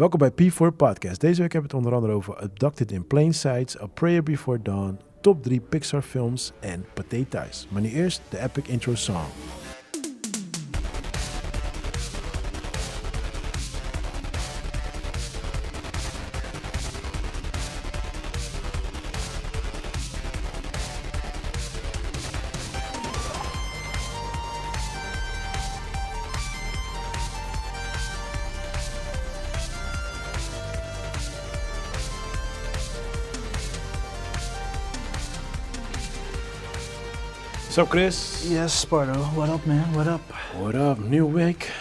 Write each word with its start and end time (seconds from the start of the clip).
Welkom 0.00 0.18
bij 0.18 0.30
P4 0.30 0.76
Podcast. 0.76 1.20
Deze 1.20 1.40
week 1.40 1.52
hebben 1.52 1.70
we 1.70 1.76
het 1.76 1.86
onder 1.86 1.92
andere 1.92 2.12
over 2.12 2.36
Abducted 2.36 2.92
in 2.92 3.06
Plain 3.06 3.34
Sights, 3.34 3.80
A 3.80 3.86
Prayer 3.86 4.22
Before 4.22 4.62
Dawn, 4.62 4.98
top 5.20 5.42
3 5.42 5.60
Pixar 5.60 6.02
films 6.02 6.52
en 6.60 6.84
Pathé 6.94 7.24
Thuis. 7.28 7.66
Maar 7.70 7.82
nu 7.82 7.88
eerst 7.88 8.22
de 8.28 8.38
epic 8.38 8.66
intro 8.66 8.94
song. 8.94 9.26
Chris. 37.88 38.44
Yes, 38.48 38.80
Spardo. 38.80 39.12
What 39.34 39.48
up, 39.48 39.64
man? 39.66 39.84
What 39.92 40.06
up? 40.06 40.20
What 40.60 40.74
up? 40.74 41.08
Nieuwe 41.08 41.32
week. 41.32 41.72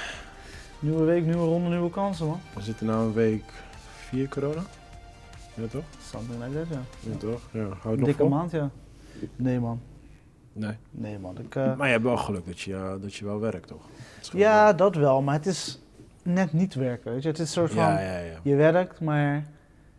Nieuwe 0.79 1.03
week, 1.03 1.23
nieuwe 1.25 1.45
ronde, 1.45 1.69
nieuwe 1.69 1.89
kansen, 1.89 2.25
man. 2.27 2.39
We 2.55 2.61
zitten 2.61 2.85
nu 2.87 2.91
in 2.93 3.13
week 3.13 3.43
4 4.09 4.27
corona. 4.29 4.61
Ja 5.53 5.65
toch? 5.71 5.83
Something 6.11 6.43
like 6.43 6.57
that, 6.59 6.67
ja. 6.69 7.09
Ja 7.11 7.17
toch? 7.17 7.41
Ja, 7.51 7.59
hou 7.59 7.73
het 7.73 7.95
nog 7.97 8.05
Dikke 8.05 8.21
vol? 8.21 8.29
maand, 8.29 8.51
ja. 8.51 8.69
Nee, 9.35 9.59
man. 9.59 9.79
Nee. 10.53 10.73
Nee, 10.91 11.19
man. 11.19 11.37
Ik, 11.39 11.55
eh, 11.55 11.75
Maar 11.75 11.85
je 11.87 11.91
hebt 11.93 12.03
wel 12.05 12.17
geluk 12.17 12.45
dat 12.45 12.59
je, 12.59 12.97
dat 13.01 13.13
je 13.15 13.25
wel 13.25 13.39
werkt 13.39 13.67
toch? 13.67 13.81
Dat 14.21 14.31
ja, 14.33 14.63
wel- 14.63 14.75
dat 14.75 14.95
wel, 14.95 15.21
maar 15.21 15.35
het 15.35 15.45
is 15.45 15.79
net 16.23 16.53
niet 16.53 16.73
werken, 16.73 17.11
weet 17.11 17.21
je. 17.23 17.27
Het 17.29 17.37
is 17.39 17.43
een 17.45 17.51
soort 17.51 17.71
van, 17.73 17.83
ja, 17.83 17.99
ja, 17.99 18.17
ja. 18.17 18.39
je 18.43 18.55
werkt, 18.55 18.99
maar 19.01 19.45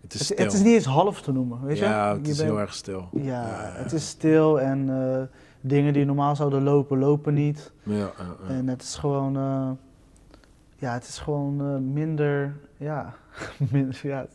Het 0.00 0.14
is 0.14 0.28
het, 0.28 0.38
het 0.38 0.52
is 0.52 0.58
niet 0.62 0.74
eens 0.74 0.84
half 0.84 1.22
te 1.22 1.32
noemen, 1.32 1.62
weet 1.64 1.78
je. 1.78 1.84
ja, 1.84 2.12
het 2.16 2.26
Je 2.26 2.30
is 2.32 2.36
bent- 2.38 2.48
heel 2.48 2.60
erg 2.60 2.74
stil. 2.74 3.08
Ja, 3.12 3.44
het 3.74 3.92
is 3.92 4.08
stil 4.08 4.60
en 4.60 4.88
eh, 4.90 5.22
dingen 5.60 5.92
die 5.92 6.04
normaal 6.04 6.36
zouden 6.36 6.62
lopen, 6.62 6.98
lopen 6.98 7.34
niet. 7.34 7.72
Ja, 7.82 7.96
ja, 7.96 8.12
ja. 8.18 8.48
En 8.48 8.68
het 8.68 8.82
is 8.82 8.94
gewoon, 8.94 9.36
eh, 9.36 9.70
ja, 10.76 10.92
het 10.92 11.08
is 11.08 11.18
gewoon 11.18 11.60
eh, 11.60 11.76
minder, 11.76 12.56
ja, 12.76 13.14
minder, 13.72 14.00
ja. 14.02 14.26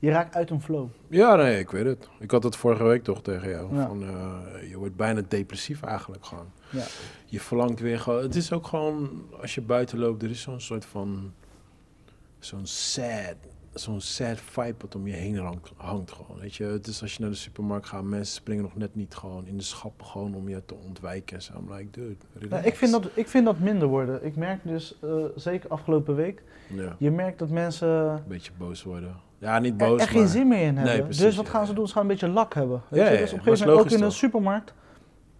Je 0.00 0.10
raakt 0.10 0.34
uit 0.34 0.50
een 0.50 0.60
flow. 0.60 0.88
Ja, 1.08 1.34
nee, 1.34 1.58
ik 1.58 1.70
weet 1.70 1.84
het. 1.84 2.08
Ik 2.18 2.30
had 2.30 2.42
het 2.42 2.56
vorige 2.56 2.84
week 2.84 3.04
toch 3.04 3.22
tegen 3.22 3.48
jou. 3.48 3.74
Van, 3.74 4.02
eh, 4.02 4.70
je 4.70 4.78
wordt 4.78 4.96
bijna 4.96 5.22
depressief 5.28 5.82
eigenlijk 5.82 6.24
gewoon. 6.24 6.50
Ja. 6.70 6.84
Je 7.26 7.40
verlangt 7.40 7.80
weer 7.80 7.98
gewoon... 7.98 8.22
Het 8.22 8.34
is 8.34 8.52
ook 8.52 8.66
gewoon, 8.66 9.24
als 9.40 9.54
je 9.54 9.60
buiten 9.60 9.98
loopt, 9.98 10.22
er 10.22 10.30
is 10.30 10.40
zo'n 10.40 10.60
soort 10.60 10.84
van... 10.84 11.32
Zo'n 12.38 12.66
sad, 12.66 13.36
zo'n 13.80 14.00
sad 14.00 14.40
vibe 14.40 14.74
wat 14.80 14.94
om 14.94 15.06
je 15.06 15.12
heen 15.14 15.36
hangt, 15.38 15.72
hangt 15.76 16.12
gewoon. 16.12 16.40
Weet 16.40 16.54
je, 16.54 16.64
het 16.64 16.86
is 16.86 17.02
als 17.02 17.14
je 17.14 17.20
naar 17.20 17.30
de 17.30 17.36
supermarkt 17.36 17.86
gaat, 17.86 18.02
mensen 18.02 18.34
springen 18.34 18.62
nog 18.62 18.76
net 18.76 18.94
niet 18.94 19.14
gewoon 19.14 19.46
in 19.46 19.56
de 19.56 19.62
schappen 19.62 20.06
gewoon 20.06 20.34
om 20.34 20.48
je 20.48 20.64
te 20.64 20.74
ontwijken. 20.74 21.36
En 21.36 21.42
zo. 21.42 21.52
I'm 21.58 21.72
like, 21.72 21.90
dude. 21.90 22.16
Nou, 22.48 22.64
ik, 22.64 22.74
vind 22.76 22.92
dat, 22.92 23.08
ik 23.14 23.28
vind 23.28 23.44
dat 23.44 23.58
minder 23.58 23.88
worden. 23.88 24.24
Ik 24.24 24.36
merk 24.36 24.60
dus, 24.62 24.94
eh, 25.02 25.10
zeker 25.36 25.70
afgelopen 25.70 26.14
week, 26.14 26.42
Ja, 26.68 26.96
je 26.98 27.10
merkt 27.10 27.38
dat 27.38 27.48
mensen 27.50 27.88
een 27.88 28.22
beetje 28.28 28.52
boos 28.58 28.82
worden. 28.82 29.16
Ja, 29.38 29.58
niet 29.58 29.80
er, 29.80 29.88
boos, 29.88 30.00
er 30.00 30.08
geen 30.08 30.20
maar- 30.20 30.28
zin 30.30 30.48
meer 30.48 30.66
in 30.66 30.74
Nee, 30.74 30.84
hebben. 30.86 31.04
precies, 31.04 31.22
dus 31.22 31.36
wat 31.36 31.44
ja, 31.44 31.50
gaan 31.50 31.66
ze 31.66 31.72
doen? 31.72 31.86
Ze 31.86 31.92
gaan 31.92 32.02
een 32.02 32.08
beetje 32.08 32.28
lak 32.28 32.54
hebben. 32.54 32.82
Weet 32.88 33.00
Ja, 33.02 33.10
je? 33.10 33.18
Dus 33.18 33.32
op 33.32 33.38
een 33.38 33.44
gegeven 33.44 33.66
moment 33.68 33.86
ook 33.86 33.92
in 33.92 34.00
toch? 34.04 34.12
supermarkt. 34.12 34.74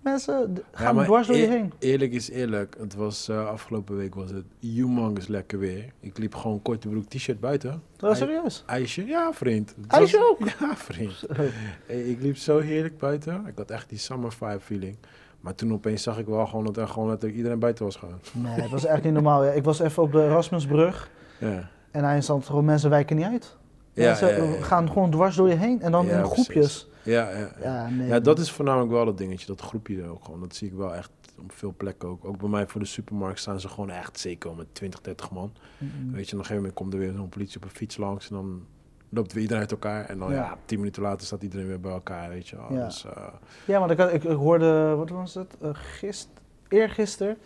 Mensen 0.09 0.55
d- 0.55 0.59
Ja, 0.59 0.63
gaan 0.73 1.05
dwars 1.05 1.27
door 1.27 1.37
je 1.37 1.43
eer- 1.43 1.51
heen. 1.51 1.73
Eerlijk 1.79 2.13
is 2.13 2.31
eerlijk, 2.31 2.77
het 2.79 2.95
was 2.95 3.29
eh, 3.29 3.47
afgelopen 3.49 3.97
week 3.97 4.15
was 4.15 4.31
het 4.31 4.45
humongous 4.61 5.27
lekker 5.27 5.59
weer. 5.59 5.85
Ik 6.01 6.19
liep 6.19 6.35
gewoon 6.35 6.63
korte 6.63 6.89
broek 6.89 7.05
t-shirt 7.09 7.41
buiten. 7.41 7.83
Dat 7.97 8.13
is 8.13 8.21
Ij- 8.21 8.27
serieus. 8.27 8.63
IJsje, 8.67 9.05
ja 9.07 9.33
vriend. 9.33 9.75
Het 9.81 9.93
IJsje 9.93 10.19
was- 10.19 10.29
ook? 10.29 10.49
Ja 10.69 10.77
vriend. 10.77 11.25
Hey, 11.87 12.01
ik 12.01 12.23
liep 12.23 12.37
zo 12.37 12.59
heerlijk 12.59 12.99
buiten. 12.99 13.45
Ik 13.47 13.53
had 13.57 13.71
echt 13.71 13.89
die 13.89 13.99
summer 13.99 14.33
vibe 14.33 14.61
feeling. 14.61 14.97
Maar 15.41 15.55
toen 15.55 15.73
opeens 15.73 16.03
zag 16.03 16.19
ik 16.19 16.27
wel 16.27 16.47
gewoon 16.47 16.65
dat 16.65 16.77
er 16.77 16.89
gewoon 16.89 17.09
letterlijk 17.09 17.37
iedereen 17.37 17.59
buiten 17.59 17.85
was 17.85 17.97
gaan. 17.97 18.21
Nee, 18.33 18.61
dat 18.61 18.71
was 18.71 18.85
echt 18.85 19.03
niet 19.05 19.13
normaal. 19.13 19.45
Ja, 19.45 19.51
ik 19.51 19.65
was 19.65 19.79
even 19.81 20.03
op 20.03 20.13
de 20.13 20.23
Erasmusbrug 20.25 21.11
Ja. 21.39 21.69
en 21.91 22.05
hij 22.05 22.21
stond 22.21 22.47
gewoon 22.47 22.65
mensen 22.65 22.91
wijken 22.91 23.17
niet 23.17 23.25
uit. 23.27 23.57
Ja, 23.93 24.05
Mensen 24.07 24.45
ja, 24.53 24.63
gaan 24.63 24.89
gewoon 24.89 25.11
dwars 25.11 25.37
door 25.37 25.49
je 25.49 25.55
heen 25.55 25.83
en 25.83 25.93
dan 25.93 26.09
in 26.09 26.25
groepjes. 26.25 26.89
Ja, 27.11 27.31
ja. 27.39 27.51
Ja, 27.63 27.89
nee. 27.89 28.09
Ja, 28.09 28.21
dat 28.21 28.39
is 28.39 28.51
voornamelijk 28.51 28.91
wel 28.91 29.05
dat 29.05 29.19
dingetje, 29.19 29.47
dat 29.47 29.61
groepje 29.61 30.03
er 30.03 30.09
ook 30.09 30.25
gewoon. 30.25 30.41
Dat 30.41 30.55
zie 30.55 30.69
ik 30.69 30.75
wel 30.75 30.95
echt 30.95 31.11
op 31.39 31.53
veel 31.53 31.75
plekken 31.77 32.09
ook. 32.09 32.25
Ook 32.25 32.39
bij 32.39 32.49
mij 32.49 32.67
voor 32.67 32.81
de 32.81 32.87
supermarkt 32.87 33.41
staan 33.41 33.61
ze 33.61 33.69
gewoon 33.69 33.91
echt 33.91 34.19
zeker 34.19 34.55
met 34.55 34.67
20, 34.75 35.01
30 35.01 35.31
man. 35.31 35.53
Mm. 35.79 36.13
Weet 36.13 36.29
je, 36.29 36.33
op 36.33 36.39
een 36.39 36.47
gegeven 36.47 36.57
moment 36.57 36.75
komt 36.75 36.93
er 36.93 36.99
weer 36.99 37.13
zo'n 37.13 37.29
politie 37.29 37.57
op 37.57 37.65
een 37.65 37.71
fiets 37.71 37.97
langs 37.97 38.29
en 38.29 38.35
dan 38.35 38.63
loopt 39.09 39.33
weer 39.33 39.43
iedereen 39.43 39.63
uit 39.63 39.71
elkaar. 39.73 40.05
En 40.05 40.19
dan 40.19 40.31
ja. 40.31 40.37
Ja. 40.37 40.59
tien 40.65 40.79
minuten 40.79 41.03
later 41.03 41.27
staat 41.27 41.43
iedereen 41.43 41.67
weer 41.67 41.81
bij 41.81 41.93
elkaar, 41.93 42.29
weet 42.29 42.49
je 42.49 42.57
wel. 42.57 42.73
Ja. 42.73 42.85
Dus, 42.85 43.05
eh, 43.05 43.27
Ja, 43.65 43.79
want 43.79 43.91
ik, 43.91 43.99
ik, 43.99 44.25
ik 44.25 44.37
hoorde, 44.37 44.95
wat 44.97 45.11
was 45.11 45.35
het? 45.35 45.57
Uh, 45.63 45.69
gist, 45.73 46.29
eergisteren 46.69 47.37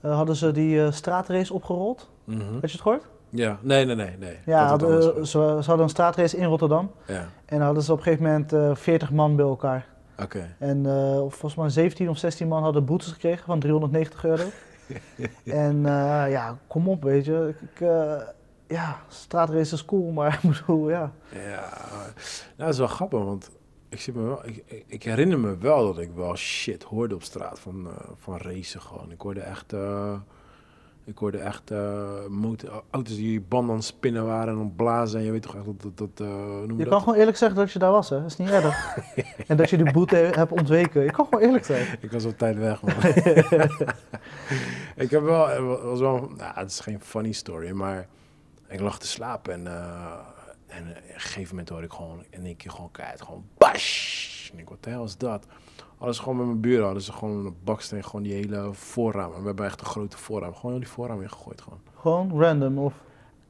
eh, 0.00 0.14
hadden 0.14 0.36
ze 0.36 0.52
die 0.52 0.82
eh, 0.84 0.92
straatrace 0.92 1.54
opgerold. 1.54 2.10
mhm. 2.24 2.52
Had 2.52 2.60
je 2.60 2.76
het 2.76 2.80
gehoord? 2.80 3.06
Ja, 3.30 3.58
nee, 3.62 3.84
nee, 3.84 3.94
nee. 3.96 4.16
nee. 4.18 4.38
Ja, 4.46 4.66
hadden, 4.66 4.88
anders 5.02 5.30
ze, 5.30 5.38
hadden 5.38 5.80
een 5.80 5.88
straatrace 5.88 6.36
in 6.36 6.44
Rotterdam. 6.44 6.90
Ja, 7.06 7.14
En 7.44 7.56
dan 7.56 7.60
hadden 7.60 7.82
ze 7.82 7.92
op 7.92 7.98
een 7.98 8.04
gegeven 8.04 8.24
moment 8.24 8.52
eh 8.52 8.74
40 8.74 9.10
man 9.10 9.36
bij 9.36 9.44
elkaar. 9.46 9.86
oké. 10.22 10.54
En 10.58 10.86
eh, 10.86 11.16
volgens 11.18 11.54
mij 11.54 11.68
17 11.68 12.08
of 12.08 12.18
16 12.18 12.48
man 12.48 12.62
hadden 12.62 12.84
boetes 12.84 13.12
gekregen 13.12 13.44
van 13.44 13.60
390 13.60 14.24
euro. 14.24 14.44
en 15.44 15.76
eh, 15.86 16.30
ja, 16.30 16.58
kom 16.66 16.88
op, 16.88 17.02
weet 17.02 17.24
je. 17.24 17.54
Ik, 17.74 17.80
eh, 17.80 18.12
ja, 18.66 18.96
straatrace 19.08 19.74
is 19.74 19.84
cool, 19.84 20.10
maar 20.10 20.38
ik 20.42 20.50
bedoel, 20.50 20.88
ja. 20.90 21.12
Ja, 21.32 21.68
nou, 21.86 22.12
dat 22.56 22.68
is 22.68 22.78
wel 22.78 22.86
grappig, 22.86 23.18
want 23.24 23.50
ik, 23.88 24.00
zit 24.00 24.14
me 24.14 24.22
wel, 24.22 24.46
ik, 24.46 24.84
ik- 24.86 25.02
herinner 25.02 25.38
me 25.38 25.56
wel 25.58 25.86
dat 25.86 25.98
ik 25.98 26.10
wel 26.14 26.36
shit 26.36 26.82
hoorde 26.82 27.14
op 27.14 27.22
straat 27.22 27.58
van, 27.60 27.86
eh, 27.86 28.08
van 28.16 28.36
racen 28.36 28.80
gewoon. 28.80 29.10
Ik 29.10 29.20
hoorde 29.20 29.40
echt, 29.40 29.72
eh, 29.72 30.12
ik 31.10 31.18
hoorde 31.18 31.38
echt 31.38 31.70
eh, 31.70 32.26
motor, 32.28 32.82
auto's 32.90 33.16
die 33.16 33.40
banden 33.40 33.74
aan 33.74 33.82
spinnen 33.82 34.26
waren 34.26 34.54
en 34.54 34.60
ontblazen. 34.60 35.18
En 35.18 35.24
je 35.24 35.30
weet 35.30 35.42
toch 35.42 35.56
echt 35.56 35.64
dat, 35.64 35.82
dat, 35.82 35.96
dat 35.98 36.26
eh, 36.26 36.62
je 36.66 36.76
dat? 36.76 36.88
kan 36.88 37.00
gewoon 37.00 37.14
eerlijk 37.14 37.36
zeggen 37.36 37.58
dat 37.58 37.72
je 37.72 37.78
daar 37.78 37.90
was, 37.90 38.08
hè. 38.08 38.16
Dat 38.20 38.30
is 38.30 38.36
niet 38.36 38.50
erg. 38.50 38.96
en 39.46 39.56
dat 39.56 39.70
je 39.70 39.76
die 39.76 39.92
boete 39.92 40.16
hebt 40.16 40.52
ontweken. 40.52 41.02
Je 41.02 41.10
kan 41.10 41.24
gewoon 41.24 41.44
eerlijk 41.44 41.64
zijn. 41.64 41.86
Ik 42.00 42.12
was 42.12 42.24
op 42.24 42.38
tijd 42.38 42.56
weg, 42.56 42.82
man. 42.82 42.94
ik 45.04 45.10
heb 45.10 45.22
wel, 45.22 45.62
was 45.82 46.00
wel, 46.00 46.30
nou, 46.36 46.54
het 46.54 46.70
is 46.70 46.80
geen 46.80 47.00
funny 47.00 47.32
story, 47.32 47.70
maar 47.70 48.06
ik 48.68 48.80
lag 48.80 48.98
te 48.98 49.06
slapen 49.06 49.52
en, 49.52 49.66
eh, 49.66 50.12
en 50.66 50.88
op 50.88 50.96
een 51.14 51.20
gegeven 51.20 51.48
moment 51.48 51.68
hoorde 51.68 51.86
ik 51.86 51.92
gewoon 51.92 52.24
in 52.30 52.44
één 52.44 52.56
keer 52.56 52.70
gewoon 52.70 52.90
keihard, 52.90 53.22
gewoon 53.22 53.44
bash. 53.58 54.50
En 54.52 54.58
ik, 54.58 54.68
wat 54.68 54.82
de 54.82 54.90
hel 54.90 55.04
is 55.04 55.16
dat? 55.16 55.46
Alles 56.00 56.18
gewoon 56.18 56.36
met 56.36 56.46
mijn 56.46 56.60
buren 56.60 56.84
hadden 56.84 57.02
ze 57.02 57.12
gewoon 57.12 57.46
een 57.46 57.54
baksteen, 57.64 58.04
gewoon 58.04 58.22
die 58.22 58.32
hele 58.32 58.68
voorraam. 58.72 59.32
En 59.32 59.40
we 59.40 59.46
hebben 59.46 59.64
echt 59.64 59.80
een 59.80 59.86
grote 59.86 60.16
voorraam, 60.16 60.54
gewoon 60.54 60.78
die 60.78 60.88
voorraam 60.88 61.22
ingegooid 61.22 61.60
gewoon. 61.60 61.78
Gewoon 61.94 62.40
random 62.40 62.78
of... 62.78 62.92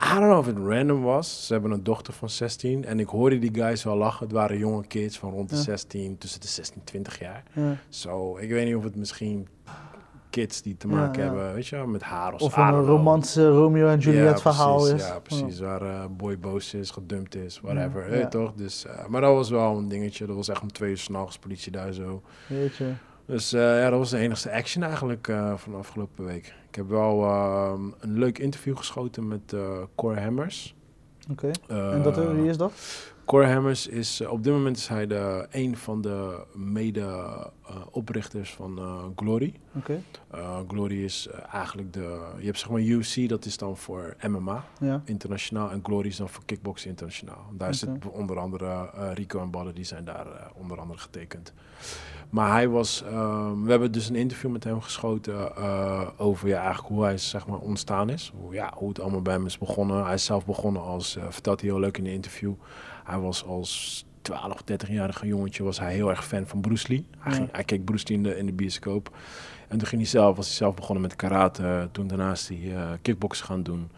I 0.04 0.08
don't 0.14 0.24
know 0.24 0.38
of 0.38 0.46
het 0.46 0.56
random 0.58 1.02
was. 1.02 1.46
Ze 1.46 1.52
hebben 1.52 1.70
een 1.70 1.82
dochter 1.82 2.12
van 2.12 2.30
16 2.30 2.84
en 2.84 3.00
ik 3.00 3.08
hoorde 3.08 3.38
die 3.38 3.54
guys 3.54 3.84
wel 3.84 3.96
lachen. 3.96 4.26
Het 4.26 4.32
waren 4.34 4.58
jonge 4.58 4.86
kids 4.86 5.18
van 5.18 5.30
rond 5.30 5.48
de 5.48 5.56
Ja. 5.56 5.62
16, 5.62 6.18
tussen 6.18 6.40
de 6.40 6.46
16 6.46 6.76
en 6.78 6.84
20 6.84 7.18
jaar. 7.18 7.42
Ja. 7.52 7.76
Zo, 7.88 8.36
ik 8.36 8.48
weet 8.50 8.66
niet 8.66 8.74
of 8.76 8.84
het 8.84 8.96
misschien 8.96 9.48
kids 10.30 10.62
die 10.62 10.76
te 10.76 10.88
maken 10.88 11.22
hebben, 11.22 11.54
weet 11.54 11.66
je 11.66 11.76
wel, 11.76 11.86
met 11.86 12.02
haar 12.02 12.34
of 12.34 12.40
Of 12.40 12.56
een 12.56 12.84
romantische 12.84 13.48
Romeo 13.48 13.88
en 13.88 13.98
Juliet 13.98 14.40
verhaal 14.40 14.76
precies, 14.76 14.94
is. 14.94 15.06
Ja, 15.06 15.18
precies. 15.18 15.58
Waar 15.58 15.82
eh, 15.82 16.04
boy 16.16 16.38
boos 16.38 16.74
is, 16.74 16.90
gedumpt 16.90 17.34
is, 17.34 17.60
whatever. 17.60 18.28
Toch? 18.28 18.52
Dus, 18.54 18.86
eh, 18.86 19.06
maar 19.06 19.20
dat 19.20 19.34
was 19.34 19.50
wel 19.50 19.76
een 19.76 19.88
dingetje. 19.88 20.26
Dat 20.26 20.36
was 20.36 20.48
echt 20.48 20.62
om 20.62 20.72
twee 20.72 20.90
uur 20.90 20.98
s'nachts, 20.98 21.38
politie 21.38 21.72
daar 21.72 21.92
zo. 21.92 22.22
Weet 22.46 22.76
je. 22.76 22.92
Dus 23.26 23.52
eh, 23.52 23.60
ja, 23.60 23.90
dat 23.90 23.98
was 23.98 24.10
de 24.10 24.18
enigste 24.18 24.52
action 24.52 24.82
eigenlijk 24.82 25.28
eh, 25.28 25.56
van 25.56 25.72
de 25.72 25.78
afgelopen 25.78 26.24
week. 26.24 26.54
Ik 26.68 26.74
heb 26.74 26.88
wel 26.88 27.22
ehm, 27.24 27.82
een 28.00 28.18
leuk 28.18 28.38
interview 28.38 28.76
geschoten 28.76 29.28
met 29.28 29.54
Cor 29.94 30.20
Hammers. 30.20 30.74
Oké. 31.30 31.50
En 31.68 32.02
dat, 32.02 32.16
wie 32.16 32.48
is 32.48 32.56
dat? 32.56 32.72
Cor 33.30 33.46
Hammers 33.46 33.86
is, 33.86 34.20
eh, 34.20 34.30
op 34.32 34.44
dit 34.44 34.52
moment 34.52 34.76
is 34.76 34.88
hij 34.88 35.06
de, 35.06 35.46
een 35.50 35.76
van 35.76 36.00
de 36.00 36.44
mede-oprichters 36.54 38.54
van 38.54 38.78
eh, 38.78 39.04
Glory. 39.16 39.54
Oké. 39.76 40.02
Uh, 40.34 40.58
Glory 40.68 41.04
is 41.04 41.28
eh, 41.28 41.54
eigenlijk 41.54 41.92
de. 41.92 42.20
Je 42.38 42.44
hebt 42.46 42.58
zeg 42.58 42.70
maar 42.70 42.80
UFC, 42.80 43.28
dat 43.28 43.44
is 43.44 43.56
dan 43.56 43.76
voor 43.76 44.16
MMA 44.28 44.64
Ja. 44.80 45.02
internationaal. 45.04 45.70
En 45.70 45.80
Glory 45.82 46.06
is 46.08 46.16
dan 46.16 46.28
voor 46.28 46.44
kickboxing 46.44 46.90
internationaal. 46.90 47.44
Daar 47.52 47.74
zit 47.74 47.88
onder 48.12 48.38
andere 48.38 48.90
eh, 48.94 49.10
Rico 49.14 49.40
en 49.40 49.50
Ballen, 49.50 49.74
die 49.74 49.84
zijn 49.84 50.04
daar 50.04 50.26
eh, 50.26 50.46
onder 50.54 50.78
andere 50.80 50.98
getekend. 51.00 51.52
Maar 52.30 52.50
hij 52.52 52.68
was. 52.68 53.02
ehm, 53.02 53.62
we 53.62 53.70
hebben 53.70 53.92
dus 53.92 54.08
een 54.08 54.14
interview 54.14 54.50
met 54.50 54.64
hem 54.64 54.80
geschoten 54.80 55.56
eh, 55.56 56.08
over 56.16 56.48
ja, 56.48 56.60
eigenlijk 56.62 56.88
hoe 56.94 57.02
hij 57.04 57.18
zeg 57.18 57.46
maar 57.46 57.58
ontstaan 57.58 58.08
is. 58.10 58.32
Hoe, 58.40 58.54
ja, 58.54 58.72
hoe 58.76 58.88
het 58.88 59.00
allemaal 59.00 59.22
bij 59.22 59.32
hem 59.32 59.46
is 59.46 59.58
begonnen. 59.58 60.04
Hij 60.04 60.14
is 60.14 60.24
zelf 60.24 60.46
begonnen 60.46 60.82
als. 60.82 61.16
eh, 61.16 61.24
vertelt 61.28 61.60
hij 61.60 61.70
heel 61.70 61.80
leuk 61.80 61.98
in 61.98 62.04
de 62.04 62.12
interview. 62.12 62.52
Hij 63.04 63.18
was 63.18 63.44
als 63.44 64.04
12 64.22 64.52
of 64.52 64.62
13-jarige 64.72 65.26
jongetje 65.26 65.62
was 65.62 65.78
hij 65.78 65.94
heel 65.94 66.10
erg 66.10 66.24
fan 66.26 66.46
van 66.46 66.60
Bruce 66.60 66.88
Lee. 66.88 67.06
Hij, 67.18 67.32
Ja. 67.32 67.36
ging, 67.38 67.48
hij 67.52 67.64
keek 67.64 67.84
Bruce 67.84 68.04
Lee 68.08 68.16
in 68.16 68.22
de, 68.22 68.36
in 68.36 68.46
de 68.46 68.52
bioscoop. 68.52 69.16
En 69.68 69.78
toen 69.78 69.86
ging 69.88 70.00
hij 70.00 70.10
zelf, 70.10 70.36
was 70.36 70.46
hij 70.46 70.54
zelf 70.56 70.74
begonnen 70.74 71.02
met 71.02 71.16
karate. 71.16 71.88
Toen 71.92 72.06
daarnaast 72.06 72.48
hij 72.48 72.74
eh 72.76 72.90
kickboksen 73.02 73.46
gaan 73.46 73.62
doen. 73.62 73.90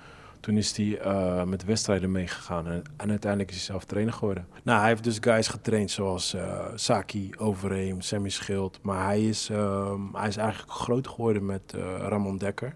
Toen 0.43 0.57
is 0.57 0.77
hij 0.77 0.99
eh, 0.99 1.43
met 1.45 1.65
wedstrijden 1.65 2.13
meegegaan 2.13 2.67
en, 2.67 2.83
en 2.97 3.11
uiteindelijk 3.11 3.51
is 3.51 3.57
hij 3.57 3.65
zelf 3.65 3.85
trainer 3.85 4.13
geworden. 4.15 4.47
Nou, 4.63 4.79
hij 4.81 4.89
heeft 4.89 5.05
dus 5.05 5.19
guys 5.21 5.49
getraind 5.49 5.91
zoals 5.91 6.35
eh, 6.35 6.67
Saki, 6.75 7.31
Overeem, 7.39 8.01
Sammy 8.01 8.29
Schild. 8.29 8.79
Maar 8.83 9.05
hij 9.05 9.29
is, 9.29 9.49
ehm, 9.51 10.01
hij 10.13 10.29
is 10.29 10.37
eigenlijk 10.37 10.71
groot 10.73 11.09
geworden 11.09 11.45
met 11.47 11.63
eh, 11.75 11.81
Ramon 11.99 12.37
Dekker. 12.39 12.75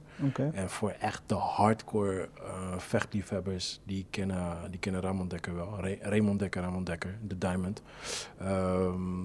En 0.55 0.71
voor 0.71 0.91
echt 1.01 1.23
de 1.27 1.35
hardcore 1.35 2.29
vechtliefhebbers, 2.77 3.81
die 3.85 4.07
kennen, 4.11 4.57
die 4.71 4.81
kennen 4.81 5.01
Ramon 5.01 5.29
Dekker 5.29 5.55
wel. 5.55 5.77
Ra- 5.81 6.09
Raymond 6.09 6.39
Dekker, 6.39 6.63
Ramon 6.63 6.85
Dekker, 6.85 7.15
de 7.27 7.39
Diamond. 7.39 7.83
Ehm, 8.39 9.25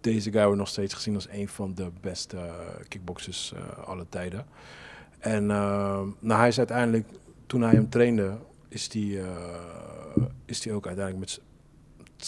deze 0.00 0.30
guy 0.32 0.42
wordt 0.44 0.58
nog 0.58 0.68
steeds 0.68 0.94
gezien 0.94 1.14
als 1.14 1.28
een 1.30 1.48
van 1.48 1.74
de 1.74 1.90
beste 2.00 2.38
kickboxers 2.88 3.54
alle 3.84 4.06
tijden. 4.08 4.46
En 5.18 5.50
ehm, 5.50 6.06
nou, 6.18 6.38
hij 6.40 6.48
is 6.48 6.58
uiteindelijk, 6.58 7.06
toen 7.52 7.62
hij 7.62 7.72
hem 7.72 7.88
trainde, 7.88 8.38
is 8.68 8.92
hij 8.92 9.22
is 10.44 10.60
die 10.60 10.72
ook 10.72 10.86
uiteindelijk 10.86 11.18
met 11.18 11.40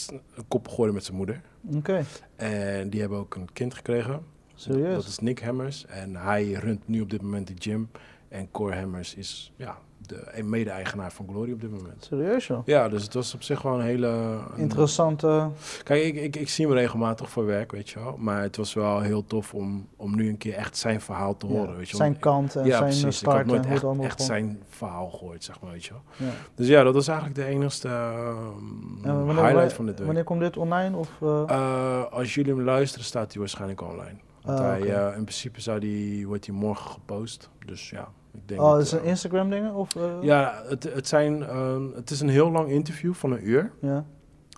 een 0.08 0.48
kop 0.48 0.68
geworden 0.68 0.94
met 0.94 1.04
zijn 1.04 1.16
moeder. 1.16 1.40
Oké. 1.74 2.04
En 2.36 2.90
die 2.90 3.00
hebben 3.00 3.18
ook 3.18 3.34
een 3.34 3.52
kind 3.52 3.74
gekregen. 3.74 4.24
Serieus? 4.54 4.94
Dat 4.94 5.06
is 5.06 5.18
Nick 5.18 5.40
Hammers. 5.40 5.86
En 5.86 6.16
hij 6.16 6.52
runt 6.52 6.88
nu 6.88 7.00
op 7.00 7.10
dit 7.10 7.22
moment 7.22 7.46
de 7.46 7.54
gym. 7.58 7.90
En 8.28 8.50
Cor 8.50 8.74
Hammers 8.74 9.14
is 9.14 9.52
ja, 9.56 9.78
de 10.08 10.42
mede-eigenaar 10.44 11.12
van 11.12 11.26
Glory 11.28 11.52
op 11.52 11.60
dit 11.60 11.70
moment. 11.70 12.04
Serieus 12.04 12.46
joh. 12.46 12.66
Ja, 12.66 12.88
dus 12.88 13.02
het 13.02 13.14
was 13.14 13.34
op 13.34 13.42
zich 13.42 13.62
wel 13.62 13.74
een 13.74 13.80
hele... 13.84 14.06
een- 14.06 14.56
Interessante. 14.56 15.48
Kijk, 15.82 16.02
ik, 16.04 16.14
ik, 16.16 16.36
ik 16.36 16.48
zie 16.48 16.66
hem 16.66 16.74
regelmatig 16.74 17.30
voor 17.30 17.46
werk, 17.46 17.72
weet 17.72 17.90
je 17.90 17.98
wel. 17.98 18.16
Maar 18.18 18.42
het 18.42 18.56
was 18.56 18.74
wel 18.74 19.00
heel 19.00 19.24
tof 19.26 19.54
om, 19.54 19.88
om 19.96 20.16
nu 20.16 20.28
een 20.28 20.38
keer 20.38 20.54
echt 20.54 20.76
zijn 20.76 21.00
verhaal 21.00 21.36
te 21.36 21.46
horen, 21.46 21.70
ja, 21.70 21.76
weet 21.76 21.86
je 21.90 21.96
wel. 21.96 22.06
zijn 22.06 22.18
kant 22.18 22.56
en 22.56 22.64
ja, 22.64 22.70
zijn 22.70 22.82
precies. 22.82 22.98
Ik 23.00 23.04
had 23.06 23.14
start 23.14 23.46
nooit 23.46 23.66
echt, 23.66 23.84
echt 24.00 24.22
zijn 24.22 24.62
verhaal 24.68 25.10
gehoord, 25.10 25.44
zeg 25.44 25.60
maar, 25.60 25.70
weet 25.72 25.84
je 25.84 25.90
wel. 25.92 26.02
Ja. 26.28 26.34
Dus 26.54 26.66
ja, 26.68 26.82
dat 26.82 26.94
was 26.94 27.08
eigenlijk 27.08 27.38
de 27.38 27.44
enigste 27.46 27.88
ehm, 27.88 29.28
highlight 29.28 29.72
van 29.72 29.86
dit 29.86 29.96
week. 29.96 30.06
Wanneer 30.06 30.24
komt 30.24 30.40
dit 30.40 30.56
online? 30.56 30.96
Of, 30.96 31.08
eh, 31.22 31.42
Eh, 31.46 32.04
als 32.12 32.34
jullie 32.34 32.54
hem 32.54 32.62
luisteren, 32.64 33.04
staat 33.06 33.30
hij 33.32 33.40
waarschijnlijk 33.40 33.80
online. 33.82 34.18
Want 34.42 34.58
Ah, 34.58 34.66
hij, 34.66 34.80
eh, 34.94 35.16
in 35.16 35.22
principe 35.24 35.60
zou 35.60 35.80
die, 35.80 36.26
wordt 36.26 36.46
hij 36.46 36.54
morgen 36.54 36.90
gepost. 36.90 37.50
Dus 37.66 37.90
ja, 37.90 38.08
ik 38.34 38.48
denk 38.48 38.60
oh, 38.60 38.80
is 38.80 38.90
het 38.90 39.00
een 39.00 39.04
eh, 39.04 39.10
Instagram 39.10 39.50
dingen? 39.50 39.74
Of, 39.74 39.96
eh, 39.96 40.02
Ja, 40.20 40.62
het, 40.68 40.82
het, 40.82 41.08
zijn, 41.08 41.42
eh, 41.42 41.76
het 41.94 42.10
is 42.10 42.20
een 42.20 42.28
heel 42.28 42.50
lang 42.50 42.68
interview 42.70 43.14
van 43.14 43.32
een 43.32 43.48
uur. 43.48 43.72
ja. 43.80 44.04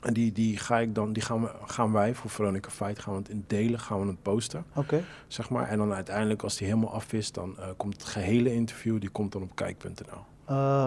En 0.03 0.13
die, 0.13 0.33
die, 0.33 0.57
ga 0.57 0.79
ik 0.79 0.95
dan, 0.95 1.13
die 1.13 1.23
gaan, 1.23 1.43
we, 1.43 1.51
gaan 1.65 1.93
wij 1.93 2.15
voor 2.15 2.31
Veronica 2.31 2.71
Fight 2.71 2.99
gaan 2.99 3.13
we 3.13 3.19
het 3.19 3.29
in 3.29 3.45
delen, 3.47 3.81
gaan 3.81 4.01
we 4.01 4.07
het 4.07 4.23
posten, 4.23 4.65
Oké. 4.75 5.03
zeg 5.27 5.51
maar. 5.51 5.69
En 5.69 5.79
dan 5.79 5.93
uiteindelijk, 5.93 6.43
als 6.43 6.57
die 6.57 6.67
helemaal 6.67 6.93
af 6.93 7.13
is, 7.13 7.33
dan 7.33 7.59
eh, 7.59 7.69
komt 7.77 7.93
het 7.93 8.05
gehele 8.05 8.55
interview, 8.55 9.01
die 9.01 9.09
komt 9.11 9.33
dan 9.33 9.43
op 9.43 9.55
kijk.nl. 9.55 10.21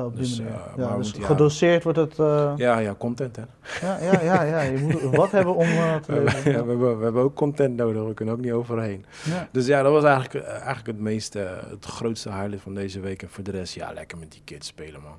Op 0.06 0.12
die 0.16 0.22
Dus, 0.22 0.40
manier. 0.40 0.54
eh, 0.54 0.74
ja, 0.78 0.98
dus 0.98 1.12
ja. 1.12 1.26
gedoseerd 1.26 1.84
wordt 1.84 1.98
het. 1.98 2.20
eh, 2.20 2.54
Ja, 2.56 2.78
ja, 2.78 2.96
content 2.98 3.36
hè. 3.36 3.44
ja, 3.82 3.98
ja, 4.02 4.22
ja, 4.22 4.42
ja, 4.44 4.62
Je 4.62 4.78
moet 4.78 5.02
wat 5.16 5.32
hebben 5.32 5.56
om 5.56 5.66
eh, 5.68 5.96
te 5.96 6.12
leven. 6.12 6.52
ja, 6.52 6.64
we, 6.64 6.70
hebben, 6.70 6.98
we 6.98 7.04
hebben 7.04 7.22
ook 7.24 7.36
content 7.36 7.76
nodig, 7.76 8.04
we 8.04 8.14
kunnen 8.14 8.34
ook 8.36 8.42
niet 8.42 8.52
overheen. 8.52 9.06
Ja. 9.26 9.48
Dus 9.52 9.66
ja, 9.66 9.82
dat 9.82 9.92
was 9.92 10.04
eigenlijk, 10.04 10.46
eigenlijk 10.46 10.88
het 10.88 11.00
meeste, 11.00 11.40
het 11.70 11.86
grootste 11.86 12.30
highlight 12.30 12.62
van 12.62 12.74
deze 12.74 13.00
week. 13.00 13.22
En 13.22 13.30
voor 13.30 13.44
de 13.44 13.52
rest, 13.52 13.74
ja, 13.74 13.92
lekker 13.94 14.18
met 14.18 14.32
die 14.32 14.42
kids 14.44 14.68
spelen, 14.68 15.02
man. 15.02 15.18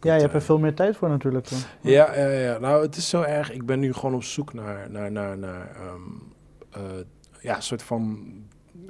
ja, 0.00 0.14
je 0.14 0.20
hebt 0.20 0.34
er 0.34 0.42
veel 0.42 0.58
meer 0.58 0.74
tijd 0.74 0.96
voor 0.96 1.08
natuurlijk. 1.08 1.48
dan. 1.50 1.58
Ja, 1.80 2.14
ja, 2.16 2.28
ja. 2.28 2.58
Nou, 2.58 2.82
het 2.82 2.96
is 2.96 3.08
zo 3.08 3.22
erg. 3.22 3.52
Ik 3.52 3.66
ben 3.66 3.80
nu 3.80 3.92
gewoon 3.92 4.14
op 4.14 4.22
zoek 4.24 4.52
naar, 4.52 4.90
naar, 4.90 5.12
naar, 5.12 5.38
naar 5.38 5.70
ehm, 5.76 6.00
eh, 6.70 6.80
ja, 7.40 7.60
soort 7.60 7.82
van 7.82 8.26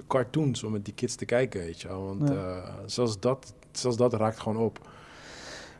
cartoons 0.08 0.62
om 0.64 0.72
met 0.72 0.84
die 0.84 0.94
kids 0.94 1.14
te 1.14 1.24
kijken, 1.24 1.60
weet 1.60 1.80
je 1.80 1.88
wel. 1.88 2.06
Want 2.06 2.32
zelfs, 2.86 3.20
dat, 3.20 3.54
zelfs 3.78 3.96
dat 3.96 4.12
raakt 4.14 4.38
gewoon 4.40 4.58
op. 4.64 4.78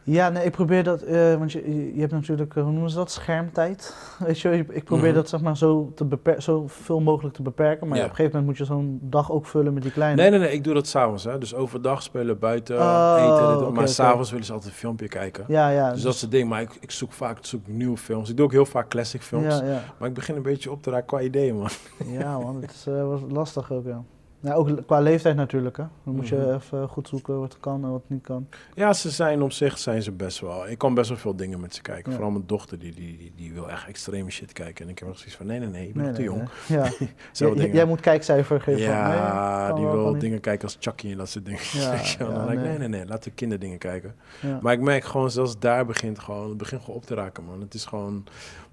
Ja, 0.05 0.29
nee, 0.29 0.45
ik 0.45 0.53
probeer 0.53 0.85
dat, 0.85 1.03
eh, 1.03 1.35
want 1.35 1.53
je, 1.53 1.95
je 1.95 2.01
hebt 2.01 2.13
natuurlijk, 2.13 2.57
eh, 2.57 2.63
hoe 2.63 2.73
noemen 2.73 2.91
ze 2.91 2.97
dat, 2.97 3.11
schermtijd. 3.11 3.97
Weet 4.27 4.41
je, 4.41 4.65
ik 4.69 4.85
probeer 4.85 5.07
Mhm. 5.07 5.15
dat 5.15 5.29
zeg 5.29 5.41
maar 5.41 5.57
zo, 5.57 5.93
te 5.95 6.35
zo 6.39 6.65
veel 6.67 7.01
mogelijk 7.01 7.35
te 7.35 7.43
beperken. 7.43 7.89
Maar 7.89 7.97
ja, 7.97 8.03
Ja. 8.03 8.09
op 8.11 8.11
een 8.11 8.25
gegeven 8.25 8.39
moment 8.41 8.59
moet 8.59 8.69
je 8.69 8.75
zo'n 8.75 8.99
dag 9.03 9.31
ook 9.31 9.47
vullen 9.47 9.75
met 9.75 9.83
die 9.83 9.93
kleine. 9.93 10.21
Nee, 10.23 10.31
nee, 10.31 10.39
nee, 10.39 10.53
ik 10.53 10.65
doe 10.65 10.75
dat 10.75 10.87
s'avonds. 10.87 11.23
Dus 11.39 11.55
overdag 11.55 12.03
spelen, 12.03 12.39
buiten, 12.39 12.77
Oh, 12.79 13.17
eten. 13.19 13.65
dit, 13.67 13.75
maar 13.75 13.89
s'avonds 13.89 14.31
willen 14.31 14.47
ze 14.47 14.53
altijd 14.53 14.71
een 14.73 14.79
filmpje 14.79 15.09
kijken. 15.09 15.45
Ja, 15.49 15.69
ja. 15.69 15.93
Dus 15.93 16.03
dat 16.03 16.15
is 16.15 16.21
het 16.21 16.31
ding. 16.31 16.49
Maar 16.49 16.61
ik, 16.61 16.77
ik 16.81 16.91
zoek 16.91 17.13
vaak 17.13 17.39
ik 17.39 17.45
zoek 17.45 17.67
nieuwe 17.67 17.97
films. 17.97 18.31
Ik 18.31 18.37
doe 18.37 18.45
ook 18.45 18.53
heel 18.53 18.67
vaak 18.67 18.89
classic 18.89 19.23
films. 19.23 19.59
Ja. 19.59 19.83
Maar 19.99 20.09
ik 20.09 20.15
begin 20.15 20.37
een 20.37 20.43
beetje 20.43 20.71
op 20.71 20.83
te 20.83 20.91
raken 20.91 21.07
qua 21.07 21.21
ideeën, 21.21 21.57
man. 21.57 21.69
ja 22.07 22.39
man, 22.39 22.61
het 22.63 22.71
is 22.71 22.87
eh, 22.87 23.07
wat 23.09 23.21
lastig 23.31 23.73
ook, 23.73 23.85
ja. 23.87 24.03
Ja, 24.45 24.55
ook 24.55 24.87
qua 24.87 25.01
leeftijd 25.01 25.37
natuurlijk, 25.37 25.77
hè. 25.77 25.85
Dan 26.05 26.15
moet 26.15 26.29
je 26.29 26.37
Mhm. 26.37 26.55
even 26.55 26.89
goed 26.89 27.09
zoeken 27.09 27.39
wat 27.41 27.57
kan 27.61 27.85
en 27.85 27.91
wat 27.91 28.03
niet 28.07 28.23
kan. 28.23 28.49
Ja, 28.75 28.93
ze 28.93 29.11
zijn 29.11 29.43
op 29.43 29.53
zich 29.53 29.79
zijn 29.79 30.03
ze 30.03 30.13
best 30.13 30.41
wel. 30.41 30.69
Ik 30.69 30.79
kan 30.79 30.95
best 30.95 31.09
wel 31.09 31.19
veel 31.19 31.37
dingen 31.37 31.61
met 31.61 31.75
ze 31.75 31.83
kijken. 31.83 32.05
Ja. 32.11 32.13
Vooral 32.17 32.31
mijn 32.33 32.47
dochter, 32.47 32.79
die, 32.79 32.95
die, 32.95 33.17
die, 33.17 33.33
die 33.37 33.53
wil 33.53 33.71
echt 33.71 33.87
extreme 33.89 34.31
shit 34.31 34.53
kijken. 34.53 34.85
En 34.85 34.91
ik 34.91 34.99
heb 34.99 35.09
nog 35.09 35.17
zoiets 35.19 35.37
van, 35.37 35.47
nee, 35.47 35.59
nee, 35.59 35.69
nee, 35.69 35.91
Nee, 35.95 36.05
nog 36.07 36.15
te 36.15 36.21
nee, 36.21 36.31
jong. 36.31 36.49
Ja. 36.69 36.85
Zo 37.33 37.47
Jij- 37.47 37.55
dingen. 37.55 37.75
jij 37.75 37.85
moet 37.85 38.01
kijkcijfer 38.01 38.61
geven. 38.61 38.81
ja, 38.83 39.73
die 39.73 39.85
wel, 39.85 39.93
wil 39.97 40.13
niet. 40.13 40.21
dingen 40.21 40.41
kijken 40.41 40.65
als 40.65 40.77
Chucky 40.81 41.11
en 41.11 41.17
dat 41.17 41.29
soort 41.29 41.45
dingen. 41.45 41.61
Ja, 41.73 41.93
ja, 42.19 42.31
dan 42.35 42.47
denk 42.47 42.59
ik, 42.59 42.65
nee. 42.65 42.79
nee, 42.79 42.89
nee, 42.89 43.07
laten 43.07 43.31
we 43.31 43.37
kinderdingen 43.37 43.79
kijken. 43.79 44.15
Maar 44.61 44.73
ik 44.73 44.81
merk 44.81 45.05
gewoon, 45.05 45.31
zelfs 45.31 45.59
daar 45.59 45.87
begint 45.87 46.19
gewoon, 46.19 46.49
het 46.49 46.59
begint 46.59 46.81
gewoon 46.81 46.97
op 46.97 47.05
te 47.07 47.15
raken, 47.15 47.45
man. 47.45 47.61
Het 47.61 47.75
is 47.75 47.85
gewoon, 47.85 48.25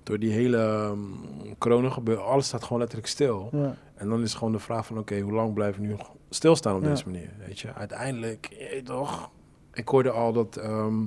door 0.04 0.20
die 0.20 0.32
hele 0.32 0.58
um, 0.58 1.20
corona 1.58 1.90
gebeuren, 1.90 2.26
alles 2.26 2.46
staat 2.48 2.64
gewoon 2.64 2.80
letterlijk 2.80 3.10
stil. 3.10 3.50
Ja. 3.52 3.76
En 3.96 4.10
dan 4.10 4.22
is 4.22 4.34
gewoon 4.34 4.52
de 4.54 4.60
vraag 4.60 4.86
van, 4.86 4.98
oké, 4.98 5.20
hoe 5.20 5.34
lang 5.34 5.54
blijven 5.54 5.82
we 5.82 5.88
nu 5.88 5.96
stilstaan 6.30 6.76
op 6.76 6.82
Ja. 6.84 6.90
deze 6.90 7.06
manier? 7.06 7.30
Weet 7.48 7.60
je, 7.60 7.74
uiteindelijk, 7.74 8.70
toch? 8.84 9.30
Ik 9.74 9.88
hoorde 9.88 10.12
al 10.12 10.34
dat 10.34 10.56
ehm, 10.58 11.04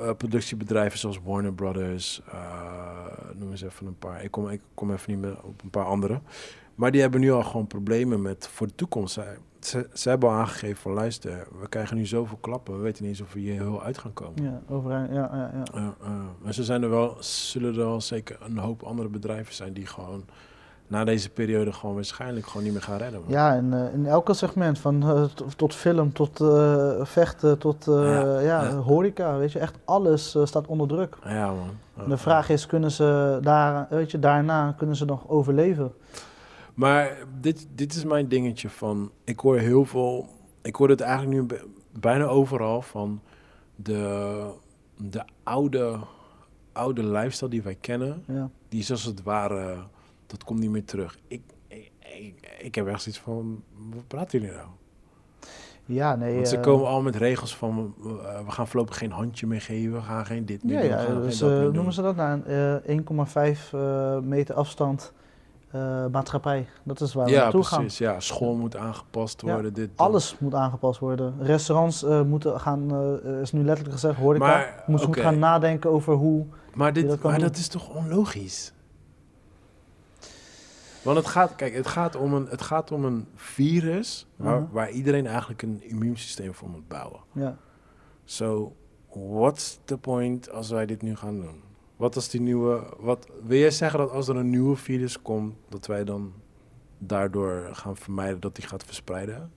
eh, 0.00 0.10
productiebedrijven 0.16 0.98
zoals 0.98 1.20
Warner 1.24 1.52
Brothers, 1.52 2.22
eh, 2.32 3.06
noem 3.34 3.50
eens 3.50 3.62
even 3.62 3.86
een 3.86 3.98
paar, 3.98 4.24
ik 4.24 4.30
kom, 4.30 4.48
ik 4.48 4.60
kom 4.74 4.92
even 4.92 5.10
niet 5.10 5.20
meer 5.20 5.36
op 5.42 5.62
een 5.62 5.70
paar 5.70 5.84
andere. 5.84 6.20
Maar 6.74 6.90
die 6.90 7.00
hebben 7.00 7.20
nu 7.20 7.32
al 7.32 7.42
gewoon 7.42 7.66
problemen 7.66 8.22
met 8.22 8.48
voor 8.48 8.66
de 8.66 8.74
toekomst. 8.74 9.18
Ze, 9.60 9.88
ze, 9.92 10.08
hebben 10.08 10.28
al 10.28 10.34
aangegeven 10.34 10.76
van, 10.76 10.92
luister, 10.92 11.46
we 11.60 11.68
krijgen 11.68 11.96
nu 11.96 12.06
zoveel 12.06 12.38
klappen, 12.40 12.76
we 12.76 12.82
weten 12.82 13.02
niet 13.02 13.12
eens 13.12 13.20
of 13.20 13.32
we 13.32 13.40
hier 13.40 13.52
heel 13.52 13.82
uit 13.82 13.98
gaan 13.98 14.12
komen. 14.12 14.42
Ja, 14.42 14.60
overeind. 14.68 15.08
Ja, 15.12 15.30
ja, 15.32 15.50
ja. 15.54 15.78
Uh, 15.80 15.88
uh, 16.02 16.10
maar 16.42 16.54
ze 16.54 16.64
zijn 16.64 16.82
er 16.82 16.90
wel, 16.90 17.16
zullen 17.20 17.70
er 17.70 17.76
wel 17.76 18.00
zeker 18.00 18.38
een 18.40 18.58
hoop 18.58 18.82
andere 18.82 19.08
bedrijven 19.08 19.54
zijn 19.54 19.72
die 19.72 19.86
gewoon 19.86 20.24
na 20.88 21.04
deze 21.04 21.30
periode 21.30 21.72
gewoon 21.72 21.94
waarschijnlijk 21.94 22.46
gewoon 22.46 22.62
niet 22.62 22.72
meer 22.72 22.82
gaan 22.82 22.96
redden. 22.96 23.20
man. 23.20 23.30
Ja, 23.30 23.54
in, 23.54 23.72
eh, 23.72 23.92
in 23.92 24.06
elke 24.06 24.34
segment, 24.34 24.78
van 24.78 25.02
eh, 25.02 25.24
tot 25.56 25.74
film, 25.74 26.12
tot 26.12 26.40
eh, 26.40 26.90
vechten, 27.02 27.58
tot 27.58 27.84
Ja, 27.84 28.40
ja, 28.40 28.74
horeca, 28.74 29.36
weet 29.36 29.52
je, 29.52 29.58
echt 29.58 29.78
alles 29.84 30.36
staat 30.44 30.66
onder 30.66 30.88
druk. 30.88 31.16
Ja, 31.24 31.52
man. 31.52 32.08
De 32.08 32.16
vraag 32.16 32.48
is, 32.48 32.66
kunnen 32.66 32.90
ze 32.90 33.38
daar, 33.42 33.86
weet 33.90 34.10
je, 34.10 34.18
daarna, 34.18 34.74
kunnen 34.76 34.96
ze 34.96 35.04
nog 35.04 35.28
overleven? 35.28 35.92
Maar 36.78 37.16
dit, 37.40 37.66
dit 37.74 37.94
is 37.94 38.04
mijn 38.04 38.28
dingetje 38.28 38.70
van, 38.70 39.10
ik 39.24 39.40
hoor 39.40 39.58
heel 39.58 39.84
veel, 39.84 40.28
ik 40.62 40.74
hoor 40.76 40.88
het 40.88 41.00
eigenlijk 41.00 41.30
nu 41.40 41.42
bij- 41.46 41.62
bijna 42.00 42.24
overal 42.24 42.82
van 42.82 43.20
de, 43.76 44.50
de 44.96 45.24
oude, 45.42 45.98
oude 46.72 47.04
lifestyle 47.06 47.50
die 47.50 47.62
wij 47.62 47.74
kennen, 47.74 48.22
Ja, 48.26 48.50
die 48.68 48.80
is 48.80 48.90
als 48.90 49.04
het 49.04 49.22
ware, 49.22 49.76
dat 50.26 50.44
komt 50.44 50.58
niet 50.60 50.70
meer 50.70 50.84
terug. 50.84 51.18
Ik, 51.28 51.42
ik, 51.68 51.90
ik, 51.98 52.56
ik 52.58 52.74
heb 52.74 52.86
echt 52.86 53.02
zoiets 53.02 53.20
van, 53.20 53.62
wat 53.94 54.06
praten 54.06 54.40
jullie 54.40 54.54
nou? 54.56 54.68
ja 55.84 56.16
nee. 56.16 56.34
Want 56.34 56.48
ze 56.48 56.56
eh, 56.56 56.62
komen 56.62 56.86
al 56.86 57.02
met 57.02 57.16
regels 57.16 57.56
van, 57.56 57.94
uh, 58.04 58.04
we 58.44 58.50
gaan 58.50 58.68
voorlopig 58.68 58.98
geen 58.98 59.12
handje 59.12 59.46
meer 59.46 59.60
geven, 59.60 59.92
we 59.92 60.00
gaan 60.02 60.26
geen 60.26 60.46
dit 60.46 60.64
meer 60.64 60.84
Ja, 60.84 61.06
doen, 61.06 61.14
ja 61.14 61.20
dus 61.20 61.40
eh, 61.40 61.48
noemen 61.68 61.92
ze 61.92 62.02
dat 62.02 62.16
nou? 62.16 62.40
een, 62.44 62.82
eh, 62.84 63.54
1,5 63.56 63.72
eh, 63.72 64.18
meter 64.18 64.54
afstand 64.54 65.12
eh, 65.70 66.06
maatschappij. 66.06 66.66
Dat 66.82 67.00
is 67.00 67.14
waar 67.14 67.24
we 67.24 67.30
Ja, 67.30 67.42
naartoe 67.42 67.64
gaan. 67.64 67.78
precies. 67.80 67.98
Ja, 67.98 68.20
school 68.20 68.54
moet 68.54 68.76
aangepast 68.76 69.40
Ja, 69.42 69.52
worden. 69.52 69.72
dit, 69.72 69.88
dat. 69.96 70.06
Alles 70.06 70.36
moet 70.38 70.54
aangepast 70.54 71.00
worden. 71.00 71.34
Restaurants 71.40 72.02
eh, 72.04 72.22
moeten 72.22 72.60
gaan, 72.60 72.90
eh, 73.24 73.40
is 73.40 73.52
nu 73.52 73.62
letterlijk 73.64 73.92
gezegd, 74.00 74.18
horeca, 74.18 74.46
Maar, 74.46 74.82
moet, 74.86 74.98
moet 75.00 75.06
oké. 75.08 75.20
gaan 75.20 75.38
nadenken 75.38 75.90
over 75.90 76.14
hoe... 76.14 76.46
Maar, 76.74 76.92
dit, 76.92 77.08
dat 77.08 77.18
kan 77.20 77.30
maar 77.30 77.38
doen. 77.38 77.48
dat 77.48 77.56
is 77.58 77.68
toch 77.68 77.94
onlogisch? 77.94 78.72
Want 81.02 81.16
het 81.16 81.26
gaat, 81.26 81.54
kijk, 81.54 81.74
het 81.74 81.86
gaat 81.86 82.16
om 82.16 82.34
een, 82.34 82.46
het 82.50 82.62
gaat 82.62 82.92
om 82.92 83.04
een 83.04 83.26
virus 83.34 84.26
waar, 84.36 84.60
Mhm. 84.60 84.72
waar 84.72 84.90
iedereen 84.90 85.26
eigenlijk 85.26 85.62
een 85.62 85.82
immuunsysteem 85.82 86.54
voor 86.54 86.68
moet 86.68 86.88
bouwen. 86.88 87.20
Ja. 87.32 87.56
So, 88.24 88.72
what's 89.12 89.78
the 89.84 89.98
point 89.98 90.50
als 90.50 90.70
wij 90.70 90.86
dit 90.86 91.02
nu 91.02 91.16
gaan 91.16 91.40
doen? 91.40 91.62
Wat 91.98 92.14
als 92.14 92.28
die 92.28 92.40
nieuwe, 92.40 92.82
wat, 92.98 93.26
wil 93.46 93.58
jij 93.58 93.70
zeggen 93.70 93.98
dat 93.98 94.10
als 94.10 94.28
er 94.28 94.36
een 94.36 94.50
nieuwe 94.50 94.76
virus 94.76 95.22
komt, 95.22 95.54
dat 95.68 95.86
wij 95.86 96.04
dan 96.04 96.32
daardoor 96.98 97.68
gaan 97.72 97.96
vermijden 97.96 98.40
dat 98.40 98.54
die 98.56 98.66
gaat 98.66 98.84
verspreiden? 98.84 99.52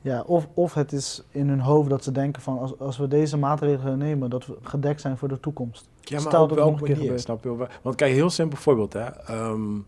Ja, 0.00 0.20
of, 0.22 0.48
of 0.54 0.74
het 0.74 0.92
is 0.92 1.22
in 1.30 1.48
hun 1.48 1.60
hoofd 1.60 1.90
dat 1.90 2.04
ze 2.04 2.12
denken 2.12 2.42
van 2.42 2.58
als, 2.58 2.78
als 2.78 2.98
we 2.98 3.08
deze 3.08 3.36
maatregelen 3.36 3.98
nemen, 3.98 4.30
dat 4.30 4.46
we 4.46 4.56
gedekt 4.62 5.00
zijn 5.00 5.16
voor 5.18 5.28
de 5.28 5.40
toekomst. 5.40 5.88
Ja, 6.00 6.16
maar 6.20 6.20
Stel 6.20 6.48
dat 6.48 6.56
het 6.58 6.66
nog 6.66 6.80
een 6.80 6.86
keer 6.86 6.96
manier, 6.96 7.18
snap 7.18 7.44
je? 7.44 7.68
Want 7.82 7.96
kijk, 7.96 8.12
heel 8.14 8.30
simpel 8.30 8.58
voorbeeld, 8.58 8.92
hè. 8.92 9.04
Ehm 9.04 9.78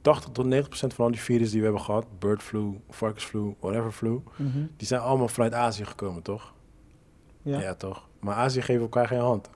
80 0.00 0.30
tot 0.32 0.44
90 0.44 0.68
procent 0.68 0.94
van 0.94 1.04
al 1.04 1.10
die 1.10 1.20
virus 1.20 1.50
die 1.50 1.58
we 1.58 1.64
hebben 1.64 1.82
gehad, 1.84 2.04
bird 2.18 2.42
flu, 2.42 2.80
varkensflu, 2.90 3.54
whatever 3.60 3.92
flu, 3.92 4.20
Mhm. 4.36 4.58
die 4.76 4.86
zijn 4.86 5.00
allemaal 5.00 5.28
vanuit 5.28 5.54
Azië 5.54 5.84
gekomen, 5.84 6.22
toch? 6.22 6.52
Ja. 7.42 7.60
Ja. 7.60 7.74
toch? 7.74 8.08
Maar 8.20 8.34
Azië 8.34 8.62
geeft 8.62 8.80
elkaar 8.80 9.06
geen 9.06 9.18
hand. 9.20 9.48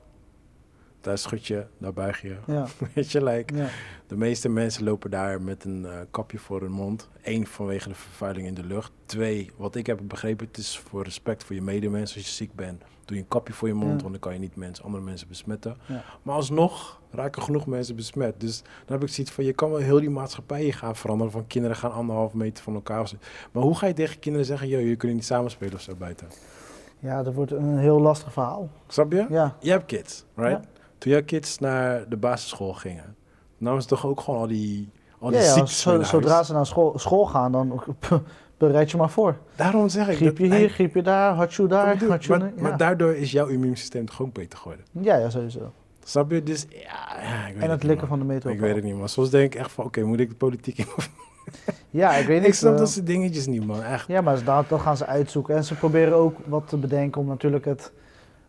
Daar 1.06 1.18
schud 1.18 1.46
je, 1.46 1.64
daar 1.78 1.92
buig 1.92 2.22
je. 2.22 2.36
Ja, 2.46 2.66
Weet 2.94 3.12
je, 3.12 3.24
like, 3.24 3.54
ja. 3.56 3.66
de 4.06 4.16
meeste 4.16 4.48
mensen 4.48 4.84
lopen 4.84 5.10
daar 5.10 5.42
met 5.42 5.64
een 5.64 5.84
eh, 5.86 5.92
kapje 6.10 6.38
voor 6.38 6.60
hun 6.60 6.70
mond. 6.72 7.08
Eén, 7.22 7.46
vanwege 7.46 7.88
de 7.88 7.94
vervuiling 7.94 8.46
in 8.46 8.54
de 8.54 8.64
lucht. 8.64 8.90
Twee, 9.04 9.50
wat 9.56 9.74
ik 9.74 9.86
heb 9.86 10.00
begrepen, 10.02 10.46
het 10.46 10.56
is 10.56 10.78
voor 10.78 11.02
respect 11.04 11.44
voor 11.44 11.54
je 11.54 11.62
medemens. 11.62 12.14
Als 12.14 12.24
je 12.24 12.30
ziek 12.32 12.54
bent, 12.54 12.82
doe 13.04 13.16
je 13.16 13.22
een 13.22 13.28
kapje 13.28 13.52
voor 13.54 13.68
je 13.68 13.74
mond, 13.74 13.86
Ja. 13.94 13.98
want 13.98 14.10
dan 14.10 14.18
kan 14.18 14.32
je 14.32 14.38
niet 14.38 14.56
mensen, 14.56 14.84
andere 14.84 15.04
mensen 15.04 15.28
besmetten. 15.28 15.76
Maar 16.22 16.34
alsnog 16.34 17.00
raken 17.10 17.42
genoeg 17.42 17.66
mensen 17.66 17.96
besmet. 17.96 18.40
Dus 18.40 18.60
dan 18.62 18.98
heb 18.98 19.02
ik 19.02 19.08
zoiets 19.14 19.32
van, 19.32 19.44
je 19.44 19.52
kan 19.52 19.70
wel 19.70 19.78
heel 19.80 20.00
die 20.00 20.10
maatschappij 20.10 20.70
gaan 20.72 20.96
veranderen. 20.96 21.32
Van 21.32 21.46
kinderen 21.46 21.76
gaan 21.76 21.92
anderhalf 21.92 22.32
meter 22.34 22.64
van 22.64 22.74
elkaar. 22.74 23.08
zo. 23.08 23.16
Maar 23.52 23.62
hoe 23.62 23.76
ga 23.76 23.86
je 23.86 23.92
tegen 23.94 24.18
kinderen 24.18 24.46
zeggen, 24.46 24.68
joh, 24.68 24.80
je 24.80 24.96
kunt 24.96 25.14
niet 25.14 25.24
samenspelen 25.24 25.74
of 25.74 25.80
zo 25.80 25.94
buiten? 25.94 26.26
ja, 26.98 27.22
dat 27.22 27.34
wordt 27.34 27.50
een 27.52 27.78
heel 27.78 28.00
lastig 28.00 28.32
verhaal. 28.32 28.68
Snap 28.88 29.12
je? 29.12 29.26
Ja, 29.28 29.56
Je 29.60 29.70
hebt 29.70 29.86
kids, 29.86 30.24
right? 30.34 30.50
Ja. 30.64 30.70
Toen 31.06 31.14
jouw 31.14 31.24
kids 31.24 31.58
naar 31.58 32.08
de 32.08 32.16
basisschool 32.16 32.72
gingen, 32.72 33.16
namen 33.58 33.82
ze 33.82 33.88
toch 33.88 34.06
ook 34.06 34.20
gewoon 34.20 34.40
al 34.40 34.46
die, 34.46 34.88
al 35.18 35.30
die 35.30 35.38
ja, 35.38 35.44
ja 35.44 35.52
ziektes 35.52 35.80
zo- 35.80 36.02
zodra 36.02 36.42
ze 36.42 36.52
naar 36.52 36.66
school, 36.66 36.98
school 36.98 37.26
gaan, 37.26 37.52
dan 37.52 37.82
bereid 38.58 38.90
je 38.90 38.96
maar 38.96 39.10
voor. 39.10 39.36
Daarom 39.56 39.88
zeg 39.88 40.08
ik 40.08 40.16
Griepje 40.16 40.48
dat- 40.48 40.58
hier, 40.58 40.68
griepje 40.68 41.02
daar, 41.02 41.34
hartje 41.34 41.66
daar, 41.66 41.86
hartje 42.06 42.30
maar, 42.30 42.38
daar. 42.38 42.52
maar 42.56 42.70
Ja. 42.70 42.76
daardoor 42.76 43.14
is 43.14 43.30
jouw 43.32 43.46
immuunsysteem 43.46 44.06
toch 44.06 44.22
ook 44.22 44.32
beter 44.32 44.58
geworden. 44.58 44.84
ja, 44.90 45.16
ja, 45.16 45.30
sowieso. 45.30 45.72
Snap 46.04 46.30
je? 46.30 46.42
Dus 46.42 46.66
ja, 46.68 47.20
ja 47.22 47.46
ik 47.46 47.54
weet 47.54 47.62
En 47.62 47.70
het 47.70 47.82
likken 47.82 48.08
van 48.08 48.18
de 48.18 48.24
meter. 48.24 48.50
Ik 48.50 48.60
weet 48.60 48.74
het 48.74 48.84
niet, 48.84 48.96
maar 48.96 49.08
soms 49.08 49.30
denk 49.30 49.54
ik 49.54 49.60
echt 49.60 49.72
van, 49.72 49.84
oké, 49.84 50.02
moet 50.02 50.20
ik 50.20 50.28
de 50.28 50.34
politiek 50.36 50.78
in? 50.78 50.86
Ja, 51.90 52.14
ik 52.14 52.26
weet 52.26 52.38
niet. 52.38 52.48
ik 52.48 52.54
snap 52.54 52.72
eh, 52.72 52.78
dat 52.78 52.90
soort 52.90 53.06
dingetjes 53.06 53.46
niet, 53.46 53.66
man. 53.66 53.82
Echt. 53.82 54.08
Ja, 54.08 54.20
maar 54.20 54.44
dat, 54.44 54.68
dat 54.68 54.80
gaan 54.80 54.96
ze 54.96 55.06
uitzoeken. 55.06 55.56
En 55.56 55.64
ze 55.64 55.74
proberen 55.74 56.14
ook 56.16 56.36
wat 56.46 56.68
te 56.68 56.76
bedenken 56.76 57.20
om 57.20 57.26
natuurlijk 57.26 57.64
het 57.64 57.92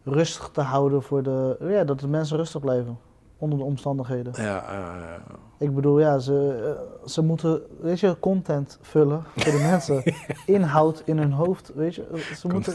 rustig 0.08 0.50
te 0.54 0.62
houden 0.62 1.04
voor 1.04 1.24
de... 1.24 1.58
Ja, 1.62 1.84
dat 1.84 2.00
de 2.00 2.08
mensen 2.08 2.38
rustig 2.38 2.62
blijven. 2.62 2.98
Onder 3.38 3.58
de 3.60 3.64
omstandigheden. 3.64 4.34
Ja, 4.36 4.64
eh, 4.70 5.68
Ik 5.68 5.76
bedoel, 5.76 6.00
ja, 6.00 6.20
ze, 6.20 6.64
eh, 7.04 7.08
ze 7.10 7.22
moeten, 7.22 7.62
weet 7.82 8.00
je, 8.00 8.20
content 8.20 8.78
vullen 8.82 9.24
voor 9.36 9.52
de 9.52 9.58
mensen. 9.72 10.04
Inhoud 10.46 11.02
in 11.06 11.18
hun 11.18 11.32
hoofd, 11.32 11.72
weet 11.76 11.96
je. 11.96 12.32
Ze 12.38 12.48
moeten, 12.48 12.74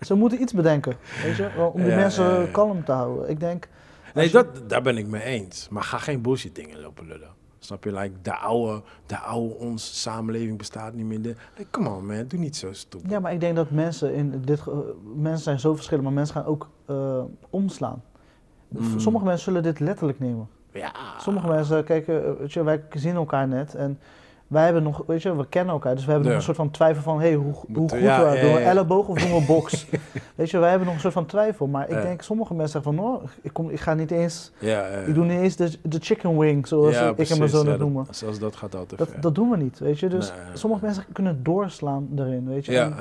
ze 0.00 0.14
moeten 0.14 0.40
iets 0.42 0.52
bedenken, 0.52 0.96
weet 1.24 1.36
je. 1.36 1.50
Om 1.72 1.82
de 1.82 1.88
Ja, 1.88 1.96
mensen 1.96 2.24
ja, 2.24 2.40
ja. 2.40 2.46
kalm 2.46 2.84
te 2.84 2.92
houden. 2.92 3.28
Ik 3.30 3.40
denk... 3.40 3.68
nee, 4.14 4.24
je- 4.26 4.32
dat, 4.32 4.46
daar 4.66 4.82
ben 4.82 4.96
ik 4.98 5.06
mee 5.06 5.22
eens. 5.22 5.68
Maar 5.68 5.82
ga 5.82 5.98
geen 5.98 6.22
bullshit 6.22 6.54
dingen 6.54 6.80
lopen 6.80 7.06
lullen. 7.06 7.30
Snap 7.58 7.84
je? 7.84 7.92
Like, 7.92 8.12
de 8.22 8.34
oude, 8.36 8.82
de 9.06 9.18
oude 9.18 9.54
ons 9.54 10.02
samenleving 10.02 10.58
bestaat 10.58 10.94
niet 10.94 11.06
meer. 11.06 11.22
De, 11.22 11.34
like, 11.56 11.70
come 11.70 11.88
on 11.88 12.06
man, 12.06 12.24
doe 12.28 12.38
niet 12.40 12.56
zo. 12.56 12.70
Ja, 13.08 13.20
maar 13.20 13.32
ik 13.32 13.40
denk 13.40 13.56
dat 13.56 13.70
mensen 13.70 14.14
in 14.14 14.40
dit... 14.44 14.60
ge- 14.60 14.94
mensen 15.16 15.44
zijn 15.44 15.60
zo 15.60 15.74
verschillend, 15.74 16.04
maar 16.06 16.14
mensen 16.14 16.34
gaan 16.34 16.44
ook 16.44 16.68
eh, 16.86 17.22
omslaan. 17.50 18.02
Mm. 18.68 19.00
Sommige 19.00 19.24
mensen 19.24 19.44
zullen 19.44 19.62
dit 19.62 19.80
letterlijk 19.80 20.18
nemen. 20.18 20.48
Ja. 20.72 20.92
Sommige 21.18 21.46
mensen 21.46 21.84
kijken, 21.84 22.24
eh, 22.26 22.32
weet 22.38 22.52
je, 22.52 22.62
wij 22.62 22.82
zien 22.92 23.14
elkaar 23.14 23.48
net 23.48 23.74
en 23.74 23.98
wij 24.48 24.64
hebben 24.64 24.82
nog, 24.82 25.02
weet 25.06 25.22
je, 25.22 25.36
we 25.36 25.46
kennen 25.48 25.72
elkaar, 25.74 25.94
dus 25.94 26.04
we 26.04 26.10
hebben 26.10 26.28
Ja. 26.30 26.34
nog 26.36 26.46
een 26.46 26.54
soort 26.54 26.66
van 26.68 26.70
twijfel 26.70 27.02
van, 27.02 27.20
hé, 27.20 27.26
hey, 27.26 27.34
hoe, 27.34 27.52
hoe 27.74 27.88
goed 27.88 27.90
ja, 27.90 27.96
we 28.30 28.36
ja, 28.36 28.40
doen 28.42 28.52
we 28.54 28.58
elleboog 28.58 29.08
of 29.08 29.18
doen 29.18 29.40
we 29.40 29.46
box? 29.54 29.86
weet 30.34 30.50
je, 30.50 30.58
wij 30.58 30.68
hebben 30.68 30.86
nog 30.86 30.94
een 30.96 31.00
soort 31.02 31.12
van 31.14 31.26
twijfel, 31.26 31.66
maar 31.66 31.88
ik 31.88 32.02
denk, 32.02 32.22
sommige 32.22 32.54
mensen 32.54 32.82
zeggen 32.82 32.94
van, 32.96 33.04
oh, 33.14 33.22
ik, 33.42 33.52
kom, 33.52 33.70
ik 33.70 33.80
ga 33.80 33.94
niet 33.94 34.10
eens, 34.10 34.52
Ja, 34.58 34.68
ja. 34.86 34.96
ik 34.98 35.14
doe 35.14 35.24
niet 35.24 35.40
eens 35.40 35.56
de, 35.56 35.70
de 35.82 35.98
chicken 36.00 36.38
wing, 36.38 36.66
zoals 36.66 36.94
ik 36.94 37.00
hem 37.00 37.14
precies. 37.14 37.38
maar 37.38 37.48
zo 37.48 37.64
dat- 37.64 37.78
noemen. 37.78 38.06
Zelfs 38.10 38.38
dat 38.38 38.56
gaat 38.56 38.74
altijd 38.74 38.98
Dat, 39.00 39.22
dat 39.22 39.34
doen 39.34 39.50
we 39.50 39.56
niet, 39.56 39.78
weet 39.78 39.98
je, 39.98 40.08
dus 40.08 40.30
Nee. 40.30 40.56
sommige 40.56 40.84
mensen 40.84 41.04
kunnen 41.12 41.42
doorslaan 41.42 42.08
erin, 42.16 42.48
weet 42.48 42.64
je. 42.66 42.78
En 42.78 42.94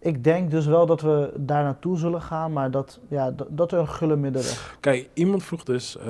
ik 0.00 0.24
denk 0.24 0.50
dus 0.50 0.66
wel 0.66 0.86
dat 0.86 1.00
we 1.00 1.32
daar 1.36 1.62
naartoe 1.64 1.98
zullen 1.98 2.22
gaan, 2.22 2.52
maar 2.52 2.70
dat, 2.70 3.00
ja, 3.08 3.30
dat, 3.30 3.46
dat 3.50 3.72
er 3.72 3.78
een 3.78 3.88
gulle 3.88 4.16
middenweg. 4.16 4.76
Kijk, 4.80 5.08
iemand 5.14 5.42
vroeg 5.42 5.62
dus 5.64 5.98
eh, 5.98 6.06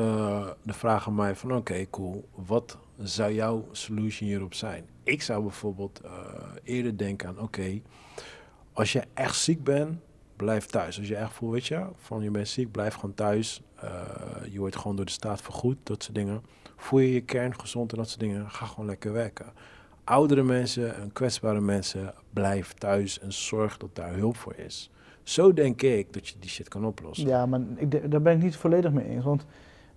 de 0.62 0.72
vraag 0.72 1.06
aan 1.06 1.14
mij 1.14 1.34
van... 1.34 1.54
Oké, 1.56 1.86
cool. 1.90 2.24
Wat 2.46 2.76
zou 3.02 3.32
jouw 3.32 3.68
solution 3.72 4.28
hierop 4.28 4.54
zijn? 4.54 4.84
Ik 5.02 5.22
zou 5.22 5.42
bijvoorbeeld 5.42 6.00
eh, 6.00 6.10
eerder 6.62 6.96
denken 6.96 7.28
aan... 7.28 7.40
Oké, 7.40 7.80
als 8.72 8.92
je 8.92 9.02
echt 9.14 9.36
ziek 9.36 9.64
bent, 9.64 9.98
blijf 10.36 10.66
thuis. 10.66 10.98
Als 10.98 11.08
je 11.08 11.16
echt 11.16 11.32
voelt, 11.32 11.52
weet 11.52 11.66
je, 11.66 11.86
van 11.96 12.22
je 12.22 12.30
bent 12.30 12.48
ziek, 12.48 12.70
blijf 12.70 12.94
gewoon 12.94 13.14
thuis. 13.14 13.62
Eh, 13.74 13.90
je 14.50 14.58
wordt 14.58 14.76
gewoon 14.76 14.96
door 14.96 15.04
de 15.04 15.10
staat 15.10 15.42
vergoed, 15.42 15.76
dat 15.82 16.02
soort 16.02 16.14
dingen. 16.14 16.42
Voel 16.76 17.00
je 17.00 17.12
je 17.12 17.20
kern 17.20 17.60
gezond 17.60 17.92
en 17.92 17.98
dat 17.98 18.08
soort 18.08 18.20
dingen, 18.20 18.50
ga 18.50 18.66
gewoon 18.66 18.86
lekker 18.86 19.12
werken. 19.12 19.46
Oudere 20.04 20.42
mensen 20.42 20.96
en 20.96 21.12
kwetsbare 21.12 21.60
mensen, 21.60 22.14
blijf 22.32 22.72
thuis 22.72 23.20
en 23.20 23.32
zorg 23.32 23.76
dat 23.76 23.94
daar 23.94 24.14
hulp 24.14 24.36
voor 24.36 24.54
is. 24.54 24.90
Zo 25.22 25.52
denk 25.52 25.82
ik 25.82 26.12
dat 26.12 26.28
je 26.28 26.34
die 26.38 26.50
shit 26.50 26.68
kan 26.68 26.84
oplossen. 26.84 27.28
Ja, 27.28 27.46
maar 27.46 27.60
ik, 27.76 28.10
daar 28.10 28.22
ben 28.22 28.36
ik 28.36 28.42
niet 28.42 28.56
volledig 28.56 28.92
mee 28.92 29.06
eens, 29.06 29.24
want 29.24 29.46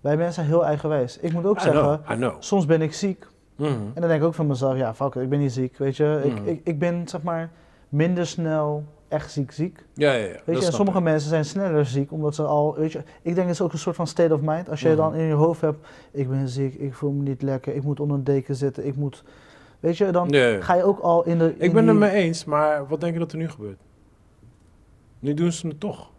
wij 0.02 0.16
mensen 0.16 0.34
zijn 0.34 0.46
heel 0.46 0.64
eigenwijs. 0.64 1.18
Ik 1.18 1.32
moet 1.32 1.44
ook 1.46 1.58
I 1.58 1.60
zeggen, 1.60 1.82
know, 1.82 2.10
I 2.10 2.14
know. 2.16 2.34
soms 2.38 2.66
ben 2.66 2.82
ik 2.82 2.92
ziek. 2.94 3.26
Mhm. 3.56 3.68
En 3.70 4.00
dan 4.00 4.08
denk 4.08 4.20
ik 4.20 4.26
ook 4.26 4.34
van 4.34 4.46
mezelf, 4.46 4.76
ja, 4.76 4.94
fuck 4.94 5.14
it, 5.14 5.22
ik 5.22 5.28
ben 5.28 5.38
niet 5.38 5.52
ziek, 5.52 5.76
weet 5.78 5.96
je. 5.96 6.20
Ik, 6.24 6.32
Mhm. 6.34 6.46
ik, 6.48 6.60
ik 6.64 6.78
ben, 6.78 7.08
zeg 7.08 7.22
maar, 7.22 7.50
minder 7.88 8.26
snel 8.26 8.84
echt 9.08 9.30
ziek 9.32 9.52
ziek. 9.52 9.84
Ja, 9.94 10.12
ja, 10.12 10.26
ja. 10.26 10.36
Weet 10.44 10.58
je, 10.60 10.66
en 10.66 10.72
sommige 10.72 11.00
mensen 11.00 11.28
zijn 11.28 11.44
sneller 11.44 11.86
ziek, 11.86 12.12
omdat 12.12 12.34
ze 12.34 12.42
al, 12.42 12.74
weet 12.74 12.92
je. 12.92 12.98
Ik 13.22 13.34
denk 13.34 13.36
het 13.46 13.56
is 13.56 13.60
ook 13.60 13.72
een 13.72 13.78
soort 13.78 13.96
van 13.96 14.06
state 14.06 14.34
of 14.34 14.40
mind. 14.40 14.68
Als 14.70 14.80
je 14.80 14.88
Mhm. 14.88 14.96
dan 14.96 15.14
in 15.14 15.24
je 15.24 15.32
hoofd 15.34 15.60
hebt, 15.60 15.86
ik 16.10 16.28
ben 16.28 16.48
ziek, 16.48 16.74
ik 16.74 16.94
voel 16.94 17.10
me 17.10 17.22
niet 17.22 17.42
lekker, 17.42 17.74
ik 17.74 17.82
moet 17.82 18.00
onder 18.00 18.16
een 18.16 18.24
deken 18.24 18.56
zitten, 18.56 18.86
ik 18.86 18.96
moet... 18.96 19.24
Weet 19.80 19.96
je, 19.96 20.10
dan 20.10 20.28
Ja, 20.28 20.46
ja. 20.46 20.60
ga 20.60 20.74
je 20.74 20.82
ook 20.84 20.98
al 20.98 21.24
in 21.24 21.38
de... 21.38 21.54
Ik 21.58 21.72
ben 21.72 21.86
het 21.86 21.90
die- 21.96 22.06
mee 22.06 22.10
eens, 22.10 22.44
maar 22.44 22.86
wat 22.88 23.00
denk 23.00 23.12
je 23.12 23.18
dat 23.18 23.32
er 23.32 23.38
nu 23.38 23.48
gebeurt? 23.48 23.78
Nu 25.18 25.34
doen 25.34 25.52
ze 25.52 25.66
het 25.68 25.80
toch. 25.80 26.10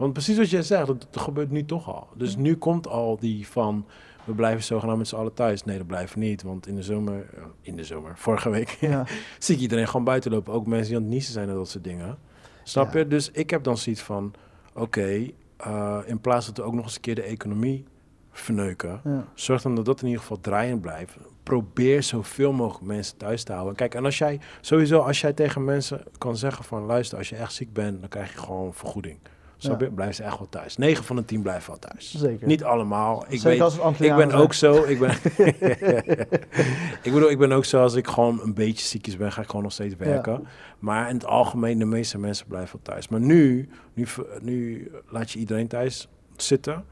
Want 0.00 0.12
precies 0.12 0.36
wat 0.36 0.50
jij 0.50 0.62
zegt, 0.62 0.86
dat, 0.86 1.06
dat 1.10 1.22
gebeurt 1.22 1.50
nu 1.50 1.64
toch 1.64 1.88
al. 1.94 2.08
Dus 2.14 2.36
nu 2.36 2.56
komt 2.56 2.86
al 2.88 3.16
die 3.18 3.46
van, 3.48 3.86
we 4.24 4.32
blijven 4.32 4.62
zogenaamd 4.64 4.98
met 4.98 5.08
z'n 5.08 5.16
allen 5.16 5.34
thuis. 5.34 5.64
Nee, 5.64 5.78
dat 5.78 5.86
blijven 5.86 6.20
niet, 6.20 6.42
want 6.42 6.66
in 6.66 6.74
de 6.74 6.82
zomer, 6.82 7.26
in 7.60 7.76
de 7.76 7.84
zomer, 7.84 8.18
vorige 8.26 8.50
week, 8.50 8.68
Ja, 8.80 9.06
zie 9.38 9.54
ik 9.54 9.60
iedereen 9.60 9.86
gewoon 9.86 10.04
buiten 10.04 10.30
lopen. 10.30 10.52
Ook 10.52 10.66
mensen 10.66 10.86
die 10.88 10.96
aan 10.96 11.02
het 11.02 11.12
niezen 11.12 11.32
zijn 11.32 11.48
en 11.48 11.54
dat 11.54 11.68
soort 11.68 11.84
dingen. 11.84 12.18
Snap 12.62 12.92
Ja. 12.92 12.98
je? 12.98 13.06
Dus 13.06 13.30
ik 13.30 13.50
heb 13.50 13.62
dan 13.62 13.76
zoiets 13.78 14.02
van, 14.02 14.32
oké, 14.74 15.26
eh, 15.56 15.98
in 16.06 16.20
plaats 16.20 16.46
dat 16.46 16.56
we 16.56 16.62
ook 16.62 16.74
nog 16.74 16.84
eens 16.84 16.94
een 16.94 17.00
keer 17.00 17.14
de 17.14 17.22
economie 17.22 17.84
verneuken, 18.32 19.00
ja. 19.04 19.24
Zorg 19.34 19.62
dan 19.62 19.74
dat 19.74 19.84
dat 19.84 20.00
in 20.00 20.06
ieder 20.06 20.20
geval 20.20 20.40
draaiend 20.40 20.80
blijft. 20.80 21.16
Probeer 21.42 22.02
zoveel 22.02 22.52
mogelijk 22.52 22.86
mensen 22.86 23.16
thuis 23.16 23.42
te 23.44 23.52
houden. 23.52 23.74
Kijk, 23.74 23.94
en 23.94 24.04
als 24.04 24.18
jij 24.18 24.40
sowieso, 24.60 24.98
als 25.00 25.20
jij 25.20 25.32
tegen 25.32 25.64
mensen 25.64 26.02
kan 26.18 26.36
zeggen 26.36 26.64
van 26.64 26.82
luister, 26.84 27.18
als 27.18 27.28
je 27.28 27.36
echt 27.36 27.52
ziek 27.52 27.72
bent, 27.72 28.00
dan 28.00 28.08
krijg 28.08 28.32
je 28.32 28.38
gewoon 28.38 28.74
vergoeding. 28.74 29.18
Snap 29.62 29.80
Ja. 29.80 29.88
Blijf 29.88 30.14
ze 30.14 30.22
echt 30.22 30.38
wel 30.38 30.48
thuis. 30.48 30.76
9 30.76 31.04
van 31.04 31.16
de 31.16 31.24
10 31.24 31.42
blijven 31.42 31.70
wel 31.70 31.78
thuis. 31.78 32.14
Zeker. 32.16 32.46
Niet 32.46 32.64
allemaal. 32.64 33.24
Ik, 33.28 33.40
Zeker 33.40 33.48
weet, 33.48 33.60
als 33.60 33.74
ik 33.98 33.98
ben 33.98 34.30
zijn. 34.30 34.32
ook 34.32 34.52
zo. 34.52 34.84
Ik, 34.84 34.98
ben 34.98 35.10
ik 37.02 37.12
bedoel, 37.12 37.30
ik 37.30 37.38
ben 37.38 37.52
ook 37.52 37.64
zo 37.64 37.82
als 37.82 37.94
ik 37.94 38.06
gewoon 38.06 38.40
een 38.42 38.54
beetje 38.54 38.86
ziekjes 38.86 39.16
ben, 39.16 39.32
ga 39.32 39.40
ik 39.40 39.46
gewoon 39.46 39.62
nog 39.62 39.72
steeds 39.72 39.94
werken. 39.96 40.46
Maar 40.78 41.08
in 41.08 41.14
het 41.14 41.24
algemeen, 41.26 41.78
de 41.78 41.84
meeste 41.84 42.18
mensen 42.18 42.46
blijven 42.46 42.72
wel 42.72 42.94
thuis. 42.94 43.08
Maar 43.08 43.20
nu, 43.20 43.68
nu, 43.94 44.06
nu 44.42 44.90
laat 45.08 45.30
je 45.30 45.38
iedereen 45.38 45.68
thuis 45.68 46.08
zitten. 46.36 46.84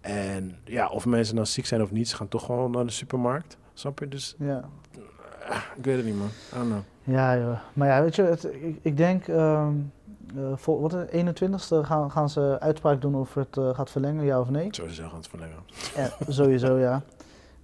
En 0.00 0.56
ja, 0.64 0.88
of 0.88 1.06
mensen 1.06 1.34
nou 1.34 1.46
ziek 1.46 1.66
zijn 1.66 1.82
of 1.82 1.90
niet, 1.90 2.08
ze 2.08 2.16
gaan 2.16 2.28
toch 2.28 2.44
gewoon 2.44 2.70
naar 2.70 2.84
de 2.84 2.92
supermarkt. 2.92 3.56
Snap 3.74 3.98
je? 3.98 4.08
Dus 4.08 4.34
Ja. 4.38 4.68
ah, 5.48 5.56
ik 5.76 5.84
weet 5.84 5.96
het 5.96 6.04
niet, 6.04 6.18
man. 6.18 6.28
I 6.28 6.54
don't 6.56 6.66
know. 6.68 6.80
Ja, 7.16 7.38
joh. 7.38 7.58
maar 7.72 7.88
ja, 7.88 8.02
weet 8.02 8.16
je, 8.16 8.22
het, 8.22 8.44
ik, 8.44 8.78
ik 8.82 8.96
denk, 8.96 9.28
ehm 9.28 9.72
eh, 10.36 10.42
vol, 10.56 10.80
wat, 10.80 10.90
de 10.90 11.08
21ste 11.34 11.86
gaan, 11.86 12.10
gaan 12.10 12.30
ze 12.30 12.56
uitspraak 12.60 13.00
doen 13.00 13.14
of 13.14 13.34
het 13.34 13.56
eh, 13.56 13.74
gaat 13.74 13.90
verlengen, 13.90 14.24
ja 14.24 14.40
of 14.40 14.50
nee. 14.50 14.68
Sowieso 14.70 15.08
gaan 15.08 15.16
het 15.16 15.28
verlengen. 15.28 15.58
Ja, 15.96 16.10
sowieso, 16.28 16.78
ja. 16.78 17.02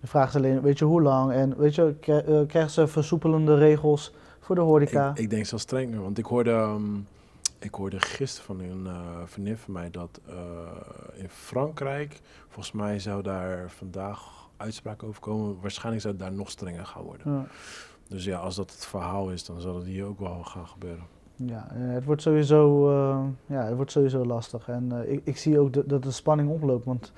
De 0.00 0.06
vraag 0.06 0.28
is 0.28 0.36
alleen, 0.36 0.60
weet 0.60 0.78
je, 0.78 0.84
hoe 0.84 1.02
lang? 1.02 1.32
En 1.32 1.56
weet 1.56 1.74
je, 1.74 1.94
kri- 2.00 2.18
eh, 2.18 2.40
krijgen 2.46 2.70
ze 2.70 2.86
versoepelende 2.86 3.54
regels 3.56 4.12
voor 4.40 4.54
de 4.54 4.60
horeca? 4.60 5.10
Ik, 5.10 5.18
ik 5.18 5.30
denk 5.30 5.46
zelfs 5.46 5.64
strenger, 5.64 6.02
want 6.02 6.18
ik 6.18 6.24
hoorde, 6.24 6.50
ehm, 6.50 6.94
ik 7.58 7.74
hoorde 7.74 8.00
gisteren 8.00 8.46
van 8.46 8.60
een 8.60 8.88
vriendin 9.26 9.56
van 9.56 9.72
mij 9.72 9.90
dat 9.90 10.20
eh, 10.28 10.34
in 11.14 11.28
Frankrijk, 11.28 12.20
volgens 12.48 12.72
mij 12.74 12.98
zou 12.98 13.22
daar 13.22 13.70
vandaag 13.70 14.20
uitspraak 14.56 15.02
over 15.02 15.20
komen. 15.20 15.56
Waarschijnlijk 15.60 16.02
zou 16.02 16.14
het 16.14 16.22
daar 16.22 16.32
nog 16.32 16.50
strenger 16.50 16.86
gaan 16.86 17.02
worden. 17.02 17.32
Ja, 17.32 17.46
Dus 18.08 18.24
ja, 18.24 18.38
als 18.38 18.54
dat 18.54 18.70
het 18.72 18.86
verhaal 18.86 19.30
is, 19.30 19.44
dan 19.44 19.60
zal 19.60 19.74
het 19.76 19.84
hier 19.84 20.04
ook 20.04 20.18
wel 20.18 20.42
gaan 20.44 20.66
gebeuren. 20.66 21.04
Ja 21.36 21.66
eh, 21.70 21.92
het, 21.94 22.04
wordt 22.04 22.22
sowieso, 22.22 22.90
eh, 22.90 23.18
ja, 23.46 23.64
het 23.64 23.76
wordt 23.76 23.90
sowieso 23.90 24.24
lastig. 24.24 24.68
En 24.68 24.92
eh, 25.02 25.12
ik, 25.12 25.20
ik 25.24 25.36
zie 25.36 25.58
ook 25.58 25.72
de- 25.72 25.86
dat 25.86 26.02
de 26.02 26.10
spanning 26.10 26.50
oploopt, 26.50 26.84
want 26.84 27.12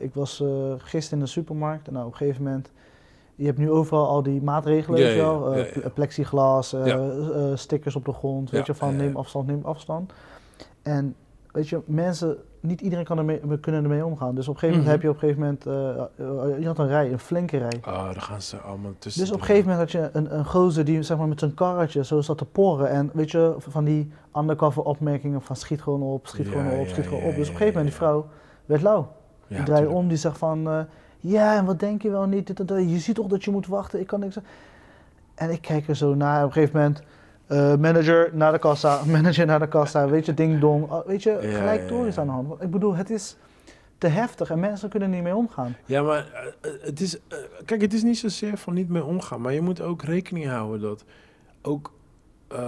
ik 0.00 0.14
was 0.14 0.44
gisteren 0.78 1.18
in 1.18 1.24
de 1.24 1.30
supermarkt 1.30 1.86
en 1.86 1.92
nou, 1.92 2.06
op 2.06 2.12
een 2.12 2.16
gegeven 2.18 2.42
moment... 2.42 2.70
Je 3.34 3.46
hebt 3.46 3.58
nu 3.58 3.70
overal 3.70 4.06
al 4.08 4.22
die 4.22 4.42
maatregelen, 4.42 4.98
Ja, 5.00 5.04
weet 5.06 5.14
je 5.14 5.20
ja, 5.20 5.38
wel. 5.38 5.56
ja, 5.56 5.64
ja. 5.64 5.70
ple- 5.72 5.90
plexiglas, 5.90 6.76
stickers 7.54 7.96
op 7.96 8.04
de 8.04 8.12
grond, 8.12 8.50
weet 8.50 8.66
je, 8.66 8.74
van 8.74 8.96
neem 8.96 9.16
afstand, 9.16 9.46
neem 9.46 9.64
afstand. 9.64 10.12
En 10.82 11.14
weet 11.52 11.68
je, 11.68 11.80
mensen 11.84 12.36
niet 12.62 12.80
iedereen 12.80 13.04
kan 13.04 13.18
ermee, 13.18 13.40
we 13.46 13.58
kunnen 13.58 13.82
ermee 13.82 14.04
omgaan. 14.04 14.34
Dus 14.34 14.48
op 14.48 14.54
een 14.54 14.60
gegeven 14.60 14.82
moment 14.82 14.84
Mhm. 14.84 14.90
heb 14.90 15.02
je 15.02 15.08
op 15.08 15.14
een 15.14 15.20
gegeven 15.20 15.40
moment, 15.40 15.66
eh, 16.18 16.52
eh, 16.54 16.60
je 16.60 16.66
had 16.66 16.78
een 16.78 16.88
rij, 16.88 17.12
een 17.12 17.18
flinke 17.18 17.58
rij. 17.58 17.80
Oh, 17.86 18.04
dan 18.04 18.20
gaan 18.22 18.42
ze 18.42 18.56
allemaal 18.56 18.92
tussen. 18.98 19.22
Dus 19.22 19.32
op 19.32 19.40
een 19.40 19.46
gegeven 19.46 19.70
moment 19.70 19.92
had 19.92 20.02
je 20.02 20.10
een, 20.12 20.38
een 20.38 20.44
gozer 20.44 20.84
die 20.84 21.02
zeg 21.02 21.18
maar, 21.18 21.28
met 21.28 21.38
zijn 21.38 21.54
karretje 21.54 22.04
zo 22.04 22.20
zat 22.20 22.38
te 22.38 22.44
porren. 22.44 22.88
En 22.90 23.10
weet 23.12 23.30
je, 23.30 23.54
van 23.58 23.84
die 23.84 24.12
undercover 24.36 24.82
opmerkingen 24.82 25.42
van 25.42 25.56
schiet 25.56 25.82
gewoon 25.82 26.02
op, 26.02 26.26
schiet 26.26 26.46
Ja, 26.46 26.52
gewoon 26.52 26.70
op, 26.78 26.86
ja, 26.86 26.92
schiet 26.92 27.06
gewoon 27.06 27.22
op. 27.22 27.34
Dus 27.34 27.48
op 27.48 27.52
een 27.52 27.58
gegeven 27.60 27.66
moment, 27.66 27.84
die 27.86 27.94
vrouw 27.94 28.26
werd 28.64 28.82
lauw. 28.82 29.12
Die 29.48 29.62
draait 29.62 29.86
om, 29.88 30.08
die 30.08 30.16
zegt 30.16 30.38
van, 30.38 30.68
eh, 30.68 30.80
ja 31.20 31.56
en 31.56 31.64
wat 31.64 31.80
denk 31.80 32.02
je 32.02 32.10
wel 32.10 32.26
niet, 32.26 32.46
dit, 32.46 32.56
dit, 32.56 32.68
dit. 32.68 32.90
je 32.90 32.98
ziet 32.98 33.14
toch 33.14 33.26
dat 33.26 33.44
je 33.44 33.50
moet 33.50 33.66
wachten, 33.66 34.00
ik 34.00 34.06
kan 34.06 34.20
niks. 34.20 34.36
En 35.34 35.50
ik 35.50 35.60
kijk 35.60 35.88
er 35.88 35.96
zo 35.96 36.14
naar, 36.14 36.40
op 36.40 36.46
een 36.46 36.52
gegeven 36.52 36.76
moment, 36.80 37.02
eh, 37.52 37.76
manager 37.76 38.30
naar 38.32 38.52
de 38.52 38.58
kassa, 38.58 39.04
manager 39.16 39.46
naar 39.46 39.58
de 39.58 39.68
kassa, 39.68 40.08
weet 40.08 40.26
je, 40.26 40.34
ding 40.34 40.60
dong. 40.60 40.90
Oh, 40.90 41.06
Weet 41.06 41.22
je, 41.22 41.30
Ja, 41.30 41.58
gelijk 41.58 41.88
tories 41.88 42.14
ja. 42.14 42.20
aan 42.20 42.26
de 42.26 42.32
hand. 42.32 42.48
Want 42.48 42.62
Ik 42.62 42.70
bedoel, 42.70 42.94
het 42.94 43.10
is 43.10 43.36
te 43.98 44.06
heftig 44.06 44.50
en 44.50 44.60
mensen 44.60 44.88
kunnen 44.88 45.08
er 45.08 45.14
niet 45.14 45.24
mee 45.24 45.34
omgaan. 45.36 45.76
Ja, 45.84 46.02
maar 46.02 46.30
eh, 46.32 46.46
eh, 46.74 46.82
het 46.82 47.00
is. 47.00 47.18
kijk, 47.64 47.80
het 47.80 47.92
is 47.92 48.02
niet 48.02 48.18
zozeer 48.18 48.56
van 48.58 48.74
niet 48.74 48.88
mee 48.88 49.04
omgaan. 49.04 49.40
Maar 49.40 49.52
je 49.52 49.60
moet 49.60 49.80
ook 49.80 50.02
rekening 50.02 50.46
houden 50.46 50.80
dat. 50.80 51.04
Ook. 51.62 51.92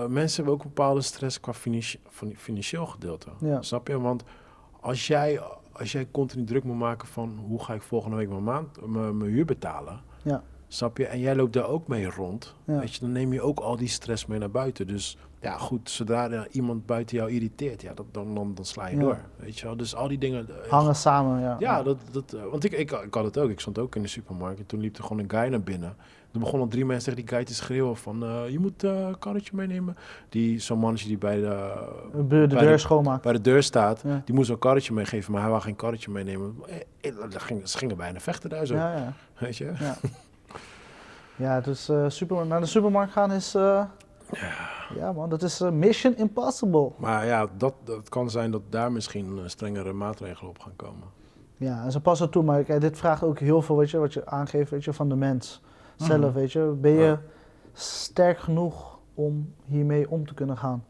mensen 0.09 0.37
hebben 0.37 0.55
ook 0.55 0.63
een 0.63 0.73
bepaalde 0.75 1.01
stress 1.03 1.41
qua 1.41 1.53
financi- 1.53 2.01
van 2.09 2.33
financieel 2.37 2.87
gedeelte. 2.87 3.29
Ja. 3.41 3.63
Snap 3.63 3.89
je? 3.89 4.01
Want 4.01 4.23
als 4.81 5.07
jij, 5.07 5.41
als 5.73 5.93
jij 5.93 6.07
continu 6.11 6.45
druk 6.45 6.65
moet 6.65 6.77
maken 6.79 7.09
van 7.09 7.39
hoe 7.49 7.63
ga 7.63 7.75
ik 7.75 7.83
volgende 7.83 8.17
week 8.17 8.29
mijn 8.29 8.45
maand 8.45 8.87
mijn 8.87 9.17
mijn 9.17 9.31
huur 9.31 9.45
betalen. 9.45 10.01
Ja. 10.23 10.43
Snap 10.75 10.97
je? 10.99 11.07
En 11.07 11.19
jij 11.21 11.37
loopt 11.37 11.53
daar 11.53 11.67
ook 11.69 11.89
mee 11.89 12.11
rond. 12.11 12.55
Ja. 12.65 12.79
Weet 12.79 12.95
je, 12.95 13.01
dan 13.01 13.13
neem 13.13 13.33
je 13.33 13.43
ook 13.43 13.59
al 13.59 13.77
die 13.77 13.89
stress 13.89 14.27
mee 14.27 14.39
naar 14.39 14.51
buiten. 14.51 14.87
Dus 14.87 15.17
ja, 15.41 15.57
goed, 15.59 15.91
zodra 15.91 16.47
iemand 16.51 16.87
buiten 16.87 17.17
jou 17.17 17.31
irriteert, 17.31 17.83
ja, 17.83 17.95
dat, 17.95 18.07
dan, 18.11 18.35
dan, 18.35 18.55
dan 18.55 18.65
sla 18.65 18.87
je 18.89 18.97
Ja. 18.97 19.03
door. 19.03 19.19
Weet 19.37 19.59
je 19.59 19.67
wel? 19.67 19.77
Dus 19.77 19.95
al 19.95 20.09
die 20.09 20.19
dingen. 20.19 20.49
eh, 20.65 20.71
Hangen 20.71 20.95
samen, 20.97 21.41
ja. 21.41 21.57
ja, 21.59 21.83
dat, 21.83 21.99
dat, 22.11 22.33
eh, 22.33 22.43
want 22.51 22.65
ik, 22.65 22.73
ik, 22.73 22.91
ik 22.91 23.15
had 23.15 23.25
het 23.25 23.39
ook. 23.39 23.51
Ik 23.51 23.61
stond 23.61 23.79
ook 23.79 23.95
in 23.97 24.03
de 24.03 24.09
supermarkt 24.09 24.59
en 24.59 24.67
toen 24.67 24.81
liep 24.81 24.97
er 24.97 25.03
gewoon 25.03 25.19
een 25.19 25.31
guy 25.31 25.49
naar 25.49 25.61
binnen. 25.63 25.97
Er 26.33 26.41
begonnen 26.41 26.69
drie 26.69 26.85
mensen 26.85 27.13
tegen 27.13 27.27
die 27.29 27.35
guy 27.37 27.45
te 27.45 27.55
schreeuwen 27.55 27.97
van... 27.97 28.25
eh, 28.25 28.49
je 28.49 28.59
moet 28.59 28.83
een 28.83 29.19
karretje 29.19 29.51
meenemen. 29.57 29.97
Die, 30.29 30.59
zo'n 30.61 30.79
mannetje 30.79 31.09
die 31.09 31.19
bij 31.19 31.37
de, 31.41 31.73
De, 32.13 32.27
de 32.27 32.27
bij 32.27 32.47
deur 32.63 32.71
de- 32.71 32.79
schoonmaken. 32.79 33.23
bij 33.23 33.33
de 33.33 33.41
deur 33.41 33.63
staat... 33.63 34.03
Ja. 34.07 34.23
die 34.25 34.35
moest 34.35 34.51
een 34.51 34.59
karretje 34.59 34.93
meegeven, 34.93 35.33
maar 35.33 35.41
hij 35.41 35.51
wou 35.51 35.63
geen 35.63 35.77
karretje 35.77 36.11
meenemen. 36.11 36.55
Ging- 37.29 37.69
Ze 37.69 37.79
gingen 37.79 37.97
bijna 37.97 38.21
vechten 38.21 38.51
daar 38.51 38.67
zo, 38.67 38.75
Ja, 38.75 38.95
ja. 38.97 39.13
weet 39.39 39.57
je? 39.57 39.73
Ja, 41.37 41.55
ja 41.55 41.61
dus 41.61 41.89
eh, 41.89 42.05
super, 42.09 42.47
naar 42.47 42.61
de 42.61 42.67
supermarkt 42.67 43.13
gaan 43.13 43.33
is... 43.33 43.55
eh, 43.55 43.85
ja. 44.97 45.13
man, 45.13 45.29
dat 45.29 45.43
is 45.43 45.61
eh, 45.61 45.71
mission 45.71 46.17
impossible. 46.17 46.91
Maar 46.97 47.27
ja, 47.27 47.47
dat, 47.57 47.75
dat 47.85 48.09
kan 48.09 48.31
zijn 48.31 48.51
dat 48.51 48.63
daar 48.69 48.93
misschien 48.93 49.41
strengere 49.47 49.93
maatregelen 49.93 50.51
op 50.51 50.59
gaan 50.59 50.77
komen. 50.77 51.09
Ja, 51.57 51.83
en 51.85 51.93
ze 51.93 52.01
passen 52.01 52.31
toe, 52.31 52.43
maar 52.43 52.63
kijk, 52.63 52.81
dit 52.81 52.99
vraagt 52.99 53.23
ook 53.23 53.39
heel 53.39 53.63
veel, 53.63 53.77
weet 53.77 53.91
je, 53.91 53.99
wat 53.99 54.13
je 54.13 54.27
aangeeft, 54.27 54.71
weet 54.71 54.85
je, 54.85 54.93
van 54.93 55.09
de 55.09 55.17
mens 55.17 55.63
zelf, 55.97 56.21
Mhm. 56.21 56.33
weet 56.33 56.53
je. 56.53 56.77
Ben 56.81 56.93
je 56.93 56.99
Ja. 57.05 57.21
sterk 57.73 58.39
genoeg 58.39 58.99
om 59.15 59.55
hiermee 59.65 60.11
om 60.11 60.27
te 60.27 60.35
kunnen 60.35 60.57
gaan? 60.59 60.85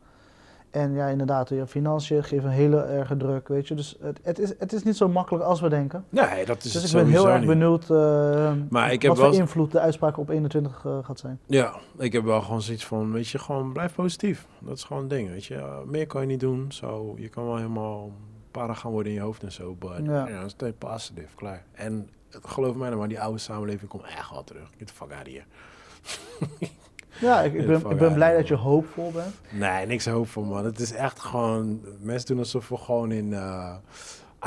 En 0.75 0.93
ja, 0.95 1.07
inderdaad, 1.09 1.49
je 1.49 1.67
financiën 1.67 2.25
geven 2.25 2.49
een 2.49 2.55
hele 2.55 2.81
erge 2.83 3.17
druk, 3.17 3.49
weet 3.49 3.69
je. 3.69 3.75
Dus 3.75 3.97
het, 4.01 4.21
het, 4.23 4.39
is, 4.39 4.53
het 4.59 4.73
is 4.73 4.83
niet 4.83 4.97
zo 4.97 5.09
makkelijk 5.09 5.45
als 5.45 5.61
we 5.61 5.69
denken. 5.69 6.05
Nee, 6.09 6.45
dat 6.45 6.65
is 6.65 6.73
Dus 6.73 6.85
ik 6.85 6.93
ben 6.93 7.07
heel 7.07 7.29
erg 7.29 7.39
niet. 7.39 7.49
benieuwd 7.49 7.91
eh, 7.91 8.53
Maar 8.69 8.93
ik 8.93 9.03
heb 9.03 9.11
wat 9.11 9.21
wel 9.21 9.31
voor 9.33 9.41
invloed 9.41 9.73
de 9.73 9.81
uitspraak 9.81 10.19
op 10.19 10.29
21 10.29 10.85
eh, 10.85 10.99
gaat 11.03 11.19
zijn. 11.19 11.41
Ja, 11.47 11.75
ik 11.99 12.13
heb 12.13 12.25
wel 12.25 12.41
gewoon 12.43 12.63
zoiets 12.63 12.87
van, 12.87 13.13
weet 13.13 13.29
je, 13.29 13.39
gewoon 13.39 13.73
blijf 13.73 13.95
positief. 13.95 14.47
Dat 14.59 14.77
is 14.77 14.85
gewoon 14.85 15.03
een 15.03 15.09
ding, 15.09 15.29
weet 15.31 15.45
je. 15.45 15.55
Uh, 15.55 15.77
meer 15.87 16.07
kan 16.07 16.21
je 16.21 16.27
niet 16.27 16.41
doen, 16.41 16.73
zo. 16.73 17.15
Je 17.17 17.29
kan 17.29 17.45
wel 17.47 17.57
helemaal 17.57 18.11
para 18.51 18.75
gaan 18.75 18.91
worden 18.91 19.13
in 19.13 19.19
je 19.19 19.25
hoofd 19.25 19.43
en 19.43 19.53
zo, 19.53 19.75
but 19.79 20.01
Ja. 20.03 20.29
ja, 20.29 20.49
stay 20.49 20.73
positive, 20.73 21.35
klaar. 21.37 21.65
En 21.73 22.09
het- 22.31 22.47
geloof 22.47 22.75
mij 22.77 22.87
nou 22.87 22.99
maar, 22.99 23.09
die 23.09 23.21
oude 23.21 23.39
samenleving 23.39 23.91
komt 23.91 24.05
echt 24.05 24.31
wel 24.31 24.45
terug. 24.45 24.71
Get 24.79 24.87
the 24.87 24.95
fuck 24.95 25.13
out 25.13 25.27
of 25.27 25.33
here. 25.33 25.45
Ja, 27.21 27.41
ik, 27.43 27.55
ik 27.55 27.67
ben, 27.67 27.91
ik 27.91 27.99
ben 27.99 28.15
blij 28.15 28.37
dat 28.37 28.49
je 28.49 28.55
hoopvol 28.55 29.11
bent. 29.13 29.35
Nee, 29.51 29.87
niks 29.87 30.07
hoopvol, 30.07 30.43
man. 30.45 30.65
Het 30.65 30.81
is 30.81 30.93
echt 30.93 31.21
gewoon, 31.21 31.81
mensen 32.01 32.27
doen 32.29 32.39
alsof 32.39 32.69
we 32.69 32.77
gewoon 32.77 33.13
in 33.13 33.31
uh, 33.33 33.75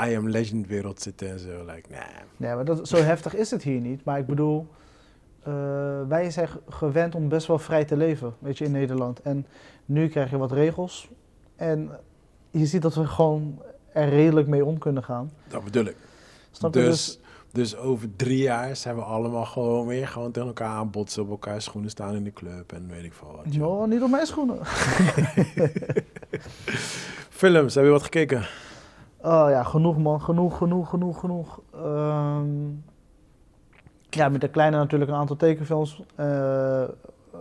I 0.08 0.16
Am 0.16 0.28
Legend 0.28 0.66
wereld 0.66 1.00
zitten 1.02 1.30
en 1.30 1.38
zo. 1.38 1.64
Like, 1.66 1.88
nee. 1.90 2.00
Nee, 2.36 2.54
maar 2.54 2.64
dat, 2.64 2.88
zo 2.88 2.96
heftig 2.96 3.34
is 3.34 3.50
het 3.50 3.62
hier 3.62 3.80
niet. 3.80 4.04
Maar 4.04 4.18
ik 4.18 4.26
bedoel, 4.26 4.66
eh, 5.42 5.52
wij 6.08 6.30
zijn 6.30 6.48
ge- 6.48 6.60
gewend 6.68 7.14
om 7.14 7.28
best 7.28 7.46
wel 7.46 7.58
vrij 7.58 7.84
te 7.84 7.96
leven, 7.96 8.34
weet 8.38 8.58
je, 8.58 8.64
in 8.64 8.72
Nederland. 8.72 9.20
En 9.20 9.46
nu 9.84 10.08
krijg 10.08 10.30
je 10.30 10.36
wat 10.38 10.52
regels. 10.52 11.08
En 11.56 11.90
je 12.50 12.66
ziet 12.66 12.82
dat 12.82 12.94
we 12.94 13.06
gewoon 13.06 13.62
er 13.92 14.08
redelijk 14.08 14.46
mee 14.48 14.64
om 14.64 14.78
kunnen 14.78 15.04
gaan. 15.04 15.32
Dat 15.48 15.64
bedoel 15.64 15.84
ik. 15.84 15.96
Snap 16.50 16.74
je? 16.74 16.80
Dus, 16.80 17.20
dus 17.52 17.76
over 17.76 18.16
drie 18.16 18.38
jaar 18.42 18.76
zijn 18.76 18.94
we 18.96 19.02
allemaal 19.02 19.44
gewoon 19.44 19.86
weer 19.86 20.08
gewoon 20.08 20.30
tegen 20.30 20.48
elkaar 20.48 20.68
aanbotsen, 20.68 21.22
op 21.22 21.30
elkaar 21.30 21.62
schoenen 21.62 21.90
staan 21.90 22.14
in 22.14 22.24
de 22.24 22.32
club 22.32 22.72
en 22.72 22.88
weet 22.88 23.04
ik 23.04 23.12
veel 23.12 23.32
wat. 23.36 23.54
joh. 23.54 23.78
No, 23.78 23.86
niet 23.86 24.02
op 24.02 24.10
mijn 24.10 24.26
schoenen. 24.26 24.58
Films, 27.30 27.74
heb 27.74 27.84
je 27.84 27.90
wat 27.90 28.02
gekeken? 28.02 28.46
Oh 29.22 29.46
ja, 29.50 29.62
genoeg 29.62 29.98
man, 29.98 30.20
genoeg, 30.20 30.56
genoeg, 30.56 30.88
genoeg, 30.88 31.20
genoeg. 31.20 31.60
Ehm, 31.74 32.46
ja, 34.10 34.28
met 34.28 34.40
de 34.40 34.48
kleine 34.48 34.76
natuurlijk 34.76 35.10
een 35.10 35.16
aantal 35.16 35.36
tekenfilms. 35.36 36.02
Eh, 36.14 36.82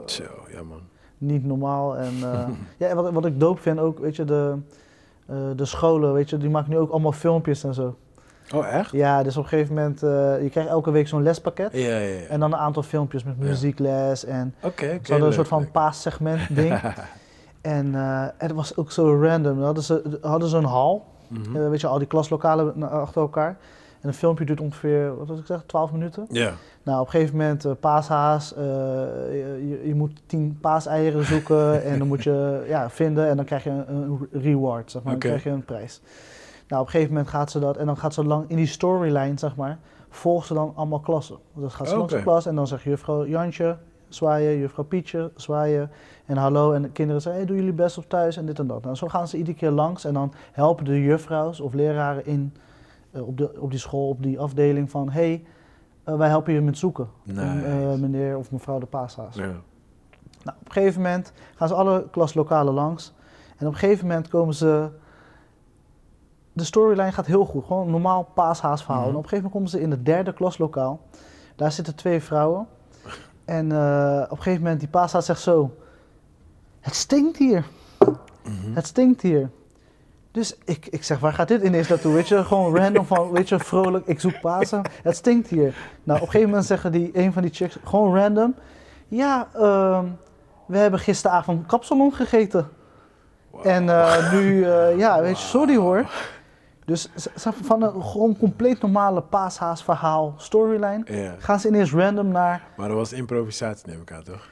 Zo, 0.06 0.24
ja 0.52 0.64
man. 0.64 0.82
niet 1.18 1.46
normaal. 1.46 1.98
En 1.98 2.14
eh, 2.22 2.48
ja, 2.90 2.96
wat, 2.96 3.12
wat 3.12 3.26
ik 3.26 3.40
dope 3.40 3.62
vind 3.62 3.80
ook, 3.80 4.00
weet 4.00 4.16
je, 4.16 4.26
de, 4.26 4.56
eh, 5.26 5.36
de 5.56 5.66
scholen, 5.66 6.14
weet 6.14 6.30
je, 6.30 6.38
die 6.38 6.50
maken 6.50 6.72
nu 6.72 6.78
ook 6.78 6.92
allemaal 6.92 7.12
filmpjes 7.12 7.64
en 7.64 7.74
zo. 7.74 7.96
Oh, 8.56 8.68
echt? 8.68 8.92
Ja, 8.92 9.24
dus 9.24 9.38
op 9.38 9.44
een 9.44 9.50
gegeven 9.50 9.76
moment, 9.76 10.04
eh, 10.04 10.42
je 10.44 10.50
krijgt 10.50 10.70
elke 10.70 10.92
week 10.92 11.08
zo'n 11.08 11.24
lespakket. 11.24 11.70
Ja, 11.74 11.80
ja, 11.88 11.98
ja. 11.98 12.26
En 12.30 12.40
dan 12.40 12.54
een 12.54 12.60
aantal 12.60 12.84
filmpjes 12.84 13.24
met 13.24 13.38
muziekles 13.38 14.26
en 14.26 14.56
oké. 14.64 15.00
ze 15.04 15.12
hadden 15.12 15.28
een 15.28 15.34
soort 15.34 15.48
van 15.48 15.72
paassegment 15.72 16.56
ding. 16.56 16.80
en 17.62 17.96
eh, 17.96 18.26
het 18.38 18.52
was 18.52 18.78
ook 18.78 18.92
zo 18.92 19.22
random. 19.24 19.56
Dan 19.56 19.64
hadden 19.66 19.84
ze 19.84 20.18
hadden 20.22 20.50
zo'n 20.50 20.64
hal, 20.64 21.06
Mhm. 21.28 21.56
eh, 21.56 21.70
weet 21.70 21.82
je, 21.82 21.88
al 21.88 21.98
die 21.98 22.08
klaslokalen 22.08 22.90
achter 22.92 23.22
elkaar. 23.22 23.58
En 24.02 24.08
een 24.08 24.14
filmpje 24.14 24.46
duurt 24.46 24.62
ongeveer, 24.62 25.18
wat 25.18 25.28
was 25.28 25.40
ik 25.40 25.46
zeg, 25.46 25.64
12 25.66 25.92
minuten. 25.92 26.26
Ja. 26.30 26.52
Nou, 26.84 27.00
op 27.00 27.06
een 27.06 27.12
gegeven 27.12 27.38
moment 27.38 27.66
uh, 27.66 27.72
paashaas, 27.80 28.54
je, 28.58 29.82
je 29.86 29.96
moet 29.96 30.22
10 30.26 30.58
paaseieren 30.62 31.26
zoeken 31.26 31.84
en 31.92 31.98
dan 32.00 32.08
moet 32.08 32.24
je 32.24 32.66
ja, 32.68 32.90
vinden 32.90 33.28
en 33.30 33.36
dan 33.36 33.46
krijg 33.46 33.64
je 33.64 33.70
een, 33.70 33.88
een 33.88 34.28
reward, 34.32 34.92
zeg 34.92 35.02
maar. 35.04 35.12
Dan 35.12 35.20
krijg 35.22 35.44
je 35.44 35.50
een 35.50 35.66
prijs. 35.66 36.02
Nou, 36.68 36.82
op 36.82 36.88
een 36.88 36.94
gegeven 36.94 37.14
moment 37.14 37.32
gaat 37.32 37.52
ze 37.52 37.60
dat 37.60 37.78
en 37.78 37.86
dan 37.86 37.98
gaat 37.98 38.14
ze 38.14 38.26
lang 38.26 38.50
in 38.50 38.56
die 38.56 38.68
storyline, 38.68 39.38
zeg 39.38 39.56
maar, 39.56 39.80
volgt 40.10 40.48
ze 40.48 40.54
dan 40.54 40.72
allemaal 40.76 41.00
klassen. 41.00 41.38
Dus 41.54 41.62
dan 41.62 41.72
gaat 41.72 41.90
ze 41.90 41.98
langs 41.98 42.14
de 42.14 42.22
klas 42.22 42.46
en 42.46 42.56
dan 42.56 42.68
zegt 42.68 42.84
juffrouw 42.84 43.26
Jantje, 43.26 43.78
zwaaien, 44.10 44.58
juffrouw 44.58 44.86
Pietje, 44.86 45.32
zwaaien 45.36 45.92
en 46.26 46.38
hallo. 46.38 46.72
En 46.72 46.82
de 46.82 46.90
kinderen 46.90 47.22
zeggen, 47.22 47.42
hey, 47.42 47.50
doen 47.50 47.58
jullie 47.58 47.74
best 47.74 47.98
op 47.98 48.10
thuis 48.10 48.38
en 48.38 48.46
dit 48.46 48.60
en 48.60 48.68
dat. 48.68 48.84
Nou, 48.84 48.96
zo 48.96 49.08
gaan 49.08 49.28
ze 49.28 49.38
iedere 49.38 49.58
keer 49.58 49.72
langs 49.72 50.06
en 50.06 50.14
dan 50.14 50.34
helpen 50.52 50.86
de 50.86 51.02
juffrouws 51.02 51.60
of 51.60 51.74
leraren 51.74 52.26
in, 52.26 52.54
eh, 53.12 53.28
op, 53.28 53.38
de, 53.38 53.52
op 53.60 53.70
die 53.70 53.80
school, 53.80 54.10
op 54.10 54.24
die 54.24 54.40
afdeling 54.40 54.92
van, 54.92 55.10
hey, 55.10 55.44
eh, 56.04 56.16
wij 56.16 56.30
helpen 56.30 56.54
je 56.54 56.62
met 56.62 56.78
zoeken. 56.78 57.10
Nice. 57.24 57.42
Eh, 57.42 57.94
meneer 57.94 58.38
of 58.38 58.52
mevrouw 58.52 58.80
de 58.80 58.86
paashaas. 58.86 59.36
ja. 59.36 59.52
Nou, 60.44 60.60
op 60.60 60.66
een 60.66 60.72
gegeven 60.72 61.02
moment 61.02 61.34
gaan 61.56 61.68
ze 61.68 61.74
alle 61.74 62.08
klaslokalen 62.12 62.74
langs. 62.74 63.14
En 63.58 63.68
op 63.68 63.74
een 63.74 63.80
gegeven 63.80 64.08
moment 64.08 64.28
komen 64.28 64.54
ze... 64.54 64.90
De 66.58 66.64
storyline 66.64 67.12
gaat 67.12 67.26
heel 67.26 67.46
goed. 67.46 67.66
Gewoon 67.66 67.86
een 67.86 67.92
normaal 67.92 68.24
paashaasverhaal. 68.34 69.02
Mhm. 69.02 69.10
En 69.10 69.16
op 69.16 69.24
een 69.24 69.30
gegeven 69.30 69.52
moment 69.52 69.54
komen 69.54 69.70
ze 69.70 69.82
in 69.82 69.92
het 69.92 70.06
derde 70.06 70.34
klaslokaal. 70.34 71.00
Daar 71.56 71.72
zitten 71.72 71.96
twee 71.96 72.22
vrouwen. 72.22 72.68
En 73.46 73.72
eh, 73.72 74.22
op 74.24 74.38
een 74.38 74.44
gegeven 74.44 74.62
moment, 74.62 74.80
die 74.80 74.90
paashaas 74.90 75.26
zegt 75.26 75.42
zo... 75.42 75.76
Het 76.80 76.96
stinkt 76.96 77.38
hier. 77.38 77.66
Mhm. 78.44 78.74
Het 78.74 78.86
stinkt 78.86 79.22
hier. 79.22 79.50
Dus 80.32 80.58
ik, 80.66 80.86
ik 80.86 81.04
zeg, 81.04 81.20
waar 81.20 81.34
gaat 81.34 81.48
dit 81.48 81.64
ineens 81.64 81.88
naartoe? 81.88 82.14
Weet 82.14 82.28
je, 82.28 82.44
gewoon 82.44 82.76
random 82.78 83.06
van, 83.06 83.32
weet 83.32 83.50
je, 83.50 83.60
vrolijk, 83.60 84.08
ik 84.08 84.20
zoek 84.20 84.40
Pasen. 84.42 84.82
Het 85.04 85.16
stinkt 85.16 85.48
hier. 85.48 85.76
Nou, 86.04 86.20
op 86.20 86.26
een 86.26 86.32
gegeven 86.32 86.50
moment 86.50 86.66
zeggen 86.66 86.92
die, 86.92 87.10
een 87.14 87.34
van 87.34 87.42
die 87.42 87.54
chicks, 87.54 87.78
gewoon 87.84 88.16
random. 88.16 88.56
Ja, 89.08 89.48
ehm, 89.54 90.06
we 90.66 90.78
hebben 90.78 91.00
gisteravond 91.00 91.66
kapsalon 91.66 92.14
gegeten. 92.14 92.70
Wow. 93.52 93.68
En 93.68 93.90
eh, 93.90 94.32
nu, 94.32 94.64
eh, 94.64 94.98
ja, 94.98 95.22
weet 95.22 95.40
je, 95.40 95.46
sorry 95.46 95.76
hoor. 95.76 96.06
Dus 96.88 97.10
van 97.42 97.82
een 97.82 98.04
gewoon 98.04 98.38
compleet 98.38 98.82
normale 98.82 99.22
paashaas 99.22 99.84
verhaal, 99.84 100.34
storyline, 100.38 101.02
Ja. 101.06 101.36
gaan 101.38 101.60
ze 101.60 101.68
ineens 101.68 101.94
random 101.94 102.28
naar... 102.28 102.68
Maar 102.78 102.88
dat 102.88 102.98
was 102.98 103.14
improvisatie, 103.14 103.88
neem 103.90 104.02
ik 104.02 104.12
aan, 104.12 104.24
toch? 104.24 104.50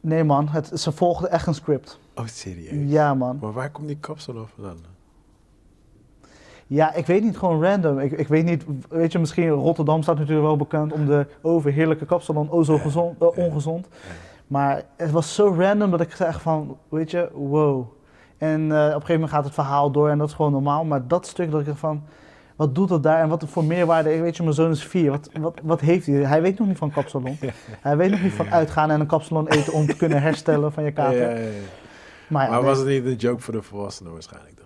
Nee 0.00 0.24
man, 0.24 0.48
het, 0.48 0.70
ze 0.80 0.92
volgden 0.92 1.30
echt 1.30 1.46
een 1.46 1.54
script. 1.54 1.98
Oh, 2.14 2.26
serieus? 2.26 2.90
Ja 2.92 3.14
man. 3.14 3.38
Maar 3.40 3.52
waar 3.52 3.70
komt 3.70 3.86
die 3.86 3.96
kapsel 4.00 4.38
af 4.38 4.50
vandaan? 4.54 4.76
Ja, 6.66 6.94
ik 6.94 7.06
weet 7.06 7.22
niet, 7.22 7.38
gewoon 7.38 7.62
random. 7.62 7.98
Ik, 7.98 8.12
ik 8.12 8.28
weet 8.28 8.44
niet, 8.44 8.64
weet 8.88 9.12
je, 9.12 9.18
misschien 9.18 9.48
Rotterdam 9.48 10.02
staat 10.02 10.18
natuurlijk 10.18 10.46
wel 10.46 10.56
bekend 10.56 10.92
om 10.92 11.06
de 11.06 11.26
overheerlijke 11.42 12.06
kapsalon, 12.06 12.50
oh 12.50 12.64
zo 12.64 12.78
gezond, 12.78 13.20
eh, 13.22 13.38
ongezond. 13.38 13.88
Maar 14.46 14.82
het 14.96 15.10
was 15.10 15.34
zo 15.34 15.54
random 15.58 15.90
dat 15.90 16.00
ik 16.00 16.12
zeg 16.12 16.40
van, 16.42 16.78
weet 16.88 17.10
je, 17.10 17.30
wow. 17.34 17.86
En 18.38 18.60
eh, 18.60 18.78
op 18.78 18.84
een 18.84 18.90
gegeven 18.92 19.12
moment 19.14 19.30
gaat 19.30 19.44
het 19.44 19.54
verhaal 19.54 19.90
door 19.90 20.08
en 20.08 20.18
dat 20.18 20.28
is 20.28 20.34
gewoon 20.34 20.52
normaal. 20.52 20.84
Maar 20.84 21.08
dat 21.08 21.26
stuk 21.26 21.50
dat 21.50 21.60
ik 21.60 21.66
dacht 21.66 21.78
van, 21.78 22.02
wat 22.56 22.74
doet 22.74 22.88
dat 22.88 23.02
daar 23.02 23.20
en 23.20 23.28
wat 23.28 23.44
voor 23.46 23.64
meerwaarde? 23.64 24.20
Weet 24.20 24.36
je, 24.36 24.42
mijn 24.42 24.54
zoon 24.54 24.70
is 24.70 24.84
vier. 24.84 25.10
Wat, 25.10 25.30
wat, 25.40 25.58
wat 25.62 25.80
heeft 25.80 26.06
hij? 26.06 26.14
Hij 26.14 26.42
weet 26.42 26.58
nog 26.58 26.68
niet 26.68 26.78
van 26.78 26.90
kapsalon. 26.90 27.38
Hij 27.80 27.96
weet 27.96 28.10
nog 28.10 28.22
niet 28.22 28.32
van 28.32 28.50
uitgaan 28.50 28.90
en 28.90 29.00
een 29.00 29.06
kapsalon 29.06 29.48
eten 29.48 29.72
om 29.72 29.86
te 29.86 29.96
kunnen 29.96 30.22
herstellen 30.22 30.72
van 30.72 30.84
je 30.84 30.92
kater. 30.92 31.20
ja, 31.20 31.30
ja, 31.30 31.36
ja. 31.36 31.50
Maar, 32.28 32.50
Maar 32.50 32.62
was 32.62 32.78
het 32.78 32.86
niet 32.86 33.04
een 33.04 33.14
joke 33.14 33.42
voor 33.42 33.54
de 33.54 33.62
volwassenen 33.62 34.12
waarschijnlijk 34.12 34.56
dan? 34.56 34.65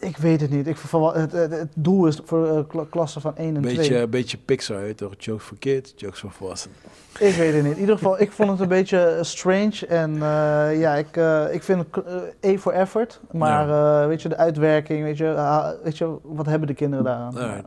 Ik 0.00 0.16
weet 0.16 0.40
het 0.40 0.50
niet. 0.50 0.66
Ik, 0.66 0.76
het, 1.12 1.32
het, 1.32 1.50
het 1.52 1.72
doel 1.74 2.06
is 2.06 2.20
voor 2.24 2.48
eh, 2.48 2.60
kla- 2.68 2.86
klassen 2.90 3.20
van 3.20 3.36
1 3.36 3.56
en 3.56 3.62
2. 3.62 3.76
Beetje, 3.76 4.06
beetje 4.06 4.36
Pixar, 4.38 4.80
hè, 4.80 4.94
toch? 4.94 5.12
Jokes 5.18 5.44
voor 5.44 5.58
kids, 5.58 5.92
jokes 5.96 6.20
voor 6.20 6.30
volwassenen. 6.30 6.76
Ik 7.18 7.34
weet 7.34 7.54
het 7.54 7.62
niet. 7.64 7.74
In 7.74 7.80
ieder 7.80 7.94
geval, 7.94 8.20
ik 8.20 8.32
vond 8.32 8.50
het 8.50 8.60
een 8.60 8.68
beetje 8.68 8.98
eh, 9.00 9.22
strange. 9.22 9.86
En 9.88 10.12
eh, 10.14 10.80
ja, 10.80 10.94
ik, 10.94 11.16
eh, 11.16 11.54
ik 11.54 11.62
vind 11.62 11.84
het 11.90 12.04
A 12.46 12.58
for 12.58 12.72
effort. 12.72 13.20
Maar 13.32 14.08
weet 14.08 14.22
je, 14.22 14.28
de 14.28 14.36
uitwerking, 14.36 15.02
weet 15.02 15.16
je, 15.16 15.34
ah, 15.34 15.68
weet 15.82 15.98
je, 15.98 16.16
wat 16.22 16.46
hebben 16.46 16.68
de 16.68 16.74
kinderen 16.74 17.04
daaraan? 17.04 17.34
Ja, 17.34 17.62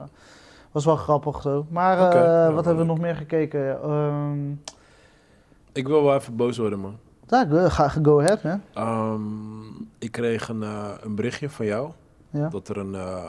was 0.71 0.85
wel 0.85 0.95
grappig 0.95 1.41
zo. 1.41 1.65
Maar 1.69 1.97
ja, 2.15 2.53
wat 2.53 2.65
hebben 2.65 2.83
we 2.85 2.91
nog 2.91 2.99
meer 2.99 3.15
gekeken? 3.15 3.81
Ehm 3.83 4.51
Ik 5.71 5.87
wil 5.87 6.03
wel 6.03 6.15
even 6.15 6.35
boos 6.35 6.57
worden, 6.57 6.79
man. 6.79 6.97
ja, 7.27 7.69
ga, 7.69 7.87
go 7.89 8.19
ahead, 8.19 8.43
man. 8.43 8.61
Ehm, 8.73 9.85
ik 9.99 10.11
kreeg 10.11 10.49
een, 10.49 10.61
een 11.01 11.15
berichtje 11.15 11.49
van 11.49 11.65
jou 11.65 11.91
Ja. 12.31 12.47
dat 12.49 12.67
er 12.67 12.77
een 12.77 12.95
eh, 12.95 13.23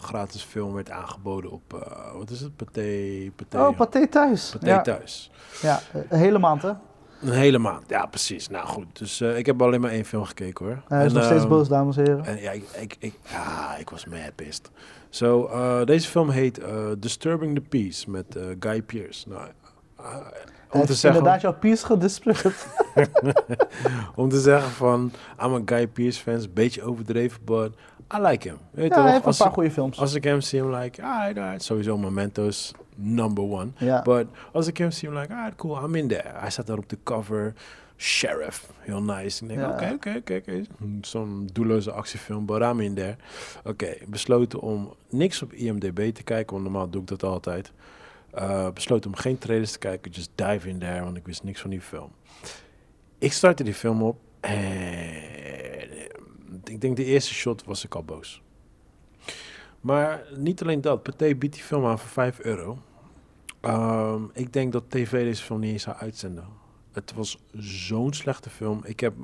gratis 0.00 0.42
film 0.42 0.72
werd 0.72 0.90
aangeboden 0.90 1.50
op, 1.50 1.74
eh, 1.74 2.12
wat 2.16 2.30
is 2.30 2.40
het, 2.40 2.56
Pathé, 2.56 3.30
Pathé, 3.36 3.66
Oh, 3.66 3.76
Pathé 3.76 4.06
thuis. 4.06 4.50
Pathé 4.50 4.66
ja, 4.66 4.80
thuis. 4.80 5.30
ja, 5.62 5.80
eh, 5.92 6.00
een 6.08 6.18
hele 6.18 6.38
maand, 6.38 6.62
hè? 6.62 6.72
Een 7.20 7.32
hele 7.32 7.58
maand, 7.58 7.88
ja 7.88 8.06
precies. 8.06 8.48
Nou 8.48 8.66
goed, 8.66 8.98
dus 8.98 9.20
ik 9.20 9.46
heb 9.46 9.62
alleen 9.62 9.80
maar 9.80 9.90
één 9.90 10.04
film 10.04 10.24
gekeken 10.24 10.64
hoor. 10.66 10.82
Hij 10.88 11.04
is 11.04 11.10
En, 11.10 11.16
nog 11.16 11.24
steeds 11.24 11.40
ehm, 11.40 11.50
boos, 11.50 11.68
dames 11.68 11.96
en 11.96 12.04
heren. 12.04 12.24
En 12.24 12.40
ja, 12.40 12.50
ik, 12.50 12.64
ik, 12.80 12.96
ik, 12.98 13.14
ja, 13.30 13.76
ik 13.76 13.90
was 13.90 14.06
mad 14.06 14.34
pissed. 14.34 14.70
Zo, 15.08 15.48
deze 15.84 16.08
film 16.08 16.30
heet 16.30 16.60
Disturbing 16.98 17.54
the 17.54 17.60
Peace 17.60 18.10
met 18.10 18.38
Guy 18.60 18.82
Pearce. 18.82 19.28
Nou, 19.28 19.48
om, 20.70 20.86
te 20.86 20.94
zeggen, 20.94 21.18
inderdaad 21.18 21.40
jouw 21.40 21.54
piece 21.54 21.86
gedisputeerd. 21.86 22.66
om 24.14 24.28
te 24.28 24.40
zeggen 24.40 24.70
van, 24.70 25.12
I'm 25.42 25.54
a 25.54 25.60
Guy 25.64 25.86
Pearce 25.86 26.20
fans, 26.20 26.52
beetje 26.52 26.82
overdreven, 26.82 27.44
but 27.44 27.72
I 28.14 28.20
like 28.20 28.48
him. 28.48 28.58
Weet 28.70 28.94
Ja, 28.94 29.02
hij 29.02 29.12
heeft 29.12 29.26
een 29.26 29.36
paar 29.36 29.52
goede 29.52 29.70
films. 29.70 29.98
als 29.98 30.14
ik 30.14 30.24
hem 30.24 30.40
zie, 30.40 30.58
I'm 30.60 30.74
like, 30.74 31.02
alright, 31.02 31.38
alright. 31.38 31.62
Sowieso 31.62 31.98
Memento's 31.98 32.72
number 32.94 33.44
one. 33.44 33.70
Ja. 33.76 34.02
But 34.02 34.26
als 34.52 34.66
ik 34.66 34.76
hem 34.76 34.90
zie, 34.90 35.08
I'm 35.08 35.18
like, 35.18 35.32
alright, 35.32 35.56
cool, 35.56 35.84
I'm 35.84 35.94
in 35.94 36.08
there. 36.08 36.28
Hij 36.34 36.50
staat 36.50 36.66
daar 36.66 36.78
op 36.78 36.88
de 36.88 36.98
cover, 37.02 37.54
Sheriff, 37.96 38.70
heel 38.78 39.02
nice. 39.02 39.44
Ik 39.44 39.48
denk, 39.48 39.72
oké, 39.72 39.90
oké, 39.94 40.14
oké, 40.18 40.34
oké. 40.34 40.62
Zo'n 41.00 41.48
doelloze 41.52 41.92
actiefilm, 41.92 42.46
but 42.46 42.60
I'm 42.60 42.80
in 42.80 42.94
there. 42.94 43.16
Oké, 43.64 43.94
besloten 44.06 44.60
om 44.60 44.94
niks 45.08 45.42
op 45.42 45.52
IMDb 45.52 46.14
te 46.14 46.22
kijken, 46.22 46.52
want 46.52 46.62
normaal 46.62 46.90
doe 46.90 47.00
ik 47.02 47.08
dat 47.08 47.22
altijd. 47.22 47.72
Eh, 48.30 48.70
besloten 48.70 49.10
om 49.10 49.16
geen 49.16 49.38
trailers 49.38 49.72
te 49.72 49.78
kijken, 49.78 50.10
just 50.10 50.30
dive 50.34 50.68
in 50.68 50.78
there, 50.78 51.04
want 51.04 51.16
ik 51.16 51.26
wist 51.26 51.42
niks 51.42 51.60
van 51.60 51.70
die 51.70 51.80
film. 51.80 52.10
Ik 53.18 53.32
startte 53.32 53.64
die 53.64 53.74
film 53.74 54.02
op 54.02 54.16
en 54.40 55.37
ik 56.64 56.80
denk 56.80 56.96
de 56.96 57.04
eerste 57.04 57.34
shot 57.34 57.64
was 57.64 57.84
ik 57.84 57.94
al 57.94 58.04
boos. 58.04 58.42
Maar 59.80 60.24
niet 60.36 60.62
alleen 60.62 60.80
dat, 60.80 61.02
Pathé 61.02 61.34
biedt 61.34 61.54
die 61.54 61.62
film 61.62 61.86
aan 61.86 61.98
voor 61.98 62.08
5 62.08 62.38
euro. 62.40 62.78
Ehm, 63.60 64.22
ik 64.32 64.52
denk 64.52 64.72
dat 64.72 64.90
tv 64.90 65.24
deze 65.24 65.42
film 65.42 65.60
niet 65.60 65.72
eens 65.72 65.82
zou 65.82 65.96
uitzenden. 65.96 66.46
Het 66.92 67.12
was 67.12 67.38
zo'n 67.52 68.12
slechte 68.12 68.50
film. 68.50 68.80
Ik 68.84 69.00
heb 69.00 69.14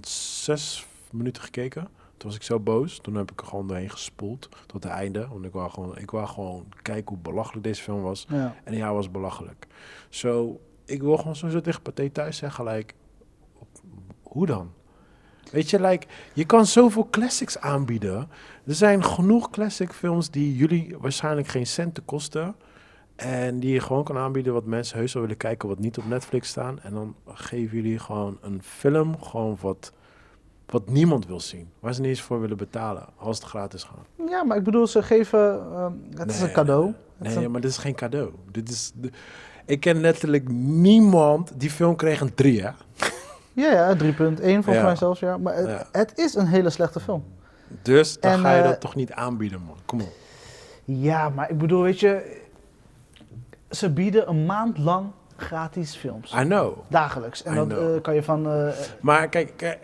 zes 0.00 0.86
minuten 1.10 1.42
gekeken. 1.42 1.88
Toen 2.16 2.30
was 2.30 2.34
ik 2.34 2.42
zo 2.42 2.60
boos. 2.60 2.98
Toen 2.98 3.14
heb 3.14 3.30
ik 3.30 3.40
er 3.40 3.46
gewoon 3.46 3.66
doorheen 3.66 3.90
gespoeld 3.90 4.48
tot 4.66 4.82
het 4.82 4.92
einde. 4.92 5.28
Want 5.28 5.44
ik 5.44 5.52
wou 5.52 5.70
gewoon, 5.70 5.98
ik 5.98 6.10
wou 6.10 6.26
gewoon 6.26 6.66
kijken 6.82 7.14
hoe 7.14 7.22
belachelijk 7.22 7.64
deze 7.64 7.82
film 7.82 8.02
was. 8.02 8.26
Ja. 8.28 8.56
En 8.64 8.76
ja, 8.76 8.92
was 8.92 9.10
belachelijk. 9.10 9.66
Zo, 10.08 10.60
ik 10.84 11.02
wil 11.02 11.16
gewoon 11.16 11.36
sowieso 11.36 11.60
tegen 11.60 11.82
Pathé 11.82 12.10
thuis 12.10 12.36
zeggen, 12.36 12.64
like, 12.64 12.94
hoe 14.22 14.46
dan? 14.46 14.72
Weet 15.52 15.70
je, 15.70 15.80
like, 15.80 16.06
je 16.32 16.44
kan 16.44 16.66
zoveel 16.66 17.08
classics 17.10 17.58
aanbieden. 17.58 18.28
Er 18.66 18.74
zijn 18.74 19.04
genoeg 19.04 19.50
classic 19.50 19.92
films 19.92 20.30
die 20.30 20.56
jullie 20.56 20.96
waarschijnlijk 21.00 21.48
geen 21.48 21.66
cent 21.66 21.98
kosten. 22.04 22.54
En 23.16 23.60
die 23.60 23.72
je 23.72 23.80
gewoon 23.80 24.04
kan 24.04 24.16
aanbieden 24.16 24.52
wat 24.52 24.64
mensen 24.64 24.98
heus 24.98 25.12
wel 25.12 25.22
willen 25.22 25.36
kijken, 25.38 25.68
wat 25.68 25.78
niet 25.78 25.98
op 25.98 26.08
Netflix 26.08 26.48
staan. 26.48 26.80
En 26.80 26.92
dan 26.94 27.14
geven 27.26 27.76
jullie 27.76 27.98
gewoon 27.98 28.38
een 28.40 28.60
film, 28.64 29.22
gewoon 29.22 29.56
wat, 29.60 29.92
wat 30.66 30.88
niemand 30.88 31.26
wil 31.26 31.40
zien. 31.40 31.68
Waar 31.80 31.94
ze 31.94 32.00
niet 32.00 32.10
eens 32.10 32.20
voor 32.22 32.40
willen 32.40 32.56
betalen, 32.56 33.06
als 33.16 33.36
het 33.38 33.46
gratis 33.46 33.82
gaat. 33.82 34.28
ja, 34.30 34.44
maar 34.44 34.56
ik 34.56 34.64
bedoel, 34.64 34.86
ze 34.86 35.02
geven... 35.02 35.60
ehm, 35.72 35.92
het 36.18 36.30
is 36.30 36.40
een 36.40 36.52
cadeau. 36.52 36.92
Nee, 37.16 37.36
een- 37.44 37.50
maar 37.50 37.60
dit 37.60 37.70
is 37.70 37.76
geen 37.78 37.94
cadeau. 37.94 38.30
Dit 38.50 38.68
is 38.68 38.92
de- 38.94 39.10
ik 39.66 39.80
ken 39.80 40.00
letterlijk 40.00 40.48
niemand. 40.48 41.52
Die 41.56 41.70
film 41.70 41.96
kreeg 41.96 42.20
een 42.20 42.34
3, 42.34 42.62
hè? 42.62 42.70
Ja, 43.52 43.70
ja, 43.72 43.94
3.1 43.96 44.04
volgens 44.14 44.66
Ja. 44.76 44.82
mij 44.82 44.96
zelfs, 44.96 45.20
ja. 45.20 45.36
Maar 45.38 45.54
het, 45.54 45.66
Ja. 45.68 45.86
het 45.92 46.18
is 46.18 46.34
een 46.34 46.46
hele 46.46 46.70
slechte 46.70 47.00
film. 47.00 47.24
Dus 47.82 48.20
dan 48.20 48.30
En, 48.32 48.38
ga 48.38 48.52
je 48.52 48.62
eh, 48.62 48.68
dat 48.68 48.80
toch 48.80 48.94
niet 48.94 49.12
aanbieden, 49.12 49.62
man. 49.66 49.76
Kom 49.84 50.00
op. 50.00 50.12
Ja, 50.84 51.28
maar 51.28 51.50
ik 51.50 51.58
bedoel, 51.58 51.82
weet 51.82 52.00
je... 52.00 52.40
Ze 53.70 53.90
bieden 53.90 54.28
een 54.28 54.46
maand 54.46 54.78
lang 54.78 55.10
gratis 55.36 55.96
films. 55.96 56.32
I 56.32 56.42
know. 56.44 56.78
Dagelijks. 56.88 57.42
En 57.42 57.52
I 57.52 57.56
dat 57.56 57.66
know. 57.68 57.94
eh, 57.96 58.02
kan 58.02 58.14
je 58.14 58.22
van... 58.22 58.46
eh, 58.50 58.68
Maar 59.00 59.28
kijk, 59.28 59.52
kijk 59.56 59.78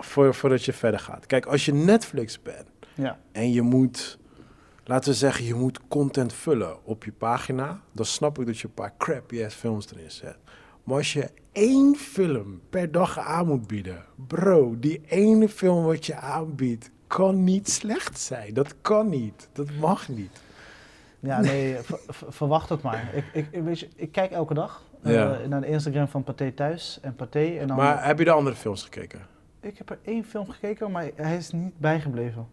voor, 0.00 0.34
voordat 0.34 0.64
je 0.64 0.72
verder 0.72 1.00
gaat. 1.00 1.26
Kijk, 1.26 1.46
als 1.46 1.64
je 1.64 1.72
Netflix 1.74 2.42
bent 2.42 2.66
ja. 2.94 3.18
en 3.32 3.52
je 3.52 3.62
moet, 3.62 4.18
laten 4.84 5.10
we 5.10 5.16
zeggen, 5.16 5.44
je 5.44 5.54
moet 5.54 5.80
content 5.88 6.32
vullen 6.32 6.84
op 6.84 7.04
je 7.04 7.12
pagina, 7.12 7.80
dan 7.92 8.04
snap 8.04 8.38
ik 8.38 8.46
dat 8.46 8.58
je 8.58 8.66
een 8.66 8.74
paar 8.74 8.92
crappy 8.98 9.44
ass 9.44 9.56
films 9.56 9.86
erin 9.92 10.10
zet. 10.10 10.36
Maar 10.84 10.96
als 10.96 11.12
je 11.12 11.30
één 11.52 11.96
film 11.96 12.60
per 12.70 12.92
dag 12.92 13.18
aan 13.18 13.46
moet 13.46 13.66
bieden, 13.66 14.04
bro, 14.26 14.78
die 14.78 15.00
ene 15.06 15.48
film 15.48 15.84
wat 15.84 16.06
je 16.06 16.14
aanbiedt, 16.16 16.90
kan 17.06 17.44
niet 17.44 17.70
slecht 17.70 18.18
zijn. 18.18 18.54
Dat 18.54 18.74
kan 18.80 19.08
niet. 19.08 19.48
Dat 19.52 19.70
mag 19.80 20.08
niet. 20.08 20.42
Ja, 21.20 21.40
nee, 21.40 21.76
ver- 21.76 22.00
ver- 22.08 22.32
verwacht 22.32 22.68
het 22.68 22.82
maar. 22.82 23.14
Ik, 23.14 23.46
ik, 23.50 23.62
weet 23.62 23.78
je, 23.80 23.88
ik 23.96 24.12
kijk 24.12 24.30
elke 24.30 24.54
dag 24.54 24.82
eh, 25.02 25.12
naar 25.48 25.60
de 25.60 25.66
Instagram 25.66 26.08
van 26.08 26.24
Pathé 26.24 26.52
Thuis 26.52 26.98
en 27.02 27.14
Pathé. 27.14 27.56
En 27.58 27.66
dan, 27.66 27.76
Maar 27.76 28.06
heb 28.06 28.18
je 28.18 28.24
de 28.24 28.30
andere 28.30 28.56
films 28.56 28.82
gekeken? 28.82 29.20
Ik 29.60 29.78
heb 29.78 29.90
er 29.90 29.98
één 30.02 30.24
film 30.24 30.50
gekeken, 30.50 30.90
maar 30.90 31.10
hij 31.14 31.36
is 31.36 31.50
niet 31.50 31.78
bijgebleven. 31.78 32.46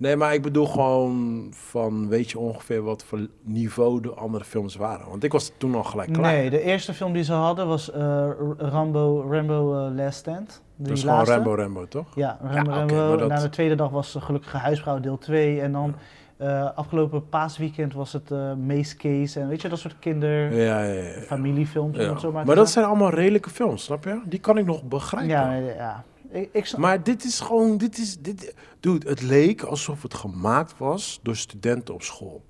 Nee, 0.00 0.16
maar 0.16 0.34
ik 0.34 0.42
bedoel 0.42 0.66
gewoon 0.66 1.46
van, 1.50 2.08
weet 2.08 2.30
je 2.30 2.38
ongeveer 2.38 2.82
wat 2.82 3.04
voor 3.04 3.18
niveau 3.42 4.00
de 4.00 4.10
andere 4.14 4.44
films 4.44 4.76
waren? 4.76 5.08
Want 5.08 5.24
ik 5.24 5.32
was 5.32 5.52
toen 5.56 5.74
al 5.74 5.84
gelijk 5.84 6.12
klaar. 6.12 6.32
Nee, 6.32 6.50
de 6.50 6.60
eerste 6.62 6.94
film 6.94 7.12
die 7.12 7.22
ze 7.22 7.32
hadden 7.32 7.66
was 7.66 7.90
eh, 7.90 8.28
Rambo, 8.58 9.26
Rambo 9.30 9.86
eh, 9.86 9.94
Last 9.96 10.18
Stand. 10.18 10.62
Die 10.76 10.86
dat 10.88 10.96
is 10.96 11.02
gewoon. 11.02 11.24
Rambo 11.24 11.54
Rambo, 11.54 11.88
toch? 11.88 12.06
Ja, 12.14 12.38
Rambo, 12.42 12.70
Ja, 12.70 12.76
Rambo. 12.76 13.16
dat- 13.16 13.28
Na 13.28 13.40
de 13.40 13.48
tweede 13.48 13.74
dag 13.74 13.90
was 13.90 14.16
Gelukkige 14.20 14.56
Huisvrouw 14.56 15.00
deel 15.00 15.18
2. 15.18 15.60
En 15.60 15.72
dan 15.72 15.94
eh, 16.36 16.68
afgelopen 16.74 17.28
paasweekend 17.28 17.94
was 17.94 18.12
het 18.12 18.30
eh 18.30 18.52
Mace 18.66 18.96
Case. 18.96 19.40
En 19.40 19.48
weet 19.48 19.62
je, 19.62 19.68
dat 19.68 19.78
soort 19.78 19.96
kinder... 19.98 20.54
Ja, 20.54 20.82
ja, 20.82 20.92
ja. 21.02 21.20
familiefilms, 21.20 21.96
Ja. 21.96 22.18
zo 22.18 22.32
maar 22.32 22.46
Maar 22.46 22.56
dat 22.56 22.70
zijn 22.70 22.84
allemaal 22.84 23.10
redelijke 23.10 23.50
films, 23.50 23.84
snap 23.84 24.04
je? 24.04 24.20
Die 24.24 24.38
kan 24.40 24.58
ik 24.58 24.64
nog 24.66 24.82
begrijpen. 24.82 25.30
Ja, 25.30 25.52
ja. 25.52 26.04
Ik, 26.30 26.48
ik 26.52 26.66
snap- 26.66 26.80
Maar 26.80 27.02
dit 27.02 27.24
is 27.24 27.40
gewoon, 27.40 27.78
dit 27.78 27.98
is, 27.98 28.18
dit, 28.18 28.54
dude, 28.80 29.08
het 29.08 29.22
leek 29.22 29.62
alsof 29.62 30.02
het 30.02 30.14
gemaakt 30.14 30.74
was 30.78 31.20
door 31.22 31.36
studenten 31.36 31.94
op 31.94 32.02
school. 32.02 32.44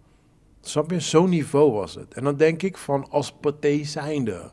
Snap 0.60 0.90
je? 0.90 1.00
Zo'n 1.00 1.28
niveau 1.28 1.72
was 1.72 1.94
het. 1.94 2.14
En 2.14 2.24
dan 2.24 2.36
denk 2.36 2.62
ik 2.62 2.76
van, 2.76 3.10
als 3.10 3.32
pathé 3.32 3.84
zijnde, 3.84 4.50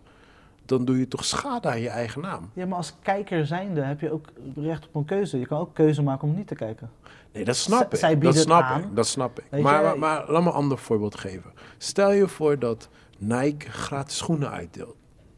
dan 0.65 0.85
doe 0.85 0.99
je 0.99 1.07
toch 1.07 1.25
schade 1.25 1.67
aan 1.69 1.79
je 1.79 1.89
eigen 1.89 2.21
naam. 2.21 2.49
Ja, 2.53 2.65
maar 2.65 2.77
als 2.77 2.93
kijker 3.01 3.45
zijnde 3.45 3.81
heb 3.81 3.99
je 4.01 4.11
ook 4.11 4.27
recht 4.55 4.87
op 4.87 4.95
een 4.95 5.05
keuze. 5.05 5.39
Je 5.39 5.45
kan 5.47 5.59
ook 5.59 5.73
keuze 5.73 6.01
maken 6.03 6.27
om 6.27 6.35
niet 6.35 6.47
te 6.47 6.55
kijken. 6.55 6.89
Nee, 7.33 7.45
dat 7.45 7.55
snap 7.55 7.95
Z- 7.95 8.03
ik. 8.03 8.21
dat 8.21 8.35
snap 8.35 8.61
aan. 8.61 8.81
ik. 8.81 8.95
Dat 8.95 9.07
snap 9.07 9.39
ik. 9.39 9.61
Maar, 9.61 9.83
maar, 9.83 9.99
maar 9.99 10.31
laat 10.31 10.41
me 10.43 10.49
een 10.49 10.55
ander 10.55 10.77
voorbeeld 10.77 11.15
geven. 11.15 11.51
Stel 11.77 12.11
je 12.11 12.27
voor 12.27 12.59
dat 12.59 12.89
Nike 13.17 13.69
gratis 13.71 14.17
schoenen 14.17 14.49
uitdeelt. 14.51 14.95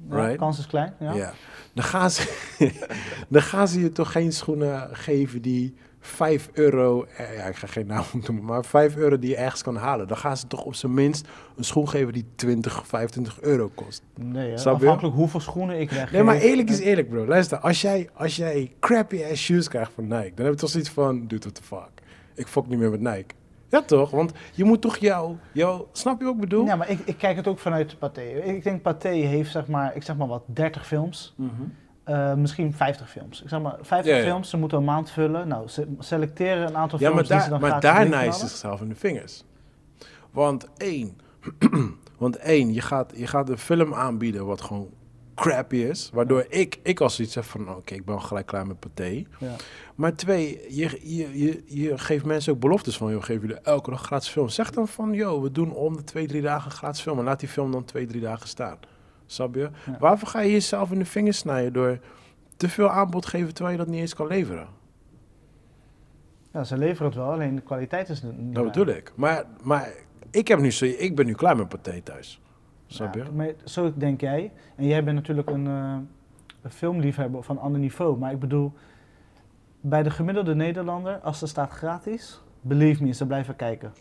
Ja, 0.10 0.16
Right. 0.16 0.38
kans 0.38 0.60
is 0.60 0.68
klein. 0.68 0.94
Ja. 1.00 1.14
Ja. 1.14 1.34
Dan, 1.74 1.84
gaan 1.84 2.12
ze, 2.12 2.28
dan 3.30 3.42
gaan 3.42 3.68
ze 3.68 3.80
je 3.82 3.92
toch 3.92 4.12
geen 4.12 4.34
schoenen 4.34 4.90
geven 4.96 5.42
die 5.42 5.76
5 6.00 6.50
euro, 6.54 7.06
eh, 7.18 7.36
ja, 7.36 7.44
ik 7.44 7.56
ga 7.56 7.68
geen 7.68 7.88
naam 7.88 8.04
noemen, 8.28 8.46
maar 8.46 8.66
5 8.66 8.96
euro 8.96 9.20
die 9.20 9.30
je 9.30 9.36
ergens 9.36 9.62
kan 9.62 9.76
halen. 9.76 10.08
Dan 10.08 10.18
gaan 10.18 10.38
ze 10.38 10.48
toch 10.48 10.64
op 10.64 10.76
zijn 10.76 10.94
minst 10.94 11.28
een 11.58 11.64
schoen 11.64 11.90
geven 11.90 12.14
die 12.14 12.26
20, 12.36 12.88
25 12.88 13.42
euro 13.42 13.72
kost. 13.76 14.02
Nee, 14.16 14.50
hè, 14.52 14.62
je? 14.62 14.70
afhankelijk 14.70 15.16
hoeveel 15.16 15.40
schoenen 15.40 15.80
ik 15.80 15.90
weggeef. 15.90 16.12
Nee, 16.12 16.24
maar 16.24 16.36
eerlijk 16.38 16.70
is 16.70 16.80
eerlijk, 16.80 17.10
bro. 17.10 17.26
Luister, 17.28 17.58
als 17.58 17.82
jij, 17.82 18.10
als 18.14 18.36
jij 18.36 18.72
crappy 18.80 19.24
ass 19.32 19.44
shoes 19.44 19.68
krijgt 19.68 19.92
van 19.96 20.04
Nike, 20.08 20.32
dan 20.36 20.46
heb 20.46 20.54
je 20.54 20.60
toch 20.60 20.70
zoiets 20.70 20.90
van, 20.90 21.28
dude, 21.28 21.42
what 21.42 21.56
the 21.56 21.64
fuck. 21.64 21.90
Ik 22.34 22.48
fuck 22.48 22.68
niet 22.68 22.80
meer 22.80 22.92
met 22.92 23.02
Nike. 23.02 23.34
Ja, 23.70 23.82
toch? 23.82 24.10
Want 24.12 24.32
je 24.54 24.64
moet 24.64 24.82
toch 24.82 24.98
jou, 24.98 25.36
jou 25.52 25.84
snap 25.92 26.20
je 26.20 26.26
wat 26.26 26.34
ik 26.34 26.40
bedoel? 26.40 26.66
Ja, 26.66 26.76
maar 26.76 26.90
ik, 26.90 27.00
ik 27.06 27.18
kijk 27.18 27.36
het 27.36 27.48
ook 27.48 27.60
vanuit 27.60 28.00
Pathé. 28.00 28.22
Ik 28.22 28.64
denk 28.64 28.82
Pathé 28.82 29.10
heeft 29.10 29.52
zeg 29.52 29.68
maar, 29.68 29.96
ik 29.96 30.04
zeg 30.04 30.16
maar 30.18 30.28
wat, 30.28 30.44
30 30.46 30.88
films. 30.88 31.34
Mhm. 31.38 31.52
eh, 32.04 32.34
misschien 32.34 32.74
50 32.74 33.10
films. 33.10 33.42
Ik 33.44 33.50
zeg 33.50 33.62
maar, 33.62 33.76
50 33.82 34.14
Ja, 34.14 34.20
ja. 34.20 34.26
films, 34.26 34.50
ze 34.50 34.58
moeten 34.58 34.78
een 34.78 34.84
maand 34.84 35.12
vullen. 35.12 35.48
Nou, 35.48 35.68
se- 35.68 35.88
selecteren 36.00 36.68
een 36.68 36.78
aantal 36.78 37.00
Ja, 37.00 37.10
films 37.12 37.30
maar, 37.30 37.38
die 37.38 37.46
ze 37.46 37.50
dan 37.52 37.62
maar 37.70 37.80
daarna 37.82 38.22
is 38.22 38.42
het 38.42 38.50
zichzelf 38.50 38.82
in 38.82 38.90
de 38.90 38.96
vingers. 38.96 39.44
Want 40.32 40.68
één, 40.78 41.18
want 42.18 42.38
één 42.38 42.74
je, 42.74 42.82
gaat, 42.82 43.14
je 43.16 43.28
gaat 43.28 43.50
een 43.50 43.58
film 43.58 43.94
aanbieden 43.94 44.46
wat 44.46 44.62
gewoon 44.62 44.90
crappy 45.40 45.76
is. 45.76 46.10
Waardoor 46.14 46.46
ik, 46.50 46.80
ik 46.84 47.00
als 47.00 47.20
iets 47.20 47.36
heb 47.36 47.44
van, 47.44 47.70
oké, 47.70 47.94
ik 47.94 48.06
ben 48.06 48.16
al 48.16 48.22
gelijk 48.22 48.46
klaar 48.46 48.68
met 48.68 48.80
paté. 48.80 49.26
Ja. 49.40 49.56
Maar 49.96 50.16
twee, 50.16 50.66
je, 50.70 51.00
je, 51.04 51.40
je, 51.40 51.64
je 51.66 51.98
geeft 51.98 52.26
mensen 52.26 52.54
ook 52.54 52.60
beloftes 52.60 52.98
van, 52.98 53.12
joh, 53.12 53.24
geef 53.24 53.42
jullie 53.42 53.60
elke 53.60 53.90
dag 53.90 54.02
gratis 54.02 54.30
film. 54.30 54.50
Zeg 54.50 54.72
dan 54.72 54.88
van, 54.88 55.14
joh, 55.14 55.42
we 55.42 55.52
doen 55.52 55.74
om 55.74 55.96
de 55.96 56.04
twee, 56.04 56.28
drie 56.28 56.42
dagen 56.42 56.72
gratis 56.72 57.02
film. 57.02 57.20
En 57.20 57.26
laat 57.26 57.40
die 57.40 57.50
film 57.50 57.72
dan 57.72 57.86
twee, 57.86 58.06
drie 58.06 58.22
dagen 58.22 58.48
staan. 58.48 58.78
Snap 59.26 59.56
je? 59.56 59.70
Ja. 59.86 59.98
Waarvoor 60.00 60.28
ga 60.28 60.40
je 60.40 60.52
jezelf 60.52 60.92
in 60.92 61.00
de 61.00 61.06
vingers 61.06 61.38
snijden 61.38 61.74
door 61.74 62.00
te 62.58 62.70
veel 62.70 62.90
aanbod 62.90 63.26
geven 63.26 63.54
terwijl 63.54 63.78
je 63.78 63.84
dat 63.84 63.92
niet 63.92 64.02
eens 64.02 64.16
kan 64.16 64.28
leveren? 64.28 64.68
Ja, 66.54 66.64
ze 66.64 66.78
leveren 66.78 67.06
het 67.06 67.16
wel, 67.16 67.32
alleen 67.32 67.56
de 67.56 67.62
kwaliteit 67.62 68.10
is 68.10 68.22
niet 68.22 68.56
Dat 68.56 68.64
bedoel 68.64 68.88
ik. 68.88 69.12
Maar, 69.16 69.44
maar 69.64 69.90
ik, 70.32 70.48
heb 70.48 70.60
nu 70.60 70.70
ik 70.70 71.16
ben 71.16 71.26
nu 71.26 71.34
klaar 71.34 71.58
met 71.58 71.70
paté 71.70 72.02
thuis. 72.02 72.42
Ja, 72.90 73.12
maar 73.34 73.54
zo 73.64 73.94
denk 73.96 74.22
jij. 74.22 74.52
En 74.76 74.86
jij 74.86 75.04
bent 75.04 75.16
natuurlijk 75.16 75.50
een, 75.50 75.68
eh, 75.68 75.98
een 76.62 76.72
filmliefhebber 76.72 77.44
van 77.44 77.58
ander 77.58 77.80
niveau. 77.80 78.18
Maar 78.18 78.32
ik 78.32 78.40
bedoel, 78.40 78.74
bij 79.82 80.04
de 80.04 80.10
gemiddelde 80.10 80.56
Nederlander, 80.56 81.18
als 81.18 81.42
er 81.42 81.48
staat 81.48 81.72
gratis, 81.72 82.42
believe 82.62 83.04
me, 83.04 83.12
ze 83.12 83.26
blijven 83.26 83.56
kijken. 83.56 83.94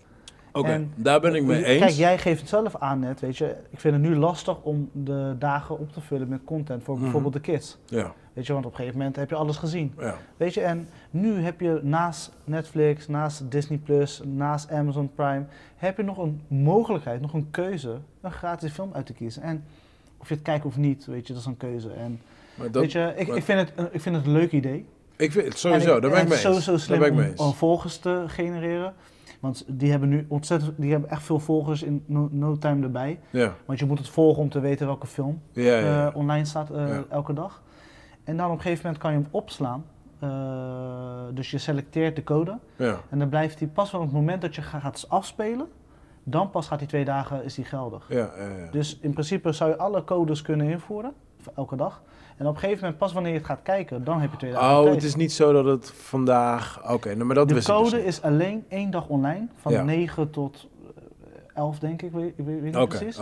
Oké, 0.59 0.87
daar 0.95 1.21
ben 1.21 1.35
ik 1.35 1.43
mee 1.43 1.65
eens. 1.65 1.81
Kijk, 1.81 1.93
jij 1.95 2.19
geeft 2.19 2.41
het 2.41 2.49
zelf 2.49 2.77
aan 2.77 2.99
net, 2.99 3.21
weet 3.21 3.37
je. 3.37 3.55
Ik 3.71 3.81
vind 3.81 3.95
het 3.95 4.03
nu 4.03 4.17
lastig 4.17 4.61
om 4.63 4.91
de 4.93 5.35
dagen 5.39 5.79
op 5.79 5.93
te 5.93 6.01
vullen 6.01 6.29
met 6.29 6.41
content 6.45 6.83
voor 6.83 6.95
Mhm. 6.95 7.03
bijvoorbeeld 7.03 7.33
de 7.35 7.41
kids. 7.41 7.79
Ja, 7.87 8.13
Weet 8.33 8.47
je, 8.47 8.53
want 8.53 8.65
op 8.65 8.71
een 8.71 8.77
gegeven 8.77 8.99
moment 8.99 9.17
heb 9.17 9.29
je 9.31 9.35
alles 9.37 9.57
gezien. 9.57 9.93
ja. 9.99 10.15
Weet 10.37 10.55
je, 10.55 10.61
en 10.61 10.89
nu 11.11 11.41
heb 11.41 11.61
je 11.61 11.81
naast 11.83 12.33
Netflix, 12.45 13.09
naast 13.09 13.51
Disney 13.51 13.79
Plus, 13.79 14.21
naast 14.25 14.71
Amazon 14.71 15.11
Prime, 15.15 15.45
heb 15.77 15.97
je 15.97 16.03
nog 16.03 16.19
een 16.19 16.41
mogelijkheid, 16.49 17.21
nog 17.21 17.33
een 17.33 17.51
keuze, 17.51 17.97
een 18.21 18.33
gratis 18.33 18.73
film 18.73 18.91
uit 18.93 19.07
te 19.07 19.13
kiezen. 19.13 19.43
En 19.43 19.65
of 20.19 20.29
je 20.29 20.35
het 20.35 20.43
kijkt 20.43 20.65
of 20.65 20.77
niet, 20.77 21.07
weet 21.07 21.27
je, 21.27 21.33
dat 21.33 21.43
is 21.43 21.49
een 21.49 21.57
keuze. 21.57 21.91
En 21.91 22.21
dat, 22.55 22.83
weet 22.83 22.93
je, 22.93 23.13
ik, 23.17 23.29
maar- 23.29 23.37
ik, 23.37 23.43
vind 23.45 23.61
het, 23.61 23.73
een- 23.77 23.89
ik 23.93 24.01
vind 24.01 24.17
het 24.17 24.27
een 24.27 24.33
leuk 24.33 24.53
idee. 24.53 24.87
ik 25.17 25.33
vind 25.33 25.45
het 25.45 25.59
sowieso, 25.59 25.95
En 25.95 26.01
daar 26.01 26.11
ben 26.11 26.21
ik 26.21 26.29
mee 26.29 26.39
het 26.39 26.47
is 26.49 26.55
eens. 26.55 26.65
sowieso 26.65 26.85
slim 26.87 27.15
mee 27.17 27.33
om, 27.37 27.47
om 27.47 27.53
volgers 27.53 27.99
te 27.99 28.25
genereren. 28.27 28.95
Want 29.41 29.65
die 29.69 29.91
hebben 29.91 30.09
nu 30.09 30.27
ontzettend, 30.29 30.73
die 30.77 30.91
hebben 30.91 31.11
echt 31.11 31.23
veel 31.23 31.39
volgers 31.39 31.83
in 31.83 32.03
no, 32.07 32.29
no 32.31 32.57
time 32.59 32.83
erbij. 32.85 33.21
Ja, 33.31 33.55
Want 33.65 33.79
je 33.79 33.87
moet 33.87 33.99
het 33.99 34.09
volgen 34.09 34.43
om 34.43 34.49
te 34.49 34.61
weten 34.61 34.87
welke 34.87 35.07
film 35.07 35.41
ja, 35.53 35.63
ja. 35.63 35.79
ja. 35.79 36.09
eh, 36.09 36.17
online 36.17 36.45
staat 36.45 36.71
eh, 36.71 36.99
elke 37.11 37.33
dag. 37.33 37.63
En 38.25 38.37
dan 38.37 38.47
op 38.47 38.53
een 38.57 38.61
gegeven 38.61 38.83
moment 38.85 39.03
kan 39.03 39.13
je 39.13 39.19
hem 39.19 39.29
opslaan. 39.31 39.85
Eh, 40.19 41.35
dus 41.35 41.51
je 41.51 41.59
selecteert 41.59 42.17
de 42.17 42.25
code. 42.25 42.59
ja. 42.77 42.97
En 43.11 43.19
dan 43.19 43.29
blijft 43.29 43.59
hij 43.59 43.69
pas 43.69 43.91
van 43.91 44.01
het 44.01 44.13
moment 44.13 44.43
dat 44.43 44.55
je 44.55 44.63
ga- 44.63 44.79
gaat 44.79 45.07
afspelen. 45.09 45.67
Dan 46.25 46.51
pas 46.51 46.67
gaat 46.69 46.79
die 46.79 46.89
twee 46.89 47.05
dagen 47.05 47.45
is 47.45 47.55
die 47.55 47.65
geldig. 47.65 48.07
ja, 48.09 48.31
ja, 48.37 48.49
ja. 48.59 48.71
Dus 48.71 48.99
in 49.01 49.13
principe 49.13 49.53
zou 49.53 49.71
je 49.71 49.77
alle 49.79 50.05
codes 50.05 50.43
kunnen 50.43 50.69
invoeren. 50.69 51.13
Elke 51.55 51.77
dag. 51.77 52.03
En 52.39 52.47
op 52.47 52.55
een 52.55 52.61
gegeven 52.61 52.81
moment, 52.81 52.99
pas 52.99 53.13
wanneer 53.13 53.33
je 53.33 53.39
het 53.39 53.47
gaat 53.47 53.63
kijken, 53.63 54.05
dan 54.05 54.21
heb 54.21 54.31
je 54.31 54.37
twee 54.37 54.53
dagen 54.53 54.77
Oh, 54.77 54.83
tijd. 54.83 54.95
het 54.95 55.05
is 55.05 55.15
niet 55.15 55.33
zo 55.33 55.53
dat 55.53 55.65
het 55.65 55.91
vandaag... 55.91 56.91
Oké, 56.93 57.15
nou, 57.15 57.25
maar 57.25 57.35
dat 57.35 57.49
de 57.49 57.55
wist 57.55 57.69
ik 57.69 57.75
code 57.75 57.91
dus 57.91 57.99
niet. 57.99 58.09
is 58.09 58.23
alleen 58.23 58.65
één 58.69 58.91
dag 58.91 59.09
online. 59.09 59.47
Van 59.57 59.73
Ja. 59.73 59.83
9 59.83 60.31
tot 60.31 60.69
eh, 60.97 61.43
11 61.55 61.79
denk 61.79 62.03
ik, 62.03 62.13
weet, 62.13 62.33
ik 62.37 62.45
weet, 62.45 62.63
niet 62.63 62.77
Oké, 62.77 62.99
precies. 62.99 63.21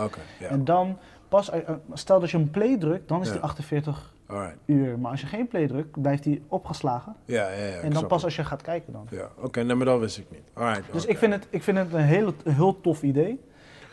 En 0.49 0.63
dan 0.65 0.97
pas, 1.29 1.49
eh, 1.49 1.67
eh, 1.69 1.75
stel 1.93 2.19
dat 2.19 2.29
je 2.31 2.37
een 2.37 2.49
play 2.51 2.77
drukt, 2.77 3.07
dan 3.07 3.21
is 3.21 3.27
Ja. 3.27 3.33
die 3.33 3.41
48 3.41 4.13
Alright. 4.27 4.57
uur. 4.65 4.99
Maar 4.99 5.11
als 5.11 5.21
je 5.21 5.27
geen 5.27 5.47
play 5.47 5.67
drukt, 5.67 6.01
blijft 6.01 6.23
die 6.23 6.43
opgeslagen. 6.47 7.15
Ja, 7.25 7.49
ja, 7.49 7.63
ja. 7.65 7.79
en 7.79 7.89
dan 7.93 8.01
pas 8.07 8.15
het. 8.15 8.23
als 8.25 8.35
je 8.35 8.43
gaat 8.43 8.61
kijken 8.61 8.93
dan. 8.93 9.07
Ja, 9.09 9.29
oké, 9.41 9.63
nee, 9.63 9.75
maar 9.75 9.85
dat 9.85 9.99
wist 9.99 10.17
ik 10.17 10.25
niet. 10.31 10.41
Alright, 10.53 10.91
Dus 10.91 11.05
ik, 11.05 11.17
vind 11.17 11.33
het, 11.33 11.47
ik 11.49 11.63
vind 11.63 11.77
het 11.77 11.93
een 11.93 11.99
heel, 11.99 12.33
heel 12.43 12.81
tof 12.81 13.01
idee. 13.03 13.41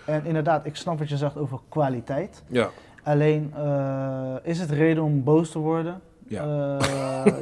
En 0.06 0.24
inderdaad, 0.24 0.66
ik 0.66 0.76
snap 0.76 0.98
wat 0.98 1.08
je 1.08 1.16
zegt 1.16 1.36
over 1.36 1.58
kwaliteit. 1.68 2.42
Ja, 2.46 2.68
Alleen, 3.04 3.52
eh, 3.56 4.34
is 4.42 4.58
het 4.60 4.70
reden 4.70 5.02
om 5.02 5.24
boos 5.24 5.50
te 5.50 5.58
worden? 5.58 6.00
ja. 6.28 6.42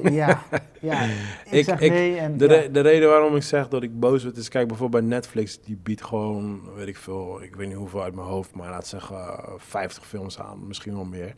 Eh, 0.03 0.12
ja, 0.14 0.42
ja. 0.81 1.03
Ik, 1.05 1.12
Ik- 1.51 1.64
zeg 1.64 1.81
ik- 1.81 1.90
nee. 1.90 2.16
En, 2.18 2.37
De, 2.37 2.44
ja. 2.48 2.51
re- 2.53 2.70
de 2.70 2.81
reden 2.81 3.09
waarom 3.09 3.37
ik 3.37 3.42
zeg 3.42 3.68
dat 3.68 3.83
ik 3.83 4.01
boos 4.01 4.22
word 4.25 4.37
is, 4.37 4.48
kijk 4.48 4.68
bijvoorbeeld 4.68 5.03
bij 5.09 5.12
Netflix, 5.12 5.61
die 5.62 5.79
biedt 5.83 6.05
gewoon, 6.05 6.61
weet 6.75 6.87
ik 6.88 6.96
veel, 6.96 7.42
ik 7.42 7.55
weet 7.57 7.68
niet 7.68 7.77
hoeveel 7.77 8.03
uit 8.03 8.14
mijn 8.14 8.27
hoofd, 8.27 8.55
maar 8.55 8.70
laat 8.70 8.87
zeggen 8.87 9.16
eh, 9.16 9.53
50 9.57 10.07
films 10.07 10.38
aan, 10.38 10.66
misschien 10.66 10.94
wel 10.94 11.05
meer. 11.05 11.33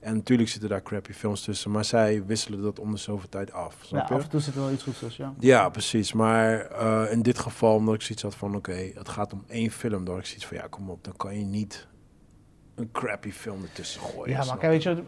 En 0.00 0.14
natuurlijk 0.14 0.48
zitten 0.48 0.68
daar 0.68 0.82
crappy 0.82 1.12
films 1.12 1.42
tussen, 1.42 1.70
maar 1.70 1.84
zij 1.84 2.24
wisselen 2.26 2.62
dat 2.62 2.78
om 2.78 2.90
de 2.90 2.96
zoveel 2.96 3.28
tijd 3.28 3.52
af, 3.52 3.76
ja, 3.82 4.04
je? 4.08 4.14
af 4.14 4.22
en 4.22 4.28
toe 4.30 4.40
zit 4.40 4.54
er 4.54 4.60
wel 4.60 4.70
iets 4.72 4.82
goeds 4.82 4.98
tussen, 4.98 5.24
ja. 5.24 5.34
Ja, 5.38 5.68
precies. 5.68 6.12
Maar 6.12 6.60
eh, 6.60 7.12
in 7.12 7.22
dit 7.22 7.38
geval, 7.38 7.74
omdat 7.74 7.94
ik 7.94 8.02
zoiets 8.02 8.22
had 8.22 8.34
van, 8.34 8.54
oké, 8.56 8.90
het 8.94 9.08
gaat 9.08 9.32
om 9.32 9.44
één 9.48 9.70
film, 9.70 10.06
had 10.06 10.18
ik 10.18 10.26
zoiets 10.26 10.46
van, 10.46 10.56
ja, 10.56 10.66
kom 10.70 10.90
op, 10.90 11.04
dan 11.04 11.16
kan 11.16 11.38
je 11.38 11.44
niet 11.44 11.86
een 12.80 12.90
crappy 12.92 13.30
film 13.30 13.62
ertussen 13.62 14.00
gooien. 14.00 14.30
Ja, 14.36 14.44
maar 14.44 14.58
kijk, 14.58 14.72
weet 14.72 14.82
je, 14.82 15.02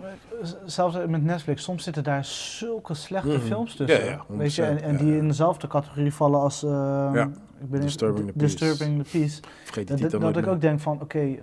zelfs 0.64 0.96
met 1.08 1.22
Netflix, 1.24 1.62
soms 1.62 1.84
zitten 1.84 2.04
daar 2.04 2.24
zulke 2.24 2.94
slechte 2.94 3.28
Mhm. 3.28 3.40
films 3.40 3.74
tussen. 3.74 4.04
Ja, 4.04 4.10
ja, 4.10 4.24
weet 4.28 4.54
je, 4.54 4.62
en, 4.62 4.82
en 4.82 4.94
100%, 4.96 4.98
die 4.98 5.12
ja. 5.12 5.18
in 5.18 5.28
dezelfde 5.28 5.66
categorie 5.66 6.12
vallen 6.14 6.40
als 6.40 6.62
eh, 6.62 7.24
ik 7.60 7.70
ben 7.70 7.80
Disturbing 7.80 8.26
the 8.26 8.38
Disturbing 8.38 9.04
the 9.04 9.18
Peace. 9.18 9.40
Vergeet 9.64 9.74
die 9.74 9.84
Dat, 9.84 9.96
titel 9.96 10.10
dat 10.10 10.20
nooit 10.20 10.36
ik 10.46 10.52
ook 10.52 10.60
denk 10.60 10.80
van, 10.80 11.00
oké, 11.00 11.38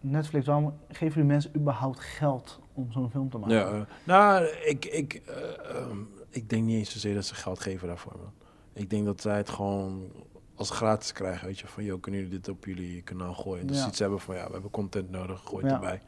Netflix, 0.00 0.46
waarom 0.46 0.74
geven 0.88 1.08
jullie 1.14 1.24
mensen 1.30 1.50
überhaupt 1.56 2.00
geld 2.00 2.60
om 2.72 2.92
zo'n 2.92 3.10
film 3.10 3.30
te 3.30 3.38
maken? 3.38 3.56
Ja, 3.56 3.70
eh, 3.72 3.80
nou, 4.04 4.44
ik, 4.64 4.84
ik, 4.84 5.22
eh, 5.26 5.76
ehm, 5.76 5.96
ik 6.30 6.50
denk 6.50 6.64
niet 6.64 6.76
eens 6.78 6.92
zozeer 6.92 7.14
dat 7.14 7.24
ze 7.24 7.34
geld 7.34 7.60
geven 7.60 7.88
daarvoor, 7.88 8.12
man. 8.16 8.32
Ik 8.72 8.90
denk 8.90 9.04
dat 9.04 9.20
zij 9.20 9.36
het 9.36 9.48
gewoon 9.48 10.02
als 10.68 10.70
gratis 10.76 11.12
krijgen, 11.12 11.46
weet 11.46 11.58
je. 11.58 11.66
Van, 11.66 11.84
joh, 11.84 12.00
kunnen 12.00 12.20
jullie 12.20 12.36
dit 12.36 12.48
op 12.48 12.64
jullie 12.64 13.02
kanaal 13.02 13.34
gooien? 13.34 13.66
Dus 13.66 13.78
Ja. 13.78 13.86
iets 13.86 13.98
hebben 13.98 14.20
van, 14.20 14.34
ja, 14.34 14.46
we 14.46 14.52
hebben 14.52 14.70
content 14.70 15.10
nodig, 15.10 15.40
gooi 15.44 15.64
het 15.64 15.72
erbij. 15.74 16.00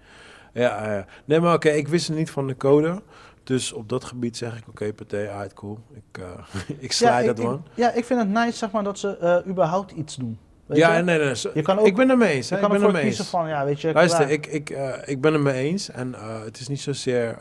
Ja, 0.53 0.93
ja. 0.95 1.07
nee, 1.25 1.41
maar 1.41 1.55
oké, 1.55 1.69
ik 1.69 1.89
wist 1.89 2.11
niet 2.11 2.31
van 2.31 2.47
de 2.47 2.57
code. 2.57 3.03
Dus 3.45 3.73
op 3.73 3.89
dat 3.89 4.05
gebied 4.05 4.37
zeg 4.37 4.57
ik, 4.59 4.69
oké, 4.69 4.93
partij, 4.93 5.31
ah, 5.31 5.47
cool. 5.55 5.79
Ik, 5.95 6.19
eh 6.23 6.61
ik 6.79 6.93
ik- 6.93 7.27
dat, 7.27 7.39
man. 7.39 7.65
Ja, 7.75 7.93
ik 7.93 8.05
vind 8.05 8.21
het 8.21 8.29
nice, 8.29 8.57
zeg 8.57 8.71
maar, 8.71 8.85
dat 8.85 8.99
ze 8.99 9.17
eh, 9.19 9.51
überhaupt 9.51 9.91
iets 9.93 10.17
doen. 10.17 10.39
Weet 10.67 10.79
Ja, 10.79 10.97
je? 10.97 11.03
nee, 11.03 11.19
nee. 11.19 11.35
Je 11.55 11.63
kan 11.63 11.79
ook- 11.79 11.87
ik 11.87 11.97
ben 11.97 12.11
er 12.11 12.17
mee 12.19 12.33
eens. 12.33 12.49
Je 12.49 12.55
hè, 12.55 12.61
kan 12.61 12.73
ik 12.73 12.79
ben 12.79 12.87
er 12.87 12.93
mee 12.95 13.03
kiezen 13.03 13.25
van, 13.25 13.49
ja, 13.49 13.65
weet 13.65 13.81
je, 13.81 13.93
Luister, 13.93 14.19
klaar. 14.19 14.31
ik, 14.33 14.47
ik, 14.47 14.71
eh, 14.71 14.93
ik 15.05 15.21
ben 15.21 15.33
het 15.33 15.43
mee 15.43 15.65
eens. 15.71 15.91
En 15.91 16.15
het 16.45 16.61
is 16.61 16.69
niet 16.69 16.81
zozeer 16.81 17.39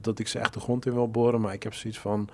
dat 0.00 0.18
ik 0.18 0.28
ze 0.28 0.38
echt 0.38 0.54
de 0.54 0.60
grond 0.60 0.86
in 0.86 0.92
wil 0.92 1.10
boren. 1.10 1.40
Maar 1.40 1.52
ik 1.52 1.62
heb 1.62 1.74
zoiets 1.74 1.98
van... 2.00 2.28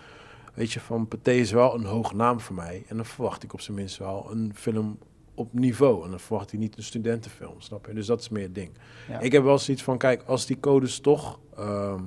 Weet 0.54 0.72
je, 0.72 0.80
van 0.80 1.08
Pathé 1.08 1.32
is 1.32 1.52
wel 1.52 1.74
een 1.74 1.84
hoge 1.84 2.14
naam 2.14 2.40
voor 2.40 2.54
mij. 2.54 2.84
En 2.88 2.96
dan 2.96 3.04
verwacht 3.04 3.42
ik 3.42 3.52
op 3.52 3.60
zijn 3.60 3.76
minst 3.76 3.98
wel 3.98 4.28
een 4.30 4.52
film 4.54 4.98
op 5.34 5.52
niveau. 5.52 6.04
En 6.04 6.10
dan 6.10 6.20
verwacht 6.20 6.52
ik 6.52 6.58
niet 6.58 6.76
een 6.76 6.82
studentenfilm, 6.82 7.60
snap 7.60 7.86
je? 7.86 7.94
Dus 7.94 8.06
dat 8.06 8.20
is 8.20 8.28
meer 8.28 8.42
het 8.42 8.54
ding. 8.54 8.70
Ja. 9.08 9.20
Ik 9.20 9.32
heb 9.32 9.42
wel 9.42 9.58
zoiets 9.58 9.82
van... 9.82 9.98
Kijk, 9.98 10.22
als 10.26 10.46
die 10.46 10.60
codes 10.60 11.00
toch 11.00 11.38
ehm, 11.56 12.02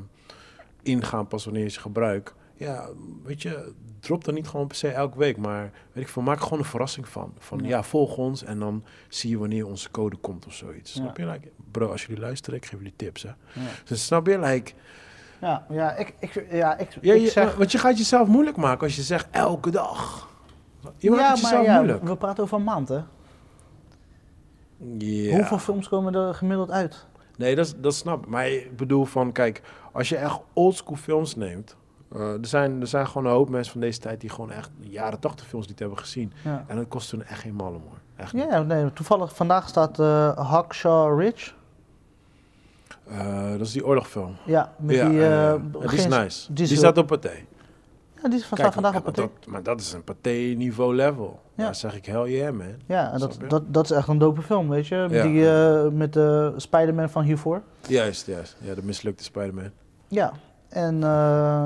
ingaan 0.82 1.28
pas 1.28 1.46
wanneer 1.46 1.64
je 1.64 1.70
ze 1.70 1.80
gebruikt... 1.80 2.34
Ja, 2.56 2.90
weet 3.24 3.42
je, 3.42 3.74
drop 4.00 4.24
dan 4.24 4.34
niet 4.34 4.48
gewoon 4.48 4.68
per 4.68 4.76
se 4.76 4.88
elke 4.88 5.18
week. 5.18 5.38
Maar 5.38 5.72
weet 5.92 6.04
ik 6.04 6.10
veel, 6.10 6.22
maak 6.22 6.42
gewoon 6.42 6.60
een 6.60 6.66
verrassing 6.66 7.08
van. 7.08 7.34
Van 7.38 7.60
Ja. 7.60 7.68
ja, 7.68 7.84
volg 7.84 8.18
ons 8.18 8.44
en 8.44 8.60
dan 8.60 8.84
zie 9.08 9.30
je 9.30 9.38
wanneer 9.38 9.68
onze 9.68 9.92
code 9.92 10.16
komt 10.16 10.46
of 10.46 10.54
zoiets. 10.54 10.94
Ja. 10.94 11.02
Snap 11.02 11.18
je? 11.18 11.26
Like, 11.26 11.52
bro, 11.72 11.92
als 11.92 12.06
jullie 12.06 12.22
luisteren, 12.22 12.60
ik 12.60 12.66
geef 12.66 12.80
jullie 12.80 12.94
tips, 12.96 13.24
hè. 13.24 13.30
Dus 13.86 14.06
snap 14.06 14.28
je? 14.28 14.40
Like, 14.40 14.72
Ja, 15.44 15.66
ja, 15.70 15.92
ik, 15.96 16.14
ik, 16.20 16.46
ja, 16.52 16.78
ik, 16.78 16.98
ja, 17.02 17.14
ik 17.14 17.22
je, 17.22 17.30
zeg... 17.30 17.56
Want 17.56 17.72
je 17.72 17.78
gaat 17.78 17.98
jezelf 17.98 18.28
moeilijk 18.28 18.58
maken 18.58 18.84
als 18.84 18.96
je 18.96 19.02
zegt 19.02 19.28
elke 19.32 19.70
dag. 19.72 20.30
Je 20.98 21.10
maakt 21.10 21.22
ja, 21.22 21.30
het 21.30 21.40
jezelf 21.40 21.66
ja, 21.66 21.76
moeilijk. 21.76 22.04
we 22.04 22.16
praten 22.18 22.44
over 22.44 22.58
een 22.58 22.64
maand, 22.64 22.90
hè? 22.90 23.00
Ja. 24.98 25.36
Hoeveel 25.36 25.60
films 25.60 25.88
komen 25.88 26.16
er 26.16 26.34
gemiddeld 26.34 26.72
uit? 26.72 27.06
Nee, 27.38 27.56
dat, 27.56 27.76
dat 27.78 27.96
snap 27.96 28.24
ik. 28.24 28.30
Maar 28.30 28.48
ik 28.48 28.78
bedoel 28.78 29.06
van, 29.06 29.32
kijk, 29.32 29.62
als 29.92 30.10
je 30.10 30.16
echt 30.18 30.40
oldschool 30.54 30.96
films 30.96 31.36
neemt... 31.36 31.76
eh, 32.12 32.32
er, 32.32 32.46
zijn, 32.46 32.82
er 32.82 32.88
zijn 32.88 33.08
gewoon 33.08 33.26
een 33.26 33.32
hoop 33.38 33.50
mensen 33.50 33.72
van 33.72 33.82
deze 33.82 34.00
tijd 34.00 34.22
die 34.22 34.30
gewoon 34.30 34.52
echt 34.52 34.70
jaren 34.80 35.20
80 35.20 35.48
films 35.48 35.68
niet 35.68 35.80
hebben 35.80 35.98
gezien. 35.98 36.34
Ja, 36.44 36.64
En 36.68 36.76
dat 36.76 36.88
kost 36.88 37.12
hun 37.12 37.24
echt 37.24 37.40
geen 37.42 37.56
mallen, 37.56 37.82
hoor. 37.82 37.98
Echt 38.16 38.32
ja 38.32 38.62
nee, 38.62 38.94
toevallig 38.94 39.36
vandaag 39.36 39.68
staat 39.68 40.00
eh 40.00 40.50
Hackshaw 40.50 41.20
Ridge. 41.20 41.52
Eh, 43.08 43.52
dat 43.52 43.62
is 43.62 43.72
die 43.72 43.86
oorlogfilm. 43.86 44.36
Ja, 44.46 44.74
met 44.78 44.96
ja, 44.96 45.10
die... 45.10 45.26
eh, 45.26 45.54
die 45.90 45.98
is 45.98 46.08
nice. 46.08 46.54
die 46.54 46.68
staat 46.68 46.98
op 46.98 47.08
Pathé. 47.08 47.32
Ja, 48.22 48.30
die 48.30 48.40
is 48.40 48.46
van, 48.46 48.58
Kijk, 48.58 48.74
vandaag 48.74 48.96
op 48.96 49.16
dat, 49.16 49.30
maar 49.48 49.64
dat 49.64 49.80
is 49.82 49.94
een 49.94 50.04
Pathé-niveau 50.04 50.96
level. 50.96 51.40
Ja. 51.56 51.64
Ja. 51.64 51.74
zeg 51.74 51.96
ik, 51.96 52.06
hell 52.06 52.32
yeah, 52.32 52.54
man. 52.54 52.76
Ja, 52.86 53.12
en 53.14 53.20
dat, 53.20 53.38
dat, 53.48 53.74
dat 53.74 53.84
is 53.84 53.92
echt 53.92 54.08
een 54.08 54.18
dope 54.18 54.42
film, 54.42 54.70
weet 54.70 54.88
je? 54.88 55.08
Ja. 55.10 55.24
Die, 55.24 55.50
eh, 55.50 55.88
met 55.92 56.14
de 56.14 56.54
Spider-Man 56.58 57.10
van 57.10 57.24
hiervoor. 57.24 57.62
Juist, 57.88 58.26
juist. 58.26 58.56
Ja, 58.62 58.74
de 58.74 58.84
mislukte 58.84 59.24
Spider-Man. 59.24 59.72
Ja, 60.08 60.32
en 60.70 61.00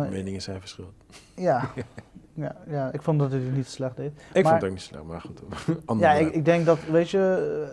Meningen 0.09 0.41
zijn 0.41 0.59
verschillend. 0.59 0.93
ja. 1.35 1.69
Ja, 2.39 2.55
ja, 2.69 2.91
ik 2.91 3.01
vond 3.01 3.19
dat 3.19 3.31
hij 3.31 3.39
het 3.39 3.55
niet 3.55 3.67
slecht 3.67 3.95
deed. 3.97 4.11
Ik 4.33 4.43
Maar- 4.43 4.43
vond 4.43 4.55
het 4.55 4.63
ook 4.63 4.69
niet 4.69 4.81
slecht, 4.81 5.03
maar 5.03 5.21
goed. 5.21 5.41
Ja, 6.03 6.11
ik, 6.13 6.33
ik 6.33 6.45
denk 6.45 6.65
dat, 6.65 6.77
weet 6.91 7.09
je, 7.09 7.19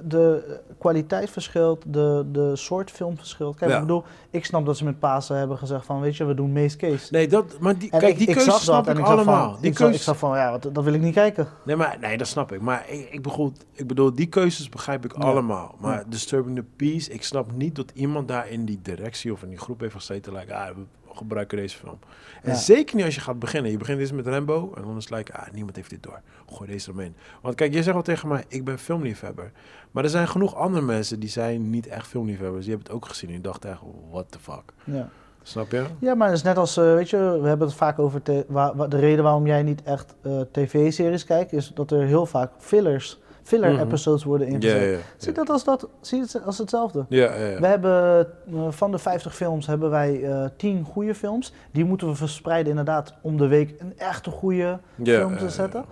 de 0.05 0.61
kwaliteit 0.79 1.31
verschilt, 1.31 1.85
de, 1.87 2.25
de 2.33 2.57
soort 2.57 2.91
film 2.91 3.17
verschilt. 3.17 3.57
Kijk, 3.57 3.71
Ja. 3.71 3.77
ik 3.77 3.83
bedoel, 3.83 4.05
ik 4.31 4.45
snap 4.45 4.67
dat 4.67 4.77
ze 4.77 4.85
met 4.85 4.99
Pasen 4.99 5.37
hebben 5.37 5.59
gezegd 5.59 5.87
van, 5.87 6.01
weet 6.01 6.17
je, 6.17 6.25
we 6.25 6.35
doen 6.35 6.53
meest 6.53 6.77
case. 6.77 7.13
Nee, 7.13 7.29
dat, 7.29 7.59
maar 7.61 7.79
die, 7.79 7.91
En 7.91 7.99
kijk, 7.99 8.19
die 8.19 8.27
ik 8.29 8.35
keuze 8.35 8.51
zag 8.51 8.61
snap 8.61 8.89
ik 8.89 8.99
allemaal. 8.99 9.51
van, 9.53 9.61
die 9.61 9.71
ik, 9.71 10.01
zag, 10.01 10.17
van, 10.19 10.37
ja, 10.37 10.51
wat, 10.51 10.63
dat 10.73 10.85
wil 10.85 10.93
ik 10.95 11.01
niet 11.01 11.15
kijken. 11.15 11.47
nee, 11.65 11.77
maar, 11.77 11.97
nee, 12.01 12.17
dat 12.17 12.27
snap 12.27 12.53
ik. 12.53 12.61
Maar 12.61 12.85
ik, 12.89 13.09
ik, 13.11 13.23
bedoel, 13.23 13.53
ik 13.73 13.87
bedoel, 13.87 14.15
die 14.15 14.27
keuzes 14.27 14.69
begrijp 14.69 15.05
ik 15.05 15.13
Ja. 15.17 15.23
allemaal. 15.23 15.75
Maar. 15.81 16.05
Disturbing 16.09 16.57
the 16.57 16.65
Peace, 16.77 17.11
ik 17.13 17.23
snap 17.23 17.53
niet 17.53 17.77
dat 17.77 17.91
iemand 17.95 18.29
daar 18.29 18.49
in 18.49 18.65
die 18.65 18.79
directie 18.83 19.33
of 19.33 19.43
in 19.43 19.49
die 19.49 19.59
groep 19.59 19.81
heeft 19.81 19.95
gezeten. 19.95 20.33
Like, 20.33 20.55
ah, 20.55 20.77
gebruiken 21.17 21.57
deze 21.59 21.77
film. 21.77 21.99
En 22.43 22.51
Ja. 22.51 22.57
zeker 22.57 22.97
niet 22.97 23.05
als 23.05 23.15
je 23.15 23.21
gaat 23.21 23.39
beginnen. 23.39 23.71
Je 23.71 23.77
begint 23.79 24.01
eens 24.01 24.13
met 24.13 24.27
Rambo 24.27 24.73
en 24.77 24.83
dan 24.83 24.97
is 24.97 25.05
het 25.05 25.15
like, 25.19 25.33
ah, 25.33 25.47
niemand 25.53 25.77
heeft 25.77 25.91
dit 25.91 26.03
door. 26.03 26.21
Gooi 26.53 26.71
deze 26.71 26.89
eromheen. 26.89 27.15
Want 27.43 27.55
kijk, 27.55 27.71
je 27.75 27.83
zegt 27.83 27.95
wel 27.95 28.03
tegen 28.03 28.29
mij, 28.29 28.45
ik 28.49 28.65
ben 28.65 28.79
filmliefhebber. 28.79 29.51
Maar 29.91 30.05
er 30.05 30.11
zijn 30.11 30.29
genoeg 30.29 30.55
andere 30.55 30.85
mensen 30.85 31.21
die 31.21 31.29
zijn 31.29 31.71
niet 31.71 31.87
echt 31.87 32.07
filmliefhebbers. 32.07 32.65
Die 32.65 32.75
hebben 32.75 32.93
het 32.93 32.97
ook 33.03 33.09
gezien 33.09 33.29
en 33.29 33.35
die 33.35 33.45
dachten 33.45 33.71
echt, 33.71 33.81
what 34.11 34.27
the 34.31 34.39
fuck. 34.39 34.63
Ja. 34.85 35.09
Snap 35.43 35.71
je? 35.71 35.85
ja, 35.99 36.15
maar 36.15 36.29
het 36.29 36.37
is 36.37 36.43
net 36.43 36.57
als, 36.57 36.77
eh, 36.77 36.95
weet 36.95 37.11
je, 37.11 37.39
we 37.43 37.49
hebben 37.49 37.67
het 37.67 37.77
vaak 37.77 37.99
over, 37.99 38.23
te- 38.23 38.47
de 38.89 38.99
reden 38.99 39.25
waarom 39.25 39.47
jij 39.47 39.63
niet 39.63 39.83
echt 39.83 40.15
eh, 40.23 40.41
tv-series 40.53 41.25
kijkt, 41.25 41.53
is 41.53 41.73
dat 41.75 41.91
er 41.91 42.03
heel 42.03 42.27
vaak 42.27 42.51
fillers, 42.59 43.21
filler-episodes 43.45 44.25
worden 44.25 44.47
Ja, 44.49 44.55
ingezet. 44.55 44.81
ja, 44.81 44.87
ja. 44.87 44.97
Zie 45.17 45.33
dat 45.33 45.51
als, 45.51 45.65
dat, 45.65 45.89
zie 46.01 46.21
het 46.21 46.41
als 46.45 46.59
hetzelfde? 46.59 47.05
We 47.09 47.67
hebben 47.67 48.27
eh, 48.55 48.67
van 48.71 48.91
de 48.91 48.99
50 48.99 49.35
films 49.37 49.67
hebben 49.67 49.91
wij 49.91 50.23
eh 50.23 50.45
10 50.57 50.85
goede 50.85 51.15
films. 51.15 51.53
Die 51.71 51.85
moeten 51.85 52.09
we 52.09 52.15
verspreiden 52.15 52.71
inderdaad 52.71 53.15
om 53.21 53.37
de 53.37 53.47
week 53.47 53.75
een 53.79 53.99
echte 53.99 54.31
goede 54.31 54.79
film 55.03 55.37
te 55.37 55.51
zetten. 55.51 55.85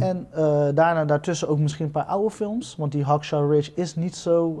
En 0.00 0.26
eh, 0.30 0.68
daarna 0.74 1.04
daartussen 1.04 1.48
ook 1.48 1.58
misschien 1.58 1.84
een 1.86 1.90
paar 1.90 2.04
oude 2.04 2.30
films. 2.30 2.76
Want 2.78 2.92
die 2.92 3.04
Hawkshaw 3.04 3.52
Ridge 3.52 3.72
is 3.74 3.96
niet 3.96 4.16
zo 4.16 4.54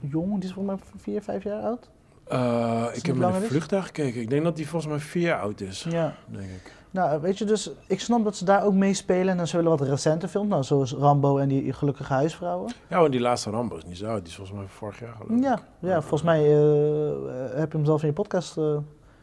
jong. 0.00 0.34
Die 0.34 0.44
is 0.48 0.52
volgens 0.52 0.80
mij 0.80 1.00
4, 1.00 1.22
5 1.22 1.42
jaar 1.44 1.62
oud. 1.62 1.90
Eh, 2.24 2.84
ik 2.92 3.06
heb 3.06 3.16
een 3.16 3.42
is? 3.42 3.48
vliegtuig 3.48 3.86
gekeken. 3.86 4.20
Ik 4.20 4.30
denk 4.30 4.44
dat 4.44 4.56
die 4.56 4.68
volgens 4.68 4.92
mij 4.92 5.00
vier 5.00 5.22
jaar 5.22 5.40
oud 5.40 5.60
is. 5.60 5.86
Ja. 5.90 6.14
Denk 6.26 6.44
ik. 6.50 6.72
Nou, 6.90 7.20
weet 7.20 7.38
je, 7.38 7.44
dus 7.44 7.70
ik 7.86 8.00
snap 8.00 8.24
dat 8.24 8.36
ze 8.36 8.44
daar 8.44 8.64
ook 8.64 8.74
mee 8.74 8.94
spelen. 8.94 9.28
En 9.28 9.36
dan 9.36 9.46
zullen 9.46 9.70
wat 9.70 9.80
recente 9.80 10.28
films, 10.28 10.48
nou, 10.48 10.62
zoals 10.62 10.92
Rambo 10.92 11.38
en 11.38 11.48
die 11.48 11.72
Gelukkige 11.72 12.12
Huisvrouwen. 12.12 12.72
Ja, 12.88 12.98
want 13.00 13.12
die 13.12 13.20
laatste 13.20 13.50
Rambo 13.50 13.76
is 13.76 13.84
niet 13.84 13.96
zo 13.98 14.06
oud. 14.06 14.18
Die 14.20 14.28
is 14.28 14.34
volgens 14.34 14.56
mij 14.58 14.66
vorig 14.68 15.00
jaar 15.00 15.14
geloof 15.18 15.30
ik. 15.38 15.42
Ja, 15.42 15.58
ja 15.78 16.00
volgens 16.00 16.22
mij 16.22 16.40
eh, 16.40 17.58
heb 17.58 17.70
je 17.72 17.76
hem 17.76 17.86
zelf 17.86 18.00
in 18.02 18.08
je 18.08 18.12
podcast. 18.14 18.56
eh, 18.56 18.76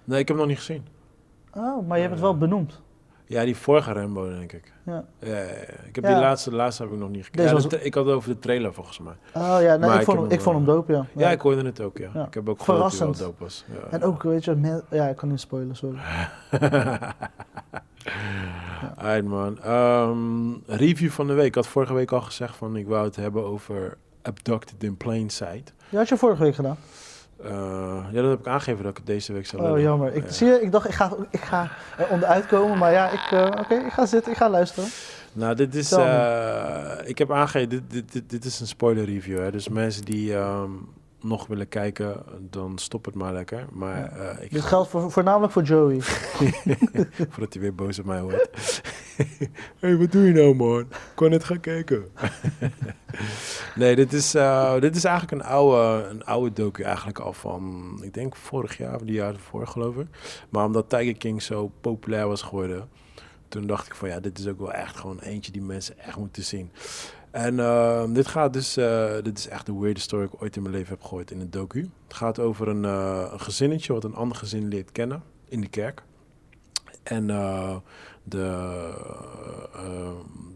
Nee, 0.03 0.19
ik 0.19 0.27
heb 0.27 0.37
hem 0.37 0.37
nog 0.37 0.47
niet 0.47 0.57
gezien. 0.57 0.85
oh, 1.57 1.87
maar 1.87 1.95
je 1.97 2.01
hebt 2.03 2.13
het 2.15 2.23
wel 2.23 2.37
benoemd. 2.37 2.81
Ja, 3.31 3.43
die 3.43 3.55
vorige 3.55 3.91
Rambo 3.93 4.29
denk 4.29 4.51
ik. 4.53 4.73
Ja. 4.85 5.03
Ja. 5.19 5.37
Ik 5.85 5.95
heb 5.95 6.03
Ja. 6.03 6.09
die 6.13 6.19
laatste, 6.19 6.51
laatste 6.55 6.83
heb 6.83 6.91
ik 6.91 6.97
nog 6.99 7.09
niet 7.09 7.23
gekeken. 7.25 7.43
Ja, 7.43 7.77
ik 7.83 7.93
had 7.93 8.05
het 8.05 8.15
over 8.15 8.29
de 8.29 8.39
trailer 8.39 8.73
volgens 8.73 8.99
mij. 8.99 9.13
Oh 9.33 9.57
ja, 9.61 9.75
nee, 9.75 9.89
ik, 9.89 9.95
ik 9.99 10.03
vond 10.03 10.17
heb 10.19 10.29
hem, 10.29 10.31
ik 10.37 10.41
vond 10.41 10.55
hem 10.55 10.65
wel- 10.65 10.75
dope, 10.75 10.91
ja. 10.93 11.05
Ja, 11.15 11.29
ik 11.31 11.41
hoorde 11.41 11.63
het 11.63 11.81
ook, 11.81 11.97
ja. 11.97 12.25
Ik 12.27 12.33
heb 12.33 12.49
ook 12.49 12.61
gehoord 12.63 12.99
dat 12.99 13.15
hij 13.17 13.25
dope 13.25 13.43
was. 13.43 13.65
Ja. 13.67 13.87
En 13.89 14.03
ook, 14.03 14.23
weet 14.23 14.45
je, 14.45 14.81
ja, 14.89 15.07
ik 15.07 15.15
kan 15.15 15.29
niet 15.29 15.39
spoilen, 15.39 15.75
sorry. 15.75 15.97
Alright 18.97 19.25
man. 19.27 19.59
Ehm, 19.63 20.75
review 20.77 21.09
van 21.09 21.27
de 21.27 21.33
week. 21.33 21.45
Ik 21.45 21.55
had 21.55 21.67
vorige 21.67 21.93
week 21.93 22.11
al 22.11 22.21
gezegd 22.21 22.55
van 22.55 22.75
ik 22.75 22.87
wou 22.87 23.05
het 23.05 23.15
hebben 23.15 23.43
over 23.45 23.97
Abducted 24.21 24.83
in 24.83 24.97
Plain 24.97 25.29
Sight. 25.29 25.73
Ja, 25.89 25.97
had 25.97 26.09
je 26.09 26.17
vorige 26.17 26.43
week 26.43 26.55
gedaan? 26.55 26.77
Eh, 27.45 28.05
ja, 28.11 28.21
dat 28.21 28.29
heb 28.29 28.39
ik 28.39 28.47
aangegeven 28.47 28.81
dat 28.83 28.91
ik 28.91 28.97
het 28.97 29.05
deze 29.05 29.33
week 29.33 29.45
zou 29.45 29.61
Oh, 29.63 29.69
doen. 29.69 29.81
jammer. 29.81 30.13
Ik, 30.15 30.23
Ja. 30.25 30.31
Zie 30.31 30.47
je, 30.47 30.61
ik 30.61 30.71
dacht, 30.71 30.87
ik 30.87 30.93
ga, 30.93 31.11
ik 31.29 31.39
ga 31.41 31.69
er 31.97 32.07
onderuit 32.09 32.45
komen, 32.45 32.77
maar 32.77 32.91
ja, 32.91 33.09
ik, 33.09 33.31
eh, 33.31 33.45
oké, 33.59 33.73
ik 33.75 33.91
ga 33.91 34.05
zitten, 34.05 34.31
ik 34.31 34.37
ga 34.37 34.49
luisteren. 34.49 34.89
Nou, 35.33 35.55
dit 35.55 35.75
is. 35.75 35.91
Eh, 35.91 36.91
ik 37.03 37.17
heb 37.17 37.31
aangegeven, 37.31 37.69
dit, 37.69 37.81
dit, 37.91 38.11
dit, 38.11 38.29
dit 38.29 38.45
is 38.45 38.59
een 38.59 38.67
spoiler 38.67 39.05
review. 39.05 39.39
Hè? 39.39 39.51
Dus 39.51 39.69
mensen 39.69 40.05
die 40.05 40.35
ehm, 40.35 40.69
nog 41.23 41.47
willen 41.47 41.67
kijken, 41.67 42.23
dan 42.49 42.77
stop 42.77 43.05
het 43.05 43.15
maar 43.15 43.33
lekker. 43.33 43.67
Maar 43.71 44.11
eh, 44.11 44.43
ik 44.43 44.51
Dit 44.51 44.61
geldt 44.61 44.89
voor, 44.89 45.11
voornamelijk 45.11 45.53
voor 45.53 45.63
Joey. 45.63 45.97
voordat 47.31 47.53
hij 47.53 47.61
weer 47.61 47.75
boos 47.75 47.99
op 47.99 48.05
mij 48.05 48.21
wordt. 48.21 48.81
hey, 49.79 49.97
wat 49.97 50.11
doe 50.11 50.25
je 50.25 50.33
nou, 50.33 50.55
man? 50.55 50.79
Ik 50.79 51.11
kon 51.15 51.29
net 51.29 51.43
gaan 51.43 51.59
kijken. 51.59 52.11
nee, 53.75 53.95
dit 53.95 54.13
is, 54.13 54.35
eh, 54.35 54.79
dit 54.79 54.95
is 54.95 55.03
eigenlijk 55.03 55.41
een 55.41 55.49
oude, 55.49 56.07
een 56.07 56.25
oude 56.25 56.53
docu 56.53 56.83
eigenlijk 56.83 57.19
al 57.19 57.33
van, 57.33 57.97
ik 58.01 58.13
denk 58.13 58.35
vorig 58.35 58.77
jaar 58.77 58.95
of 58.95 59.01
die 59.01 59.15
jaar 59.15 59.33
ervoor, 59.33 59.67
geloof 59.67 59.95
ik. 59.95 60.07
Maar 60.49 60.65
omdat 60.65 60.89
Tiger 60.89 61.17
King 61.17 61.41
zo 61.41 61.71
populair 61.81 62.27
was 62.27 62.41
geworden, 62.41 62.89
toen 63.47 63.67
dacht 63.67 63.87
ik 63.87 63.95
van 63.95 64.09
ja, 64.09 64.19
dit 64.19 64.39
is 64.39 64.47
ook 64.47 64.59
wel 64.59 64.73
echt 64.73 64.97
gewoon 64.97 65.19
eentje 65.19 65.51
die 65.51 65.61
mensen 65.61 65.99
echt 65.99 66.17
moeten 66.17 66.43
zien. 66.43 66.71
En 67.31 67.59
eh, 67.59 68.03
dit 68.13 68.27
gaat 68.27 68.53
dus, 68.53 68.77
eh, 68.77 69.13
dit 69.21 69.37
is 69.37 69.47
echt 69.47 69.65
de 69.65 69.79
weirdest 69.79 70.05
story 70.05 70.23
ik 70.23 70.41
ooit 70.41 70.55
in 70.55 70.61
mijn 70.61 70.75
leven 70.75 70.89
heb 70.89 71.03
gehoord 71.03 71.31
in 71.31 71.39
een 71.39 71.49
docu. 71.49 71.89
Het 72.03 72.13
gaat 72.13 72.39
over 72.39 72.67
een, 72.67 72.83
een 72.83 73.39
gezinnetje 73.39 73.93
wat 73.93 74.03
een 74.03 74.15
ander 74.15 74.37
gezin 74.37 74.67
leert 74.67 74.91
kennen 74.91 75.23
in 75.47 75.61
de 75.61 75.67
kerk. 75.67 76.03
En 77.03 77.29
eh, 77.29 77.75
de, 78.23 78.45
eh, 79.73 80.11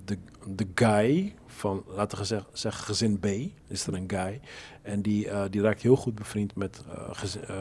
de, 0.05 0.17
de 0.45 0.67
guy 0.75 1.35
van, 1.47 1.83
laten 1.87 2.17
we 2.17 2.43
zeggen, 2.53 2.83
gezin 2.83 3.19
B, 3.19 3.25
is 3.67 3.87
er 3.87 3.93
een 3.93 4.09
guy. 4.09 4.39
En 4.81 5.01
die, 5.01 5.49
die 5.49 5.61
raakt 5.61 5.81
heel 5.81 5.95
goed 5.95 6.15
bevriend 6.15 6.55
met 6.55 6.81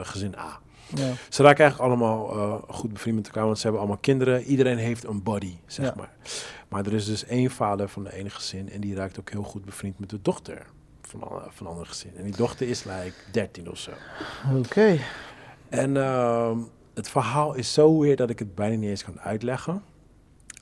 gezin 0.03 0.37
A. 0.37 0.61
Ja. 0.94 1.12
Ze 1.29 1.42
raken 1.42 1.64
eigenlijk 1.64 1.79
allemaal 1.90 2.31
eh, 2.31 2.75
goed 2.75 2.92
bevriend 2.92 3.16
met 3.16 3.27
elkaar, 3.27 3.44
want 3.44 3.57
ze 3.57 3.62
hebben 3.62 3.81
allemaal 3.81 4.01
kinderen. 4.01 4.42
Iedereen 4.42 4.79
heeft 4.79 5.05
een 5.05 5.23
body, 5.23 5.55
zeg 5.66 5.87
Ja. 5.87 5.94
maar. 5.97 6.11
Maar 6.68 6.87
er 6.87 6.92
is 6.92 7.05
dus 7.07 7.25
één 7.25 7.51
vader 7.51 7.88
van 7.88 8.05
de 8.05 8.14
ene 8.14 8.31
gezin 8.31 8.70
en 8.70 8.81
die 8.81 8.94
raakt 8.94 9.20
ook 9.20 9.31
heel 9.31 9.42
goed 9.42 9.64
bevriend 9.64 9.99
met 9.99 10.11
de 10.11 10.18
dochter 10.23 10.66
van, 11.03 11.23
al- 11.23 11.42
van 11.51 11.66
een 11.66 11.73
ander 11.73 11.87
gezin. 11.87 12.11
En 12.16 12.25
die 12.25 12.37
dochter 12.37 12.68
is 12.68 12.85
like 12.85 13.12
13 13.33 13.70
of 13.70 13.79
zo. 13.79 13.90
Oké. 14.57 14.99
En 15.68 15.97
ehm, 15.97 16.59
het 16.94 17.09
verhaal 17.09 17.55
is 17.55 17.73
zo 17.73 17.99
weer 17.99 18.16
dat 18.16 18.31
ik 18.31 18.38
het 18.38 18.55
bijna 18.55 18.77
niet 18.77 18.88
eens 18.90 19.05
kan 19.05 19.20
uitleggen. 19.20 19.83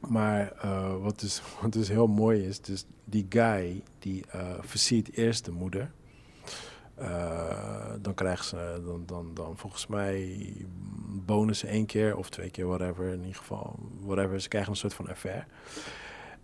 Maar 0.08 0.52
eh, 0.62 0.94
wat, 1.02 1.20
dus, 1.20 1.42
wat 1.62 1.72
dus 1.72 1.88
heel 1.88 2.06
mooi 2.06 2.46
is, 2.46 2.60
dus 2.60 2.84
die 3.04 3.26
guy 3.28 3.82
die 3.98 4.24
eh 4.30 4.40
versiert 4.60 5.12
eerst 5.16 5.44
de 5.44 5.50
moeder. 5.52 5.90
Eh, 7.02 7.92
dan 8.00 8.14
krijgen 8.14 8.44
ze, 8.44 8.80
dan, 8.84 9.02
dan, 9.06 9.34
dan 9.34 9.56
volgens 9.56 9.86
mij 9.86 10.46
bonussen 11.26 11.68
één 11.68 11.86
keer 11.86 12.16
of 12.16 12.30
twee 12.30 12.50
keer, 12.50 12.66
whatever. 12.66 13.06
In 13.06 13.20
ieder 13.20 13.34
geval, 13.34 13.78
whatever. 14.00 14.40
Ze 14.40 14.48
krijgen 14.48 14.70
een 14.70 14.76
soort 14.76 14.94
van 14.94 15.08
affair. 15.08 15.46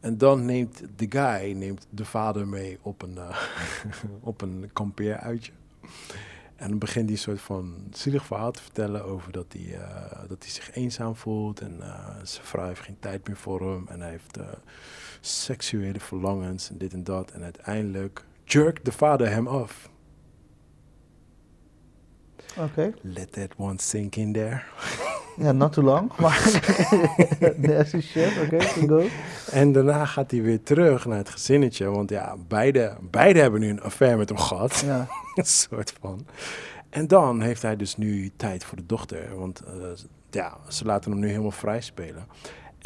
En 0.01 0.19
dan 0.19 0.45
neemt 0.45 0.83
de 0.97 1.07
guy 1.09 1.53
neemt 1.53 1.87
de 1.91 2.05
vader 2.05 2.49
mee 2.49 2.79
op 2.83 3.03
een, 3.03 3.19
eh, 3.19 3.37
op 4.21 4.41
een 4.41 4.71
kampeeruitje. 4.73 5.53
En 6.57 6.69
dan 6.69 6.79
begint 6.79 7.05
hij 7.05 7.13
een 7.13 7.23
soort 7.23 7.41
van 7.41 7.75
zielig 7.91 8.27
verhaal 8.27 8.53
te 8.53 8.63
vertellen 8.63 9.05
over 9.05 9.33
dat 9.33 9.47
hij, 9.53 9.75
eh, 9.75 10.29
dat 10.29 10.43
hij 10.43 10.51
zich 10.51 10.75
eenzaam 10.75 11.17
voelt. 11.17 11.61
En 11.61 11.83
zijn 12.23 12.47
vrouw 12.47 12.67
heeft 12.67 12.81
geen 12.81 12.99
tijd 13.01 13.27
meer 13.27 13.37
voor 13.37 13.73
hem. 13.73 13.87
En 13.89 14.01
hij 14.01 14.11
heeft 14.11 14.39
seksuele 15.21 16.01
verlangens 16.01 16.71
en 16.71 16.79
dit 16.79 16.93
en 16.93 17.05
dat. 17.05 17.31
En 17.31 17.43
uiteindelijk 17.43 18.25
jerkt 18.45 18.85
de 18.85 18.93
vader 18.93 19.31
hem 19.31 19.47
af. 19.47 19.89
Let 23.03 23.33
that 23.33 23.51
one 23.57 23.79
sink 23.79 24.17
in 24.17 24.33
there. 24.33 24.63
Ja, 25.41 25.53
not 25.53 25.73
too 25.73 25.85
long, 25.85 26.13
maar 26.17 26.61
nasty 27.57 28.01
shit, 28.01 28.33
oké, 28.45 28.59
go. 28.87 29.07
En 29.51 29.73
daarna 29.73 30.05
gaat 30.05 30.31
hij 30.31 30.43
weer 30.43 30.63
terug 30.63 31.07
naar 31.07 31.19
het 31.19 31.29
gezinnetje. 31.29 31.91
Want 31.91 32.11
ja, 32.11 32.37
beide, 32.49 32.97
beide 33.11 33.41
hebben 33.41 33.61
nu 33.61 33.69
een 33.69 33.83
affaire 33.83 34.17
met 34.17 34.29
hem 34.29 34.39
gehad. 34.39 34.83
Ja, 34.87 35.07
een 35.35 35.45
soort 35.45 35.95
van. 36.01 36.27
En 36.91 37.07
dan 37.07 37.41
heeft 37.41 37.63
hij 37.63 37.77
dus 37.77 37.97
nu 37.97 38.31
tijd 38.37 38.65
voor 38.65 38.77
de 38.77 38.87
dochter. 38.87 39.39
Want 39.39 39.61
eh, 39.61 39.73
ja, 40.31 40.57
ze 40.69 40.85
laten 40.85 41.11
hem 41.11 41.21
nu 41.21 41.29
helemaal 41.29 41.51
vrij 41.51 41.81
spelen. 41.81 42.27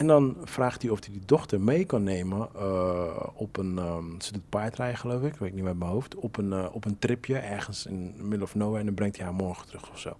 En 0.02 0.08
dan 0.08 0.36
vraagt 0.44 0.82
hij 0.82 0.90
of 0.90 1.04
hij 1.04 1.12
die 1.12 1.22
dochter 1.26 1.60
mee 1.60 1.84
kan 1.84 2.02
nemen 2.02 2.48
eh, 2.56 3.26
op 3.34 3.56
een... 3.56 3.78
ehm, 3.78 4.20
ze 4.20 4.32
doet 4.32 4.48
paardrijden 4.48 4.98
geloof 4.98 5.22
ik, 5.22 5.34
weet 5.34 5.48
ik 5.48 5.54
niet 5.54 5.64
met 5.64 5.78
mijn 5.78 5.90
hoofd. 5.90 6.14
Op 6.14 6.36
een, 6.36 6.52
eh, 6.52 6.66
op 6.72 6.84
een 6.84 6.98
tripje 6.98 7.38
ergens 7.38 7.86
in 7.86 8.14
the 8.16 8.22
middle 8.22 8.42
of 8.44 8.54
nowhere. 8.54 8.78
En 8.78 8.84
dan 8.86 8.94
brengt 8.94 9.16
hij 9.16 9.24
haar 9.26 9.34
morgen 9.34 9.66
terug 9.66 9.90
of 9.90 9.98
zo. 9.98 10.16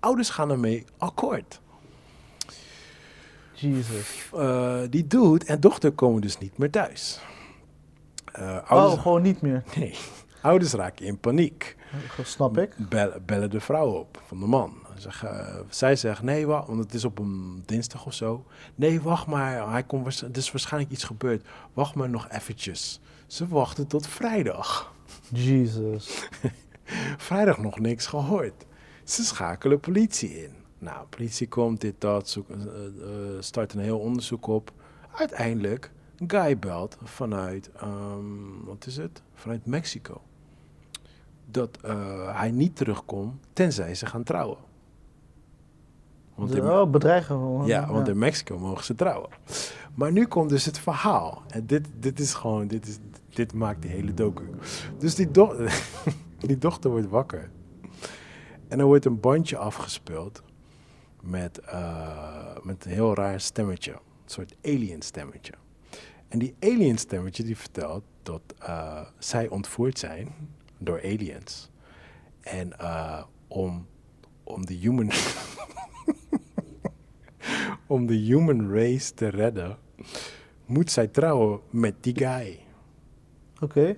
Ouders 0.00 0.30
gaan 0.30 0.50
ermee 0.50 0.84
akkoord. 0.98 1.60
Jesus. 3.52 4.28
Eh, 4.34 4.80
die 4.90 5.06
dude 5.06 5.44
en 5.44 5.60
dochter 5.60 5.92
komen 5.92 6.20
dus 6.20 6.38
niet 6.38 6.58
meer 6.58 6.70
thuis. 6.70 7.20
Eh, 8.32 8.70
ouders, 8.70 8.94
Oh, 8.96 9.02
gewoon 9.02 9.22
niet 9.22 9.40
meer. 9.40 9.62
nee, 9.76 9.94
ouders 10.40 10.72
raken 10.72 11.06
in 11.06 11.18
paniek. 11.18 11.76
Dat 12.16 12.26
snap 12.26 12.58
ik. 12.58 12.74
Bellen 13.26 13.50
de 13.50 13.60
vrouw 13.60 13.88
op 13.90 14.22
van 14.26 14.40
de 14.40 14.46
man. 14.46 14.74
Zeg, 14.96 15.24
eh, 15.24 15.56
zij 15.68 15.96
zegt, 15.96 16.22
nee, 16.22 16.46
wacht, 16.46 16.66
want 16.66 16.78
het 16.78 16.94
is 16.94 17.04
op 17.04 17.18
een 17.18 17.62
dinsdag 17.66 18.06
of 18.06 18.14
zo. 18.14 18.44
Nee, 18.74 19.00
wacht 19.00 19.26
maar, 19.26 19.70
hij 19.70 19.82
komt, 19.82 20.20
er 20.20 20.36
is 20.36 20.52
waarschijnlijk 20.52 20.92
iets 20.92 21.04
gebeurd. 21.04 21.46
Wacht 21.72 21.94
maar 21.94 22.10
nog 22.10 22.28
eventjes. 22.28 23.00
Ze 23.26 23.48
wachten 23.48 23.86
tot 23.86 24.06
vrijdag. 24.06 24.92
Jesus. 25.28 26.28
Vrijdag 27.16 27.58
nog 27.58 27.78
niks 27.78 28.06
gehoord. 28.06 28.66
Ze 29.04 29.24
schakelen 29.24 29.80
politie 29.80 30.42
in. 30.42 30.54
Nou, 30.78 31.06
politie 31.06 31.48
komt, 31.48 31.80
dit, 31.80 31.94
dat, 31.98 32.28
zoek, 32.28 32.48
eh, 32.50 32.56
eh, 32.56 33.40
start 33.40 33.72
een 33.72 33.80
heel 33.80 33.98
onderzoek 33.98 34.46
op. 34.46 34.72
Uiteindelijk, 35.14 35.92
een 36.16 36.30
guy 36.30 36.58
belt 36.58 36.96
vanuit, 37.02 37.70
ehm, 37.72 38.64
wat 38.64 38.86
is 38.86 38.96
het? 38.96 39.22
Vanuit 39.34 39.66
Mexico. 39.66 40.20
Dat 41.46 41.78
eh, 41.82 42.38
hij 42.38 42.50
niet 42.50 42.76
terugkomt, 42.76 43.44
tenzij 43.52 43.94
ze 43.94 44.06
gaan 44.06 44.22
trouwen. 44.22 44.58
Want 46.34 46.54
in, 46.54 46.70
oh, 46.70 46.90
bedreigen 46.90 47.66
ja, 47.66 47.92
want 47.92 48.08
in 48.08 48.18
Mexico 48.18 48.58
mogen 48.58 48.84
ze 48.84 48.94
trouwen. 48.94 49.30
Maar 49.94 50.12
nu 50.12 50.26
komt 50.26 50.48
dus 50.48 50.64
het 50.64 50.78
verhaal. 50.78 51.42
En 51.48 51.66
dit, 51.66 51.88
dit 51.98 52.20
is 52.20 52.34
gewoon, 52.34 52.66
dit, 52.66 52.86
is, 52.86 52.98
dit 53.28 53.52
maakt 53.52 53.82
die 53.82 53.90
hele 53.90 54.14
docu. 54.14 54.44
Dus 54.98 55.14
die, 55.14 55.30
do 55.30 55.56
die 56.38 56.58
dochter 56.58 56.90
wordt 56.90 57.08
wakker. 57.08 57.50
En 58.68 58.78
er 58.78 58.84
wordt 58.86 59.04
een 59.04 59.20
bandje 59.20 59.56
afgespeeld 59.56 60.42
met, 61.22 61.58
eh, 61.58 62.56
met 62.62 62.84
een 62.84 62.90
heel 62.90 63.14
raar 63.14 63.40
stemmetje. 63.40 63.92
Een 63.92 63.98
soort 64.30 64.56
alien 64.62 65.02
stemmetje. 65.02 65.52
En 66.28 66.38
die 66.38 66.54
alien 66.60 66.98
stemmetje 66.98 67.42
die 67.42 67.56
vertelt 67.56 68.02
dat 68.22 68.42
eh, 68.58 69.00
zij 69.18 69.48
ontvoerd 69.48 69.98
zijn 69.98 70.34
door 70.78 71.02
aliens. 71.02 71.70
En 72.40 72.78
eh, 72.78 73.22
om, 73.48 73.86
om 74.44 74.66
de 74.66 74.74
human... 74.74 75.10
om 77.86 78.06
de 78.06 78.14
human 78.14 78.72
race 78.74 79.14
te 79.14 79.28
redden, 79.28 79.76
moet 80.66 80.90
zij 80.90 81.06
trouwen 81.06 81.60
met 81.70 81.94
die 82.00 82.16
guy. 82.16 82.58
Oké. 83.60 83.96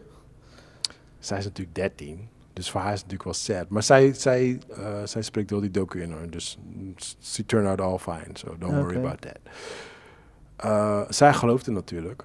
Zij 1.19 1.39
is 1.39 1.45
natuurlijk 1.45 1.77
13, 1.77 2.29
dus 2.53 2.71
voor 2.71 2.81
haar 2.81 2.93
is 2.93 3.01
het 3.01 3.11
natuurlijk 3.11 3.47
wel 3.47 3.57
sad. 3.57 3.69
Maar 3.69 3.83
zij, 3.83 4.13
zij, 4.13 4.59
eh, 4.77 5.05
zij 5.05 5.23
spreekt 5.23 5.51
wel 5.51 5.61
die 5.61 5.71
docu 5.71 6.03
in 6.03 6.13
hoor, 6.13 6.31
dus 6.31 6.59
she 7.23 7.47
turned 7.47 7.69
out 7.69 7.81
all 7.81 7.99
fine, 7.99 8.31
so 8.33 8.57
don't 8.59 8.75
worry 8.75 8.97
about 8.97 9.21
that. 9.21 9.39
Eh, 10.57 11.03
zij 11.09 11.33
geloofde 11.33 11.71
natuurlijk. 11.71 12.25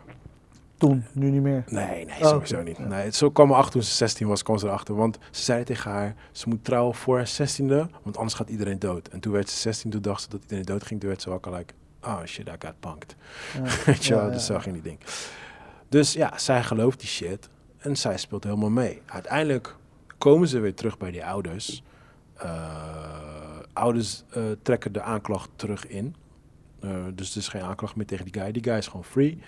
Toen, 0.79 1.05
nu 1.13 1.29
niet 1.29 1.41
meer. 1.41 1.63
Nee, 1.67 2.05
nee, 2.05 2.19
Oh, 2.21 2.27
sowieso 2.27 2.61
niet. 2.63 2.79
Nee, 2.79 3.11
zo 3.11 3.29
kwam 3.31 3.49
erachter 3.49 3.71
toen 3.71 3.83
ze 3.83 3.95
16 3.95 4.27
was, 4.27 4.43
kwam 4.43 4.57
ze 4.57 4.65
erachter. 4.67 4.95
Want 4.95 5.17
ze 5.31 5.43
zei 5.43 5.63
tegen 5.63 5.91
haar, 5.91 6.15
ze 6.31 6.49
moet 6.49 6.63
trouwen 6.63 6.95
voor 6.95 7.15
haar 7.17 7.29
16e, 7.41 7.89
want 8.03 8.17
anders 8.17 8.33
gaat 8.33 8.49
iedereen 8.49 8.79
dood. 8.79 9.07
En 9.07 9.19
toen 9.19 9.31
werd 9.33 9.49
ze 9.49 9.57
16, 9.57 9.89
toen 9.91 10.01
dacht 10.01 10.21
ze 10.21 10.29
dat 10.29 10.41
iedereen 10.41 10.65
dood 10.65 10.83
ging. 10.83 10.99
Toen 10.99 11.09
werd 11.09 11.21
ze 11.21 11.29
ook 11.29 11.45
al 11.47 11.53
like, 11.53 11.73
oh 12.03 12.23
shit, 12.25 12.47
I 12.47 12.51
got 12.59 12.79
punked. 12.79 13.15
Ja. 13.53 13.61
Weet 13.85 14.05
je 14.05 14.13
wel, 14.13 14.25
Ja, 14.25 14.29
dus 14.31 14.47
ja. 14.47 14.53
zo 14.53 14.59
ging 14.59 14.73
die 14.73 14.83
ding. 14.83 14.99
Dus 15.89 16.13
ja, 16.13 16.37
zij 16.37 16.63
gelooft 16.63 16.99
die 16.99 17.09
shit 17.09 17.49
en 17.77 17.95
zij 17.95 18.17
speelt 18.17 18.43
helemaal 18.43 18.69
mee. 18.69 19.01
Uiteindelijk 19.05 19.75
komen 20.17 20.47
ze 20.47 20.59
weer 20.59 20.73
terug 20.75 20.97
bij 20.97 21.11
die 21.11 21.25
ouders. 21.25 21.83
Eh, 22.35 23.59
ouders 23.73 24.23
eh, 24.29 24.43
trekken 24.61 24.91
de 24.93 25.01
aanklacht 25.01 25.49
terug 25.55 25.87
in. 25.87 26.15
Eh, 26.79 26.89
dus 27.15 27.31
er 27.31 27.37
is 27.37 27.47
geen 27.47 27.61
aanklacht 27.61 27.95
meer 27.95 28.05
tegen 28.05 28.25
die 28.31 28.41
guy. 28.41 28.51
Die 28.51 28.63
guy 28.63 28.73
is 28.77 28.87
gewoon 28.87 29.03
free. 29.03 29.39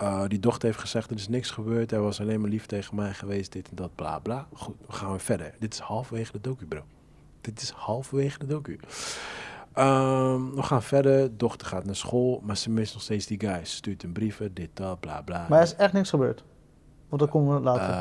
Eh, 0.00 0.22
die 0.28 0.40
dochter 0.40 0.68
heeft 0.68 0.80
gezegd, 0.80 1.10
er 1.10 1.16
is 1.16 1.28
niks 1.28 1.50
gebeurd. 1.50 1.90
Hij 1.90 2.00
was 2.00 2.20
alleen 2.20 2.40
maar 2.40 2.50
lief 2.50 2.66
tegen 2.66 2.94
mij 2.94 3.12
geweest, 3.14 3.52
dit 3.52 3.68
en 3.68 3.76
dat, 3.76 3.94
bla 3.94 4.18
bla. 4.18 4.46
Goed, 4.52 4.74
we 4.86 4.92
gaan 4.92 5.10
weer 5.10 5.20
verder. 5.20 5.54
Dit 5.58 5.72
is 5.72 5.78
halverwege 5.78 6.32
de 6.32 6.40
docu, 6.40 6.66
bro. 6.66 6.82
Dit 7.40 7.62
is 7.62 7.70
halverwege 7.70 8.38
de 8.38 8.46
docu. 8.46 8.78
Ehm, 9.72 10.50
we 10.54 10.62
gaan 10.62 10.82
verder. 10.82 11.36
Dochter 11.36 11.66
gaat 11.66 11.84
naar 11.84 11.96
school, 11.96 12.40
maar 12.44 12.56
ze 12.56 12.70
mist 12.70 12.92
nog 12.92 13.02
steeds 13.02 13.26
die 13.26 13.40
guy. 13.40 13.64
Ze 13.64 13.74
stuurt 13.74 14.02
een 14.02 14.12
brieven, 14.12 14.54
dit, 14.54 14.68
dat, 14.74 15.00
bla 15.00 15.22
bla. 15.22 15.46
Maar 15.48 15.58
er 15.58 15.64
is 15.64 15.74
echt 15.74 15.92
niks 15.92 16.10
gebeurd. 16.10 16.44
Want 17.08 17.20
dat 17.22 17.30
komen 17.30 17.54
we 17.54 17.60
later. 17.60 17.94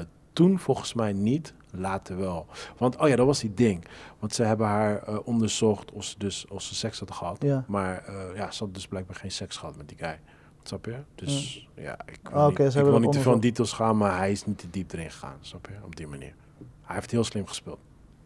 Eh, 0.00 0.04
toen 0.32 0.58
volgens 0.58 0.94
mij 0.94 1.12
niet, 1.12 1.54
later 1.70 2.16
wel. 2.16 2.46
Want, 2.78 2.96
oh 2.96 3.08
ja, 3.08 3.16
dat 3.16 3.26
was 3.26 3.40
die 3.40 3.54
ding. 3.54 3.84
Want 4.18 4.34
ze 4.34 4.42
hebben 4.42 4.66
haar 4.66 5.02
eh, 5.02 5.18
onderzocht 5.24 5.92
of 5.92 6.04
ze, 6.04 6.18
dus, 6.18 6.46
of 6.48 6.62
ze 6.62 6.74
seks 6.74 6.98
had 6.98 7.10
gehad. 7.10 7.42
Ja. 7.42 7.64
Maar 7.66 8.04
ja, 8.34 8.50
ze 8.50 8.64
had 8.64 8.74
dus 8.74 8.86
blijkbaar 8.88 9.16
geen 9.16 9.32
seks 9.32 9.56
gehad 9.56 9.76
met 9.76 9.88
die 9.88 9.98
guy. 9.98 10.18
Snap 10.66 10.84
je? 10.84 10.96
Dus 11.14 11.68
ja, 11.74 11.98
ik 12.06 12.18
wil 12.22 12.40
Ah, 12.40 12.48
niet, 12.48 12.74
ik 12.74 12.82
wil 12.82 12.98
niet 12.98 13.12
te 13.12 13.20
veel 13.20 13.32
in 13.32 13.40
details 13.40 13.72
gaan, 13.72 13.96
maar 13.96 14.16
hij 14.18 14.30
is 14.30 14.44
niet 14.46 14.58
te 14.58 14.70
diep 14.70 14.92
erin 14.92 15.10
gegaan. 15.10 15.36
Snap 15.40 15.66
je? 15.66 15.84
Op 15.84 15.96
die 15.96 16.06
manier. 16.06 16.34
Hij 16.82 16.94
heeft 16.94 17.10
heel 17.10 17.24
slim 17.24 17.46
gespeeld. 17.46 17.78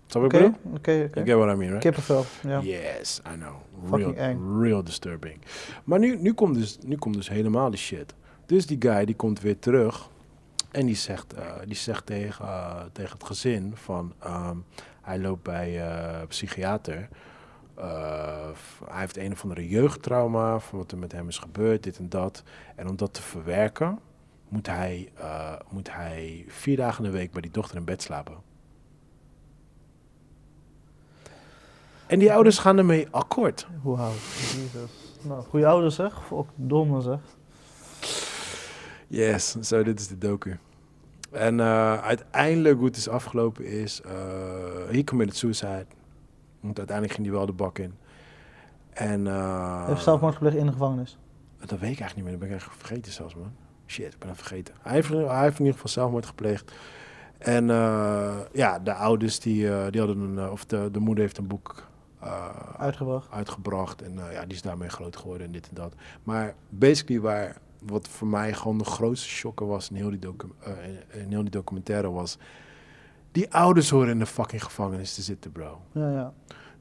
Snap 0.06 0.22
je 0.22 0.28
Oké, 0.28 0.44
ik 0.46 0.52
bedoel? 0.52 0.74
oké, 0.76 1.04
oké. 1.08 1.20
You 1.20 1.26
get 1.26 1.36
what 1.36 1.54
I 1.54 1.58
mean, 1.58 1.70
right? 1.70 1.78
Kippenvel, 1.78 2.24
ja. 2.42 2.60
Yes, 2.60 3.20
I 3.34 3.38
know. 3.38 3.54
Real, 4.14 4.36
real 4.62 4.84
disturbing. 4.84 5.38
Maar 5.84 5.98
nu, 5.98 6.16
nu, 6.16 6.32
komt 6.32 6.54
dus, 6.54 6.78
nu 6.84 6.96
komt 6.96 7.14
dus 7.14 7.28
helemaal 7.28 7.70
die 7.70 7.78
shit. 7.78 8.14
Dus 8.46 8.66
die 8.66 8.76
guy 8.80 9.04
die 9.04 9.14
komt 9.16 9.40
weer 9.40 9.58
terug. 9.58 10.08
En 10.70 10.86
die 10.86 10.94
zegt, 10.96 11.32
eh, 11.34 11.44
die 11.66 11.76
zegt 11.76 12.06
tegen, 12.06 12.44
eh, 12.44 12.80
tegen 12.92 13.12
het 13.12 13.24
gezin 13.24 13.72
van... 13.74 14.12
ehm, 14.18 14.56
hij 15.02 15.18
loopt 15.18 15.42
bij 15.42 15.80
eh 15.88 16.26
psychiater. 16.28 17.08
Eh, 17.80 18.48
hij 18.84 19.00
heeft 19.00 19.16
een 19.16 19.32
of 19.32 19.42
andere 19.42 19.68
jeugdtrauma 19.68 20.58
van 20.58 20.78
wat 20.78 20.92
er 20.92 20.98
met 20.98 21.12
hem 21.12 21.28
is 21.28 21.38
gebeurd, 21.38 21.82
dit 21.82 21.98
en 21.98 22.08
dat. 22.08 22.42
En 22.76 22.88
om 22.88 22.96
dat 22.96 23.14
te 23.14 23.22
verwerken, 23.22 23.98
moet 24.48 24.66
hij, 24.66 25.12
eh, 25.14 25.52
moet 25.70 25.92
hij 25.92 26.44
vier 26.48 26.76
dagen 26.76 27.04
in 27.04 27.10
de 27.10 27.16
week 27.16 27.32
bij 27.32 27.40
die 27.40 27.50
dochter 27.50 27.76
in 27.76 27.84
bed 27.84 28.02
slapen. 28.02 28.34
En 32.06 32.18
die 32.18 32.32
ouders 32.32 32.58
gaan 32.58 32.78
ermee 32.78 33.08
akkoord. 33.10 33.66
Wauw, 33.82 34.12
jezus. 34.12 34.90
Nou, 35.22 35.42
goede 35.42 35.66
ouders 35.66 35.94
zeg. 35.94 36.26
Fuck, 36.26 36.46
domme 36.54 37.00
zeg. 37.00 37.20
Yes, 39.06 39.50
zo 39.50 39.82
dit 39.82 40.00
is 40.00 40.08
de 40.08 40.18
docu. 40.18 40.58
En 41.30 41.60
eh, 41.60 42.02
uiteindelijk 42.02 42.76
hoe 42.76 42.86
het 42.86 42.96
is 42.96 43.08
afgelopen 43.08 43.64
is, 43.64 44.00
eh 44.00 44.12
he 44.90 45.04
committed 45.04 45.36
suicide. 45.36 45.86
Want 46.60 46.78
uiteindelijk 46.78 47.16
ging 47.16 47.26
hij 47.28 47.36
wel 47.36 47.46
de 47.46 47.52
bak 47.52 47.78
in. 47.78 47.94
En 48.90 49.26
eh, 49.26 49.86
Heeft 49.86 50.02
zelfmoord 50.02 50.34
gepleegd 50.34 50.56
in 50.56 50.66
de 50.66 50.72
gevangenis. 50.72 51.18
dat 51.58 51.70
weet 51.70 51.72
ik 51.80 51.82
eigenlijk 52.00 52.14
niet 52.14 52.24
meer, 52.24 52.30
dat 52.32 52.40
ben 52.40 52.48
ik 52.48 52.54
eigenlijk 52.54 52.80
vergeten 52.86 53.12
zelfs 53.12 53.34
man. 53.34 53.52
Shit, 53.86 54.12
ik 54.12 54.18
ben 54.18 54.28
dat 54.28 54.36
vergeten. 54.36 54.74
Hij 54.80 54.92
heeft, 54.92 55.08
hij 55.08 55.42
heeft 55.42 55.58
in 55.58 55.64
ieder 55.64 55.72
geval 55.80 55.88
zelfmoord 55.88 56.26
gepleegd. 56.26 56.72
En 57.38 57.70
eh, 57.70 58.36
ja, 58.52 58.78
de 58.78 58.94
ouders 58.94 59.40
die, 59.40 59.70
eh, 59.74 59.90
die 59.90 60.00
hadden 60.00 60.18
een, 60.20 60.50
of 60.50 60.64
de, 60.64 60.88
de 60.92 60.98
moeder 61.00 61.24
heeft 61.24 61.38
een 61.38 61.46
boek 61.46 61.88
Uitgebracht. 62.78 63.30
uitgebracht. 63.30 64.02
En 64.02 64.14
ja, 64.32 64.40
die 64.44 64.54
is 64.56 64.62
daarmee 64.62 64.88
groot 64.88 65.16
geworden 65.16 65.46
en 65.46 65.52
dit 65.52 65.68
en 65.68 65.74
dat. 65.74 65.94
Maar 66.22 66.54
basically 66.68 67.20
waar, 67.20 67.56
wat 67.78 68.08
voor 68.08 68.26
mij 68.28 68.52
gewoon 68.52 68.78
de 68.78 68.84
grootste 68.84 69.28
shocker 69.28 69.66
was 69.66 69.90
in 69.90 69.96
heel 69.96 70.10
die, 70.10 70.18
docu 70.18 70.48
in- 70.64 71.20
in 71.20 71.28
heel 71.30 71.40
die 71.42 71.50
documentaire 71.50 72.10
was... 72.10 72.38
Die 73.32 73.52
ouders 73.54 73.90
horen 73.90 74.08
in 74.08 74.18
de 74.18 74.26
fucking 74.26 74.64
gevangenis 74.64 75.14
te 75.14 75.22
zitten, 75.22 75.52
bro. 75.52 75.80
Ja, 75.92 76.10
ja. 76.12 76.32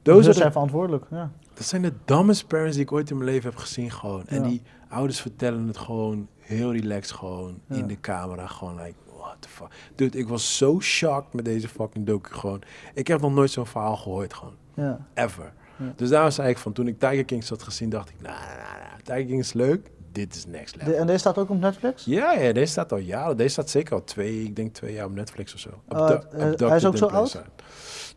Those 0.02 0.32
zijn 0.32 0.52
verantwoordelijk, 0.52 1.04
ja. 1.10 1.30
dat 1.54 1.64
zijn 1.66 1.82
de 1.82 1.92
dumbest 2.04 2.46
parents 2.46 2.74
die 2.76 2.84
ik 2.84 2.92
ooit 2.92 3.10
in 3.10 3.18
mijn 3.18 3.30
leven 3.30 3.50
heb 3.50 3.58
gezien 3.58 3.90
gewoon. 3.90 4.26
En 4.26 4.42
Ja. 4.42 4.48
die 4.48 4.62
ouders 4.88 5.20
vertellen 5.20 5.66
het 5.66 5.76
gewoon 5.76 6.28
heel 6.38 6.72
relaxed 6.72 7.16
gewoon 7.16 7.58
Ja. 7.66 7.76
in 7.76 7.86
de 7.86 8.00
camera. 8.00 8.46
Gewoon 8.46 8.74
like, 8.76 8.94
what 9.16 9.36
the 9.38 9.48
fuck. 9.48 9.68
Dude, 9.94 10.18
ik 10.18 10.28
was 10.28 10.56
zo 10.56 10.80
shocked 10.80 11.32
met 11.34 11.44
deze 11.44 11.68
fucking 11.68 12.06
docu 12.06 12.32
gewoon. 12.34 12.62
Ik 12.94 13.06
heb 13.06 13.20
nog 13.20 13.32
nooit 13.34 13.50
zo'n 13.50 13.66
verhaal 13.66 13.96
gehoord 13.96 14.34
gewoon. 14.34 14.54
ja. 14.74 15.06
Ever. 15.14 15.52
Dus 15.96 16.08
daarom 16.08 16.30
zei 16.30 16.48
ik 16.48 16.58
van, 16.58 16.72
toen 16.72 16.86
ik 16.86 16.98
Tiger 16.98 17.24
Kings 17.24 17.48
had 17.48 17.62
gezien, 17.62 17.88
dacht 17.88 18.08
ik, 18.08 18.14
nou, 18.20 18.34
nah, 18.34 18.46
nah, 18.48 18.56
nah, 18.56 18.98
Tiger 19.02 19.24
King 19.24 19.38
is 19.40 19.52
leuk. 19.52 19.90
Dit 20.12 20.34
is 20.34 20.46
next 20.46 20.76
level. 20.76 20.92
De- 20.92 20.98
en 20.98 21.06
deze 21.06 21.18
staat 21.18 21.38
ook 21.38 21.50
op 21.50 21.60
Netflix? 21.60 22.04
Ja, 22.04 22.32
ja, 22.32 22.52
deze 22.52 22.72
staat 22.72 22.92
al 22.92 22.98
jaren. 22.98 23.36
Deze 23.36 23.48
staat 23.48 23.70
zeker 23.70 23.94
al 23.94 24.04
twee, 24.04 24.42
ik 24.42 24.56
denk 24.56 24.74
twee 24.74 24.92
jaar 24.92 25.06
op 25.06 25.14
Netflix 25.14 25.54
of 25.54 25.60
zo. 25.60 25.68
Eh, 25.88 25.98
Abducted 25.98 26.60
hij 26.68 26.76
is 26.76 26.84
ook 26.84 26.96
zo 26.96 27.06
oud? 27.06 27.28
Sight. 27.28 27.48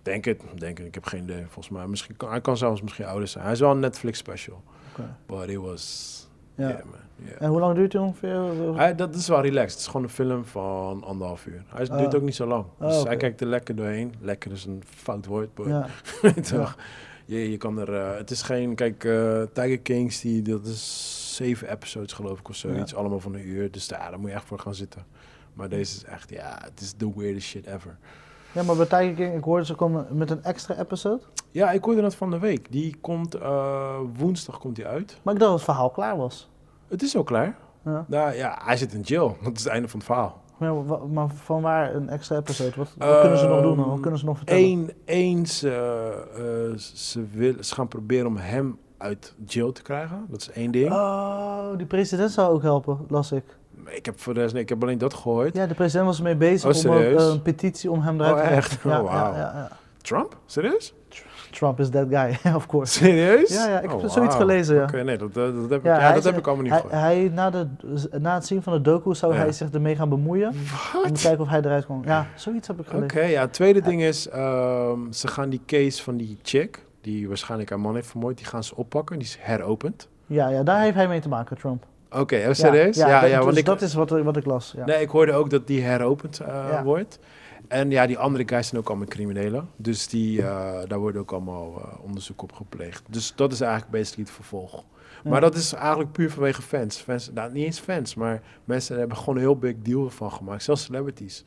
Denk 0.01 0.25
het, 0.25 0.41
denk 0.57 0.77
het. 0.77 0.87
Ik 0.87 0.93
heb 0.93 1.05
geen 1.05 1.23
idee. 1.23 1.43
Volgens 1.49 1.69
mij, 1.69 1.87
misschien 1.87 2.17
kan, 2.17 2.29
hij 2.29 2.41
kan 2.41 2.57
zelfs 2.57 2.81
misschien 2.81 3.05
ouder 3.05 3.27
zijn. 3.27 3.43
Hij 3.43 3.53
is 3.53 3.59
wel 3.59 3.71
een 3.71 3.79
Netflix 3.79 4.17
special. 4.17 4.61
Oké. 4.91 5.15
But 5.25 5.49
it 5.49 5.57
was, 5.57 6.11
Ja. 6.55 6.67
yeah 6.67 6.83
man, 6.83 6.93
yeah. 7.15 7.41
En 7.41 7.49
hoe 7.49 7.59
lang 7.59 7.75
duurt 7.75 7.93
hij 7.93 8.01
ongeveer? 8.01 8.75
Hij, 8.75 8.95
dat 8.95 9.15
is 9.15 9.27
wel 9.27 9.41
relaxed. 9.41 9.71
Het 9.71 9.79
is 9.79 9.87
gewoon 9.87 10.03
een 10.03 10.09
film 10.09 10.45
van 10.45 11.03
anderhalf 11.03 11.45
uur. 11.45 11.63
Hij 11.67 11.87
Ah. 11.89 11.97
duurt 11.97 12.15
ook 12.15 12.21
niet 12.21 12.35
zo 12.35 12.45
lang. 12.47 12.65
Ah, 12.79 12.87
Dus 12.87 13.03
hij 13.03 13.17
kijkt 13.17 13.41
er 13.41 13.47
lekker 13.47 13.75
doorheen. 13.75 14.13
Lekker 14.21 14.51
is 14.51 14.65
een 14.65 14.83
fout 14.95 15.25
woord, 15.25 15.49
Ja. 15.65 15.87
toch? 16.51 16.77
Je, 17.25 17.51
je 17.51 17.57
kan 17.57 17.79
er, 17.79 17.93
eh, 17.93 18.17
het 18.17 18.31
is 18.31 18.41
geen, 18.41 18.75
kijk, 18.75 19.03
eh, 19.03 19.41
Tiger 19.53 19.79
Kings, 19.79 20.21
die, 20.21 20.41
dat 20.41 20.65
is 20.65 21.21
zeven 21.33 21.71
episodes 21.71 22.13
geloof 22.13 22.39
ik 22.39 22.49
of 22.49 22.55
zoiets, 22.55 22.95
allemaal 22.95 23.19
van 23.19 23.33
een 23.33 23.47
uur. 23.47 23.71
Dus 23.71 23.87
daar, 23.87 24.09
daar 24.09 24.19
moet 24.19 24.29
je 24.29 24.35
echt 24.35 24.45
voor 24.45 24.59
gaan 24.59 24.75
zitten. 24.75 25.05
Maar 25.53 25.69
deze 25.69 25.95
is 25.97 26.03
echt, 26.03 26.29
ja, 26.29 26.57
het 26.63 26.79
is 26.81 26.93
the 26.97 27.11
weirdest 27.15 27.47
shit 27.47 27.65
ever. 27.67 27.97
ja, 28.51 28.63
maar 28.63 28.75
bij 28.75 28.85
Tiger 28.85 29.13
King, 29.13 29.35
ik 29.37 29.43
hoorde 29.43 29.65
ze 29.65 29.73
komen 29.75 30.07
met 30.11 30.29
een 30.29 30.43
extra 30.43 30.77
episode. 30.79 31.21
Ja, 31.51 31.71
ik 31.71 31.83
hoorde 31.83 32.01
dat 32.01 32.15
van 32.15 32.31
de 32.31 32.39
week. 32.39 32.71
Die 32.71 32.95
komt, 33.01 33.35
eh, 33.35 33.97
woensdag 34.17 34.57
komt 34.59 34.75
die 34.75 34.85
uit. 34.85 35.19
Maar 35.23 35.33
ik 35.33 35.39
dacht 35.39 35.51
dat 35.51 35.59
het 35.61 35.69
verhaal 35.69 35.89
klaar 35.89 36.17
was. 36.17 36.49
Het 36.87 37.01
is 37.01 37.15
al 37.15 37.23
klaar. 37.23 37.57
Ja. 37.85 38.05
Nou 38.07 38.33
ja, 38.35 38.59
hij 38.63 38.77
zit 38.77 38.93
in 38.93 39.01
jail. 39.01 39.37
Dat 39.43 39.53
is 39.57 39.63
het 39.63 39.71
einde 39.73 39.87
van 39.87 39.99
het 39.99 40.07
verhaal. 40.07 40.41
Maar, 40.57 40.85
wa- 40.85 40.97
maar 41.05 41.29
van 41.29 41.61
waar 41.61 41.95
een 41.95 42.09
extra 42.09 42.35
episode? 42.37 42.71
Wat, 42.75 42.93
wat 42.97 43.19
kunnen 43.21 43.37
ze 43.39 43.47
nog 43.47 43.61
doen? 43.61 43.89
Wat 43.89 43.99
kunnen 43.99 44.19
ze 44.19 44.25
nog 44.25 44.37
vertellen? 44.37 44.63
Eén, 44.63 44.91
eens, 45.05 45.63
eh, 45.63 46.07
eh, 46.07 46.77
ze, 46.77 47.25
wil, 47.31 47.53
ze 47.63 47.73
gaan 47.73 47.87
proberen 47.87 48.27
om 48.27 48.37
hem 48.37 48.77
uit 49.03 49.33
jail 49.45 49.71
te 49.71 49.81
krijgen. 49.81 50.25
Dat 50.29 50.41
is 50.41 50.49
één 50.51 50.71
ding. 50.71 50.91
Oh, 50.91 51.77
die 51.77 51.85
president 51.85 52.31
zou 52.31 52.53
ook 52.53 52.61
helpen, 52.61 52.97
las 53.09 53.31
ik. 53.31 53.43
Ik 53.85 54.05
heb 54.05 54.19
voor 54.19 54.33
de 54.33 54.39
rest, 54.39 54.53
nee, 54.53 54.61
ik 54.63 54.69
heb 54.69 54.81
alleen 54.83 54.97
dat 54.97 55.13
gehoord. 55.13 55.55
Ja, 55.55 55.65
de 55.67 55.73
president 55.73 56.05
was 56.05 56.17
ermee 56.17 56.35
bezig 56.35 56.85
Oh, 56.85 56.91
om 56.91 56.97
ook, 56.97 57.01
eh, 57.01 57.27
een 57.27 57.41
petitie 57.41 57.91
om 57.91 58.01
hem 58.01 58.19
eruit 58.21 58.33
Oh, 58.33 58.39
te 58.41 58.45
krijgen. 58.47 58.71
echt? 58.71 58.81
Ja, 58.83 59.01
Oh, 59.01 59.11
wauw. 59.11 59.31
ja, 59.33 59.37
ja, 59.37 59.51
ja. 59.55 59.69
Trump? 60.01 60.37
Serieus? 60.45 60.93
Trump 61.51 61.79
is 61.79 61.89
that 61.89 62.05
guy, 62.09 62.37
of 62.55 62.65
course. 62.67 62.93
Serieus? 62.93 63.53
Ja, 63.53 63.67
ja, 63.69 63.75
ik 63.75 63.81
heb 63.81 63.91
Oh, 63.91 63.99
zoiets 63.99 64.15
wauw. 64.15 64.29
gelezen, 64.47 64.75
ja. 64.75 64.83
Oké, 64.83 65.03
nee, 65.03 65.17
dat, 65.17 65.33
dat, 65.33 65.55
dat 65.55 65.69
heb, 65.69 65.79
ik, 65.79 65.85
Ja, 65.85 65.99
ja, 65.99 66.13
dat 66.13 66.23
heb 66.23 66.37
ik 66.37 66.45
allemaal 66.47 66.63
niet 66.63 66.71
Hij, 66.73 66.81
gehoord. 66.81 67.01
hij, 67.01 67.31
na, 67.33 67.49
de, 67.49 67.67
na 68.19 68.33
het 68.33 68.45
zien 68.45 68.61
van 68.63 68.73
de 68.73 68.81
docu 68.81 69.15
zou 69.15 69.33
Ja. 69.33 69.39
hij 69.39 69.51
zich 69.51 69.69
ermee 69.71 69.95
gaan 69.95 70.09
bemoeien. 70.09 70.47
Om 71.05 71.13
te 71.13 71.21
kijken 71.21 71.39
of 71.43 71.47
hij 71.49 71.59
eruit 71.59 71.85
kon. 71.85 72.01
Ja, 72.05 72.27
zoiets 72.35 72.67
heb 72.67 72.79
ik 72.79 72.85
Oké, 72.93 73.07
gelezen. 73.09 73.29
ja. 73.31 73.41
Het 73.41 73.53
tweede 73.53 73.81
ding 73.81 74.01
is, 74.01 74.29
ehm, 74.29 75.11
ze 75.11 75.27
gaan 75.27 75.49
die 75.49 75.61
case 75.65 76.03
van 76.03 76.17
die 76.17 76.37
chick, 76.41 76.85
die 77.03 77.27
waarschijnlijk 77.27 77.69
haar 77.69 77.79
man 77.79 77.95
heeft 77.95 78.07
vermoord, 78.07 78.37
die 78.37 78.45
gaan 78.45 78.63
ze 78.63 78.75
oppakken. 78.75 79.19
Die 79.19 79.27
is 79.27 79.37
heropend. 79.39 80.07
Ja, 80.25 80.49
ja, 80.49 80.63
daar 80.63 80.81
heeft 80.81 80.95
hij 80.95 81.07
mee 81.07 81.19
te 81.19 81.29
maken, 81.29 81.57
Trump. 81.57 81.85
Oké, 82.11 82.45
oh, 82.47 82.53
serieus? 82.53 82.95
Ja, 82.95 83.07
Ja, 83.07 83.21
dat, 83.21 83.29
ja, 83.29 83.35
dus 83.35 83.45
want 83.45 83.57
ik, 83.57 83.65
dat 83.65 83.81
is 83.81 83.93
wat, 83.93 84.09
wat 84.09 84.37
ik 84.37 84.45
las. 84.45 84.73
Ja. 84.77 84.85
nee, 84.85 85.01
ik 85.01 85.09
hoorde 85.09 85.33
ook 85.33 85.49
dat 85.49 85.67
die 85.67 85.81
heropend 85.81 86.39
eh, 86.39 86.81
wordt. 86.81 87.19
En 87.67 87.91
ja, 87.91 88.07
die 88.07 88.17
andere 88.17 88.47
guys 88.47 88.67
zijn 88.67 88.81
ook 88.81 88.87
allemaal 88.87 89.07
criminelen. 89.07 89.69
Dus 89.75 90.07
die, 90.07 90.41
eh, 90.41 90.79
daar 90.87 90.99
worden 90.99 91.21
ook 91.21 91.31
allemaal 91.31 91.81
eh, 91.81 92.03
onderzoek 92.03 92.41
op 92.41 92.51
gepleegd. 92.51 93.03
Dus 93.09 93.33
dat 93.35 93.51
is 93.51 93.61
eigenlijk 93.61 93.91
basically 93.91 94.25
het 94.25 94.35
vervolg. 94.35 94.83
Maar 95.23 95.41
dat 95.41 95.55
is 95.55 95.73
eigenlijk 95.73 96.11
puur 96.11 96.31
vanwege 96.31 96.61
fans. 96.61 96.97
fans 96.97 97.31
nou, 97.33 97.51
niet 97.51 97.65
eens 97.65 97.79
fans, 97.79 98.15
maar 98.15 98.41
mensen 98.63 98.99
hebben 98.99 99.17
gewoon 99.17 99.35
een 99.35 99.41
heel 99.41 99.57
big 99.57 99.75
deal 99.81 100.05
ervan 100.05 100.31
gemaakt. 100.31 100.63
Zelfs 100.63 100.83
celebrities. 100.83 101.43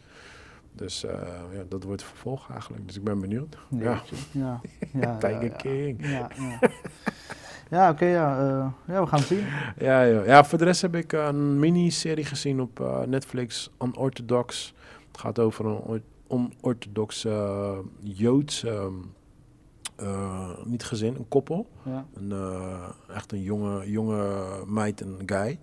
Dus 0.76 1.04
eh, 1.04 1.12
ja, 1.52 1.62
dat 1.68 1.82
wordt 1.84 2.00
het 2.02 2.10
vervolg 2.10 2.50
eigenlijk. 2.50 2.86
Dus 2.86 2.96
ik 2.96 3.04
ben 3.04 3.20
benieuwd. 3.20 3.56
Ja. 3.68 4.02
Ja, 4.32 4.60
ja, 4.92 5.16
Tiger 5.18 5.42
ja, 5.42 5.48
ja. 5.48 5.56
King. 5.56 6.06
Ja, 6.06 6.28
ja. 7.70 7.90
oké, 7.90 8.04
ja, 8.06 8.38
eh, 8.38 8.66
ja, 8.94 9.00
we 9.02 9.06
gaan 9.06 9.18
het 9.18 9.28
zien. 9.28 9.44
Ja, 9.78 10.02
ja. 10.02 10.22
ja, 10.24 10.44
voor 10.44 10.58
de 10.58 10.64
rest 10.64 10.82
heb 10.82 10.94
ik 10.94 11.12
een 11.12 11.58
miniserie 11.58 12.24
gezien 12.24 12.60
op 12.60 12.80
eh, 12.80 13.00
Netflix, 13.02 13.70
Unorthodox. 13.84 14.74
Het 15.12 15.20
gaat 15.20 15.38
over 15.38 15.66
een 15.66 16.02
on- 16.26 16.52
onorthodoxe 16.60 17.28
eh, 17.30 17.78
Joods, 18.00 18.64
ehm, 18.64 18.92
eh, 19.96 20.50
niet 20.64 20.84
gezin, 20.84 21.14
een 21.14 21.28
koppel. 21.28 21.68
Een, 22.14 22.32
echt 23.14 23.32
een 23.32 23.42
jonge, 23.42 23.90
jonge 23.90 24.46
meid 24.66 25.00
en 25.00 25.16
guy. 25.26 25.58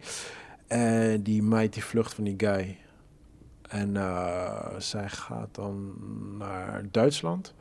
En 0.68 1.22
die 1.24 1.44
meid 1.44 1.74
die 1.74 1.84
vlucht 1.84 2.14
van 2.14 2.24
die 2.24 2.34
guy. 2.38 2.78
En 3.74 3.98
eh, 3.98 4.68
zij 4.78 5.10
gaat 5.10 5.56
dan 5.56 5.94
naar 6.38 6.84
Duitsland. 6.92 7.54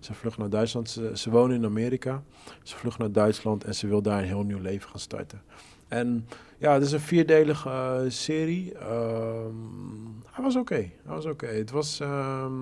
Ze 0.00 0.14
vlucht 0.14 0.38
naar 0.38 0.50
Duitsland. 0.50 0.90
Ze, 0.90 1.10
ze 1.14 1.30
wonen 1.30 1.56
in 1.56 1.64
Amerika. 1.64 2.22
Ze 2.62 2.76
vlucht 2.76 2.98
naar 2.98 3.12
Duitsland 3.12 3.64
en 3.64 3.74
ze 3.74 3.86
wil 3.86 4.02
daar 4.02 4.18
een 4.18 4.24
heel 4.28 4.42
nieuw 4.44 4.58
leven 4.60 4.88
gaan 4.88 4.98
starten. 5.00 5.42
En 5.88 6.26
ja, 6.58 6.72
het 6.72 6.82
is 6.82 6.92
een 6.92 7.00
vierdelige 7.00 7.68
eh, 7.70 8.00
serie. 8.08 8.74
Ehm, 8.78 9.54
hij 10.30 10.44
was 10.44 10.56
oké. 10.56 10.74
Hij 10.74 10.90
was 11.14 11.26
oké. 11.26 11.46
Het 11.46 11.70
was... 11.70 12.00
ehm, 12.00 12.52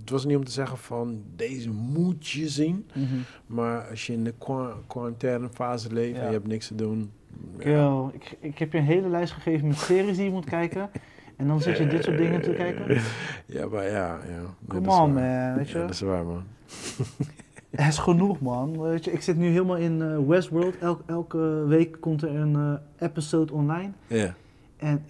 het 0.00 0.10
was 0.10 0.24
niet 0.24 0.36
om 0.36 0.44
te 0.44 0.50
zeggen 0.52 0.78
van 0.78 1.22
deze 1.36 1.70
moet 1.70 2.28
je 2.28 2.48
zien. 2.48 2.88
Mhm. 2.94 3.14
Maar 3.46 3.88
als 3.88 4.06
je 4.06 4.12
in 4.12 4.24
de 4.24 4.34
qua- 4.38 4.76
quarantaine 4.86 5.48
fase 5.48 5.92
leeft 5.92 6.18
en 6.18 6.26
je 6.26 6.32
hebt 6.32 6.46
niks 6.46 6.66
te 6.66 6.74
doen. 6.74 7.10
ja. 7.58 8.10
Ik, 8.12 8.36
ik 8.40 8.58
heb 8.58 8.72
je 8.72 8.78
een 8.78 8.84
hele 8.84 9.08
lijst 9.08 9.32
gegeven 9.32 9.68
met 9.68 9.78
series 9.78 10.16
die 10.16 10.24
je 10.24 10.30
moet 10.30 10.44
kijken. 10.44 10.90
En 11.40 11.46
dan 11.46 11.60
zit 11.60 11.78
je 11.78 11.86
dit 11.86 12.04
soort 12.04 12.16
dingen 12.18 12.40
te 12.40 12.50
kijken. 12.50 12.84
Ja, 13.46 13.66
maar 13.66 13.84
ja. 13.84 14.18
ja 14.28 14.40
Come 14.68 14.90
on, 14.90 15.12
man, 15.12 15.54
weet 15.54 15.70
je. 15.70 15.78
Ja, 15.78 15.84
dat 15.84 15.94
is 15.94 16.00
waar, 16.00 16.24
man. 16.24 16.42
Het 17.70 17.88
is 17.88 17.98
genoeg, 17.98 18.40
man. 18.40 18.82
Weet 18.82 19.04
je, 19.04 19.12
ik 19.12 19.22
zit 19.22 19.36
nu 19.36 19.48
helemaal 19.48 19.76
in 19.76 20.02
eh, 20.02 20.18
Westworld. 20.26 20.78
Elk, 20.78 21.02
elke 21.06 21.64
week 21.66 21.96
komt 22.00 22.22
er 22.22 22.34
een 22.34 22.54
eh, 22.54 23.06
episode 23.08 23.52
online. 23.52 23.90
Ja. 24.06 24.34
En 24.76 25.04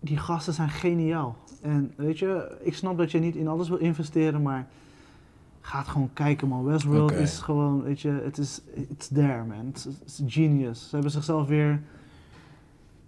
die 0.00 0.16
gasten 0.16 0.52
zijn 0.52 0.68
geniaal. 0.68 1.36
En 1.62 1.92
weet 1.96 2.18
je, 2.18 2.56
ik 2.60 2.74
snap 2.74 2.98
dat 2.98 3.10
je 3.10 3.18
niet 3.18 3.34
in 3.34 3.48
alles 3.48 3.68
wil 3.68 3.78
investeren, 3.78 4.42
maar 4.42 4.66
ga 5.60 5.78
het 5.78 5.88
gewoon 5.88 6.10
kijken, 6.12 6.48
man. 6.48 6.64
Westworld 6.64 7.12
is 7.12 7.38
gewoon, 7.38 7.82
weet 7.82 8.00
je, 8.00 8.20
het 8.24 8.38
is 8.38 8.60
it's 8.88 9.08
there, 9.08 9.44
man. 9.44 9.66
It's, 9.68 9.86
it's 9.86 10.22
genius. 10.26 10.88
Ze 10.88 10.94
hebben 10.94 11.12
zichzelf 11.12 11.46
weer... 11.46 11.80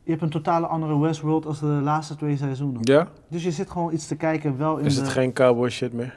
Je 0.08 0.14
hebt 0.14 0.22
een 0.26 0.30
totale 0.42 0.66
andere 0.66 0.98
Westworld 0.98 1.46
als 1.46 1.60
de 1.60 1.66
laatste 1.66 2.16
twee 2.16 2.36
seizoenen. 2.36 2.80
Ja? 2.82 3.08
Dus 3.28 3.42
je 3.44 3.50
zit 3.50 3.70
gewoon 3.70 3.92
iets 3.92 4.06
te 4.06 4.16
kijken, 4.16 4.58
wel 4.58 4.76
in 4.78 4.84
Is 4.84 4.94
de... 4.94 5.00
het 5.00 5.10
geen 5.10 5.32
cowboy 5.32 5.68
shit 5.70 5.92
meer? 5.92 6.14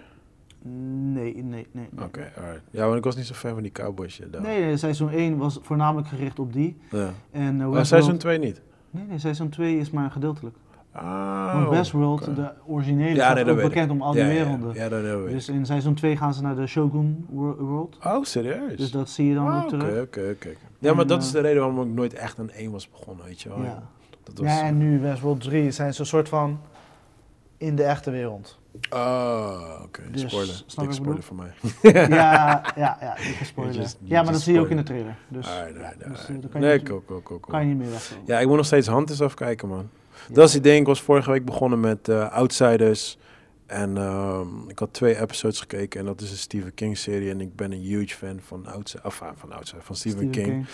Nee, 0.62 1.34
nee, 1.36 1.44
nee. 1.44 1.68
nee. 1.72 1.88
Oké, 2.06 2.32
alright. 2.38 2.62
Ja, 2.70 2.86
want 2.86 2.98
ik 2.98 3.04
was 3.04 3.16
niet 3.16 3.26
zo 3.26 3.34
fan 3.34 3.54
van 3.54 3.62
die 3.62 3.72
cowboy 3.72 4.08
shit. 4.10 4.34
dan. 4.34 4.42
Nee, 4.42 4.64
nee, 4.64 4.78
seizoen 4.78 5.10
1 5.10 5.38
was 5.38 5.60
voornamelijk 5.62 6.08
gericht 6.08 6.39
op 6.39 6.54
die. 6.54 6.78
Ja. 6.92 6.98
En 7.32 7.42
uh, 7.42 7.44
Maar 7.44 7.56
Westworld... 7.58 7.88
seizoen 7.88 8.18
2 8.18 8.39
niet? 8.39 8.62
Nee, 8.92 9.04
nee, 9.08 9.18
seizoen 9.18 9.50
2 9.50 9.78
is 9.78 9.89
maar 9.92 10.12
gedeeltelijk. 10.12 10.56
Ah. 10.92 11.54
Want 11.54 11.70
Westworld, 11.70 12.22
oké. 12.22 12.34
de 12.34 12.50
originele, 12.68 13.16
Ja, 13.16 13.34
nee, 13.34 13.50
ook 13.50 13.58
ik. 13.58 13.64
bekend 13.64 13.92
om 13.92 14.02
al 14.02 14.16
ja, 14.16 14.26
die 14.26 14.34
ja, 14.34 14.44
werelden. 14.44 14.74
Ja, 14.74 14.89
dat 14.89 15.02
weet 15.02 15.26
ik. 15.26 15.32
Dus 15.32 15.50
in 15.50 15.66
seizoen 15.66 15.94
2 15.94 16.18
gaan 16.18 16.34
ze 16.34 16.42
naar 16.42 16.56
de 16.56 16.68
Shogun 16.68 17.26
wor- 17.30 17.58
World. 17.66 17.98
Oh, 18.06 18.24
serieus? 18.24 18.78
Dus 18.78 18.92
dat 18.92 19.10
zie 19.10 19.28
je 19.28 19.34
dan 19.34 19.48
Ah, 19.48 19.58
ook 19.58 19.64
Oké, 19.64 19.78
terug. 19.78 20.02
oké, 20.04 20.30
oké. 20.36 20.50
Ja, 20.82 20.92
maar 20.94 21.02
En, 21.02 21.08
dat 21.08 21.20
eh, 21.20 21.26
is 21.26 21.32
de 21.32 21.40
reden 21.40 21.62
waarom 21.62 21.82
ik 21.90 21.94
nooit 21.96 22.14
echt 22.14 22.40
aan 22.40 22.50
één 22.50 22.72
was 22.72 22.90
begonnen, 22.90 23.26
weet 23.26 23.42
je 23.42 23.50
wel. 23.50 23.64
Ja. 23.64 23.84
Dat 24.24 24.38
was... 24.38 24.48
ja, 24.48 24.64
en 24.64 24.78
nu 24.78 25.00
Westworld 25.00 25.42
3 25.42 25.72
zijn 25.72 25.94
ze 25.94 26.00
een 26.00 26.06
soort 26.06 26.30
van 26.30 26.60
in 27.58 27.76
de 27.76 27.84
echte 27.84 28.12
wereld. 28.12 28.60
Ah, 28.90 29.80
oké. 29.84 30.02
Dus, 30.12 30.22
spoiler. 30.22 30.64
Dikke 30.76 30.94
spoiler 30.94 31.24
voor 31.24 31.36
mij. 31.36 31.52
ja, 32.10 32.64
ja, 32.76 32.98
ja, 33.02 33.16
dikke 33.28 33.46
spoiler. 33.46 33.76
just- 33.76 33.98
ja, 34.04 34.24
maar 34.24 34.32
dat 34.32 34.42
zie 34.42 34.54
je 34.54 34.60
ook 34.60 34.70
in 34.70 34.78
de 34.78 34.84
trailer. 34.84 35.16
Dus, 35.28 35.48
Alright, 35.48 35.74
dus, 35.74 35.84
eh, 35.84 35.88
alright. 35.90 36.42
daar 36.42 36.50
kan 36.52 36.62
je, 36.62 36.68
Nee, 36.68 36.78
niet- 36.78 36.88
cool, 36.88 37.22
cool, 37.24 37.40
kan 37.40 37.62
je 37.62 37.68
niet 37.68 37.78
meer 37.78 37.90
wegkomen. 37.90 38.24
Ja, 38.28 38.40
ik 38.40 38.48
moet 38.48 38.56
nog 38.58 38.66
steeds 38.66 38.88
Hunters 38.88 39.22
afkijken, 39.22 39.68
man. 39.68 39.90
Dat 40.32 40.48
is 40.48 40.54
het 40.54 40.64
ding. 40.64 40.80
Ik 40.80 40.86
was 40.86 41.02
vorige 41.02 41.32
week 41.32 41.46
begonnen 41.46 41.80
met 41.80 42.08
eh, 42.10 42.32
Outsiders. 42.32 43.18
En 43.72 43.98
ehm, 43.98 44.70
ik 44.70 44.80
had 44.80 44.94
twee 44.94 45.20
episodes 45.22 45.60
gekeken. 45.60 46.00
En 46.00 46.06
dat 46.06 46.22
is 46.22 46.32
een 46.32 46.38
Stephen 46.38 46.74
King 46.74 46.98
serie. 46.98 47.30
En 47.30 47.42
ik 47.42 47.56
ben 47.56 47.72
een 47.72 47.82
huge 47.82 48.16
fan 48.16 48.40
van, 48.42 48.66
Outsi- 48.66 49.00
of, 49.04 49.22
ah, 49.22 49.32
van, 49.36 49.52
Outsiders, 49.52 49.86
van 49.86 49.96
Stephen, 49.96 50.30
King. 50.30 50.66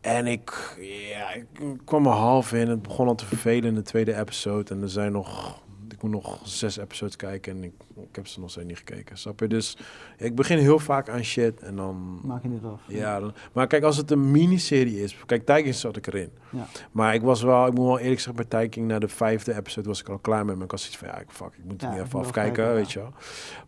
En 0.00 0.26
ik, 0.26 0.76
ja, 1.10 1.32
ik 1.32 1.46
kwam 1.84 2.06
er 2.06 2.12
half 2.12 2.52
in. 2.52 2.68
Het 2.68 2.82
begon 2.82 3.08
al 3.08 3.14
te 3.14 3.26
vervelen 3.26 3.64
in 3.68 3.74
de 3.74 3.82
tweede 3.82 4.16
episode. 4.18 4.74
En 4.74 4.82
er 4.82 4.90
zijn 4.90 5.12
nog, 5.12 5.60
ik 5.92 6.02
moet 6.02 6.10
nog 6.10 6.40
zes 6.44 6.76
episodes 6.76 7.16
kijken. 7.16 7.56
En 7.56 7.64
ik, 7.64 7.72
ik 7.96 8.16
heb 8.16 8.26
ze 8.26 8.40
nog 8.40 8.50
steeds 8.50 8.66
niet 8.66 8.76
gekeken. 8.78 9.18
Snap 9.18 9.40
je? 9.40 9.46
Dus 9.48 9.76
ik 10.16 10.34
begin 10.34 10.58
heel 10.58 10.78
vaak 10.78 11.08
aan 11.08 11.22
shit. 11.24 11.60
En 11.60 11.76
dan 11.76 12.20
Maak 12.24 12.42
je 12.42 12.48
niet 12.48 12.64
af. 12.64 12.80
ja, 12.86 13.20
dan- 13.20 13.34
maar 13.52 13.66
kijk, 13.66 13.82
als 13.82 13.96
het 13.96 14.10
een 14.10 14.30
miniserie 14.30 15.02
is, 15.02 15.16
kijk, 15.26 15.46
Tiking 15.46 15.74
zat 15.74 15.96
ik 15.96 16.06
erin. 16.06 16.30
Ja. 16.50 16.66
Maar 16.92 17.14
ik 17.14 17.22
was 17.22 17.42
wel, 17.42 17.66
ik 17.66 17.74
moet 17.74 17.86
wel 17.86 17.98
eerlijk 17.98 18.20
zeggen, 18.20 18.48
bij 18.48 18.60
Tiking 18.60 18.86
na 18.86 18.98
de 18.98 19.08
vijfde 19.08 19.54
episode 19.56 19.88
was 19.88 20.00
ik 20.00 20.08
al 20.08 20.18
klaar 20.18 20.44
met 20.44 20.56
me. 20.56 20.64
Ik 20.64 20.70
was 20.70 20.86
iets 20.86 20.96
van, 20.96 21.08
ja, 21.08 21.22
fuck, 21.28 21.46
ik 21.58 21.64
moet 21.64 21.82
er 21.82 21.88
Ja, 21.88 21.94
niet 21.94 22.04
even 22.04 22.18
afkijken, 22.18 22.64
ja. 22.64 22.72
weet 22.72 22.92
je 22.92 22.98
wel. 22.98 23.12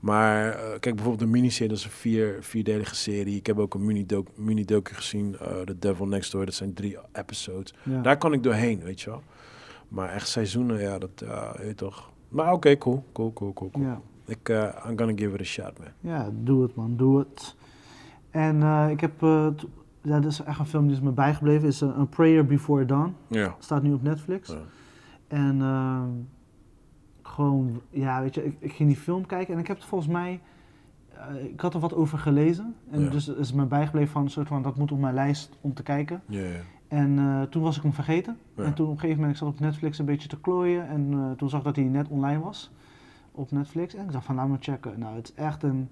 Maar 0.01 0.49
eh, 0.51 0.69
kijk, 0.69 0.95
bijvoorbeeld 0.95 1.19
de 1.19 1.27
miniserie, 1.27 1.69
dat 1.69 1.79
is 1.79 1.85
een 1.85 1.91
vier, 1.91 2.37
vierdelige 2.41 2.95
serie. 2.95 3.37
Ik 3.37 3.47
heb 3.47 3.59
ook 3.59 3.75
een 3.75 3.85
mini-docu 3.85 4.31
mini 4.37 4.65
gezien, 4.83 5.37
eh 5.39 5.61
The 5.61 5.79
Devil 5.79 6.07
Next 6.07 6.33
Door, 6.33 6.45
dat 6.45 6.55
zijn 6.55 6.75
drie 6.75 6.99
episodes. 7.13 7.75
Ja. 7.83 8.01
Daar 8.03 8.17
kan 8.19 8.33
ik 8.33 8.43
doorheen, 8.43 8.83
weet 8.83 9.01
je 9.01 9.11
wel. 9.11 9.23
Maar 9.91 10.09
echt 10.09 10.29
seizoenen, 10.29 10.81
ja, 10.81 10.99
dat, 10.99 11.11
ja, 11.17 11.53
weet 11.59 11.67
je 11.69 11.75
toch. 11.75 12.11
Maar 12.29 12.53
oké, 12.53 12.79
cool, 12.79 13.05
cool, 13.13 13.33
cool, 13.33 13.53
cool, 13.53 13.71
cool. 13.71 13.85
Ja. 13.85 14.01
Ik, 14.25 14.49
eh, 14.49 14.63
I'm 14.89 14.99
gonna 14.99 15.13
give 15.17 15.35
it 15.35 15.41
a 15.41 15.45
shot, 15.45 15.79
man. 15.79 15.89
Ja, 16.01 16.31
doe 16.43 16.63
het 16.63 16.75
man, 16.75 16.97
doe 16.97 17.19
het. 17.19 17.57
En 18.31 18.63
eh, 18.63 18.87
ik 18.91 19.01
heb, 19.01 19.19
t- 19.57 19.67
ja, 20.03 20.21
dat 20.21 20.31
is 20.31 20.43
echt 20.43 20.59
een 20.59 20.67
film 20.67 20.87
die 20.87 20.97
is 20.97 21.01
me 21.03 21.11
bijgebleven, 21.11 21.69
is 21.69 21.83
uh, 21.83 21.99
A 21.99 22.05
Prayer 22.05 22.47
Before 22.47 22.85
Dawn. 22.85 23.15
Ja. 23.27 23.55
Staat 23.59 23.83
nu 23.83 23.93
op 23.93 24.03
Netflix. 24.03 24.49
Ja. 24.49 24.57
En 25.29 25.61
ehm, 25.61 26.09
gewoon, 27.23 27.81
ja, 27.91 28.21
weet 28.23 28.35
je, 28.35 28.45
ik, 28.45 28.57
ik 28.59 28.73
ging 28.73 28.89
die 28.89 28.99
film 28.99 29.27
kijken 29.27 29.55
en 29.55 29.61
ik 29.61 29.67
heb 29.67 29.77
het 29.77 29.87
volgens 29.87 30.11
mij, 30.13 30.41
ik 31.53 31.61
had 31.61 31.75
er 31.75 31.81
wat 31.81 31.95
over 31.95 32.19
gelezen. 32.19 32.75
En 32.91 33.01
Ja. 33.03 33.11
dus 33.11 33.29
is 33.29 33.53
me 33.53 33.65
bijgebleven 33.65 34.13
van 34.13 34.23
een 34.23 34.31
soort 34.31 34.49
van, 34.49 34.63
dat 34.63 34.77
moet 34.77 34.93
op 34.93 34.99
mijn 35.01 35.15
lijst 35.15 35.59
om 35.61 35.75
te 35.75 35.83
kijken. 35.83 36.23
Ja, 36.27 36.41
ja. 36.41 36.61
En 36.91 37.19
eh, 37.19 37.43
toen 37.43 37.63
was 37.63 37.77
ik 37.77 37.83
hem 37.83 37.93
vergeten. 37.93 38.39
Ja. 38.55 38.63
En 38.65 38.75
toen 38.75 38.87
op 38.87 38.93
een 38.93 38.99
gegeven 38.99 39.21
moment, 39.21 39.39
ik 39.39 39.45
zat 39.45 39.55
op 39.55 39.61
Netflix 39.61 39.99
een 39.99 40.05
beetje 40.05 40.29
te 40.29 40.41
klooien. 40.41 40.89
En 40.89 41.13
eh, 41.13 41.31
toen 41.37 41.49
zag 41.49 41.59
ik 41.59 41.65
dat 41.67 41.77
hij 41.77 41.85
net 41.85 42.09
online 42.09 42.41
was 42.41 42.71
op 43.33 43.51
Netflix. 43.51 43.95
En 43.95 44.05
ik 44.05 44.13
dacht 44.13 44.25
van, 44.25 44.35
laat 44.35 44.49
me 44.49 44.57
checken. 44.61 44.99
Nou, 44.99 45.17
het 45.17 45.29
is 45.29 45.35
echt 45.35 45.63
een, 45.63 45.89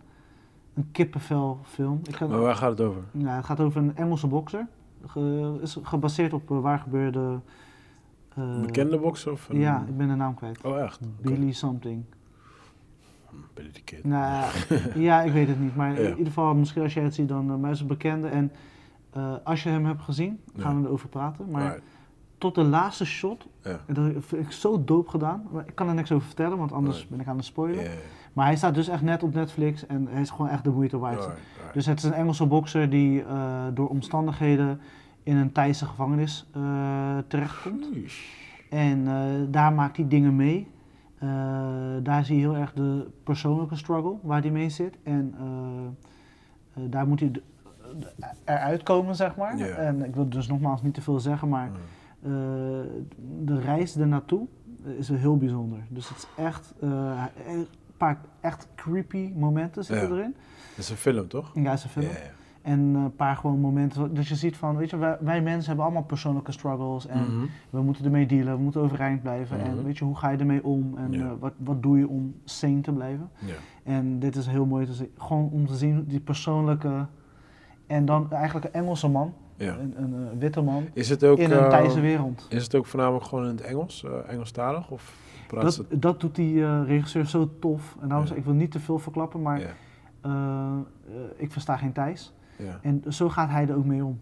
een 0.74 0.88
kippenvel 0.92 1.58
film. 1.64 2.00
Ik 2.02 2.20
Maar 2.20 2.28
waar 2.40 2.54
gaat 2.54 2.70
het 2.70 2.80
over? 2.80 3.02
ja, 3.12 3.36
het 3.36 3.44
gaat 3.44 3.60
over 3.60 3.80
een 3.82 3.96
Engelse 3.96 4.26
bokser. 4.26 4.66
Ge, 5.06 5.58
is 5.62 5.78
gebaseerd 5.82 6.32
op 6.32 6.50
uh, 6.50 6.60
waar 6.60 6.78
gebeurde... 6.78 7.38
bekende 8.62 8.98
bokser 8.98 9.32
of 9.32 9.48
een... 9.48 9.58
Ja, 9.58 9.84
ik 9.88 9.96
ben 9.96 10.08
de 10.08 10.14
naam 10.14 10.34
kwijt. 10.34 10.60
Oh, 10.64 10.80
echt? 10.80 11.00
Billy 11.20 11.52
something. 11.52 12.04
Billy 13.54 13.70
the 13.70 13.82
Kid. 13.82 14.04
Nou, 14.04 14.44
ja, 15.08 15.22
ik 15.22 15.32
weet 15.32 15.48
het 15.48 15.60
niet. 15.60 15.76
Maar 15.76 15.92
Ja. 15.92 15.98
in 15.98 16.08
ieder 16.10 16.26
geval, 16.26 16.54
misschien 16.54 16.82
als 16.82 16.94
jij 16.94 17.04
het 17.04 17.14
ziet, 17.14 17.28
dan 17.28 17.50
uh, 17.50 17.56
maar 17.56 17.70
is 17.70 17.86
bekende. 17.86 18.28
En 18.28 18.52
uh, 19.18 19.32
als 19.44 19.62
je 19.62 19.68
hem 19.68 19.84
hebt 19.86 20.02
gezien, 20.02 20.40
gaan 20.56 20.74
Ja. 20.74 20.80
we 20.80 20.86
erover 20.86 21.08
praten. 21.08 21.50
Maar 21.50 21.78
tot 22.38 22.54
de 22.54 22.62
laatste 22.64 23.04
shot, 23.04 23.46
Ja. 23.62 23.80
en 23.86 23.94
dat 23.94 24.12
vind 24.18 24.44
ik 24.44 24.52
zo 24.52 24.84
dope 24.84 25.10
gedaan. 25.10 25.42
Maar 25.52 25.64
ik 25.66 25.74
kan 25.74 25.88
er 25.88 25.94
niks 25.94 26.12
over 26.12 26.26
vertellen, 26.26 26.58
want 26.58 26.72
anders 26.72 27.08
ben 27.08 27.20
ik 27.20 27.26
aan 27.26 27.36
het 27.36 27.44
spoilen. 27.44 27.84
Maar 28.32 28.46
hij 28.46 28.56
staat 28.56 28.74
dus 28.74 28.88
echt 28.88 29.02
net 29.02 29.22
op 29.22 29.34
Netflix 29.34 29.86
en 29.86 30.06
hij 30.10 30.20
is 30.20 30.30
gewoon 30.30 30.48
echt 30.48 30.64
de 30.64 30.70
moeite 30.70 30.98
waard. 30.98 31.28
Dus 31.72 31.86
het 31.86 31.98
is 31.98 32.04
een 32.04 32.12
Engelse 32.12 32.46
bokser 32.46 32.90
die 32.90 33.22
uh, 33.22 33.64
door 33.74 33.88
omstandigheden 33.88 34.80
in 35.22 35.36
een 35.36 35.52
Thaise 35.52 35.86
gevangenis 35.86 36.46
uh, 36.56 37.18
terechtkomt. 37.26 37.88
En 38.70 39.04
daar 39.50 39.72
maakt 39.72 39.96
hij 39.96 40.08
dingen 40.08 40.36
mee. 40.36 40.68
Eh, 41.18 41.28
daar 42.02 42.24
zie 42.24 42.34
je 42.36 42.40
heel 42.40 42.56
erg 42.56 42.72
de 42.72 43.06
persoonlijke 43.24 43.76
struggle 43.76 44.16
waar 44.22 44.40
hij 44.40 44.50
mee 44.50 44.68
zit. 44.70 44.98
En 45.02 45.34
eh, 45.38 45.44
eh, 46.82 46.90
daar 46.90 47.06
moet 47.06 47.20
hij 47.20 47.32
eruit 48.44 48.82
komen, 48.82 49.14
zeg 49.16 49.36
maar. 49.36 49.56
Ja. 49.58 49.66
En 49.66 50.04
ik 50.04 50.14
wil 50.14 50.28
dus 50.28 50.48
nogmaals 50.48 50.82
niet 50.82 50.94
te 50.94 51.02
veel 51.02 51.20
zeggen, 51.20 51.48
maar 51.48 51.70
Mm. 51.70 51.74
eh, 52.22 52.30
de 53.44 53.60
reis 53.60 53.96
ernaartoe 53.96 54.46
is 54.98 55.08
wel 55.08 55.18
heel 55.18 55.36
bijzonder. 55.36 55.78
Dus 55.88 56.08
het 56.08 56.16
is 56.18 56.26
echt 56.44 56.74
eh, 56.80 57.22
een 57.48 57.66
paar 57.96 58.18
echt 58.40 58.68
creepy 58.74 59.32
momenten 59.36 59.84
zitten 59.84 60.08
Ja. 60.08 60.14
erin. 60.14 60.34
Dat 60.70 60.84
is 60.84 60.90
een 60.90 60.96
film, 60.96 61.28
toch? 61.28 61.50
In 61.54 61.64
Guy's 61.66 61.84
film. 61.84 62.04
Ja, 62.06 62.10
ja. 62.10 62.16
En 62.62 62.78
een 62.80 63.14
paar 63.16 63.36
gewoon 63.36 63.60
momenten. 63.60 64.14
Dus 64.14 64.28
je 64.28 64.34
ziet 64.34 64.56
van, 64.56 64.76
weet 64.76 64.90
je, 64.90 64.96
wij, 64.96 65.16
wij 65.20 65.42
mensen 65.42 65.66
hebben 65.66 65.84
allemaal 65.84 66.02
persoonlijke 66.04 66.52
struggles. 66.52 67.06
En 67.06 67.20
Mhm. 67.22 67.46
we 67.70 67.82
moeten 67.82 68.04
ermee 68.04 68.26
dealen, 68.26 68.56
we 68.56 68.62
moeten 68.62 68.80
overeind 68.80 69.22
blijven. 69.22 69.56
Mhm. 69.58 69.66
En 69.66 69.84
weet 69.84 69.98
je, 69.98 70.04
hoe 70.04 70.16
ga 70.16 70.28
je 70.28 70.38
ermee 70.38 70.64
om? 70.64 70.96
En 70.96 71.12
Ja. 71.12 71.24
eh, 71.24 71.30
wat, 71.38 71.52
wat 71.56 71.82
doe 71.82 71.98
je 71.98 72.08
om 72.08 72.34
sane 72.44 72.80
te 72.80 72.92
blijven? 72.92 73.30
Ja. 73.38 73.54
En 73.84 74.18
dit 74.18 74.36
is 74.36 74.46
heel 74.46 74.66
mooi 74.66 74.86
te 74.86 74.92
zien. 74.92 75.10
Gewoon 75.16 75.48
om 75.52 75.66
te 75.66 75.74
zien 75.76 76.04
die 76.06 76.20
persoonlijke. 76.20 77.06
En 77.88 78.04
dan 78.04 78.30
eigenlijk 78.32 78.66
een 78.66 78.72
Engelse 78.72 79.08
man, 79.08 79.34
Ja. 79.56 79.76
een, 79.78 79.94
een, 79.96 80.14
eh, 80.14 80.38
witte 80.38 80.60
man, 80.60 80.86
Is 80.92 81.08
het 81.08 81.24
ook, 81.24 81.38
in 81.38 81.50
een 81.52 81.62
eh, 81.64 81.68
Thaise 81.68 82.00
wereld. 82.00 82.46
is 82.48 82.62
het 82.62 82.74
ook 82.74 82.86
voornamelijk 82.86 83.24
gewoon 83.24 83.44
in 83.44 83.50
het 83.50 83.60
Engels, 83.60 84.04
eh 84.04 84.10
Engelstalig? 84.32 84.90
Of 84.90 85.16
praat 85.46 85.62
Dat, 85.62 85.84
dat 86.00 86.20
doet 86.20 86.34
die 86.34 86.64
eh, 86.64 86.80
regisseur 86.86 87.26
zo 87.26 87.50
tof. 87.60 87.96
En 88.00 88.08
Ja. 88.08 88.26
zeg 88.26 88.36
ik, 88.36 88.44
wil 88.44 88.54
niet 88.54 88.70
te 88.70 88.80
veel 88.80 88.98
verklappen, 88.98 89.42
maar 89.42 89.60
ik 91.36 91.52
versta 91.52 91.76
geen 91.76 91.92
Thais. 91.92 92.32
ja. 92.56 92.78
En 92.82 93.02
zo 93.08 93.28
gaat 93.28 93.50
hij 93.50 93.68
er 93.68 93.76
ook 93.76 93.84
mee 93.84 94.04
om. 94.04 94.20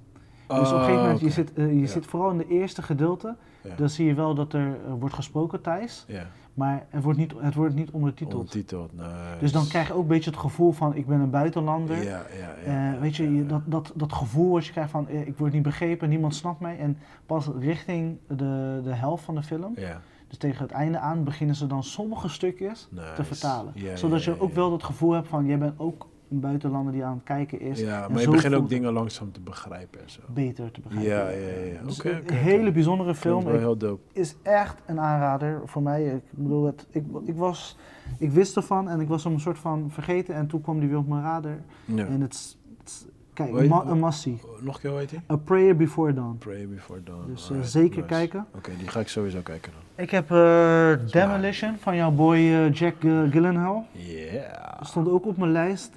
Dus 0.49 0.57
op 0.59 0.65
een 0.67 0.73
Oh, 0.73 0.79
gegeven 0.81 1.01
moment, 1.03 1.21
je, 1.21 1.31
zit, 1.31 1.53
je 1.57 1.81
Ja. 1.81 1.87
zit 1.87 2.07
vooral 2.07 2.31
in 2.31 2.39
de 2.39 2.47
eerste 2.49 2.83
gedeelte, 2.83 3.37
Ja. 3.63 3.75
dan 3.77 3.89
zie 3.89 4.07
je 4.07 4.15
wel 4.15 4.35
dat 4.35 4.53
er 4.53 4.77
wordt 4.99 5.15
gesproken 5.15 5.61
Thais, 5.61 6.05
Ja, 6.09 6.27
maar 6.57 6.87
het 6.89 7.03
wordt 7.05 7.19
niet, 7.19 7.33
het 7.39 7.55
wordt 7.55 7.75
niet 7.75 7.91
ondertiteld. 7.91 8.35
ondertiteld. 8.35 8.93
Nice. 8.93 9.09
Dus 9.41 9.53
dan 9.53 9.67
krijg 9.67 9.87
je 9.87 9.93
ook 9.93 10.03
een 10.03 10.07
beetje 10.07 10.31
het 10.31 10.39
gevoel 10.39 10.73
van, 10.73 10.95
ik 10.95 11.07
ben 11.07 11.21
een 11.21 11.31
buitenlander. 11.31 11.97
Ja, 12.03 12.23
ja, 12.39 12.55
ja. 12.73 12.93
Eh, 12.95 13.01
weet 13.01 13.17
je, 13.17 13.23
ja, 13.23 13.31
je- 13.31 13.37
ja. 13.37 13.43
dat, 13.49 13.63
dat, 13.65 13.93
dat 13.95 14.13
gevoel 14.13 14.53
wat 14.53 14.67
je 14.67 14.73
krijgt 14.73 14.91
van, 14.91 15.09
eh, 15.09 15.27
ik 15.27 15.37
word 15.39 15.53
niet 15.53 15.63
begrepen, 15.63 16.09
niemand 16.09 16.35
snapt 16.35 16.61
mij. 16.61 16.79
En 16.79 16.99
pas 17.27 17.49
richting 17.59 18.19
de, 18.29 18.81
de 18.85 18.95
helft 18.95 19.25
van 19.25 19.35
de 19.35 19.43
film, 19.43 19.73
Ja, 19.77 20.01
dus 20.29 20.39
tegen 20.39 20.63
het 20.63 20.73
einde 20.73 20.99
aan, 20.99 21.25
beginnen 21.25 21.57
ze 21.57 21.67
dan 21.67 21.83
sommige 21.83 22.29
stukjes 22.29 22.89
te 23.15 23.25
vertalen. 23.25 23.73
Zodat 23.95 24.25
je 24.25 24.41
ook 24.41 24.55
wel 24.55 24.73
het 24.73 24.83
gevoel 24.83 25.13
hebt 25.13 25.29
van, 25.29 25.47
jij 25.47 25.59
bent 25.59 25.79
ook 25.79 26.07
een 26.31 26.41
buitenlander 26.41 26.93
die 26.93 27.05
aan 27.05 27.15
het 27.15 27.23
kijken 27.25 27.61
is. 27.61 27.81
Ja, 27.81 28.09
maar 28.09 28.21
je 28.21 28.31
begint 28.31 28.55
ook 28.55 28.69
dingen 28.69 28.93
langzaam 28.93 29.33
te 29.33 29.41
begrijpen 29.41 30.01
en 30.03 30.11
zo. 30.11 30.21
Beter 30.29 30.71
te 30.71 30.81
begrijpen. 30.81 31.11
Ja, 31.13 31.29
ja, 31.29 31.65
ja. 31.73 31.83
Dus 31.83 31.99
Oké, 31.99 32.21
een 32.27 32.35
hele 32.35 32.73
bijzondere 32.73 33.15
film. 33.15 33.45
wel 33.45 33.59
heel 33.59 33.77
dope. 33.77 34.03
is 34.13 34.35
echt 34.43 34.83
een 34.87 35.01
aanrader 35.01 35.61
voor 35.65 35.83
mij. 35.83 36.05
Ik 36.07 36.23
bedoel, 36.31 36.65
het, 36.65 36.87
ik, 36.91 37.05
ik, 37.25 37.37
was, 37.37 37.77
ik 38.19 38.31
wist 38.31 38.57
ervan 38.57 38.89
en 38.89 39.01
ik 39.01 39.09
was 39.09 39.25
hem 39.25 39.33
een 39.33 39.41
soort 39.41 39.59
van 39.59 39.91
vergeten 39.91 40.35
en 40.35 40.47
toen 40.47 40.61
kwam 40.61 40.79
die 40.81 40.89
weer 40.89 40.99
op 40.99 41.09
mijn 41.09 41.23
radar. 41.23 41.59
Ja. 41.85 42.07
En 42.07 42.21
het 42.21 42.35
is, 42.35 42.59
het 42.79 43.07
kijk, 43.33 43.53
een, 43.57 43.69
ma- 43.69 43.95
massie. 43.95 44.41
Nog 44.61 44.75
een 44.75 44.81
keer, 44.81 44.91
hoe 44.91 44.99
heet 44.99 45.11
die? 45.11 45.21
A 45.31 45.37
Prayer 45.37 45.77
Before 45.77 46.15
Dawn. 46.15 46.37
Pray 46.39 46.69
Before 46.69 47.03
Dawn. 47.03 47.27
Dus 47.27 47.45
eh, 47.45 47.51
Alright, 47.51 47.71
zeker 47.71 47.97
nice. 47.97 48.07
kijken. 48.09 48.47
Oké, 48.55 48.71
die 48.79 48.89
ga 48.89 49.01
ik 49.01 49.09
sowieso 49.09 49.41
kijken 49.41 49.73
dan. 49.73 49.81
Ik 49.97 50.11
heb 50.11 50.31
eh, 50.31 50.93
Demolition 51.11 51.77
van 51.81 51.97
jouw 51.97 52.11
boy 52.11 52.37
eh, 52.37 52.73
Jack 52.73 53.05
eh, 53.05 53.21
Gyllenhaal. 53.31 53.87
Yeah. 53.93 54.83
Stond 54.83 55.09
ook 55.09 55.27
op 55.27 55.37
mijn 55.37 55.53
lijst, 55.53 55.93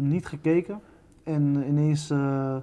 niet 0.00 0.26
gekeken. 0.26 0.80
En 1.24 1.64
ineens, 1.68 2.08
je 2.08 2.62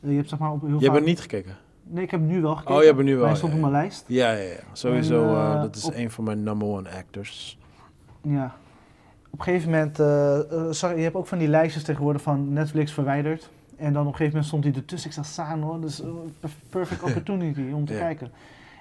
hebt 0.00 0.28
zeg 0.28 0.38
maar 0.38 0.52
op 0.52 0.60
heel 0.60 0.78
Je 0.78 0.84
vaak... 0.86 0.94
hebt 0.94 1.06
niet 1.06 1.20
gekeken? 1.20 1.56
Nee, 1.82 2.04
ik 2.04 2.10
heb 2.10 2.20
hem 2.20 2.28
nu 2.28 2.40
wel 2.42 2.54
gekeken. 2.54 2.74
Oh, 2.74 2.80
je 2.80 2.86
hebt 2.86 3.02
nu 3.02 3.16
wel, 3.16 3.26
hij 3.26 3.36
stond 3.36 3.52
ja, 3.52 3.58
op 3.58 3.64
mijn 3.70 3.82
lijst. 3.82 4.04
Ja, 4.06 4.32
ja, 4.32 4.42
ja. 4.42 4.56
Sowieso, 4.72 5.36
En, 5.52 5.60
dat 5.60 5.76
is 5.76 5.84
op- 5.84 5.94
een 5.94 6.10
van 6.10 6.24
mijn 6.24 6.42
number 6.42 6.68
one 6.68 6.88
actors. 6.90 7.58
Ja. 8.22 8.54
Op 9.30 9.38
een 9.38 9.44
gegeven 9.44 9.70
moment, 9.70 9.96
zag, 10.76 10.94
je 10.94 11.00
hebt 11.02 11.14
ook 11.14 11.26
van 11.26 11.38
die 11.38 11.48
lijstjes 11.48 11.82
tegenwoordig 11.82 12.22
van 12.22 12.52
Netflix 12.52 12.92
verwijderd. 12.92 13.50
En 13.76 13.92
dan 13.92 14.02
op 14.02 14.08
een 14.12 14.16
gegeven 14.16 14.26
moment 14.32 14.46
stond 14.46 14.64
hij 14.64 14.72
ertussen. 14.72 15.08
Ik 15.10 15.14
zag 15.16 15.26
Saan 15.26 15.60
hoor, 15.62 15.80
dus 15.80 16.02
perf- 16.40 16.56
perfect 16.70 17.02
opportunity 17.08 17.70
om 17.72 17.84
te 17.84 17.92
kijken. 17.92 18.30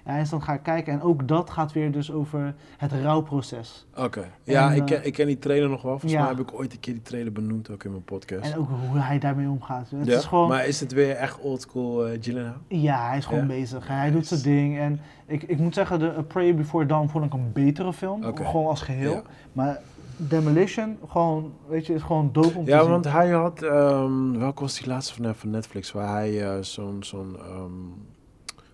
Ja, 0.07 0.17
en 0.17 0.25
dan 0.29 0.41
ga 0.43 0.53
ik 0.53 0.63
kijken. 0.63 0.93
En 0.93 1.01
ook 1.01 1.27
dat 1.27 1.49
gaat 1.49 1.71
weer 1.73 1.91
dus 1.91 2.11
over 2.11 2.55
het 2.77 2.91
rouwproces. 2.91 3.85
Oké. 3.97 4.31
Ja, 4.43 4.69
En, 4.69 4.75
ik, 4.75 4.79
eh, 4.79 4.85
ken, 4.85 5.05
ik 5.05 5.13
ken 5.13 5.27
die 5.27 5.39
trailer 5.39 5.69
nog 5.69 5.81
wel. 5.81 5.91
Volgens 5.91 6.11
ja. 6.11 6.19
mij 6.19 6.29
heb 6.29 6.39
ik 6.39 6.53
ooit 6.53 6.73
een 6.73 6.79
keer 6.79 6.93
die 6.93 7.01
trailer 7.01 7.31
benoemd, 7.31 7.69
ook 7.69 7.83
in 7.83 7.91
mijn 7.91 8.03
podcast. 8.03 8.51
En 8.51 8.57
ook 8.57 8.69
hoe 8.89 8.99
hij 8.99 9.19
daarmee 9.19 9.49
omgaat. 9.49 9.89
Het 9.95 10.05
ja? 10.07 10.17
is 10.17 10.25
gewoon, 10.25 10.47
Maar 10.47 10.67
is 10.67 10.79
het 10.79 10.91
weer 10.91 11.15
echt 11.15 11.39
oldschool 11.39 12.07
uh, 12.07 12.17
Gyllenhaal? 12.21 12.53
ja, 12.67 13.07
hij 13.07 13.17
is 13.17 13.25
gewoon 13.25 13.41
Ja? 13.41 13.47
bezig. 13.47 13.87
Hij 13.87 14.11
doet 14.11 14.27
zijn 14.27 14.41
ding. 14.41 14.77
En 14.79 14.99
ik, 15.25 15.43
ik 15.43 15.57
moet 15.59 15.73
zeggen, 15.73 15.99
de 15.99 16.13
A 16.17 16.21
Prayer 16.21 16.55
Before 16.55 16.85
Dawn 16.85 17.07
vond 17.07 17.25
ik 17.25 17.33
een 17.33 17.51
betere 17.53 17.93
film. 17.93 18.23
Gewoon 18.35 18.67
als 18.67 18.81
geheel. 18.81 19.11
Ja. 19.13 19.21
Maar 19.53 19.79
Demolition, 20.19 20.97
gewoon, 21.07 21.53
weet 21.67 21.85
je, 21.85 21.93
is 21.93 22.01
gewoon 22.01 22.29
dope 22.31 22.57
om 22.57 22.65
te 22.65 22.71
Ja, 22.71 22.81
zien. 22.81 22.89
want 22.89 23.05
hij 23.11 23.29
had, 23.29 23.61
ehm 23.61 24.37
welke 24.37 24.61
was 24.61 24.77
die 24.79 24.87
laatste 24.87 25.13
van, 25.23 25.35
van 25.35 25.49
Netflix, 25.49 25.91
waar 25.91 26.13
hij 26.13 26.43
eh, 26.43 26.61
zo'n 26.61 26.97
zo'n 27.03 27.35
ehm, 27.39 27.71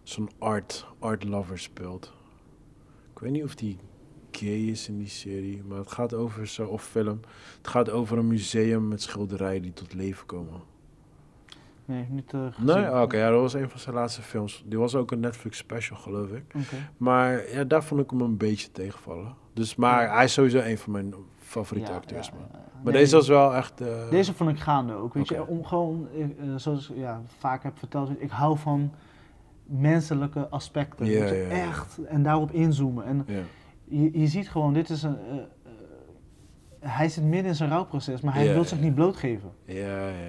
zo'n 0.04 0.30
art, 0.40 0.86
art 1.00 1.24
lover 1.24 1.60
speelt. 1.60 2.14
Ik 3.14 3.20
weet 3.20 3.32
niet 3.32 3.44
of 3.44 3.56
die 3.56 3.78
gay 4.32 4.48
is 4.60 4.88
in 4.88 4.98
die 4.98 5.08
serie, 5.08 5.64
maar 5.68 5.78
het 5.78 5.92
gaat 5.92 6.14
over 6.14 6.48
zo, 6.48 6.66
of 6.68 6.84
film. 6.84 7.20
Het 7.58 7.68
gaat 7.68 7.90
over 7.90 8.18
een 8.18 8.28
museum 8.28 8.88
met 8.88 9.02
schilderijen 9.02 9.62
die 9.62 9.74
tot 9.74 9.94
leven 9.94 10.26
komen. 10.26 10.62
Nee, 11.86 12.06
niet 12.10 12.34
eh 12.34 12.46
gezien. 12.52 12.66
Nee, 12.76 12.88
Ah, 12.88 13.02
oké, 13.02 13.18
ja, 13.18 13.30
dat 13.30 13.40
was 13.42 13.54
een 13.54 13.70
van 13.70 13.80
zijn 13.80 13.96
laatste 13.96 14.22
films. 14.22 14.64
Die 14.66 14.80
was 14.80 14.96
ook 14.96 15.12
een 15.12 15.20
Netflix 15.20 15.58
special, 15.58 15.98
geloof 15.98 16.30
ik. 16.30 16.54
Maar 16.98 17.50
ja, 17.52 17.64
daar 17.64 17.84
vond 17.84 18.02
ik 18.02 18.10
hem 18.10 18.22
een 18.22 18.38
beetje 18.38 18.72
tegenvallen. 18.72 19.36
Dus, 19.54 19.76
maar 19.76 20.04
Ja. 20.04 20.14
hij 20.16 20.24
is 20.24 20.34
sowieso 20.34 20.60
een 20.60 20.78
van 20.78 20.92
mijn 20.92 21.14
favoriete 21.40 21.92
Ja, 21.92 21.98
acteurs, 21.98 22.32
man. 22.32 22.40
ja. 22.52 22.60
Maar 22.84 22.94
Nee, 22.94 23.02
deze 23.02 23.16
was 23.16 23.28
wel 23.28 23.54
echt... 23.56 23.82
eh, 23.82 24.10
Deze 24.10 24.34
vond 24.34 24.50
ik 24.50 24.60
gaande 24.60 24.94
ook. 24.94 25.14
Weet 25.14 25.28
je, 25.28 25.48
om 25.48 25.66
gewoon, 25.66 26.08
eh, 26.16 26.24
eh, 26.24 26.30
zoals 26.56 26.90
ik 26.90 26.98
ja, 26.98 27.22
vaak 27.38 27.64
heb 27.64 27.78
verteld, 27.78 28.10
ik 28.22 28.30
hou 28.30 28.58
van 28.58 28.92
menselijke 29.66 30.48
aspecten. 30.50 31.06
Je, 31.06 31.12
ja. 31.50 31.56
Echt. 31.56 32.00
En 32.06 32.24
daarop 32.24 32.52
inzoomen. 32.52 33.06
En 33.06 33.26
je, 33.84 34.20
je 34.20 34.28
ziet 34.28 34.50
gewoon, 34.50 34.74
dit 34.74 34.90
is 34.90 35.04
een. 35.04 35.18
eh, 35.18 35.36
eh, 35.38 35.42
hij 36.80 37.10
zit 37.10 37.24
midden 37.24 37.46
in 37.46 37.56
zijn 37.56 37.70
rouwproces, 37.70 38.22
maar 38.22 38.34
hij 38.34 38.54
wil 38.54 38.64
zich 38.64 38.80
niet 38.80 38.96
blootgeven. 38.96 39.52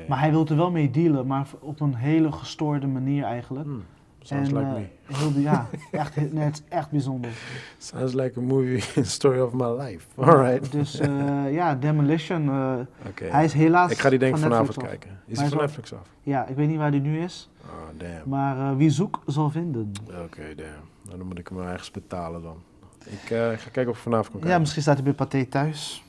Maar 0.09 0.21
hij 0.21 0.31
wil 0.31 0.47
er 0.47 0.57
wel 0.57 0.71
mee 0.71 0.91
dealen, 0.91 1.27
maar 1.27 1.47
op 1.61 1.81
een 1.81 1.95
hele 1.95 2.33
gestoorde 2.33 2.87
manier 2.87 3.25
eigenlijk. 3.25 3.67
Hmm, 3.67 3.85
sounds 4.27 4.51
like 4.51 4.65
eh, 4.65 4.73
me. 4.73 4.87
heel, 5.07 5.31
ja, 5.41 5.67
echt, 5.91 6.17
nee, 6.33 6.45
het 6.45 6.55
is 6.55 6.63
echt 6.77 6.91
bijzonder. 6.91 7.31
Sounds 7.79 8.13
like 8.13 8.39
a 8.39 8.43
movie 8.43 8.83
story 9.05 9.41
of 9.41 9.53
my 9.53 9.67
life. 9.83 10.07
Alright. 10.21 10.73
Dus 10.73 10.99
eh, 10.99 11.53
ja, 11.53 11.75
Demolition. 11.75 12.49
eh, 12.49 12.75
Oké. 13.09 13.25
Hij 13.25 13.45
is 13.45 13.53
helaas. 13.53 13.91
Ik 13.91 13.99
ga 13.99 14.11
die 14.11 14.19
denk 14.19 14.35
ik 14.35 14.41
van 14.41 14.51
vanavond 14.51 14.79
af. 14.79 14.85
kijken. 14.85 15.11
Is 15.27 15.39
hij 15.39 15.49
van 15.49 15.59
Netflix 15.59 15.93
af? 15.93 16.09
Ja, 16.23 16.47
ik 16.47 16.57
weet 16.57 16.69
niet 16.69 16.79
waar 16.79 16.91
die 16.91 17.01
nu 17.01 17.19
is. 17.21 17.51
Oh, 17.67 17.99
damn. 17.99 18.29
Maar 18.29 18.77
wie 18.77 18.91
zoekt 18.91 19.19
zal 19.27 19.51
vinden. 19.51 19.93
Oké, 20.25 20.55
damn. 20.57 20.69
Nou, 21.05 21.19
dan 21.19 21.27
moet 21.27 21.39
ik 21.39 21.49
hem 21.49 21.61
ergens 21.61 21.91
betalen 21.91 22.43
dan. 22.43 22.57
Ik 23.05 23.19
ga 23.29 23.55
kijken 23.73 23.89
of 23.89 23.97
ik 23.97 24.03
vanavond 24.03 24.29
kan 24.29 24.37
Ja, 24.37 24.43
kijken. 24.45 24.61
misschien 24.61 24.83
staat 24.83 24.95
hij 24.95 25.05
bij 25.05 25.13
Pathé 25.15 25.45
thuis. 25.45 26.05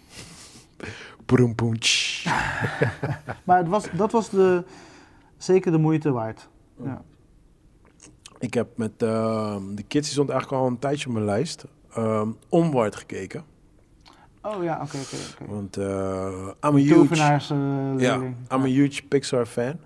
Broem, 1.26 1.56
boem, 1.56 1.80
tsch. 1.80 2.26
Maar 3.44 3.58
het 3.58 3.68
was, 3.68 3.88
dat 3.92 4.12
was 4.12 4.30
de, 4.30 4.64
zeker 5.38 5.72
de 5.72 5.78
moeite 5.78 6.12
waard. 6.12 6.48
Ja. 6.84 7.02
Ik 8.40 8.54
heb 8.54 8.78
met 8.78 8.92
ehm, 9.04 9.76
de 9.76 9.84
kids, 9.84 10.06
die 10.06 10.14
stond 10.14 10.30
eigenlijk 10.30 10.62
al 10.62 10.68
een 10.68 10.80
tijdje 10.80 11.08
op 11.08 11.14
mijn 11.14 11.26
lijst, 11.26 11.66
Onward 12.50 12.96
gekeken. 12.96 13.44
Oh 14.42 14.64
ja, 14.64 14.74
oké, 14.82 14.98
oké. 14.98 15.16
oké. 15.42 15.52
Want 15.54 15.78
eh 15.78 16.48
I'm 16.64 16.76
a 16.76 16.78
huge... 16.78 17.14
Eh, 17.14 17.94
Ja. 17.98 18.16
I'm 18.52 18.62
a 18.62 18.66
huge 18.66 19.04
Pixar 19.08 19.46
fan. 19.46 19.80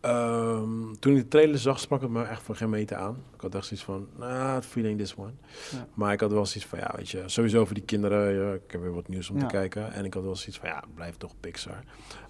Ehm, 0.00 0.92
toen 0.98 1.12
ik 1.16 1.22
de 1.22 1.28
trailer 1.28 1.58
zag, 1.58 1.80
sprak 1.80 2.00
het 2.00 2.10
me 2.10 2.22
echt 2.22 2.42
van 2.42 2.56
geen 2.56 2.70
meter 2.70 2.96
aan. 2.96 3.16
Ik 3.34 3.40
had 3.40 3.54
echt 3.54 3.66
zoiets 3.66 3.84
van, 3.86 4.06
nah, 4.18 4.60
feeling 4.62 4.98
this 4.98 5.16
one. 5.16 5.32
Ja. 5.70 5.86
Maar 5.94 6.12
ik 6.12 6.20
had 6.20 6.32
wel 6.32 6.46
zoiets 6.46 6.70
van, 6.70 6.78
ja, 6.78 6.92
weet 6.96 7.08
je, 7.08 7.22
sowieso 7.26 7.64
voor 7.64 7.74
die 7.74 7.84
kinderen, 7.84 8.32
ja, 8.46 8.52
ik 8.52 8.70
heb 8.70 8.80
weer 8.80 8.94
wat 8.94 9.08
nieuws 9.08 9.30
om 9.30 9.36
Ja. 9.36 9.42
te 9.46 9.54
kijken. 9.54 9.92
En 9.92 10.04
ik 10.04 10.14
had 10.14 10.22
wel 10.22 10.36
zoiets 10.36 10.58
van, 10.58 10.68
ja, 10.68 10.82
blijf 10.94 11.16
toch 11.16 11.32
Pixar. 11.40 11.84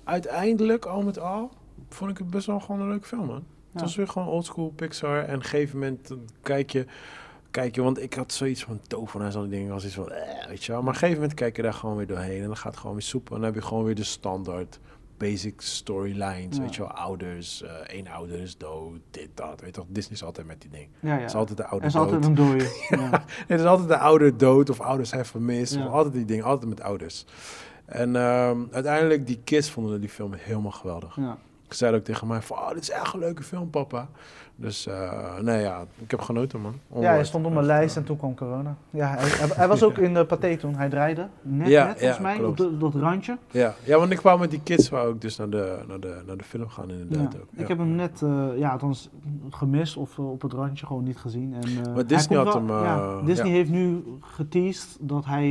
Uiteindelijk, 0.05 0.84
al 0.86 1.03
met 1.03 1.18
al, 1.18 1.51
vond 1.88 2.11
ik 2.11 2.18
het 2.18 2.30
best 2.30 2.46
wel 2.46 2.61
gewoon 2.61 2.80
een 2.80 2.88
leuk 2.88 3.07
film, 3.07 3.26
man. 3.26 3.44
Het 3.81 3.87
was 3.87 3.97
weer 3.97 4.09
gewoon 4.09 4.29
oldschool 4.29 4.72
Pixar. 4.76 5.18
En 5.18 5.35
op 5.35 5.43
een 5.43 5.43
gegeven 5.43 5.79
moment 5.79 6.11
kijk 6.43 6.70
je, 6.70 6.87
kijk 7.51 7.74
je, 7.74 7.83
want 7.83 8.03
ik 8.03 8.14
had 8.14 8.33
zoiets 8.33 8.64
van 8.64 8.81
tovenaars 8.87 9.35
en 9.35 9.41
die 9.41 9.51
dingen. 9.51 9.72
als 9.72 9.85
iets 9.85 9.95
van, 9.95 10.11
eh, 10.11 10.47
weet 10.49 10.64
je 10.64 10.72
wel. 10.72 10.81
Maar 10.83 10.89
op 10.89 10.95
een 10.95 11.01
gegeven 11.01 11.20
moment 11.20 11.39
kijk 11.39 11.57
je 11.57 11.62
daar 11.62 11.72
gewoon 11.74 11.97
weer 11.97 12.07
doorheen. 12.07 12.41
En 12.41 12.47
dan 12.47 12.57
gaat 12.57 12.70
het 12.72 12.81
gewoon 12.81 12.97
weer 12.97 13.05
soepel. 13.05 13.35
En 13.35 13.41
dan 13.43 13.51
heb 13.53 13.62
je 13.62 13.68
gewoon 13.68 13.85
weer 13.85 13.95
de 13.95 14.05
standaard 14.05 14.79
basic 15.16 15.61
storylines. 15.61 16.57
Ja. 16.57 16.62
Weet 16.62 16.74
je 16.74 16.83
wel, 16.83 16.91
ouders, 16.91 17.62
één 17.87 18.07
ouder 18.09 18.41
is 18.41 18.57
dood, 18.57 18.99
dit, 19.11 19.29
dat. 19.35 19.61
Weet 19.61 19.74
je 19.74 19.81
toch, 19.81 19.87
Disney 19.89 20.14
is 20.14 20.24
altijd 20.24 20.47
met 20.47 20.61
die 20.61 20.70
ding. 20.70 20.89
Ja, 21.01 21.14
ja. 21.14 21.20
Het 21.20 21.29
is 21.29 21.35
altijd 21.35 21.57
de 21.57 21.62
Er 21.62 21.68
ouder 21.68 21.87
is 21.89 21.93
dood. 21.95 22.12
altijd 22.12 22.24
een 22.24 22.35
ja. 23.01 23.24
Het 23.47 23.61
is 23.61 23.66
altijd 23.66 23.89
de 23.89 23.99
ouder 23.99 24.37
dood 24.37 24.70
of 24.70 24.81
ouders 24.81 25.11
hebben 25.11 25.29
vermist. 25.29 25.76
Of 25.76 25.87
altijd 25.93 26.14
die 26.14 26.24
dingen, 26.24 26.45
altijd 26.45 26.68
met 26.68 26.81
ouders. 26.81 27.24
En 27.85 28.16
ehm, 28.16 28.59
uiteindelijk, 28.70 29.26
die 29.26 29.41
kids 29.45 29.70
vonden 29.70 30.01
die 30.01 30.11
film 30.11 30.33
helemaal 30.33 30.70
geweldig. 30.70 31.16
ja. 31.16 31.39
Ze 31.69 31.77
zeiden 31.77 32.01
ook 32.01 32.07
tegen 32.07 32.27
mij 32.27 32.43
van, 32.43 32.59
oh, 32.59 32.69
dit 32.69 32.83
is 32.83 32.91
echt 32.91 33.12
een 33.12 33.19
leuke 33.19 33.43
film, 33.43 33.71
papa. 33.71 34.09
Dus 34.61 34.87
uh, 34.87 35.39
nee, 35.39 35.61
ja, 35.61 35.85
ik 35.99 36.11
heb 36.11 36.21
genoten, 36.21 36.61
man. 36.61 36.75
ja, 37.01 37.13
hij 37.13 37.25
stond 37.25 37.47
op 37.47 37.53
mijn 37.53 37.67
lijst 37.67 37.97
en 37.97 38.05
toen 38.05 38.17
kwam 38.17 38.35
corona. 38.35 38.77
Ja, 38.91 39.15
hij, 39.19 39.49
hij, 39.55 39.69
was 39.69 39.83
ook 39.83 39.99
in 40.09 40.15
de 40.15 40.25
Pathé 40.25 40.57
toen. 40.57 40.75
Hij 40.75 40.89
draaide 40.89 41.29
net, 41.43 41.69
ja, 41.69 41.87
net 41.87 41.99
volgens 41.99 42.19
mij, 42.19 42.45
op 42.45 42.57
dat 42.81 42.95
randje. 42.95 43.39
Ja. 43.51 43.75
ja, 43.85 43.99
want 43.99 44.11
ik 44.11 44.17
kwam 44.17 44.41
met 44.41 44.51
die 44.51 44.61
kids 44.63 44.89
waar 44.89 45.07
ook 45.07 45.21
dus 45.21 45.37
naar 45.37 45.51
de, 45.51 45.79
naar 45.89 46.01
de, 46.01 46.23
naar 46.27 46.37
de 46.37 46.45
film 46.45 46.69
gaan 46.69 46.91
inderdaad 46.91 47.37
ook. 47.37 47.49
Ik 47.57 47.69
heb 47.69 47.79
hem 47.79 47.95
net, 47.95 48.21
uh, 48.21 48.47
ja, 48.57 48.71
althans 48.71 49.09
gemist 49.51 49.97
of 49.97 50.19
uh, 50.19 50.31
op 50.31 50.43
het 50.43 50.53
randje 50.53 50.87
gewoon 50.87 51.05
niet 51.05 51.19
gezien. 51.19 51.55
En, 51.55 51.93
maar 51.95 52.07
Disney 52.07 52.39
had 52.39 52.55
hem... 52.55 52.69
ja, 52.69 53.21
Disney 53.21 53.51
heeft 53.51 53.71
nu 53.71 54.05
geteased 54.21 54.97
dat 55.01 55.25
hij 55.25 55.45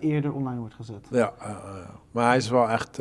eerder 0.00 0.32
online 0.32 0.58
wordt 0.58 0.74
gezet. 0.74 1.06
Ja, 1.10 1.32
maar 2.10 2.26
hij 2.26 2.36
is 2.36 2.48
wel 2.48 2.68
echt, 2.68 2.96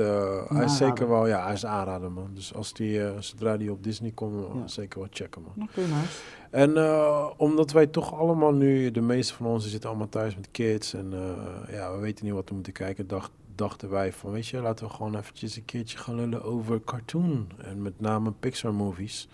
hij 0.48 0.64
is 0.64 0.78
zeker 0.78 1.10
wel, 1.10 1.28
ja, 1.28 1.44
hij 1.44 1.54
is 1.54 1.66
aanrader 1.66 2.12
man. 2.12 2.30
Dus 2.34 2.54
als 2.54 2.74
die, 2.74 3.02
zodra 3.20 3.58
die 3.58 3.72
op 3.72 3.84
Disney 3.84 4.12
komt, 4.12 4.72
zeker 4.72 5.00
wel 5.00 5.08
checken 5.12 5.47
man. 5.56 5.68
Oké, 5.68 5.80
okay, 5.80 6.00
nice. 6.00 6.20
En 6.50 6.78
uh, 6.78 7.30
omdat 7.38 7.72
wij 7.72 7.88
toch 7.88 8.14
allemaal 8.14 8.54
nu, 8.54 8.92
de 8.92 9.02
meeste 9.02 9.34
van 9.34 9.46
ons 9.46 9.70
zitten 9.70 9.90
allemaal 9.90 10.10
thuis 10.10 10.36
met 10.36 10.52
kids 10.52 10.94
en 10.94 11.12
uh, 11.14 11.74
ja, 11.74 11.94
we 11.94 12.00
weten 12.00 12.26
niet 12.26 12.34
wat 12.34 12.50
we 12.50 12.56
moeten 12.56 12.74
kijken, 12.74 13.08
dacht, 13.08 13.32
dachten 13.56 13.90
wij 13.90 14.14
van, 14.14 14.32
weet 14.32 14.48
je, 14.48 14.62
laten 14.62 14.88
we 14.88 14.94
gewoon 14.94 15.16
eventjes 15.16 15.56
een 15.56 15.66
keertje 15.66 15.98
gaan 15.98 16.16
lullen 16.16 16.44
over 16.44 16.84
cartoon 16.84 17.48
en 17.58 17.82
met 17.82 18.00
name 18.00 18.32
Pixar 18.32 18.74
movies. 18.74 19.28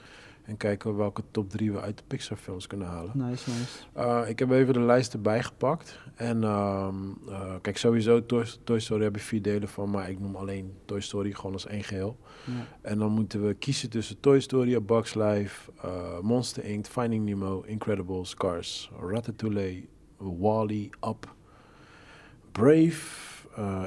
En 0.43 0.57
kijken 0.57 0.95
welke 0.95 1.23
top 1.31 1.49
3 1.49 1.71
we 1.71 1.81
uit 1.81 1.97
de 1.97 2.03
Pixar 2.07 2.37
films 2.37 2.67
kunnen 2.67 2.87
halen. 2.87 3.11
Nice, 3.13 3.49
nice. 3.49 3.83
Uh, 3.97 4.29
ik 4.29 4.39
heb 4.39 4.51
even 4.51 4.73
de 4.73 4.79
lijst 4.79 5.13
erbij 5.13 5.43
gepakt. 5.43 5.99
En 6.15 6.43
um, 6.43 7.17
uh, 7.27 7.53
kijk, 7.61 7.77
sowieso 7.77 8.25
Toy, 8.25 8.45
Toy, 8.63 8.79
Story 8.79 9.03
heb 9.03 9.15
je 9.15 9.21
vier 9.21 9.41
delen 9.41 9.67
van, 9.67 9.89
maar 9.89 10.09
ik 10.09 10.19
noem 10.19 10.35
alleen 10.35 10.73
Toy 10.85 11.01
Story 11.01 11.31
gewoon 11.31 11.53
als 11.53 11.67
één 11.67 11.83
geheel. 11.83 12.17
Ja. 12.45 12.51
En 12.81 12.97
dan 12.97 13.11
moeten 13.11 13.47
we 13.47 13.53
kiezen 13.53 13.89
tussen 13.89 14.19
Toy 14.19 14.39
Story, 14.39 14.75
A 14.75 14.81
Bugs 14.81 15.13
Life, 15.13 15.71
uh, 15.85 16.19
Monster 16.19 16.65
Inc., 16.65 16.85
Finding 16.85 17.25
Nemo, 17.25 17.61
Incredibles, 17.61 18.35
Cars, 18.35 18.91
Ratatouille, 18.99 19.83
Wally, 20.17 20.89
Up, 21.07 21.35
Brave, 22.51 23.21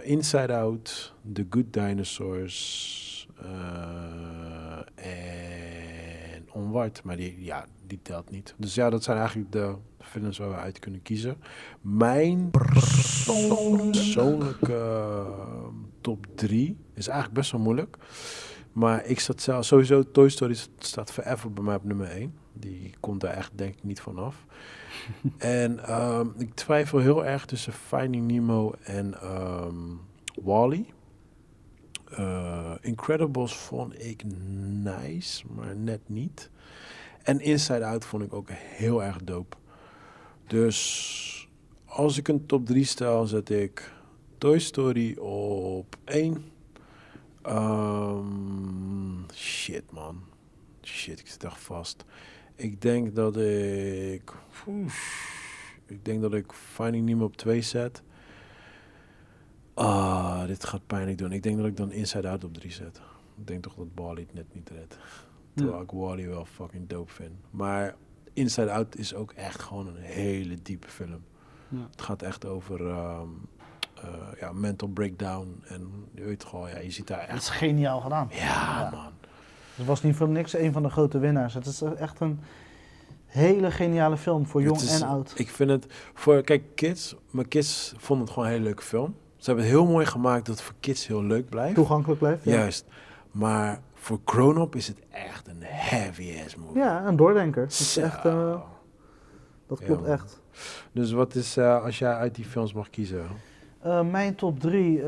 Inside 0.02 0.52
Out, 0.52 1.14
The 1.32 1.46
Good 1.50 1.72
Dinosaurs 1.72 3.28
en 4.94 5.65
onward. 6.57 7.00
Maar 7.04 7.16
die, 7.16 7.44
ja, 7.44 7.66
die 7.86 7.98
telt 8.02 8.30
niet. 8.30 8.54
Dus 8.57 8.74
ja, 8.74 8.90
dat 8.90 9.02
zijn 9.02 9.18
eigenlijk 9.18 9.52
de 9.52 9.74
films 10.00 10.38
waar 10.38 10.48
we 10.48 10.54
uit 10.54 10.78
kunnen 10.78 11.02
kiezen. 11.02 11.36
Mijn 11.80 12.50
persoonlijke 12.50 14.72
uh, 14.72 15.26
top 16.00 16.26
3 16.34 16.76
is 16.94 17.09
eigenlijk 17.09 17.38
best 17.38 17.52
wel 17.52 17.61
moeilijk. 17.61 17.96
Maar 18.72 19.07
ik 19.07 19.20
zat 19.20 19.40
zelf, 19.40 19.64
sowieso 19.64 20.11
Toy 20.11 20.28
Story 20.28 20.57
staat 20.78 21.12
forever 21.12 21.52
bij 21.52 21.64
mij 21.64 21.74
op 21.74 21.84
nummer 21.84 22.07
1. 22.07 22.34
Die 22.52 22.94
komt 23.00 23.20
daar 23.20 23.34
echt 23.34 23.50
denk 23.54 23.74
ik 23.74 23.82
niet 23.82 24.00
vanaf. 24.00 24.44
en 25.38 25.98
um, 25.98 26.34
ik 26.38 26.54
twijfel 26.54 26.98
heel 26.98 27.24
erg 27.24 27.44
tussen 27.44 27.72
Finding 27.72 28.30
Nemo 28.30 28.74
en 28.82 29.14
um, 29.24 30.00
Wally. 30.42 30.86
Uh, 32.18 32.72
Incredibles 32.80 33.54
vond 33.54 34.04
ik 34.04 34.22
nice, 34.82 35.44
maar 35.54 35.76
net 35.76 36.00
niet. 36.06 36.50
En 37.22 37.40
Inside 37.40 37.84
Out 37.84 38.04
vond 38.04 38.22
ik 38.22 38.32
ook 38.32 38.48
heel 38.50 39.02
erg 39.02 39.24
dope. 39.24 39.56
Dus 40.46 41.48
als 41.84 42.18
ik 42.18 42.28
een 42.28 42.46
top 42.46 42.66
3 42.66 42.84
stel, 42.84 43.26
zet 43.26 43.50
ik 43.50 43.92
Toy 44.38 44.58
Story 44.58 45.16
op 45.18 45.96
1. 46.04 46.32
Um, 46.32 46.42
ehm, 47.42 49.34
shit, 49.34 49.90
man. 49.90 50.22
Shit, 50.82 51.20
ik 51.20 51.26
zit 51.26 51.44
echt 51.44 51.60
vast. 51.60 52.04
Ik 52.54 52.80
denk 52.80 53.14
dat 53.14 53.36
ik... 53.36 54.32
ik 55.86 56.04
denk 56.04 56.20
dat 56.20 56.34
ik 56.34 56.52
Finding 56.52 57.06
Nemo 57.06 57.24
op 57.24 57.36
2 57.36 57.62
zet. 57.62 58.02
Ah, 59.76 60.46
dit 60.46 60.64
gaat 60.64 60.86
pijnlijk 60.86 61.18
doen. 61.18 61.32
Ik 61.32 61.42
denk 61.42 61.56
dat 61.56 61.66
ik 61.66 61.76
dan 61.76 61.92
Inside 61.92 62.28
Out 62.28 62.44
op 62.44 62.54
3 62.54 62.72
zet. 62.72 63.00
Ik 63.36 63.46
denk 63.46 63.62
toch 63.62 63.74
dat 63.74 63.94
Bali 63.94 64.20
het 64.20 64.34
net 64.34 64.54
niet 64.54 64.70
redt. 64.70 64.98
Terwijl 65.54 65.82
ik 65.82 65.90
Wally 65.90 66.28
wel 66.28 66.44
fucking 66.44 66.88
dope 66.88 67.12
vind. 67.12 67.32
Maar 67.50 67.94
Inside 68.32 68.70
Out 68.70 68.96
is 68.96 69.14
ook 69.14 69.32
echt 69.32 69.62
gewoon 69.62 69.86
een 69.86 69.96
hele 69.96 70.62
diepe 70.62 70.88
film. 70.88 71.24
Ja. 71.68 71.86
Het 71.90 72.02
gaat 72.02 72.22
echt 72.22 72.46
over 72.46 72.80
um, 72.80 73.48
uh, 74.04 74.40
ja, 74.40 74.52
mental 74.52 74.88
breakdown. 74.88 75.62
En 75.68 75.90
je 76.14 76.24
weet 76.24 76.44
gewoon, 76.44 76.68
ja, 76.68 76.78
je 76.78 76.90
ziet 76.90 77.06
daar 77.06 77.18
echt... 77.18 77.30
Het 77.30 77.42
is 77.42 77.48
geniaal 77.48 78.00
gedaan. 78.00 78.28
Ja, 78.30 78.36
ja. 78.36 78.90
man. 78.90 79.12
Het 79.74 79.86
was 79.86 80.02
niet 80.02 80.16
voor 80.16 80.28
niks 80.28 80.52
een 80.52 80.72
van 80.72 80.82
de 80.82 80.90
grote 80.90 81.18
winnaars. 81.18 81.54
Het 81.54 81.66
is 81.66 81.82
echt 81.82 82.20
een 82.20 82.40
hele 83.26 83.70
geniale 83.70 84.16
film 84.16 84.46
voor 84.46 84.62
jong 84.62 84.80
en 84.80 85.02
oud. 85.02 85.32
Ik 85.36 85.50
vind 85.50 85.70
het 85.70 85.86
voor, 86.14 86.42
kijk, 86.42 86.62
kids, 86.74 87.16
mijn 87.30 87.48
kids 87.48 87.94
vonden 87.96 88.24
het 88.24 88.34
gewoon 88.34 88.48
een 88.48 88.54
hele 88.54 88.64
leuke 88.64 88.82
film. 88.82 89.14
Ze 89.47 89.53
hebben 89.53 89.70
het 89.70 89.80
heel 89.80 89.92
mooi 89.92 90.07
gemaakt 90.07 90.47
dat 90.47 90.55
het 90.55 90.64
voor 90.64 90.74
kids 90.80 91.07
heel 91.07 91.22
leuk 91.22 91.49
blijft. 91.49 91.74
Toegankelijk 91.74 92.18
blijft. 92.18 92.44
Ja. 92.44 92.53
Juist. 92.53 92.86
Maar 93.30 93.80
voor 93.94 94.20
grown-up 94.24 94.74
is 94.74 94.88
het 94.88 94.99
echt 95.11 95.49
een 95.49 95.62
heavy-ass 95.62 96.57
movie. 96.57 96.78
Ja, 96.78 97.07
een 97.07 97.16
doordenker. 97.16 97.62
Dat, 97.62 97.70
is 97.70 97.97
echt, 97.97 98.24
uh, 98.24 98.61
dat 99.66 99.84
klopt 99.84 100.07
echt. 100.07 100.40
Dus 100.92 101.12
wat 101.12 101.34
is, 101.34 101.57
uh, 101.57 101.82
als 101.82 101.99
jij 101.99 102.12
uit 102.12 102.34
die 102.34 102.44
films 102.44 102.72
mag 102.72 102.90
kiezen? 102.90 103.26
Uh, 103.84 104.11
mijn 104.11 104.34
top 104.34 104.61
3, 104.61 105.03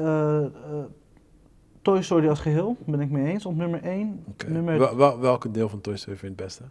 Toy 1.82 2.02
Story 2.02 2.28
als 2.28 2.40
geheel, 2.40 2.76
ben 2.86 3.00
ik 3.00 3.10
mee 3.10 3.32
eens. 3.32 3.46
Op 3.46 3.56
nummer 3.56 3.82
1. 3.82 4.24
Okay. 4.28 4.50
Nummer... 4.50 4.78
Wel, 4.78 4.96
wel, 4.96 5.20
welke 5.20 5.50
deel 5.50 5.68
van 5.68 5.80
Toy 5.80 5.96
Story 5.96 6.16
vind 6.16 6.38
je 6.38 6.44
het 6.44 6.46
beste? 6.46 6.64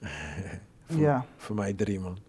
voor, 0.86 1.00
ja. 1.00 1.24
Voor 1.36 1.56
mij 1.56 1.72
drie, 1.72 2.00
man. 2.00 2.28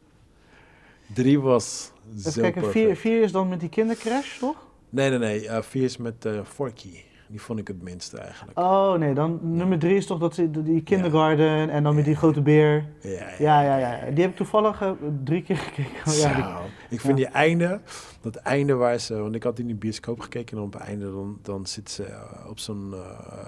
Drie 1.13 1.39
was 1.39 1.91
Even 2.17 2.31
zo 2.31 2.41
kijken, 2.41 2.71
vier, 2.71 2.95
vier 2.95 3.21
is 3.21 3.31
dan 3.31 3.49
met 3.49 3.59
die 3.59 3.69
kindercrash, 3.69 4.37
toch? 4.37 4.55
Nee, 4.89 5.09
nee, 5.09 5.19
nee. 5.19 5.43
Uh, 5.43 5.61
vier 5.61 5.83
is 5.83 5.97
met 5.97 6.25
uh, 6.25 6.39
Forky. 6.43 7.03
Die 7.27 7.41
vond 7.41 7.59
ik 7.59 7.67
het 7.67 7.81
minste 7.81 8.17
eigenlijk. 8.17 8.59
Oh 8.59 8.93
nee, 8.93 9.13
dan 9.13 9.39
nummer 9.41 9.79
drie 9.79 9.95
is 9.95 10.05
toch 10.05 10.19
dat 10.19 10.35
ze, 10.35 10.63
die 10.63 10.83
kindergarten 10.83 11.69
en 11.69 11.83
dan 11.83 11.95
met 11.95 12.05
die 12.05 12.15
grote 12.15 12.41
beer. 12.41 12.85
Ja 13.01 13.27
ja, 13.39 13.61
ja, 13.61 13.77
ja. 13.77 14.11
Die 14.11 14.21
heb 14.21 14.31
ik 14.31 14.35
toevallig 14.35 14.81
uh, 14.81 14.91
drie 15.23 15.41
keer 15.43 15.57
gekeken. 15.73 16.11
ja, 16.11 16.33
die, 16.35 16.71
ik 16.89 17.01
vind 17.01 17.17
die 17.17 17.25
einde, 17.25 17.81
dat 18.21 18.35
einde 18.35 18.73
waar 18.73 18.99
ze, 18.99 19.15
want 19.15 19.35
ik 19.35 19.43
had 19.43 19.59
in 19.59 19.67
de 19.67 19.75
bioscoop 19.75 20.19
gekeken 20.19 20.57
en 20.57 20.63
op 20.63 20.73
het 20.73 20.81
einde 20.81 21.11
dan, 21.11 21.39
dan 21.41 21.65
zit 21.65 21.89
ze 21.91 22.05
op 22.49 22.59
zo'n, 22.59 22.93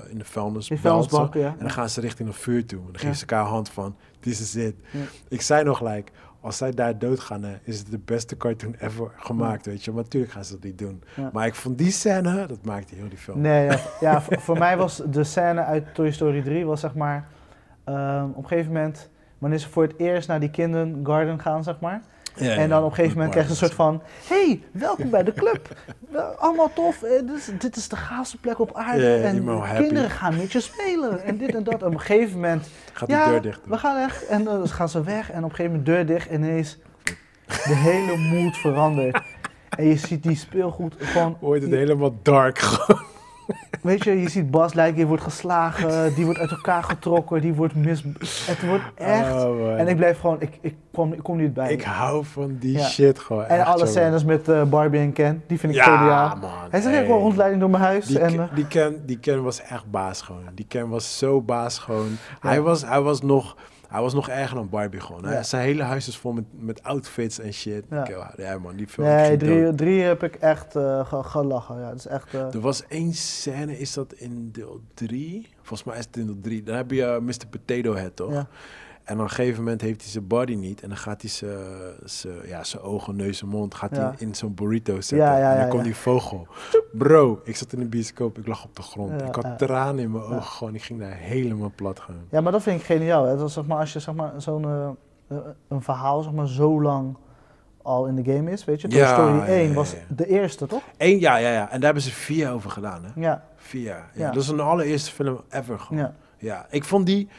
in 0.09 0.18
de 0.18 0.26
vuilnisbak. 0.26 0.78
vuilnisbak, 0.78 1.34
ja. 1.34 1.47
En 1.47 1.59
dan 1.59 1.72
gaan 1.72 1.89
ze 1.89 2.01
richting 2.01 2.28
een 2.30 2.36
vuur 2.36 2.66
toe. 2.66 2.80
En 2.80 2.86
dan 2.86 2.99
geven 2.99 3.16
ze 3.16 3.22
elkaar 3.22 3.45
hand 3.45 3.70
van, 3.70 3.95
this 4.20 4.41
is 4.41 4.55
it. 4.55 4.76
Ik 5.28 5.41
zei 5.41 5.64
nog 5.64 5.78
gelijk, 5.78 6.11
als 6.44 6.58
zij 6.58 6.72
daar 6.72 6.98
doodgaan, 6.98 7.46
is 7.64 7.80
het 7.80 7.91
de 7.91 8.00
beste 8.06 8.38
cartoon 8.38 8.76
ever 8.80 9.12
gemaakt, 9.16 9.66
weet 9.66 9.84
je. 9.84 9.91
Maar 9.91 10.04
natuurlijk 10.04 10.32
gaan 10.32 10.46
ze 10.46 10.52
dat 10.54 10.64
niet 10.64 10.78
doen. 10.78 11.04
Maar 11.34 11.48
ik 11.48 11.56
vond 11.56 11.78
die 11.78 11.91
scène, 11.91 12.46
dat 12.48 12.66
maakte 12.66 12.96
heel 12.96 13.10
die 13.10 13.18
film. 13.18 13.41
Nee, 13.41 13.66
ja, 13.66 13.80
ja 14.00 14.22
voor, 14.46 14.58
mij 14.58 14.78
was 14.78 15.02
de 15.10 15.24
scène 15.24 15.64
uit 15.64 15.94
Toy 15.94 16.12
Story 16.12 16.41
3, 16.41 16.66
was 16.66 16.80
zeg 16.80 16.96
maar, 16.96 17.28
um, 17.86 18.30
op 18.30 18.44
een 18.44 18.48
gegeven 18.48 18.72
moment, 18.72 19.10
wanneer 19.38 19.60
ze 19.60 19.70
voor 19.70 19.84
het 19.84 19.94
eerst 19.98 20.28
naar 20.28 20.39
die 20.39 20.50
kindergarten 20.50 21.39
gaan, 21.39 21.64
zeg 21.64 21.80
maar. 21.80 22.02
Ja, 22.36 22.55
en 22.55 22.69
dan 22.69 22.84
op 22.84 22.89
een 22.89 22.95
gegeven 22.95 23.15
moment 23.15 23.31
krijg 23.31 23.45
je 23.45 23.51
een 23.51 23.57
soort 23.57 23.73
van: 23.73 24.01
hey, 24.27 24.61
welkom 24.71 25.09
bij 25.09 25.23
de 25.23 25.34
club. 25.34 25.67
Allemaal 26.39 26.73
tof. 26.73 27.03
Eh, 27.03 27.09
dit 27.09 27.38
is, 27.38 27.49
dit 27.59 27.75
is 27.75 27.88
de 27.88 27.95
gaafste 27.95 28.38
plek 28.38 28.59
op 28.59 28.75
aarde. 28.75 29.15
en 29.15 29.63
kinderen 29.75 30.09
gaan 30.09 30.38
met 30.38 30.51
je 30.51 30.59
spelen. 30.59 31.23
En 31.23 31.38
dit 31.38 31.55
en 31.55 31.63
dat. 31.63 31.81
En 31.81 31.88
op 31.88 31.93
een 31.93 31.99
gegeven 31.99 32.34
moment. 32.34 32.69
Gaat 32.93 33.09
de 33.09 33.23
deur 33.29 33.41
dicht. 33.41 33.59
We 33.65 33.77
gaan 33.77 33.95
weg. 33.95 34.23
En 34.23 34.43
dan 34.43 34.67
gaan 34.67 34.89
ze 34.89 35.03
weg. 35.03 35.31
En 35.31 35.43
op 35.43 35.49
een 35.49 35.55
gegeven 35.55 35.71
moment 35.71 35.86
deur 35.86 36.05
dicht. 36.05 36.27
En 36.27 36.43
ineens 36.43 36.77
de 37.45 37.75
hele 37.75 38.17
mood 38.17 38.57
verandert. 38.57 39.21
En 39.69 39.86
je 39.86 39.97
ziet 39.97 40.23
die 40.23 40.36
speelgoed 40.36 40.95
gewoon. 40.99 41.38
Wordt 41.39 41.61
het 41.61 41.71
helemaal 41.71 42.19
dark 42.21 42.59
gewoon. 42.59 43.11
Weet 43.82 44.04
je, 44.04 44.22
je 44.22 44.30
ziet 44.30 44.52
Bas 44.52 44.74
Lijk, 44.74 44.96
die 44.96 45.06
wordt 45.06 45.24
geslagen, 45.24 46.14
die 46.16 46.26
wordt 46.26 46.39
uit 46.39 46.52
elkaar 46.52 46.84
getrokken, 46.84 47.41
die 47.41 47.54
wordt 47.54 47.76
mis... 47.76 48.04
Het 48.46 48.66
wordt 48.66 48.84
echt... 48.96 49.34
Oh, 49.34 49.80
en 49.80 49.88
ik 49.88 49.96
blijf 49.96 50.20
gewoon, 50.20 50.41
ik, 50.41 50.58
ik, 50.62 50.76
kom, 50.91 51.14
ik 51.14 51.24
kom 51.24 51.38
niet 51.38 51.54
bij. 51.54 51.72
Ik 51.72 51.84
hou 51.84 52.26
van 52.26 52.58
die 52.60 52.80
shit 52.80 53.20
gewoon. 53.20 53.46
En 53.46 53.66
alle 53.66 53.86
scènes 53.86 54.24
met 54.24 54.50
uh, 54.50 54.64
Barbie 54.64 55.00
en 55.00 55.14
Ken, 55.14 55.44
die 55.48 55.60
vind 55.60 55.74
ik 55.74 55.78
ja, 55.78 55.98
geniaal. 55.98 56.36
man. 56.36 56.50
Hij 56.70 56.82
zegt 56.82 56.96
hey. 56.96 57.06
gewoon 57.06 57.22
rondleiding 57.22 57.62
door 57.62 57.70
mijn 57.70 57.84
huis. 57.84 58.06
Die, 58.06 58.20
en, 58.20 58.34
uh, 58.34 58.44
die, 58.56 58.68
Ken, 58.68 59.06
die 59.06 59.20
Ken 59.20 59.44
was 59.44 59.62
echt 59.62 59.91
baas 59.91 60.22
gewoon. 60.22 60.44
Die 60.54 60.66
Ken 60.68 60.89
was 60.89 61.18
zo 61.18 61.41
baas 61.41 61.80
gewoon. 61.80 62.18
Hij, 62.39 62.62
was, 62.62 62.86
hij 62.86 63.02
was 63.02 63.22
nog 63.22 63.56
hij 63.94 64.02
was 64.02 64.14
nog 64.14 64.30
erger 64.30 64.56
dan 64.56 64.70
Barbie 64.70 65.00
gewoon. 65.00 65.26
Hè? 65.26 65.44
Zijn 65.44 65.64
hele 65.64 65.84
huis 65.84 66.08
is 66.08 66.18
vol 66.18 66.32
met, 66.32 66.44
met 66.52 66.84
outfits 66.84 67.39
en 67.39 67.54
shit. 67.54 67.84
Ja, 67.89 68.34
ja 68.38 68.60
man, 68.60 68.76
die 68.76 68.88
film. 68.88 69.08
Nee, 69.08 69.38
drie, 69.38 69.76
drie 69.76 70.02
heb 70.02 70.24
ik 70.24 70.36
echt 70.36 70.76
uh, 70.76 71.24
gelachen. 71.24 71.80
Ja, 71.80 71.91
is 71.91 72.08
echt, 72.08 72.34
uh... 72.34 72.54
Er 72.54 72.60
was 72.60 72.88
één 72.88 73.14
scène, 73.14 73.80
is 73.80 73.94
dat 73.94 74.14
in 74.14 74.50
deel 74.52 74.82
3? 74.94 75.50
Volgens 75.56 75.84
mij 75.84 75.98
is 75.98 76.06
het 76.06 76.18
in 76.18 76.26
deel 76.26 76.39
3. 76.41 76.64
Dan 76.64 76.76
heb 76.76 76.91
je 76.91 77.02
uh, 77.02 77.18
Mr. 77.20 77.48
Potato 77.50 77.96
Head, 77.96 78.16
toch? 78.16 78.32
Ja. 78.32 78.48
En 79.04 79.16
op 79.18 79.24
een 79.24 79.30
gegeven 79.30 79.64
moment 79.64 79.82
heeft 79.82 80.01
hij 80.01 80.10
zijn 80.12 80.28
body 80.28 80.56
niet. 80.56 80.82
En 80.82 80.89
dan 80.89 80.97
gaat 80.97 81.22
hij 81.22 81.30
zijn, 81.30 82.45
ja, 82.45 82.64
zijn 82.64 82.82
ogen, 82.82 83.16
neus 83.16 83.41
en 83.41 83.47
mond 83.47 83.76
gaat 83.76 83.95
Ja. 83.95 84.01
hij 84.01 84.14
in 84.18 84.36
zo'n 84.36 84.54
burrito 84.54 84.93
zetten. 85.01 85.18
Ja, 85.18 85.38
ja, 85.38 85.54
en 85.54 85.60
dan 85.60 85.70
komt 85.70 85.84
die 85.84 85.95
vogel. 85.95 86.47
Bro, 86.91 87.41
ik 87.43 87.56
zat 87.56 87.74
in 87.74 87.80
de 87.80 87.86
bioscoop, 87.86 88.38
ik 88.38 88.47
lag 88.47 88.64
op 88.64 88.76
de 88.76 88.82
grond. 88.82 89.22
Ik 89.22 89.36
had 89.36 89.58
tranen 89.58 90.04
in 90.04 90.12
mijn 90.12 90.24
ogen 90.24 90.43
gewoon. 90.43 90.76
Ik 90.76 90.84
ging 90.84 90.99
daar 90.99 91.16
helemaal 91.16 91.72
plat 91.76 91.99
gaan. 91.99 92.26
Ja, 92.30 92.41
maar 92.41 92.51
dat 92.51 92.64
vind 92.64 92.80
ik 92.80 92.86
geniaal. 92.86 93.26
Hè. 93.26 93.38
Dat 93.38 93.47
is, 93.47 93.54
zeg 93.54 93.66
maar, 93.66 93.78
als 93.80 93.93
je 93.93 93.99
zeg 93.99 94.16
maar, 94.16 94.32
zo'n 94.38 94.64
eh, 94.66 94.89
eh, 95.28 95.38
een 95.68 95.82
verhaal 95.82 96.22
zeg 96.22 96.32
maar, 96.34 96.47
zo 96.47 96.82
lang 96.82 97.18
al 97.82 98.06
in 98.06 98.16
de 98.16 98.34
game 98.34 98.51
is, 98.51 98.66
weet 98.66 98.82
je. 98.82 98.88
Toy 98.88 98.99
Ja, 98.99 99.14
Story 99.14 99.36
ja, 99.36 99.45
1 99.45 99.68
ja, 99.68 99.74
was 99.74 99.95
de 100.16 100.28
eerste, 100.28 100.66
toch? 100.68 100.82
Eén, 100.97 101.20
ja, 101.20 101.36
ja, 101.38 101.51
ja. 101.51 101.62
En 101.62 101.76
daar 101.76 101.84
hebben 101.84 102.04
ze 102.04 102.12
vier 102.12 102.51
over 102.51 102.70
gedaan, 102.70 103.04
hè? 103.04 103.22
Ja, 103.22 103.43
Vier. 103.56 104.04
Ja. 104.14 104.32
Dat 104.32 104.41
is 104.43 104.47
een 104.47 104.60
allereerste 104.60 105.12
film 105.12 105.41
ever 105.49 105.80
gewoon. 105.80 106.12
Ja, 106.38 106.66
ik 106.70 106.84
vond 106.84 107.06
die... 107.06 107.30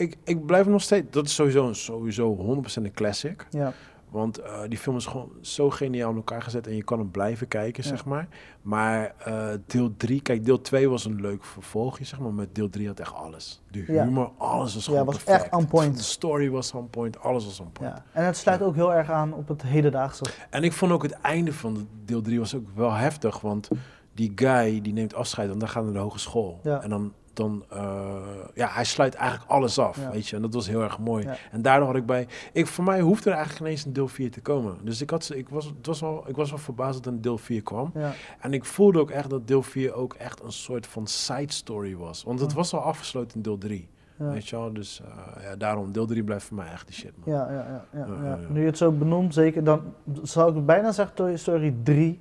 Ik, 0.00 0.16
ik 0.24 0.46
blijf 0.46 0.66
nog 0.66 0.82
steeds... 0.82 1.06
Dat 1.10 1.24
is 1.26 1.34
sowieso, 1.34 1.66
een- 1.68 1.74
sowieso 1.74 2.36
100% 2.36 2.82
een 2.82 2.92
classic. 2.92 3.46
ja. 3.50 3.72
Want 4.10 4.38
eh, 4.38 4.60
die 4.68 4.78
film 4.78 4.96
is 4.96 5.06
gewoon 5.06 5.30
zo 5.40 5.70
geniaal 5.70 6.10
in 6.10 6.16
elkaar 6.16 6.42
gezet 6.42 6.66
en 6.66 6.76
je 6.76 6.82
kan 6.84 6.98
hem 6.98 7.10
blijven 7.10 7.48
kijken, 7.48 7.82
Ja. 7.82 7.88
zeg 7.88 8.04
maar. 8.04 8.28
Maar 8.62 9.14
eh, 9.24 9.48
deel 9.66 9.94
3, 9.96 10.20
kijk, 10.22 10.44
deel 10.44 10.60
2 10.60 10.88
was 10.90 11.04
een 11.04 11.20
leuk 11.20 11.44
vervolgje, 11.44 12.04
zeg 12.04 12.20
maar. 12.20 12.32
Maar 12.32 12.46
deel 12.52 12.68
3 12.70 12.86
had 12.86 13.00
echt 13.00 13.14
alles. 13.14 13.62
De 13.70 13.84
Ja. 13.92 14.04
humor, 14.04 14.30
alles 14.38 14.74
was 14.74 14.84
Ja, 14.84 14.90
gewoon 14.90 15.06
was 15.06 15.14
perfect. 15.22 15.42
echt 15.44 15.54
on 15.54 15.66
point. 15.66 15.96
De 15.96 16.02
story 16.02 16.50
was 16.50 16.72
on 16.74 16.90
point, 16.90 17.20
alles 17.20 17.44
was 17.44 17.60
on 17.60 17.72
point. 17.72 17.92
ja. 17.96 18.04
En 18.12 18.24
het 18.24 18.36
sluit 18.36 18.62
ook 18.62 18.74
heel 18.74 18.94
erg 18.94 19.10
aan 19.10 19.32
op 19.34 19.48
het 19.48 19.62
hedendaagse. 19.62 20.24
En 20.50 20.62
ik 20.62 20.72
vond 20.72 20.92
ook 20.92 21.02
het 21.02 21.12
einde 21.12 21.52
van 21.52 21.74
de 21.74 21.84
deel 22.04 22.22
3 22.22 22.38
was 22.38 22.54
ook 22.54 22.66
wel 22.74 22.92
heftig, 22.92 23.40
want 23.40 23.68
die 24.14 24.32
guy 24.34 24.80
die 24.80 24.92
neemt 24.92 25.14
afscheid 25.14 25.50
en 25.50 25.58
dan 25.58 25.68
gaat 25.68 25.74
hij 25.82 25.84
naar 25.92 25.92
de 25.92 25.98
hogeschool. 26.08 26.60
Ja. 26.62 26.82
En 26.82 26.90
dan, 26.90 27.12
dan 27.32 27.64
eh, 27.68 28.16
ja, 28.54 28.68
hij 28.68 28.84
sluit 28.84 29.14
eigenlijk 29.14 29.50
alles 29.50 29.78
af, 29.78 29.96
Ja. 29.96 30.10
weet 30.10 30.28
je. 30.28 30.36
En 30.36 30.42
dat 30.42 30.54
was 30.54 30.66
heel 30.66 30.82
erg 30.82 30.98
mooi. 30.98 31.24
Ja. 31.24 31.36
En 31.50 31.62
daardoor 31.62 31.86
had 31.86 31.96
ik 31.96 32.06
bij, 32.06 32.26
ik, 32.52 32.66
voor 32.66 32.84
mij 32.84 33.00
hoefde 33.00 33.30
er 33.30 33.36
eigenlijk 33.36 33.64
ineens 33.66 33.84
een 33.84 33.92
deel 33.92 34.08
4 34.08 34.30
te 34.30 34.40
komen. 34.40 34.78
Dus 34.82 35.00
ik, 35.00 35.10
had, 35.10 35.30
ik, 35.34 35.48
was, 35.48 35.64
het 35.64 35.86
was 35.86 36.00
wel, 36.00 36.24
ik 36.28 36.36
was 36.36 36.50
wel 36.50 36.58
verbaasd 36.58 37.02
dat 37.02 37.12
een 37.12 37.20
deel 37.20 37.38
4 37.38 37.62
kwam. 37.62 37.90
Ja. 37.94 38.12
En 38.40 38.52
ik 38.52 38.64
voelde 38.64 38.98
ook 39.00 39.10
echt 39.10 39.30
dat 39.30 39.46
deel 39.46 39.62
4 39.62 39.92
ook 39.94 40.14
echt 40.14 40.42
een 40.42 40.52
soort 40.52 40.86
van 40.86 41.06
side 41.06 41.52
story 41.52 41.96
was. 41.96 42.22
Want 42.22 42.40
het 42.40 42.52
was 42.52 42.72
al 42.74 42.80
afgesloten 42.80 43.36
in 43.36 43.42
deel 43.42 43.58
3. 43.58 43.88
Ja. 44.20 44.30
Weet 44.32 44.48
je 44.48 44.56
wel? 44.56 44.72
Dus 44.72 45.02
eh, 45.04 45.42
ja, 45.42 45.56
daarom, 45.56 45.92
deel 45.92 46.06
3 46.06 46.24
blijft 46.24 46.44
voor 46.44 46.56
mij 46.56 46.66
echt 46.72 46.86
de 46.86 46.92
shit, 46.92 47.12
man. 47.24 47.34
Ja, 47.34 47.46
ja, 47.50 47.54
ja, 47.56 47.84
ja, 47.92 48.06
Ja, 48.06 48.22
ja. 48.22 48.28
ja. 48.28 48.38
Nu 48.48 48.60
je 48.60 48.66
het 48.66 48.76
zo 48.76 48.92
benoemt, 48.92 49.34
zeker, 49.34 49.64
dan 49.64 49.80
zou 50.22 50.56
ik 50.58 50.66
bijna 50.66 50.92
zeggen 50.92 51.14
Toy 51.14 51.36
Story 51.36 51.74
3 51.82 52.20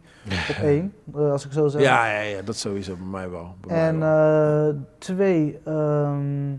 op 0.49 0.55
1, 0.63 0.93
eh, 1.15 1.31
als 1.31 1.45
ik 1.45 1.51
zo 1.51 1.67
zeg. 1.67 1.81
Ja, 1.81 2.11
ja, 2.11 2.19
ja, 2.21 2.41
dat 2.41 2.55
sowieso 2.55 2.95
bij 2.95 3.05
mij 3.05 3.29
wel. 3.29 3.55
Bij 3.67 3.77
En 3.87 3.99
wel. 3.99 4.69
eh 4.69 4.75
twee, 4.97 5.59
ehm, 5.65 6.51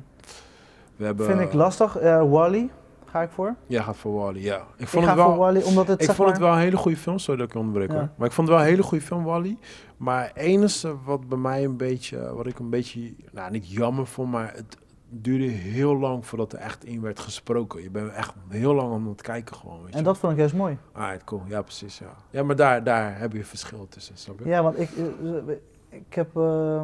We 0.96 1.04
hebben, 1.04 1.26
vind 1.26 1.40
ik 1.40 1.52
lastig. 1.52 1.96
Eh 1.96 2.30
Wally 2.30 2.70
ga 3.06 3.22
ik 3.22 3.30
voor. 3.30 3.54
Ja, 3.66 3.82
gaat 3.82 3.96
voor 3.96 4.12
Wally, 4.14 4.42
ja. 4.44 4.56
Ik 4.56 4.62
Ik 4.76 4.88
vond, 4.88 5.04
ga 5.04 5.10
het, 5.10 5.18
wel, 5.20 5.28
voor 5.28 5.38
Wally, 5.38 5.62
omdat 5.62 5.86
het 5.88 6.00
ik 6.00 6.06
vond 6.06 6.18
maar, 6.18 6.28
het 6.28 6.38
wel 6.38 6.52
een 6.52 6.58
hele 6.58 6.76
goede 6.76 6.96
film. 6.96 7.18
Sorry 7.18 7.40
dat 7.40 7.48
ik 7.48 7.52
je 7.54 7.58
onderbreek 7.58 7.90
Ja. 7.90 7.94
hoor. 7.94 8.08
Maar 8.16 8.26
ik 8.26 8.32
vond 8.32 8.48
het 8.48 8.56
wel 8.56 8.66
een 8.66 8.72
hele 8.72 8.82
goede 8.82 9.04
film, 9.04 9.24
Wally. 9.24 9.58
Maar 9.96 10.22
het 10.24 10.36
enige 10.36 10.94
wat 11.04 11.28
bij 11.28 11.38
mij 11.38 11.64
een 11.64 11.76
beetje, 11.76 12.34
wat 12.34 12.46
ik 12.46 12.58
een 12.58 12.70
beetje, 12.70 13.14
nou 13.32 13.50
niet 13.50 13.70
jammer 13.70 14.06
vond, 14.06 14.30
maar 14.30 14.52
het 14.54 14.76
duurde 15.12 15.44
heel 15.44 15.96
lang 15.96 16.26
voordat 16.26 16.52
er 16.52 16.58
echt 16.58 16.84
in 16.84 17.00
werd 17.00 17.20
gesproken. 17.20 17.82
Je 17.82 17.90
bent 17.90 18.12
echt 18.12 18.34
heel 18.48 18.74
lang 18.74 18.92
aan 18.92 19.08
het 19.08 19.22
kijken 19.22 19.56
gewoon, 19.56 19.82
weet 19.82 19.92
je. 19.92 19.98
En 19.98 20.04
dat 20.04 20.18
vond 20.18 20.32
ik 20.32 20.38
juist 20.38 20.54
mooi. 20.54 20.78
Alright, 20.92 21.24
cool. 21.24 21.42
Ja, 21.46 21.62
precies, 21.62 21.98
ja. 21.98 22.14
Ja, 22.30 22.42
maar 22.42 22.56
daar, 22.56 22.84
daar 22.84 23.18
heb 23.18 23.32
je 23.32 23.44
verschil 23.44 23.86
tussen, 23.88 24.16
snap 24.16 24.38
je? 24.38 24.48
Ja, 24.48 24.62
want 24.62 24.80
ik, 24.80 24.90
eh, 24.96 25.54
ik 25.88 26.14
heb 26.14 26.36
eh, 26.36 26.82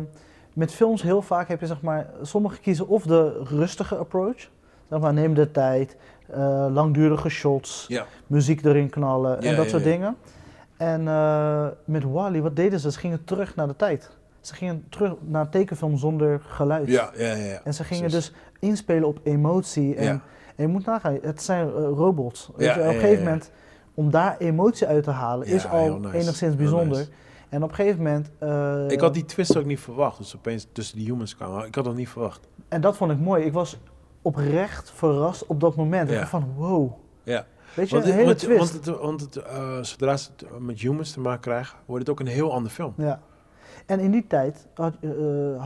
met 0.52 0.72
films 0.72 1.02
heel 1.02 1.22
vaak 1.22 1.48
heb 1.48 1.60
je 1.60 1.66
zeg 1.66 1.80
maar, 1.82 2.10
sommigen 2.22 2.60
kiezen 2.60 2.88
of 2.88 3.02
de 3.02 3.42
rustige 3.44 3.96
approach, 3.96 4.50
zeg 4.88 5.00
maar 5.00 5.12
neem 5.12 5.34
de 5.34 5.50
tijd, 5.50 5.96
eh, 6.26 6.66
langdurige 6.70 7.28
shots, 7.28 7.84
Ja. 7.88 8.06
muziek 8.26 8.64
erin 8.64 8.90
knallen 8.90 9.30
Ja, 9.42 9.50
en 9.50 9.56
dat 9.56 9.64
ja, 9.64 9.70
soort 9.70 9.84
dingen. 9.84 10.16
En 10.76 11.02
met 11.84 12.04
Wally, 12.04 12.42
wat 12.42 12.56
deden 12.56 12.80
ze? 12.80 12.90
Ze 12.90 12.98
gingen 12.98 13.24
terug 13.24 13.54
naar 13.56 13.66
de 13.66 13.76
tijd. 13.76 14.10
Ze 14.46 14.54
gingen 14.54 14.84
terug 14.88 15.12
naar 15.20 15.40
een 15.44 15.50
tekenfilm 15.50 15.96
zonder 15.96 16.40
geluid. 16.40 16.88
Ja, 16.88 17.10
ja, 17.16 17.34
ja. 17.34 17.60
En 17.64 17.74
ze 17.74 17.84
gingen 17.84 18.10
Precies. 18.10 18.30
dus 18.30 18.38
inspelen 18.60 19.08
op 19.08 19.20
emotie. 19.22 19.94
En, 19.94 20.08
en 20.08 20.22
je 20.56 20.66
moet 20.66 20.86
nagaan, 20.86 21.18
het 21.22 21.42
zijn 21.42 21.66
eh, 21.68 21.72
robots. 21.74 22.50
Weet 22.56 22.66
Ja, 22.66 22.74
je, 22.74 22.80
op 22.80 22.86
een 22.94 23.00
gegeven 23.00 23.24
moment, 23.24 23.50
om 23.94 24.10
daar 24.10 24.36
emotie 24.38 24.86
uit 24.86 25.04
te 25.04 25.10
halen, 25.10 25.46
is 25.46 25.66
al 25.66 25.98
nice. 25.98 26.16
enigszins 26.18 26.56
bijzonder. 26.56 26.98
nice. 26.98 27.10
En 27.48 27.62
op 27.62 27.68
een 27.68 27.74
gegeven 27.74 28.02
moment... 28.02 28.30
eh, 28.38 28.88
Ik 28.88 29.00
had 29.00 29.14
die 29.14 29.24
twist 29.24 29.56
ook 29.56 29.64
niet 29.64 29.80
verwacht. 29.80 30.18
Dus 30.18 30.36
opeens 30.36 30.66
tussen 30.72 30.98
die 30.98 31.06
humans 31.06 31.36
kwamen. 31.36 31.66
Ik 31.66 31.74
had 31.74 31.84
dat 31.84 31.94
niet 31.94 32.08
verwacht. 32.08 32.48
En 32.68 32.80
dat 32.80 32.96
vond 32.96 33.10
ik 33.12 33.18
mooi. 33.18 33.44
Ik 33.44 33.52
was 33.52 33.78
oprecht 34.22 34.90
verrast 34.94 35.46
op 35.46 35.60
dat 35.60 35.76
moment. 35.76 36.10
Ja. 36.10 36.26
van, 36.26 36.52
wow. 36.56 36.92
Ja. 37.22 37.46
Weet 37.74 37.88
je, 37.90 37.94
Want, 37.94 38.06
een 38.08 38.12
hele 38.14 38.26
want, 38.26 38.38
twist. 38.38 38.58
want, 38.72 38.86
het, 38.86 38.98
want 39.00 39.20
het, 39.20 39.36
eh, 39.36 39.82
zodra 39.82 40.16
ze 40.16 40.30
het 40.36 40.58
met 40.60 40.80
humans 40.80 41.12
te 41.12 41.20
maken 41.20 41.40
krijgen, 41.40 41.78
wordt 41.86 42.06
het 42.06 42.10
ook 42.10 42.20
een 42.26 42.32
heel 42.32 42.52
ander 42.52 42.70
film. 42.72 42.94
Ja. 42.96 43.20
En 43.86 44.00
in 44.00 44.10
die 44.10 44.26
tijd 44.26 44.66
had, 44.74 44.94
eh, 45.00 45.10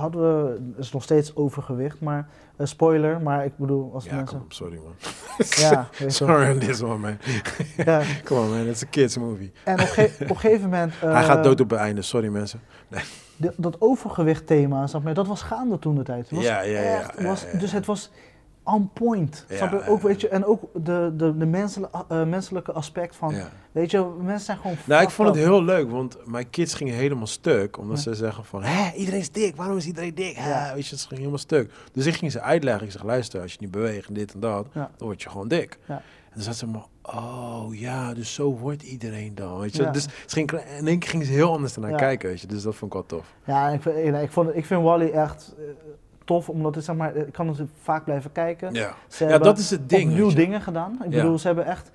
hadden 0.01 0.21
we, 0.45 0.51
het 0.77 0.85
is 0.85 0.93
nog 0.93 1.03
steeds 1.03 1.37
overgewicht, 1.37 2.01
maar 2.01 2.29
eh, 2.57 2.67
spoiler, 2.67 3.21
maar 3.21 3.45
ik 3.45 3.53
bedoel 3.57 3.91
als 3.95 4.05
Ja, 4.05 4.15
mensen... 4.15 4.37
kom 4.37 4.47
op, 4.47 4.53
sorry 4.53 4.77
man. 4.85 4.95
Ja. 5.59 5.89
Sorry 6.11 6.51
on 6.51 6.59
this 6.59 6.83
one 6.83 6.97
man. 6.99 7.17
ja. 7.77 8.03
Come 8.25 8.41
on 8.41 8.49
man, 8.51 8.67
it's 8.67 8.83
a 8.83 8.87
kids 8.91 9.19
movie. 9.19 9.53
En 9.65 9.81
op, 9.81 9.87
ge- 9.87 10.11
op 10.23 10.31
een 10.31 10.37
gegeven 10.39 10.63
moment... 10.63 10.93
Hij 11.01 11.11
eh, 11.11 11.25
gaat 11.25 11.45
dood 11.45 11.61
op 11.61 11.71
het 11.71 11.79
einde, 11.79 12.03
sorry 12.03 12.29
mensen. 12.29 12.61
de- 13.37 13.53
dat 13.57 13.77
overgewicht 13.81 14.47
thema, 14.47 14.87
dat 15.15 15.27
was 15.27 15.43
gaande 15.43 15.79
toen 15.79 15.95
de 15.95 16.03
tijd. 16.03 16.31
Was 16.31 16.45
Ja, 16.45 16.61
ja, 16.61 16.81
ja, 16.81 16.99
echt- 17.01 17.15
ja, 17.19 17.25
was, 17.25 17.43
ja, 17.43 17.49
ja. 17.53 17.59
Dus 17.59 17.73
het 17.73 17.87
was 17.87 18.11
on 18.65 18.91
point. 18.93 19.45
Ja, 19.49 19.57
snap 19.57 19.71
je? 19.71 19.77
ja, 19.79 19.87
Ook, 19.87 20.03
weet 20.03 20.21
je, 20.21 20.29
en 20.29 20.45
ook 20.45 20.63
de, 20.75 21.13
de, 21.17 21.37
de 21.37 21.47
menselijke, 21.47 22.05
eh, 22.09 22.25
menselijke 22.25 22.73
aspect 22.73 23.17
van, 23.17 23.35
Ja. 23.35 23.49
weet 23.73 23.91
je, 23.91 24.07
mensen 24.23 24.45
zijn 24.45 24.57
gewoon 24.59 24.77
Nou, 24.87 25.03
ik 25.03 25.11
vond 25.11 25.29
het 25.29 25.37
heel 25.39 25.63
leuk, 25.65 25.91
want 25.91 26.17
mijn 26.27 26.51
kids 26.51 26.75
gingen 26.75 26.95
helemaal 26.95 27.27
stuk. 27.27 27.79
Omdat 27.79 27.97
Ja. 27.97 28.03
ze 28.03 28.15
zeggen 28.15 28.45
van, 28.45 28.63
hé, 28.63 28.93
iedereen 28.97 29.21
is 29.21 29.31
dik, 29.33 29.57
waarom 29.57 29.77
is 29.77 29.87
iedereen 29.87 30.15
dik? 30.15 30.37
Hè? 30.37 30.49
Ja. 30.51 30.75
Weet 30.75 30.87
je, 30.87 30.97
ze 30.97 31.03
gingen 31.03 31.17
helemaal 31.19 31.39
stuk. 31.39 31.73
Dus 31.93 32.07
ik 32.07 32.15
ging 32.15 32.33
ze 32.33 32.41
uitleggen. 32.41 32.87
Ik 32.87 32.93
zeg, 32.93 33.03
luister, 33.03 33.41
als 33.41 33.53
je 33.53 33.59
niet 33.61 33.71
beweegt 33.71 34.09
en 34.09 34.15
dit 34.15 34.35
en 34.35 34.41
dat, 34.41 34.67
dan 34.73 34.89
word 34.99 35.23
je 35.23 35.29
gewoon 35.31 35.49
dik. 35.49 35.79
Ja. 35.89 35.95
En 35.95 36.37
dan 36.37 36.43
zat 36.45 36.57
ze 36.57 36.67
maar, 36.67 36.85
oh 37.03 37.65
ja, 37.71 38.15
dus 38.15 38.35
zo 38.35 38.59
wordt 38.59 38.83
iedereen 38.83 39.35
dan, 39.35 39.59
weet 39.59 39.77
je. 39.77 39.83
Ja. 39.83 39.91
Dus 39.91 40.07
ging, 40.27 40.51
in 40.79 40.87
één 40.87 40.99
keer 40.99 41.09
gingen 41.11 41.27
ze 41.27 41.33
heel 41.33 41.53
anders 41.53 41.75
ernaar 41.75 41.91
Ja. 41.91 41.97
kijken, 41.97 42.29
weet 42.29 42.41
je. 42.41 42.47
Dus 42.47 42.63
dat 42.63 42.75
vond 42.75 42.95
ik 42.95 42.99
wel 42.99 43.07
tof. 43.19 43.35
Ja, 43.45 43.69
ik, 43.69 43.83
vind- 43.83 43.95
nee, 44.11 44.23
ik, 44.23 44.31
vond, 44.31 44.57
ik 44.57 44.67
vind 44.67 44.83
Wally 44.83 45.09
echt 45.11 45.55
eh, 45.59 45.65
tof, 46.31 46.49
omdat 46.49 46.77
ik 46.77 46.83
zeg 46.83 46.97
maar, 46.97 47.17
ik 47.17 47.33
kan 47.33 47.49
het 47.49 47.61
vaak 47.83 48.05
blijven 48.05 48.33
kijken. 48.33 48.75
Ja, 48.75 48.95
Ze 49.09 49.27
ja 49.27 49.39
dat 49.39 49.59
is 49.59 49.71
het 49.71 49.89
ding. 49.89 50.17
je. 50.17 50.35
dingen 50.35 50.61
gedaan. 50.61 50.99
Ik 51.05 51.11
bedoel, 51.11 51.39
ze 51.39 51.47
hebben 51.47 51.67
echt 51.67 51.91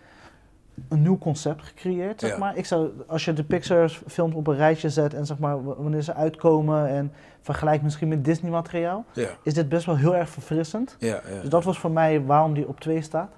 een 0.89 1.01
nieuw 1.01 1.17
concept 1.17 1.63
gecreëerd, 1.63 2.19
zeg 2.19 2.37
maar. 2.37 2.57
Ik 2.57 2.65
zou, 2.65 2.89
als 3.07 3.25
je 3.25 3.33
de 3.33 3.43
Pixar 3.43 3.89
films 4.07 4.35
op 4.35 4.47
een 4.47 4.55
rijtje 4.55 4.89
zet 4.89 5.13
en 5.13 5.25
zeg 5.25 5.37
maar, 5.39 5.63
wanneer 5.63 6.01
ze 6.01 6.13
uitkomen 6.13 6.87
en 6.87 7.11
vergelijkt 7.41 7.83
misschien 7.83 8.07
met 8.07 8.25
Disney 8.25 8.51
materiaal, 8.51 9.05
Ja, 9.13 9.29
is 9.43 9.53
dit 9.53 9.69
best 9.69 9.85
wel 9.85 9.97
heel 9.97 10.15
erg 10.15 10.29
verfrissend. 10.29 10.95
ja, 10.99 11.07
ja. 11.07 11.41
Dus 11.41 11.49
dat 11.49 11.63
was 11.63 11.79
voor 11.79 11.91
mij 11.91 12.23
waarom 12.25 12.53
die 12.53 12.67
op 12.67 12.79
2 12.79 13.01
staat. 13.01 13.31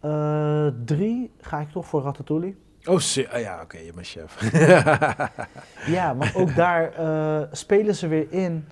Eh, 0.00 0.66
drie 0.84 1.32
ga 1.40 1.60
ik 1.60 1.68
toch 1.70 1.86
voor 1.86 2.02
Ratatouille. 2.02 2.54
Oh, 2.84 2.94
ah, 3.32 3.40
ja, 3.40 3.60
oké, 3.62 3.78
je 3.78 3.92
bent 3.94 4.06
chef. 4.06 4.52
Ja, 5.86 6.12
maar 6.14 6.32
ook 6.36 6.54
daar 6.64 6.92
eh, 6.92 7.42
spelen 7.52 7.94
ze 7.94 8.08
weer 8.08 8.26
in 8.30 8.66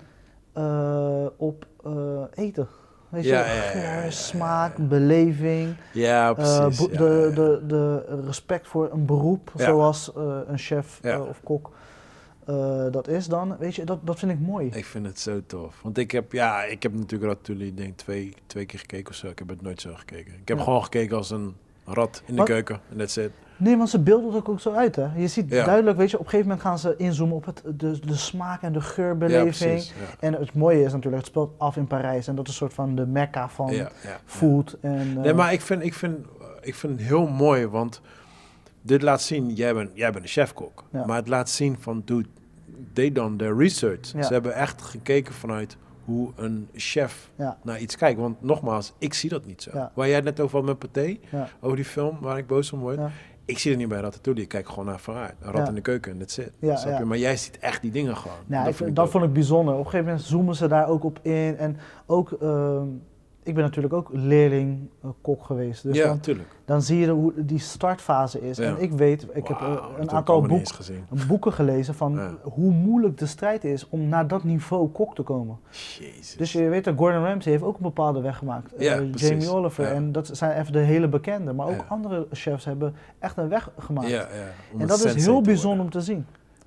eh, 0.55 1.25
op 1.37 1.65
eh, 1.85 1.91
eten. 2.33 2.67
Weet 3.09 3.23
je, 3.23 3.29
Ja, 3.29 4.09
smaak, 4.09 4.77
beleving. 4.89 5.75
ja, 5.93 6.29
eh, 6.29 6.33
precies. 6.35 6.77
de. 6.87 7.31
De, 7.35 7.63
de 7.67 8.05
respect 8.25 8.67
voor 8.67 8.89
een 8.91 9.05
beroep, 9.05 9.51
zoals 9.57 10.11
een 10.47 10.57
chef 10.57 10.99
of 11.29 11.39
kok 11.43 11.71
dat 12.91 13.07
is 13.07 13.27
dan. 13.27 13.57
Weet 13.57 13.75
je, 13.75 13.83
dat, 13.83 13.99
dat 14.03 14.19
vind 14.19 14.31
ik 14.31 14.39
mooi. 14.39 14.69
Ik 14.73 14.85
vind 14.85 15.05
het 15.05 15.19
zo 15.19 15.41
tof. 15.47 15.79
Want 15.81 15.97
ik 15.97 16.11
heb, 16.11 16.31
ja, 16.31 16.63
ik 16.63 16.83
heb 16.83 16.93
natuurlijk 16.93 17.31
Ratatouille 17.31 17.73
denk 17.73 17.97
twee, 17.97 18.33
twee 18.47 18.65
keer 18.65 18.79
gekeken 18.79 19.09
of 19.09 19.15
zo. 19.15 19.27
Ik 19.27 19.39
heb 19.39 19.49
het 19.49 19.61
nooit 19.61 19.81
zo 19.81 19.93
gekeken. 19.95 20.33
Ik 20.41 20.47
heb 20.47 20.57
Ja. 20.57 20.63
gewoon 20.63 20.83
gekeken 20.83 21.17
als 21.17 21.29
een 21.29 21.55
rat 21.85 22.21
in 22.25 22.33
de 22.33 22.39
Wat- 22.39 22.47
keuken. 22.49 22.79
En 22.91 22.97
that's 22.97 23.17
it. 23.17 23.31
Nee, 23.57 23.77
want 23.77 23.89
ze 23.89 23.99
beelden 23.99 24.33
het 24.33 24.47
ook 24.47 24.59
zo 24.59 24.71
uit. 24.73 24.95
Hè? 24.95 25.07
Je 25.15 25.27
ziet 25.27 25.49
Ja. 25.51 25.65
duidelijk, 25.65 25.97
weet 25.97 26.09
je, 26.11 26.19
op 26.19 26.23
een 26.23 26.29
gegeven 26.29 26.49
moment 26.51 26.67
gaan 26.67 26.79
ze 26.79 26.93
inzoomen 26.97 27.35
op 27.35 27.45
het, 27.45 27.61
de, 27.65 27.99
de 28.05 28.15
smaak 28.15 28.61
en 28.61 28.73
de 28.73 28.79
Ja, 28.79 28.85
geurbeleving. 28.85 29.55
precies. 29.57 29.87
Ja. 29.89 29.93
en 30.19 30.33
het 30.33 30.53
mooie 30.53 30.83
is 30.83 30.91
natuurlijk, 30.91 31.15
het 31.23 31.25
speelt 31.25 31.53
af 31.57 31.75
in 31.77 31.87
Parijs. 31.87 32.27
En 32.27 32.35
dat 32.35 32.43
is 32.47 32.51
een 32.51 32.57
soort 32.57 32.73
van 32.73 32.95
de 32.95 33.05
mekka 33.05 33.49
van 33.49 33.73
food. 34.25 34.77
En, 34.81 34.91
ja. 34.93 34.99
eh, 34.99 35.23
Nee, 35.23 35.33
maar 35.33 35.53
ik 35.53 35.61
vind, 35.61 35.83
ik, 35.83 35.93
vind, 35.93 36.17
ik 36.61 36.75
vind 36.75 36.99
het 36.99 37.07
heel 37.07 37.27
mooi, 37.27 37.67
want 37.67 38.01
dit 38.81 39.01
laat 39.01 39.21
zien, 39.21 39.53
jij 39.53 39.73
bent, 39.73 39.89
jij 39.93 40.11
bent 40.11 40.23
een 40.23 40.29
chefkok. 40.29 40.83
Maar 40.91 41.15
het 41.15 41.27
laat 41.27 41.49
zien 41.49 41.77
van, 41.79 42.01
dude, 42.05 42.27
they 42.93 43.11
done 43.11 43.35
their 43.35 43.57
research. 43.57 44.05
Ze 44.07 44.33
hebben 44.33 44.53
echt 44.55 44.81
gekeken 44.81 45.33
vanuit 45.33 45.77
hoe 46.05 46.31
een 46.35 46.67
chef 46.73 47.29
Ja. 47.35 47.57
naar 47.63 47.79
iets 47.79 47.95
kijkt. 47.97 48.19
Want 48.19 48.41
nogmaals, 48.41 48.93
ik 48.97 49.13
zie 49.13 49.29
dat 49.29 49.45
niet 49.45 49.61
zo. 49.61 49.69
Ja. 49.73 49.91
Waar 49.93 50.07
jij 50.09 50.21
net 50.21 50.39
over 50.39 50.57
had 50.57 50.65
met 50.65 50.79
Pathé, 50.79 51.17
Ja. 51.31 51.47
over 51.59 51.75
die 51.75 51.85
film 51.85 52.17
waar 52.21 52.37
ik 52.37 52.47
boos 52.47 52.71
om 52.71 52.79
word. 52.79 52.99
Ik 53.45 53.57
zie 53.57 53.71
het 53.71 53.79
niet 53.79 53.89
bij 53.89 53.99
Ratatouille. 53.99 54.41
Ik 54.43 54.47
kijk 54.49 54.69
gewoon 54.69 54.85
naar 54.85 54.99
vooruit. 54.99 55.33
Een 55.39 55.51
rat 55.51 55.61
Ja. 55.61 55.67
in 55.67 55.75
de 55.75 55.81
keuken 55.81 56.11
en 56.11 56.17
that's 56.17 56.37
it. 56.37 56.51
Ja, 56.59 56.75
Snap 56.75 56.93
je? 56.93 56.99
ja. 56.99 57.05
Maar 57.05 57.17
jij 57.17 57.37
ziet 57.37 57.57
echt 57.59 57.81
die 57.81 57.91
dingen 57.91 58.17
gewoon. 58.17 58.37
Nou, 58.45 58.61
dat 58.63 58.71
ik, 58.71 58.77
vind 58.77 58.89
ik 58.89 58.95
dat 58.95 59.09
vond 59.09 59.23
ik 59.23 59.33
bijzonder. 59.33 59.73
Op 59.73 59.79
een 59.79 59.85
gegeven 59.85 60.05
moment 60.05 60.25
zoomen 60.25 60.55
ze 60.55 60.67
daar 60.67 60.87
ook 60.87 61.03
op 61.03 61.19
in. 61.21 61.57
En 61.57 61.77
ook, 62.05 62.31
ehm, 62.31 62.87
ik 63.45 63.53
ben 63.53 63.63
natuurlijk 63.63 63.93
ook 63.93 64.09
leerling 64.11 64.89
eh, 65.03 65.09
kok 65.21 65.43
geweest. 65.45 65.83
Dus 65.83 65.95
ja, 65.95 66.05
dan, 66.05 66.15
natuurlijk. 66.15 66.47
dan 66.65 66.81
zie 66.81 66.99
je 66.99 67.09
hoe 67.09 67.33
die 67.35 67.59
startfase 67.59 68.47
is. 68.49 68.57
Ja. 68.57 68.63
En 68.63 68.81
ik 68.81 68.91
weet, 68.91 69.23
ik 69.33 69.47
heb 69.47 69.59
eh, 69.59 69.69
heb 69.71 69.81
een 69.99 70.11
aantal 70.11 70.41
boek, 70.41 70.67
boeken 71.27 71.53
gelezen 71.53 71.93
van 71.95 72.13
Ja. 72.13 72.33
hoe 72.41 72.71
moeilijk 72.71 73.17
de 73.17 73.25
strijd 73.25 73.63
is 73.63 73.89
om 73.89 74.07
naar 74.07 74.27
dat 74.27 74.43
niveau 74.43 74.89
kok 74.89 75.15
te 75.15 75.21
komen. 75.21 75.57
Jezus. 75.99 76.35
Dus 76.37 76.51
je 76.51 76.69
weet 76.69 76.83
dat 76.83 76.95
Gordon 76.97 77.23
Ramsay 77.23 77.51
heeft 77.51 77.63
ook 77.63 77.75
een 77.75 77.81
bepaalde 77.83 78.21
weg 78.21 78.37
gemaakt. 78.37 78.73
Ja, 78.77 78.93
Eh. 78.95 79.13
Jamie 79.13 79.49
Oliver. 79.49 79.85
En 79.85 80.11
dat 80.11 80.29
zijn 80.33 80.59
even 80.59 80.73
de 80.73 80.79
hele 80.79 81.07
bekende. 81.07 81.53
Maar 81.53 81.67
ook 81.67 81.85
andere 81.87 82.27
chefs 82.31 82.65
hebben 82.65 82.95
echt 83.19 83.37
een 83.37 83.49
weg 83.49 83.69
gemaakt. 83.77 84.09
ja, 84.09 84.27
ja, 84.33 84.79
en 84.79 84.87
dat 84.87 85.03
is 85.05 85.25
heel 85.25 85.41
bijzonder 85.41 85.83
om 85.85 85.91
te 85.91 86.01
zien. 86.01 86.25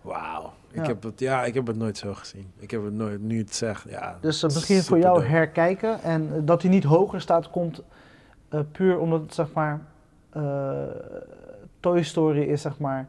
Wauw. 0.08 0.52
Ik, 0.70 0.76
Ja. 0.76 0.86
heb 0.86 1.02
het, 1.02 1.20
ja, 1.20 1.44
ik 1.44 1.54
heb 1.54 1.66
het 1.66 1.76
nooit 1.76 1.98
zo 1.98 2.14
gezien. 2.14 2.52
Ik 2.58 2.70
heb 2.70 2.84
het 2.84 2.92
nooit, 2.92 3.20
nu 3.20 3.38
het 3.38 3.54
zegt, 3.54 3.84
ja. 3.88 4.18
Dus 4.20 4.42
uh, 4.42 4.50
misschien 4.50 4.82
voor 4.82 4.98
jou 4.98 5.24
herkijken. 5.24 6.02
En 6.02 6.44
dat 6.44 6.62
hij 6.62 6.70
niet 6.70 6.84
hoger 6.84 7.20
staat, 7.20 7.50
komt 7.50 7.82
uh, 8.50 8.60
puur 8.72 8.98
omdat 8.98 9.20
het 9.20 9.34
zeg 9.34 9.52
maar. 9.52 9.80
Uh, 10.36 10.82
Toy 11.80 12.02
Story 12.02 12.42
is 12.42 12.62
zeg 12.62 12.78
maar. 12.78 13.08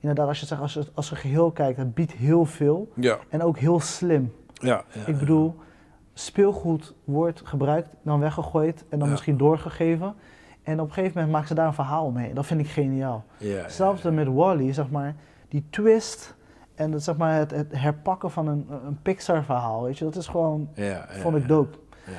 Inderdaad, 0.00 0.28
als 0.28 0.40
je, 0.40 0.46
zegt, 0.46 0.60
als 0.60 0.74
je 0.74 0.86
als 0.94 1.10
een 1.10 1.16
geheel 1.16 1.50
kijkt, 1.50 1.78
het 1.78 1.94
biedt 1.94 2.12
heel 2.12 2.44
veel. 2.44 2.88
Ja. 2.94 3.18
En 3.28 3.42
ook 3.42 3.58
heel 3.58 3.80
slim. 3.80 4.32
Ja, 4.54 4.84
ja, 4.92 5.06
ik 5.06 5.18
bedoel, 5.18 5.54
speelgoed 6.14 6.94
wordt 7.04 7.42
gebruikt, 7.44 7.88
dan 8.02 8.20
weggegooid 8.20 8.84
en 8.88 8.98
dan 8.98 9.10
misschien 9.10 9.36
doorgegeven. 9.36 10.14
En 10.62 10.80
op 10.80 10.86
een 10.86 10.92
gegeven 10.92 11.14
moment 11.14 11.32
maken 11.32 11.48
ze 11.48 11.54
daar 11.54 11.66
een 11.66 11.74
verhaal 11.74 12.10
mee. 12.10 12.34
Dat 12.34 12.46
vind 12.46 12.60
ik 12.60 12.68
geniaal. 12.68 13.24
Hetzelfde 13.36 14.10
met 14.10 14.26
Wally, 14.26 14.72
zeg 14.72 14.90
maar, 14.90 15.14
die 15.48 15.64
twist 15.70 16.34
en 16.80 16.92
het, 16.92 17.02
zeg 17.02 17.16
maar, 17.16 17.34
het, 17.34 17.50
het 17.50 17.66
herpakken 17.72 18.30
van 18.30 18.46
een, 18.48 18.66
een 18.86 18.98
Pixar-verhaal, 19.02 19.82
weet 19.82 19.98
je, 19.98 20.04
dat 20.04 20.16
is 20.16 20.26
gewoon, 20.26 20.68
Ja, 20.74 21.06
vond 21.08 21.36
ik 21.36 21.48
dope. 21.48 21.78
Ja. 22.06 22.12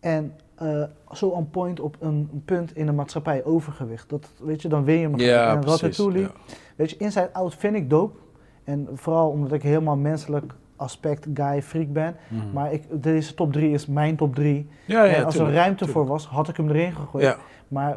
En 0.00 0.34
eh, 0.54 0.82
zo 1.12 1.28
on 1.28 1.50
point 1.50 1.80
op 1.80 1.96
een, 2.00 2.28
een 2.32 2.42
punt 2.44 2.76
in 2.76 2.86
de 2.86 2.92
maatschappij 2.92 3.44
overgewicht. 3.44 4.08
Dat, 4.08 4.32
weet 4.40 4.62
je, 4.62 4.68
dan 4.68 4.84
win 4.84 4.98
je 4.98 5.08
hem. 5.08 5.18
Ja, 5.18 5.54
en. 5.56 5.64
Ratatouille, 5.64 6.18
Ja. 6.20 6.30
weet 6.76 6.90
je, 6.90 6.96
Inside 6.96 7.32
Out 7.32 7.54
vind 7.54 7.76
ik 7.76 7.90
dope. 7.90 8.18
En 8.64 8.88
vooral 8.94 9.30
omdat 9.30 9.52
ik 9.52 9.62
helemaal 9.62 9.96
menselijk 9.96 10.54
aspect 10.76 11.26
guy, 11.34 11.62
freak 11.62 11.92
ben. 11.92 12.16
Mhm. 12.28 12.52
Maar 12.52 12.72
ik, 12.72 13.02
deze 13.02 13.34
top 13.34 13.52
3 13.52 13.70
is 13.70 13.86
mijn 13.86 14.16
top 14.16 14.34
3. 14.34 14.68
ja, 14.84 15.06
en 15.06 15.24
als 15.24 15.38
er 15.38 15.52
ruimte 15.52 15.76
tuurlijk. 15.84 15.92
voor 15.98 16.06
was, 16.06 16.26
had 16.26 16.48
ik 16.48 16.56
hem 16.56 16.68
erin 16.68 16.92
gegooid. 16.92 17.24
Ja, 17.24 17.36
Maar 17.68 17.96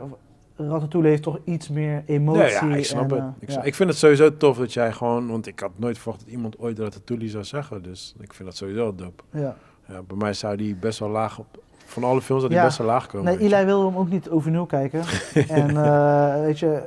Ratatouille 0.67 1.09
heeft 1.09 1.23
toch 1.23 1.39
iets 1.43 1.69
meer 1.69 2.03
emotie. 2.05 2.41
ja, 2.41 2.65
ja, 2.65 2.75
ik 2.75 2.85
snap 2.85 3.11
en, 3.11 3.17
het. 3.17 3.19
eh, 3.19 3.27
Ik, 3.39 3.49
ja. 3.49 3.63
ik 3.63 3.75
vind 3.75 3.89
het 3.89 3.97
sowieso 3.97 4.37
tof 4.37 4.57
dat 4.57 4.73
jij 4.73 4.91
gewoon, 4.91 5.27
want 5.27 5.47
ik 5.47 5.59
had 5.59 5.71
nooit 5.75 5.97
verwacht 5.97 6.19
dat 6.23 6.29
iemand 6.33 6.59
ooit 6.59 6.79
Ratatouille 6.79 7.29
zou 7.29 7.43
zeggen. 7.43 7.83
Dus 7.83 8.15
ik 8.19 8.33
vind 8.33 8.47
dat 8.49 8.57
sowieso 8.57 8.95
dope. 8.95 9.23
ja. 9.31 9.55
Ja, 9.87 10.01
bij 10.01 10.17
mij 10.17 10.33
zou 10.33 10.55
die 10.55 10.75
best 10.75 10.99
wel 10.99 11.09
laag 11.09 11.39
op. 11.39 11.63
Van 11.85 12.03
alle 12.03 12.21
films 12.21 12.41
zou 12.41 12.53
die 12.53 12.63
best 12.63 12.77
wel 12.77 12.87
laag 12.87 13.07
komen. 13.07 13.37
Nee. 13.37 13.53
Eli 13.53 13.65
wilde 13.65 13.85
hem 13.85 13.97
ook 13.97 14.09
niet 14.09 14.29
overnieuw 14.29 14.65
kijken. 14.65 15.03
en 15.47 15.77
eh, 15.85 16.41
weet 16.41 16.59
je, 16.59 16.81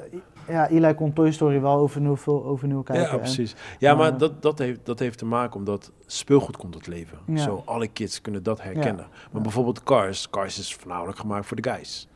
ja, 0.49 0.69
Eli 0.69 0.95
kon 0.95 1.13
Toy 1.13 1.33
Story 1.33 1.61
wel 1.61 1.77
overnieuw, 1.79 2.17
veel 2.17 2.45
overnieuw 2.45 2.83
kijken. 2.83 3.11
Ja, 3.11 3.17
precies. 3.19 3.55
Ja, 3.79 3.95
maar 3.95 4.19
dat, 4.19 4.43
dat, 4.43 4.59
heeft, 4.59 4.81
dat 4.85 4.99
heeft 4.99 5.19
te 5.19 5.25
maken 5.25 5.57
omdat 5.57 5.91
speelgoed 6.07 6.57
komt 6.57 6.73
tot 6.73 6.87
leven. 6.87 7.19
Zo, 7.35 7.63
alle 7.65 7.89
kids 7.89 8.21
kunnen 8.21 8.43
dat 8.43 8.63
herkennen. 8.63 9.07
Maar 9.33 9.43
bijvoorbeeld 9.43 9.83
Cars, 9.83 10.31
Cars 10.31 10.59
is 10.59 10.75
voornamelijk 10.75 11.19
gemaakt 11.19 11.47
voor 11.47 11.61
de 11.61 11.71
guys. 11.71 12.09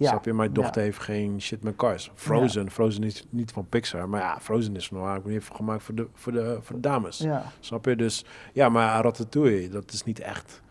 Ja. 0.00 0.08
Snap 0.08 0.24
je? 0.24 0.32
Mijn 0.32 0.52
dochter 0.52 0.80
Ja. 0.80 0.86
heeft 0.86 0.98
geen 1.00 1.40
shit 1.40 1.62
met 1.62 1.76
Cars. 1.76 2.10
Frozen, 2.14 2.70
Frozen 2.70 3.02
is 3.02 3.24
niet 3.30 3.52
van 3.52 3.66
Pixar, 3.68 4.08
maar 4.08 4.20
ja, 4.20 4.38
Frozen 4.40 4.76
is 4.76 4.88
voornamelijk 4.88 5.26
niet 5.26 5.48
gemaakt 5.52 5.82
voor 5.82 5.94
de, 5.94 6.06
voor 6.14 6.32
de, 6.32 6.58
voor 6.60 6.74
de 6.74 6.80
dames. 6.80 7.18
Ja, 7.18 7.44
Snap 7.60 7.84
je? 7.84 7.96
Dus 7.96 8.24
ja, 8.52 8.68
maar 8.68 9.02
Ratatouille, 9.02 9.68
dat 9.68 9.92
is 9.92 10.04
niet 10.04 10.20
echt 10.20 10.62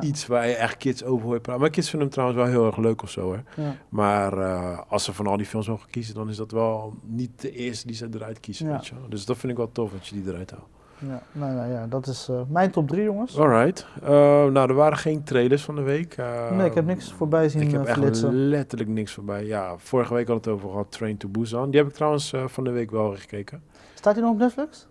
iets 0.00 0.26
waar 0.26 0.46
je 0.48 0.54
echt 0.54 0.76
kids 0.76 1.04
over 1.04 1.26
hoort 1.26 1.42
praten. 1.42 1.60
Maar 1.62 1.70
kids 1.70 1.88
vinden 1.90 2.08
hem 2.08 2.16
trouwens 2.16 2.42
wel 2.42 2.50
heel 2.52 2.66
erg 2.66 2.76
leuk 2.76 3.02
of 3.02 3.10
zo, 3.10 3.32
hè. 3.32 3.40
Maar 3.88 4.38
eh, 4.38 4.78
als 4.88 5.04
ze 5.04 5.12
van 5.12 5.26
al 5.26 5.36
die 5.36 5.46
films 5.46 5.68
mogen 5.68 5.90
kiezen, 5.90 6.14
dan 6.14 6.28
is 6.28 6.36
dat 6.36 6.50
wel 6.50 6.94
niet 7.02 7.40
de 7.40 7.52
eerste 7.52 7.86
die 7.86 7.96
ze 7.96 8.08
eruit 8.14 8.40
kiezen, 8.40 8.68
weet 8.70 8.86
je. 8.86 8.94
Dus 9.08 9.24
dat 9.24 9.36
vind 9.36 9.52
ik 9.52 9.58
wel 9.58 9.72
tof 9.72 9.92
dat 9.92 10.06
je 10.06 10.14
die 10.22 10.32
eruit 10.32 10.50
haalt. 10.50 10.68
Ja. 10.98 11.22
Nou, 11.32 11.54
nou 11.54 11.70
ja, 11.70 11.86
dat 11.86 12.06
is 12.06 12.28
eh, 12.28 12.40
mijn 12.48 12.70
top 12.70 12.88
3, 12.88 13.02
jongens. 13.02 13.38
Alright. 13.38 13.86
Eh, 14.02 14.08
nou, 14.44 14.68
er 14.68 14.74
waren 14.74 14.98
geen 14.98 15.24
trailers 15.24 15.64
van 15.64 15.74
de 15.74 15.82
week. 15.82 16.16
Eh, 16.16 16.50
Nee, 16.50 16.66
ik 16.66 16.74
heb 16.74 16.86
niks 16.86 17.12
voorbij 17.12 17.48
zien 17.48 17.62
Ik 17.62 17.70
heb 17.70 17.84
echt 17.84 18.22
letterlijk 18.30 18.90
niks 18.90 19.12
voorbij. 19.12 19.44
Ja, 19.44 19.74
vorige 19.78 20.14
week 20.14 20.26
had 20.26 20.36
het 20.44 20.54
over 20.54 20.68
gehad, 20.68 20.92
Train 20.92 21.16
to 21.16 21.28
Busan. 21.28 21.70
Die 21.70 21.80
heb 21.80 21.88
ik 21.88 21.94
trouwens 21.94 22.32
van 22.46 22.64
de 22.64 22.70
week 22.70 22.90
wel 22.90 23.16
gekeken. 23.16 23.62
Staat 23.94 24.14
hij 24.14 24.22
nog 24.22 24.32
op 24.32 24.38
Netflix? 24.38 24.86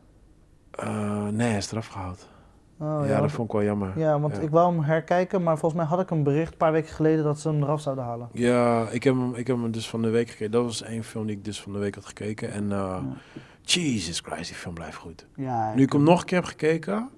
Nee, 1.31 1.47
hij 1.47 1.57
is 1.57 1.71
eraf 1.71 1.87
gehaald. 1.87 2.27
Oh, 2.79 3.01
ja, 3.05 3.05
ja, 3.05 3.21
dat 3.21 3.31
vond 3.31 3.47
ik 3.47 3.53
wel 3.53 3.63
jammer. 3.63 3.99
ja, 3.99 4.19
want 4.19 4.35
ja. 4.35 4.41
ik 4.41 4.49
wou 4.49 4.73
hem 4.73 4.83
herkijken, 4.83 5.43
maar 5.43 5.57
volgens 5.57 5.81
mij 5.81 5.89
had 5.89 5.99
ik 5.99 6.09
een 6.09 6.23
bericht 6.23 6.51
een 6.51 6.57
paar 6.57 6.71
weken 6.71 6.93
geleden 6.93 7.23
dat 7.23 7.39
ze 7.39 7.49
hem 7.49 7.63
eraf 7.63 7.81
zouden 7.81 8.03
halen. 8.03 8.29
Ja, 8.31 8.89
ik 8.89 9.03
heb, 9.03 9.13
hem, 9.13 9.35
ik 9.35 9.47
heb 9.47 9.61
hem 9.61 9.71
dus 9.71 9.89
van 9.89 10.01
de 10.01 10.09
week 10.09 10.29
gekeken. 10.29 10.51
Dat 10.51 10.63
was 10.63 10.83
één 10.83 11.03
film 11.03 11.25
die 11.25 11.35
ik 11.35 11.45
dus 11.45 11.61
van 11.61 11.73
de 11.73 11.79
week 11.79 11.95
had 11.95 12.05
gekeken. 12.05 12.51
En 12.51 12.71
eh, 12.71 13.03
Jesus 13.61 14.19
Christ, 14.19 14.47
die 14.47 14.57
film 14.57 14.73
blijft 14.73 14.95
goed. 14.95 15.25
Ja, 15.35 15.73
Nu 15.75 15.81
ik 15.81 15.91
hem 15.91 16.03
nog 16.03 16.19
een 16.19 16.25
keer 16.25 16.37
heb 16.37 16.47
gekeken, 16.47 17.09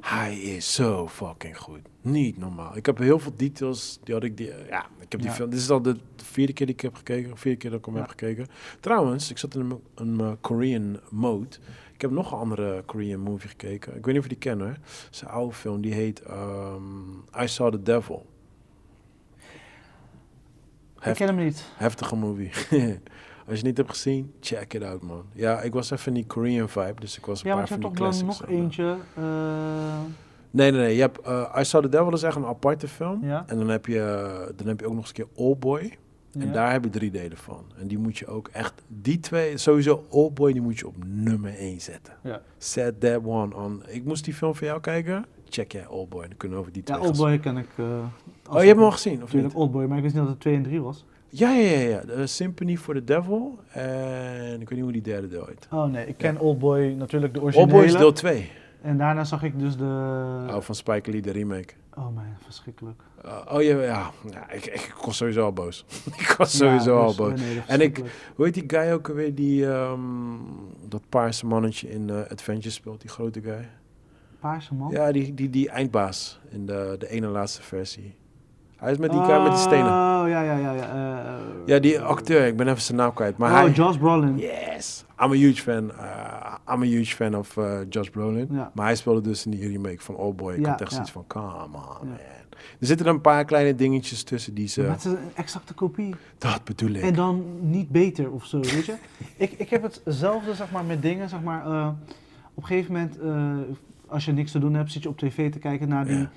hij 0.00 0.36
is 0.36 0.74
zo 0.74 1.08
fucking 1.08 1.58
goed. 1.58 1.80
Niet 2.00 2.38
normaal. 2.38 2.76
Ik 2.76 2.86
heb 2.86 2.98
heel 2.98 3.18
veel 3.18 3.32
details, 3.36 4.00
die 4.04 4.14
had 4.14 4.24
ik, 4.24 4.36
die, 4.36 4.52
ja, 4.68 4.86
ik 5.00 5.12
heb 5.12 5.20
die 5.20 5.30
film, 5.30 5.50
dit 5.50 5.58
is 5.58 5.70
al 5.70 5.82
de 5.82 5.96
vierde 6.16 6.52
keer 6.52 6.66
die 6.66 6.74
ik 6.74 6.80
heb 6.80 6.94
gekeken, 6.94 7.32
of 7.32 7.40
vierde 7.40 7.58
keer 7.58 7.70
dat 7.70 7.78
ik 7.78 7.84
hem 7.84 7.96
heb 7.96 8.08
gekeken. 8.08 8.46
Trouwens, 8.80 9.30
ik 9.30 9.38
zat 9.38 9.54
in 9.54 9.60
een, 9.60 9.80
een 9.94 10.20
eh, 10.20 10.32
Korean 10.40 11.00
mode. 11.10 11.56
Ik 12.04 12.10
heb 12.10 12.18
nog 12.18 12.32
een 12.32 12.38
andere 12.38 12.82
Korean 12.86 13.20
movie 13.20 13.48
gekeken. 13.48 13.96
Ik 13.96 14.04
weet 14.04 14.14
niet 14.14 14.16
of 14.16 14.22
je 14.22 14.28
die 14.28 14.38
kent 14.38 14.60
hoor. 14.60 14.68
Het 14.68 15.08
is 15.10 15.20
een 15.20 15.28
oude 15.28 15.54
film, 15.54 15.80
die 15.80 15.92
heet 15.94 16.20
ehm, 16.22 17.10
I 17.42 17.48
Saw 17.48 17.70
the 17.72 17.82
Devil. 17.82 18.26
ik 21.02 21.14
ken 21.14 21.26
hem 21.26 21.36
niet. 21.36 21.64
Heftige 21.76 22.16
movie. 22.16 22.50
Als 23.46 23.46
je 23.46 23.52
het 23.56 23.62
niet 23.62 23.76
hebt 23.76 23.88
gezien, 23.90 24.32
check 24.40 24.74
it 24.74 24.82
out 24.82 25.02
man. 25.02 25.24
Ja, 25.32 25.60
ik 25.60 25.72
was 25.72 25.90
even 25.90 26.06
in 26.06 26.14
die 26.14 26.26
Korean 26.26 26.68
vibe, 26.68 27.00
dus 27.00 27.18
ik 27.18 27.26
was 27.26 27.42
een 27.44 27.48
Ja, 27.50 27.56
maar 27.56 27.64
paar 27.68 27.76
je 27.76 27.82
van 27.82 27.90
die 27.92 27.98
toch 28.00 28.10
dan 28.10 28.26
classics. 28.26 28.40
nog 28.40 28.48
aan, 28.48 28.54
eh, 28.54 28.60
eentje. 28.62 28.96
eh, 29.14 30.00
Nee, 30.50 30.70
nee, 30.70 30.80
nee. 30.80 30.94
Je 30.94 31.00
hebt 31.00 31.26
uh, 31.26 31.56
I 31.58 31.64
Saw 31.64 31.82
the 31.82 31.88
Devil 31.88 32.12
is 32.12 32.22
echt 32.22 32.36
een 32.36 32.46
aparte 32.46 32.88
film. 32.88 33.24
Ja. 33.24 33.44
En 33.46 33.58
dan 33.58 33.68
heb, 33.68 33.86
je, 33.86 34.00
eh, 34.00 34.56
dan 34.56 34.66
heb 34.66 34.80
je 34.80 34.86
ook 34.86 34.92
nog 34.94 35.00
eens 35.00 35.08
een 35.08 35.14
keer 35.14 35.28
Oldboy. 35.34 35.98
En 36.38 36.46
ja. 36.46 36.52
daar 36.52 36.72
heb 36.72 36.84
je 36.84 36.90
drie 36.90 37.10
delen 37.10 37.36
van. 37.36 37.64
En 37.78 37.86
die 37.86 37.98
moet 37.98 38.18
je 38.18 38.26
ook 38.26 38.48
echt... 38.52 38.82
Die 38.88 39.20
twee, 39.20 39.58
sowieso 39.58 40.04
Oldboy, 40.08 40.52
die 40.52 40.62
moet 40.62 40.78
je 40.78 40.86
op 40.86 40.94
nummer 41.06 41.54
één 41.58 41.80
zetten. 41.80 42.12
Ja. 42.22 42.40
Set 42.58 43.00
that 43.00 43.20
one 43.24 43.56
on. 43.56 43.82
Ik 43.88 44.04
moest 44.04 44.24
die 44.24 44.34
film 44.34 44.54
voor 44.54 44.66
jou 44.66 44.80
kijken. 44.80 45.24
Check 45.48 45.72
jij 45.72 45.86
Oldboy. 45.86 46.20
Dan 46.28 46.36
kunnen 46.36 46.56
we 46.56 46.62
over 46.62 46.72
die 46.74 46.82
twee 46.82 46.96
Ja, 46.98 47.02
gaan 47.02 47.12
Oldboy 47.12 47.38
ken 47.38 47.56
ik. 47.56 47.68
eh, 47.76 47.84
Oh, 48.50 48.60
je 48.60 48.66
hebt 48.66 48.76
hem 48.78 48.84
al 48.84 48.90
gezien, 48.90 49.12
of 49.14 49.20
Natuurlijk 49.20 49.52
niet? 49.54 49.62
Oldboy, 49.62 49.84
maar 49.84 49.96
ik 49.96 50.02
wist 50.02 50.14
niet 50.14 50.22
dat 50.24 50.32
het 50.32 50.40
2 50.40 50.54
en 50.54 50.62
3 50.62 50.80
was. 50.82 51.04
Ja, 51.28 51.50
ja, 51.50 51.70
ja. 51.70 51.88
ja. 51.88 52.00
De 52.00 52.26
Symphony 52.26 52.76
for 52.76 52.94
the 52.94 53.04
Devil. 53.04 53.58
En 53.70 54.60
ik 54.60 54.68
weet 54.68 54.70
niet 54.70 54.80
hoe 54.82 54.92
die 54.92 55.02
derde 55.02 55.28
deel 55.28 55.46
heet. 55.46 55.68
Oh 55.70 55.84
nee, 55.84 56.06
ik 56.06 56.16
ken 56.16 56.38
Oldboy 56.38 56.94
natuurlijk 56.98 57.34
de 57.34 57.40
originele. 57.42 57.72
Oldboy 57.72 57.86
is 57.88 57.96
deel 57.98 58.12
2. 58.12 58.50
En 58.84 58.96
daarna 58.96 59.24
zag 59.24 59.42
ik 59.42 59.58
dus 59.58 59.76
de... 59.76 59.84
Oh, 60.48 60.60
van 60.60 60.74
Spike 60.74 61.10
Lee, 61.10 61.22
de 61.22 61.30
remake. 61.30 61.74
Oh 61.94 62.14
man, 62.14 62.24
verschrikkelijk. 62.44 63.02
Uh, 63.24 63.40
oh 63.52 63.62
ja, 63.62 63.80
ja. 63.82 64.10
ja 64.30 64.50
ik, 64.50 64.64
ik 64.66 64.94
was 65.04 65.16
sowieso 65.16 65.44
al 65.44 65.52
boos. 65.52 65.84
ik 66.18 66.34
was 66.38 66.56
sowieso 66.56 66.94
Ja, 66.94 67.00
al 67.00 67.06
dus, 67.06 67.16
boos. 67.16 67.40
nee, 67.40 67.62
En 67.66 67.80
ik-. 67.80 68.02
Hoe 68.34 68.44
heet 68.44 68.54
die 68.54 68.64
guy 68.66 68.90
ook 68.92 69.08
alweer 69.08 69.34
die 69.34 69.66
ehm, 69.72 70.00
dat 70.88 71.02
paarse 71.08 71.46
mannetje 71.46 71.90
in 71.90 72.10
eh 72.10 72.30
Adventure 72.30 72.70
speelt, 72.70 73.00
die 73.00 73.10
grote 73.10 73.42
guy? 73.42 73.68
Paarse 74.40 74.74
man? 74.74 74.90
Ja, 74.90 75.12
die, 75.12 75.34
die, 75.34 75.50
die 75.50 75.68
eindbaas 75.68 76.40
in 76.50 76.66
de, 76.66 76.96
de 76.98 77.08
ene 77.08 77.26
laatste 77.26 77.62
versie. 77.62 78.14
Hij 78.84 78.92
is 78.92 78.98
met 78.98 79.10
die 79.10 79.20
guy 79.20 79.42
met 79.42 79.50
die 79.52 79.60
stenen. 79.60 79.86
Oh, 79.86 80.22
ja, 80.28 80.40
ja, 80.42 80.56
ja. 80.56 80.72
Ja, 80.72 80.82
eh, 81.26 81.42
Ja, 81.66 81.78
die 81.78 82.00
acteur, 82.00 82.46
ik 82.46 82.56
ben 82.56 82.68
even 82.68 82.82
zijn 82.82 82.98
naam 82.98 83.12
kwijt. 83.12 83.36
Maar 83.36 83.50
oh, 83.50 83.56
hij... 83.58 83.70
Josh 83.70 83.96
Brolin. 83.96 84.38
Yes! 84.38 85.04
I'm 85.22 85.30
a 85.30 85.34
huge 85.34 85.62
fan. 85.62 85.84
uh, 85.84 86.54
I'm 86.74 86.82
a 86.82 86.86
huge 86.86 87.14
fan 87.14 87.36
of 87.36 87.56
uh, 87.56 87.78
Josh 87.88 88.08
Brolin. 88.08 88.48
Ja. 88.50 88.70
Maar 88.74 88.86
hij 88.86 88.96
speelde 88.96 89.20
dus 89.20 89.44
in 89.44 89.50
die 89.50 89.68
remake 89.68 89.98
van 90.00 90.14
Oldboy. 90.16 90.54
Ik 90.54 90.60
Ja, 90.64 90.70
had 90.70 90.80
echt 90.80 90.92
zoiets 90.92 91.10
van, 91.10 91.24
come 91.26 91.46
on 91.64 91.70
man. 91.70 92.08
Er 92.80 92.86
zitten 92.86 93.06
een 93.06 93.20
paar 93.20 93.44
kleine 93.44 93.74
dingetjes 93.74 94.22
tussen 94.22 94.54
die 94.54 94.68
ze... 94.68 94.80
Maar 94.82 94.90
het 94.90 95.04
is 95.04 95.12
een 95.12 95.18
exacte 95.34 95.74
kopie. 95.74 96.14
Dat 96.38 96.64
bedoel 96.64 96.90
ik. 96.90 97.02
En 97.02 97.14
dan 97.14 97.44
niet 97.60 97.88
beter 97.88 98.30
of 98.30 98.44
zo, 98.44 98.60
weet 98.60 98.84
je? 98.86 98.94
ik, 99.36 99.52
ik 99.52 99.70
heb 99.70 99.82
hetzelfde, 99.82 100.54
zeg 100.54 100.70
maar, 100.70 100.84
met 100.84 101.02
dingen, 101.02 101.28
zeg 101.28 101.42
maar... 101.42 101.66
eh, 101.66 101.88
op 102.54 102.62
een 102.62 102.68
gegeven 102.68 102.92
moment, 102.92 103.18
eh, 103.20 103.74
als 104.06 104.24
je 104.24 104.32
niks 104.32 104.50
te 104.50 104.58
doen 104.58 104.74
hebt, 104.74 104.92
zit 104.92 105.02
je 105.02 105.08
op 105.08 105.18
tv 105.18 105.52
te 105.52 105.58
kijken 105.58 105.88
naar 105.88 106.04
die 106.04 106.14
eh, 106.14 106.20
eh, 106.22 106.28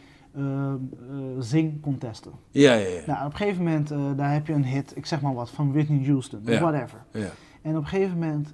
zingcontesten. 1.39 2.31
Ja, 2.51 2.73
ja, 2.73 2.87
ja. 2.87 3.01
Nou, 3.05 3.25
op 3.25 3.31
een 3.31 3.37
gegeven 3.37 3.63
moment, 3.63 3.91
eh, 3.91 3.99
daar 4.15 4.33
heb 4.33 4.47
je 4.47 4.53
een 4.53 4.65
hit, 4.65 4.91
ik 4.95 5.05
zeg 5.05 5.21
maar 5.21 5.33
wat, 5.33 5.49
van 5.49 5.71
Whitney 5.73 6.05
Houston, 6.05 6.39
Ja. 6.45 6.59
whatever. 6.59 7.03
ja. 7.11 7.29
En 7.61 7.77
op 7.77 7.81
een 7.83 7.87
gegeven 7.87 8.17
moment, 8.17 8.53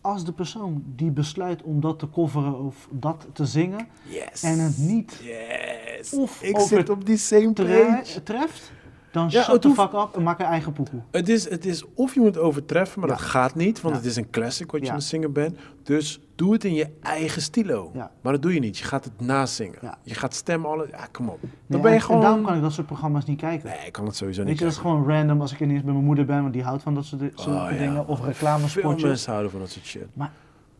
als 0.00 0.24
de 0.24 0.32
persoon 0.32 0.82
die 0.86 1.10
besluit 1.10 1.62
om 1.62 1.80
dat 1.80 1.98
te 1.98 2.10
coveren 2.10 2.58
of 2.64 2.88
dat 2.90 3.26
te 3.32 3.44
zingen 3.46 3.86
Yes. 4.08 4.42
en 4.42 4.58
het 4.58 4.78
niet 4.78 5.20
Yes. 5.22 6.12
Of 6.14 6.42
ik 6.42 6.56
over- 6.56 6.76
zit 6.76 6.88
op 6.90 7.06
die 7.06 7.16
same 7.16 7.52
tre- 7.52 7.86
page. 7.86 8.22
treft, 8.22 8.72
dan 9.10 9.28
Ja, 9.30 9.42
shut 9.42 9.62
the 9.62 9.70
fuck 9.70 9.92
up 9.92 10.08
en 10.16 10.22
maak 10.22 10.38
een 10.38 10.44
eigen 10.46 10.72
poekoe. 10.72 11.00
Het 11.10 11.28
is, 11.28 11.48
het 11.50 11.64
is 11.64 11.84
of 11.94 12.14
je 12.14 12.20
moet 12.20 12.38
overtreffen, 12.38 13.00
maar 13.00 13.08
Ja. 13.08 13.14
dat 13.16 13.24
gaat 13.24 13.54
niet, 13.54 13.80
want 13.80 13.94
Ja. 13.94 14.00
het 14.00 14.10
is 14.10 14.16
een 14.16 14.30
classic 14.30 14.70
wat 14.70 14.80
je 14.80 14.86
Ja. 14.86 14.92
aan 14.92 14.98
het 14.98 15.06
zingen 15.06 15.32
bent. 15.32 15.56
Dus 15.82 16.20
Doe 16.36 16.52
het 16.52 16.64
in 16.64 16.74
je 16.74 16.88
eigen 17.02 17.42
stilo. 17.42 17.90
Ja. 17.94 18.10
Maar 18.20 18.32
dat 18.32 18.42
doe 18.42 18.54
je 18.54 18.60
niet. 18.60 18.78
Je 18.78 18.84
gaat 18.84 19.04
het 19.04 19.20
nazingen. 19.20 19.78
Ja. 19.82 19.98
Je 20.02 20.14
gaat 20.14 20.34
stemmen, 20.34 20.70
alle... 20.70 20.86
Ja, 20.90 21.06
kom 21.12 21.28
op. 21.28 21.38
Dan 21.40 21.50
Nee, 21.66 21.80
ben 21.80 21.90
je 21.90 21.96
en, 21.96 22.02
gewoon... 22.02 22.16
en 22.16 22.22
daarom 22.26 22.44
kan 22.44 22.56
ik 22.56 22.62
dat 22.62 22.72
soort 22.72 22.86
programma's 22.86 23.24
niet 23.24 23.40
kijken. 23.40 23.68
Nee, 23.68 23.86
ik 23.86 23.92
kan 23.92 24.06
het 24.06 24.16
sowieso 24.16 24.40
Weet 24.40 24.48
niet 24.50 24.58
je, 24.58 24.64
dat 24.64 24.72
is 24.74 24.78
gewoon 24.80 25.08
random 25.08 25.40
als 25.40 25.52
ik 25.52 25.60
ineens 25.60 25.82
bij 25.82 25.92
mijn 25.92 26.04
moeder 26.04 26.24
ben, 26.24 26.40
want 26.40 26.52
die 26.52 26.62
houdt 26.62 26.82
van 26.82 26.94
dat 26.94 27.04
soort, 27.04 27.20
soort 27.34 27.46
Oh, 27.56 27.70
ja. 27.70 27.76
dingen. 27.78 28.06
Of 28.08 28.18
Veel 28.18 28.26
reclamespotjes. 28.28 29.02
mensen 29.02 29.30
houden 29.30 29.50
van 29.50 29.60
dat 29.60 29.70
soort 29.70 29.84
shit. 29.86 30.06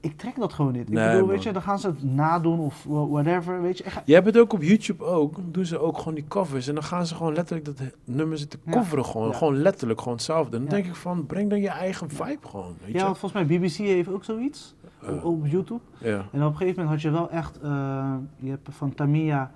Ik 0.00 0.16
trek 0.18 0.36
dat 0.36 0.52
gewoon 0.52 0.72
niet. 0.72 0.82
Ik 0.82 0.88
Nee, 0.88 1.04
bedoel, 1.06 1.20
man. 1.20 1.28
weet 1.28 1.42
je, 1.42 1.52
dan 1.52 1.62
gaan 1.62 1.78
ze 1.78 1.86
het 1.86 2.02
nadoen 2.04 2.58
of 2.60 2.84
wha- 2.84 3.06
whatever, 3.06 3.62
weet 3.62 3.78
je. 3.78 3.84
Ik 3.84 3.90
ga- 3.90 4.02
Je 4.04 4.14
hebt 4.14 4.26
het 4.26 4.38
ook 4.38 4.52
op 4.52 4.62
YouTube 4.62 5.04
ook. 5.04 5.34
Dan 5.34 5.44
doen 5.52 5.64
ze 5.66 5.78
ook 5.78 5.98
gewoon 5.98 6.14
die 6.14 6.24
covers. 6.28 6.68
En 6.68 6.74
dan 6.74 6.82
gaan 6.84 7.06
ze 7.06 7.14
gewoon 7.14 7.34
letterlijk 7.34 7.66
dat 7.66 7.80
nummer 8.04 8.38
zitten 8.38 8.60
Ja. 8.64 8.72
coveren. 8.72 9.04
Gewoon, 9.04 9.28
Ja. 9.28 9.34
gewoon 9.36 9.56
letterlijk, 9.56 9.98
gewoon 10.00 10.14
hetzelfde. 10.14 10.56
En 10.56 10.62
dan 10.66 10.70
Ja. 10.76 10.82
denk 10.82 10.94
ik 10.94 11.00
van, 11.00 11.26
breng 11.26 11.50
dan 11.50 11.60
je 11.60 11.68
eigen 11.68 12.10
vibe 12.10 12.38
gewoon. 12.48 12.74
Weet 12.84 12.92
ja, 12.94 12.98
je? 13.08 13.14
volgens 13.14 13.32
mij 13.32 13.46
BBC 13.58 13.76
heeft 13.76 14.08
ook 14.12 14.24
zoiets 14.24 14.74
op, 15.08 15.24
op 15.24 15.46
YouTube. 15.46 15.80
En 16.00 16.18
op 16.20 16.50
een 16.50 16.56
gegeven 16.56 16.82
moment 16.82 16.88
had 16.88 17.00
je 17.02 17.10
wel 17.10 17.30
echt, 17.30 17.58
eh, 17.62 18.14
je 18.36 18.50
hebt 18.50 18.68
van 18.70 18.94
Tamia 18.94 19.50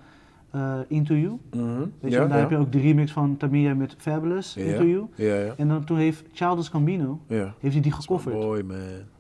eh, 0.51 0.75
Into 0.89 1.15
You. 1.15 1.39
Mhm. 1.51 1.79
Weet 1.79 1.89
je, 2.01 2.11
ja, 2.11 2.23
en 2.23 2.29
daar 2.29 2.37
ja. 2.37 2.43
heb 2.43 2.51
je 2.51 2.57
ook 2.57 2.73
de 2.73 2.81
remix 2.81 3.13
van 3.13 3.37
Tamia 3.37 3.75
met 3.75 3.95
Fabulous, 3.99 4.55
Ja. 4.55 4.63
Into 4.65 4.85
You. 5.17 5.51
En 5.57 5.69
dan 5.69 5.85
toen 5.85 5.97
heeft 5.97 6.25
Childish 6.33 6.71
Gambino, 6.71 7.21
ja. 7.27 7.55
heeft 7.59 7.75
hij 7.75 7.83
die 7.83 7.93
gecoverd. 7.93 8.35
boy, 8.35 8.63
man. 8.63 8.77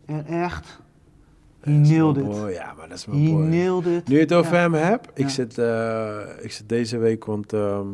En 0.07 0.27
echt, 0.27 0.81
he 1.61 1.71
is 1.73 1.89
nailed 1.91 2.17
it. 2.17 2.25
boy. 2.25 2.51
Ja, 2.51 2.75
maar 2.77 2.89
dat 2.89 2.99
is 2.99 3.05
He 3.05 3.11
mijn 3.13 3.31
boy. 3.31 3.45
nailed 3.45 3.87
it. 3.87 4.09
Nu 4.09 4.15
je 4.15 4.21
het 4.21 4.33
over 4.33 4.53
hem 4.57 4.75
hebt, 4.75 5.09
ik, 5.15 5.29
zit, 5.29 5.59
eh, 5.59 6.19
ik 6.41 6.53
zit 6.53 6.69
deze 6.69 6.99
week, 6.99 7.25
want 7.25 7.53
ehm, 7.53 7.87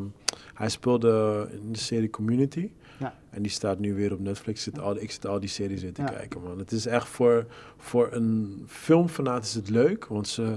hij 0.54 0.68
speelde 0.68 1.48
in 1.62 1.72
de 1.72 1.78
serie 1.78 2.10
Community. 2.10 2.70
Ja. 2.98 3.14
En 3.30 3.42
die 3.42 3.50
staat 3.50 3.78
nu 3.78 3.94
weer 3.94 4.12
op 4.12 4.20
Netflix. 4.20 4.66
Ik 4.66 4.72
zit 4.74 4.82
al, 4.82 4.96
ik 5.00 5.10
zit 5.10 5.26
al 5.26 5.40
die 5.40 5.48
series 5.48 5.82
in 5.82 5.92
te 5.92 6.02
Ja. 6.02 6.08
kijken, 6.08 6.42
man. 6.42 6.58
Het 6.58 6.72
is 6.72 6.86
echt 6.86 7.08
voor, 7.08 7.46
voor 7.76 8.08
een 8.12 8.64
filmfanaat 8.66 9.44
is 9.44 9.54
het 9.54 9.68
leuk, 9.70 10.06
want 10.06 10.28
ze 10.28 10.56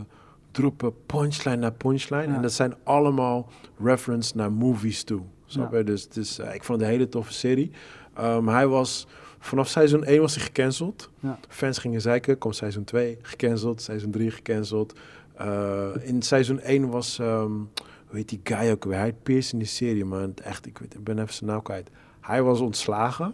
droppen 0.51 0.93
punchline 1.05 1.55
na 1.55 1.69
punchline. 1.69 2.27
Ja. 2.27 2.35
En 2.35 2.41
dat 2.41 2.53
zijn 2.53 2.73
allemaal 2.83 3.49
reference 3.83 4.37
naar 4.37 4.51
movies 4.51 5.03
toe. 5.03 5.21
Snap 5.45 5.73
je? 5.73 5.83
Dus 5.83 6.03
het 6.03 6.17
is, 6.17 6.39
eh, 6.39 6.53
ik 6.53 6.63
vond 6.63 6.79
het 6.79 6.87
een 6.89 6.95
hele 6.95 7.09
toffe 7.09 7.33
serie. 7.33 7.71
Ehm, 8.13 8.47
hij 8.47 8.67
was, 8.67 9.07
vanaf 9.39 9.67
seizoen 9.67 10.03
1 10.05 10.21
was 10.21 10.35
hij 10.35 10.43
gecanceld. 10.43 11.09
Fans 11.47 11.77
gingen 11.77 12.01
zeiken, 12.01 12.37
komt 12.37 12.55
seizoen 12.55 12.83
2 12.83 13.17
gecanceld, 13.21 13.81
seizoen 13.81 14.11
3 14.11 14.31
gecanceld. 14.31 14.93
Eh, 15.35 15.87
in 16.01 16.21
seizoen 16.21 16.59
1 16.63 16.89
was, 16.89 17.19
ehm 17.19 17.51
hoe 18.07 18.17
heet 18.17 18.29
die 18.29 18.39
guy 18.43 18.71
ook 18.71 18.83
weer? 18.83 18.95
Hij 18.95 19.03
heet 19.03 19.23
Pierce 19.23 19.53
in 19.53 19.59
die 19.59 19.67
serie, 19.67 20.05
man. 20.05 20.33
Echt, 20.43 20.65
ik, 20.65 20.77
weet, 20.77 20.93
ik 20.93 21.03
ben 21.03 21.19
even 21.19 21.33
zijn 21.33 21.49
naam 21.49 21.61
kwijt. 21.61 21.89
Hij 22.29 22.41
was 22.43 22.59
ontslagen. 22.59 23.33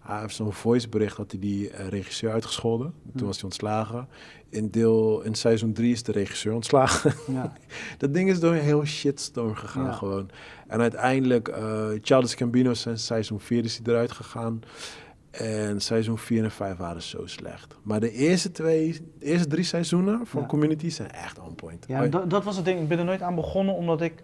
Hij 0.00 0.20
heeft 0.20 0.34
zo'n 0.34 0.52
voicebericht 0.52 1.16
dat 1.16 1.30
hij 1.30 1.40
die 1.40 1.70
eh, 1.70 1.88
regisseur 1.88 2.32
uitgescholden. 2.32 2.92
Toen 3.12 3.20
Hm. 3.20 3.24
was 3.24 3.34
hij 3.36 3.44
ontslagen. 3.44 4.08
In, 4.50 4.70
deel, 4.70 5.20
in 5.22 5.34
seizoen 5.34 5.72
3 5.72 5.92
is 5.92 6.02
de 6.02 6.12
regisseur 6.12 6.54
ontslagen. 6.54 7.14
Ja. 7.32 7.52
dat 7.98 8.14
ding 8.14 8.30
is 8.30 8.40
door 8.40 8.52
een 8.52 8.60
heel 8.60 8.84
shitstorm 8.84 9.54
gegaan 9.54 9.84
Ja. 9.84 9.92
gewoon. 9.92 10.30
En 10.66 10.80
uiteindelijk, 10.80 11.48
eh 11.48 11.86
Childish 12.02 12.36
Gambino 12.36 12.74
zijn 12.74 12.98
seizoen 12.98 13.40
4 13.40 13.64
is 13.64 13.80
hij 13.82 13.92
eruit 13.94 14.12
gegaan. 14.12 14.60
En 15.30 15.80
seizoen 15.80 16.18
4 16.18 16.44
en 16.44 16.50
5 16.50 16.76
waren 16.76 17.02
zo 17.02 17.26
slecht. 17.26 17.76
Maar 17.82 18.00
de 18.00 18.12
eerste 18.12 18.50
twee, 18.52 18.92
de 19.18 19.26
eerste 19.26 19.48
drie 19.48 19.64
seizoenen 19.64 20.26
van 20.26 20.40
Ja. 20.40 20.46
Community 20.46 20.88
zijn 20.90 21.10
echt 21.10 21.38
on 21.38 21.54
point. 21.54 21.84
Ja, 21.88 22.06
dat, 22.06 22.30
dat 22.30 22.44
was 22.44 22.56
het 22.56 22.64
ding. 22.64 22.80
Ik 22.80 22.88
ben 22.88 22.98
er 22.98 23.04
nooit 23.04 23.22
aan 23.22 23.34
begonnen 23.34 23.74
omdat 23.74 24.00
ik 24.00 24.22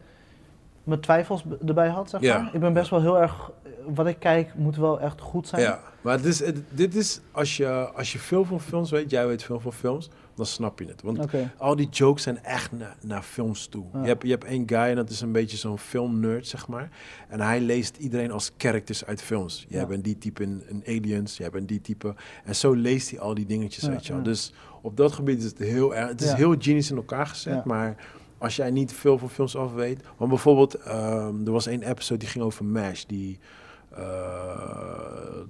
mijn 0.84 1.00
twijfels 1.00 1.44
erbij 1.66 1.88
had, 1.88 2.10
zeg 2.10 2.20
Ja. 2.20 2.38
maar. 2.42 2.54
Ik 2.54 2.60
ben 2.60 2.72
best 2.72 2.90
wel 2.90 3.00
heel 3.00 3.20
erg... 3.20 3.50
Wat 3.94 4.06
ik 4.06 4.18
kijk 4.18 4.54
moet 4.54 4.76
wel 4.76 5.00
echt 5.00 5.20
goed 5.20 5.48
zijn. 5.48 5.62
Ja, 5.62 5.80
maar 6.00 6.16
het 6.16 6.24
is, 6.24 6.42
dit 6.70 6.94
is, 6.94 7.20
als 7.32 7.56
je, 7.56 7.68
als 7.94 8.12
je 8.12 8.18
veel 8.18 8.44
van 8.44 8.60
films 8.60 8.90
weet, 8.90 9.10
jij 9.10 9.26
weet 9.26 9.42
veel 9.42 9.60
van 9.60 9.72
films, 9.72 10.08
dan 10.34 10.46
snap 10.46 10.78
je 10.78 10.86
het. 10.86 11.02
Want 11.02 11.26
al 11.58 11.76
die 11.76 11.88
jokes 11.88 12.22
zijn 12.22 12.44
echt 12.44 12.72
na- 12.72 12.96
naar 13.02 13.22
films 13.22 13.66
toe. 13.66 13.84
Ja. 13.92 14.00
Je, 14.00 14.06
hebt, 14.06 14.22
je 14.22 14.28
hebt 14.30 14.44
één 14.44 14.62
guy 14.68 14.78
en 14.78 14.96
dat 14.96 15.10
is 15.10 15.20
een 15.20 15.32
beetje 15.32 15.56
zo'n 15.56 15.78
filmnerd, 15.78 16.46
zeg 16.46 16.68
maar. 16.68 16.90
En 17.28 17.40
hij 17.40 17.60
leest 17.60 17.96
iedereen 17.96 18.30
als 18.30 18.50
characters 18.56 19.04
uit 19.04 19.22
films. 19.22 19.64
Je 19.68 19.74
Ja. 19.74 19.78
hebt 19.80 19.90
een 19.92 20.02
die 20.02 20.18
type 20.18 20.42
in, 20.42 20.62
in 20.68 20.82
Aliens, 20.86 21.36
je 21.36 21.42
hebt 21.42 21.54
een 21.54 21.66
die 21.66 21.80
type. 21.80 22.14
En 22.44 22.56
zo 22.56 22.72
leest 22.72 23.10
hij 23.10 23.20
al 23.20 23.34
die 23.34 23.46
dingetjes, 23.46 23.82
Ja, 23.82 23.88
wel. 23.90 23.98
ja. 24.02 24.18
Dus 24.18 24.52
op 24.82 24.96
dat 24.96 25.12
gebied 25.12 25.38
is 25.38 25.44
het 25.44 25.58
heel 25.58 25.94
erg... 25.94 26.08
Het 26.08 26.20
is 26.20 26.32
heel 26.32 26.54
genius 26.58 26.90
in 26.90 26.96
elkaar 26.96 27.26
gezet, 27.26 27.64
maar... 27.64 27.96
Als 28.38 28.56
jij 28.56 28.70
niet 28.70 28.92
veel 28.92 29.18
van 29.18 29.30
films 29.30 29.56
af 29.56 29.72
weet... 29.72 30.00
Want 30.16 30.30
bijvoorbeeld, 30.30 30.74
ehm, 30.74 31.46
er 31.46 31.52
was 31.52 31.66
één 31.66 31.82
episode 31.82 32.20
die 32.20 32.28
ging 32.28 32.44
over 32.44 32.64
MASH. 32.64 33.04
Die, 33.06 33.38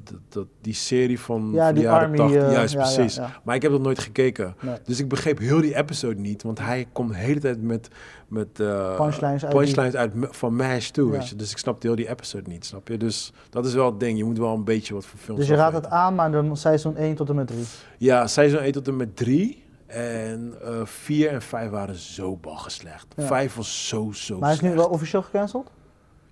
dat- 0.04 0.20
dat- 0.28 0.46
die 0.60 0.74
serie 0.74 1.20
van, 1.20 1.50
Ja, 1.52 1.72
die 1.72 1.82
jaren 1.82 2.00
Army... 2.02 2.16
80. 2.16 2.42
eh, 2.42 2.52
Juist, 2.52 2.74
precies. 2.76 3.20
Maar 3.42 3.54
ik 3.54 3.62
heb 3.62 3.70
dat 3.70 3.80
nooit 3.80 3.98
gekeken. 3.98 4.54
Nee. 4.60 4.74
Dus 4.84 5.00
ik 5.00 5.08
begreep 5.08 5.38
heel 5.38 5.60
die 5.60 5.76
episode 5.76 6.20
niet, 6.20 6.42
want 6.42 6.58
hij 6.58 6.86
komt 6.92 7.08
de 7.10 7.16
hele 7.16 7.40
tijd 7.40 7.62
met, 7.62 7.88
met 8.28 8.60
eh, 8.60 8.96
Punchlines 8.96 9.44
uit 9.44 9.54
punchlines 9.56 9.94
uit, 9.94 10.14
M- 10.14 10.24
van 10.30 10.56
MASH 10.56 10.88
toe, 10.90 11.10
weet 11.10 11.28
je. 11.28 11.36
Dus 11.36 11.50
ik 11.50 11.58
snapte 11.58 11.86
heel 11.86 11.96
die 11.96 12.08
episode 12.08 12.50
niet, 12.50 12.64
snap 12.64 12.88
je? 12.88 12.96
Dus 12.96 13.32
dat 13.50 13.66
is 13.66 13.74
wel 13.74 13.86
het 13.86 14.00
ding, 14.00 14.18
je 14.18 14.24
moet 14.24 14.38
wel 14.38 14.54
een 14.54 14.64
beetje 14.64 14.94
wat 14.94 15.06
voor 15.06 15.18
films 15.18 15.40
Dus 15.40 15.48
je 15.48 15.54
raadt 15.54 15.74
het 15.74 15.86
aan, 15.86 16.14
maar 16.14 16.30
dan 16.32 16.56
seizoen 16.56 16.96
1 16.96 17.14
tot 17.14 17.28
en 17.28 17.34
met 17.34 17.46
3. 17.46 17.64
Ja, 17.98 18.26
seizoen 18.26 18.58
1 18.60 18.72
tot 18.72 18.88
en 18.88 18.96
met 18.96 19.16
3 19.16 19.62
en 19.86 20.54
4 20.84 21.30
en 21.30 21.42
5 21.42 21.70
waren 21.70 21.94
zo 21.94 22.36
bagger 22.36 22.70
slecht. 22.70 23.06
Ja. 23.16 23.22
5 23.26 23.54
was 23.54 23.88
zo, 23.88 24.10
zo 24.12 24.38
Maar 24.38 24.48
hij 24.48 24.56
is 24.56 24.60
nu 24.64 24.74
wel 24.74 24.88
officieel 24.88 25.22
gecanceld? 25.22 25.70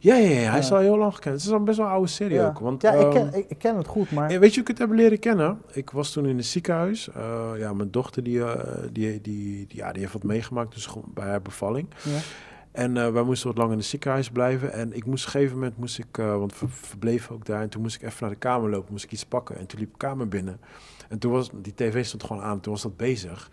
Ja, 0.02 0.14
ja, 0.16 0.40
ja, 0.40 0.50
hij 0.50 0.58
is 0.58 0.72
al 0.72 0.78
heel 0.78 0.98
lang 0.98 1.14
gekend. 1.14 1.34
Het 1.34 1.44
is 1.44 1.50
al 1.50 1.62
best 1.62 1.78
wel 1.78 1.86
een 1.86 1.92
oude 1.92 2.08
serie 2.08 2.42
ook, 2.42 2.58
want... 2.58 2.82
ja 2.82 2.92
ik, 2.92 3.00
ehm, 3.00 3.10
ken, 3.10 3.34
ik, 3.34 3.44
ik 3.48 3.58
ken 3.58 3.76
het 3.76 3.86
goed, 3.86 4.10
maar... 4.10 4.40
Weet 4.40 4.54
je 4.54 4.60
ik 4.60 4.68
het 4.68 4.78
heb 4.78 4.90
leren 4.90 5.18
kennen? 5.18 5.62
Ik 5.72 5.90
was 5.90 6.12
toen 6.12 6.26
in 6.26 6.36
het 6.36 6.46
ziekenhuis. 6.46 7.08
Eh, 7.08 7.50
ja, 7.56 7.72
mijn 7.72 7.90
dochter 7.90 8.22
die, 8.22 8.44
eh, 8.44 8.82
die, 8.92 9.20
die, 9.20 9.66
die, 9.66 9.66
ja, 9.68 9.92
die 9.92 10.00
heeft 10.00 10.12
wat 10.12 10.22
meegemaakt 10.22 10.74
dus 10.74 10.88
bij 11.14 11.28
haar 11.28 11.42
bevalling. 11.42 11.88
Ja. 12.02 12.18
En 12.72 12.96
eh, 12.96 13.12
wij 13.12 13.22
moesten 13.22 13.48
wat 13.48 13.58
lang 13.58 13.70
in 13.70 13.76
het 13.76 13.86
ziekenhuis 13.86 14.30
blijven. 14.30 14.72
En 14.72 14.92
ik 14.92 15.06
moest 15.06 15.26
op 15.26 15.32
een 15.32 15.40
gegeven 15.40 15.58
moment, 15.58 15.78
moest 15.78 15.98
ik, 15.98 16.16
want 16.16 16.58
we 16.58 16.68
verbleven 16.68 17.34
ook 17.34 17.46
daar. 17.46 17.62
En 17.62 17.68
toen 17.68 17.82
moest 17.82 17.96
ik 17.96 18.02
even 18.02 18.18
naar 18.20 18.30
de 18.30 18.36
kamer 18.36 18.70
lopen, 18.70 18.92
moest 18.92 19.04
ik 19.04 19.12
iets 19.12 19.26
pakken. 19.26 19.58
En 19.58 19.66
toen 19.66 19.78
liep 19.78 19.88
ik 19.88 20.00
de 20.00 20.06
kamer 20.06 20.28
binnen. 20.28 20.60
En 21.08 21.18
toen 21.18 21.32
was, 21.32 21.50
die 21.54 21.74
tv 21.74 22.04
stond 22.04 22.24
gewoon 22.24 22.42
aan, 22.42 22.60
toen 22.60 22.72
was 22.72 22.82
dat 22.82 22.96
bezig. 22.96 23.50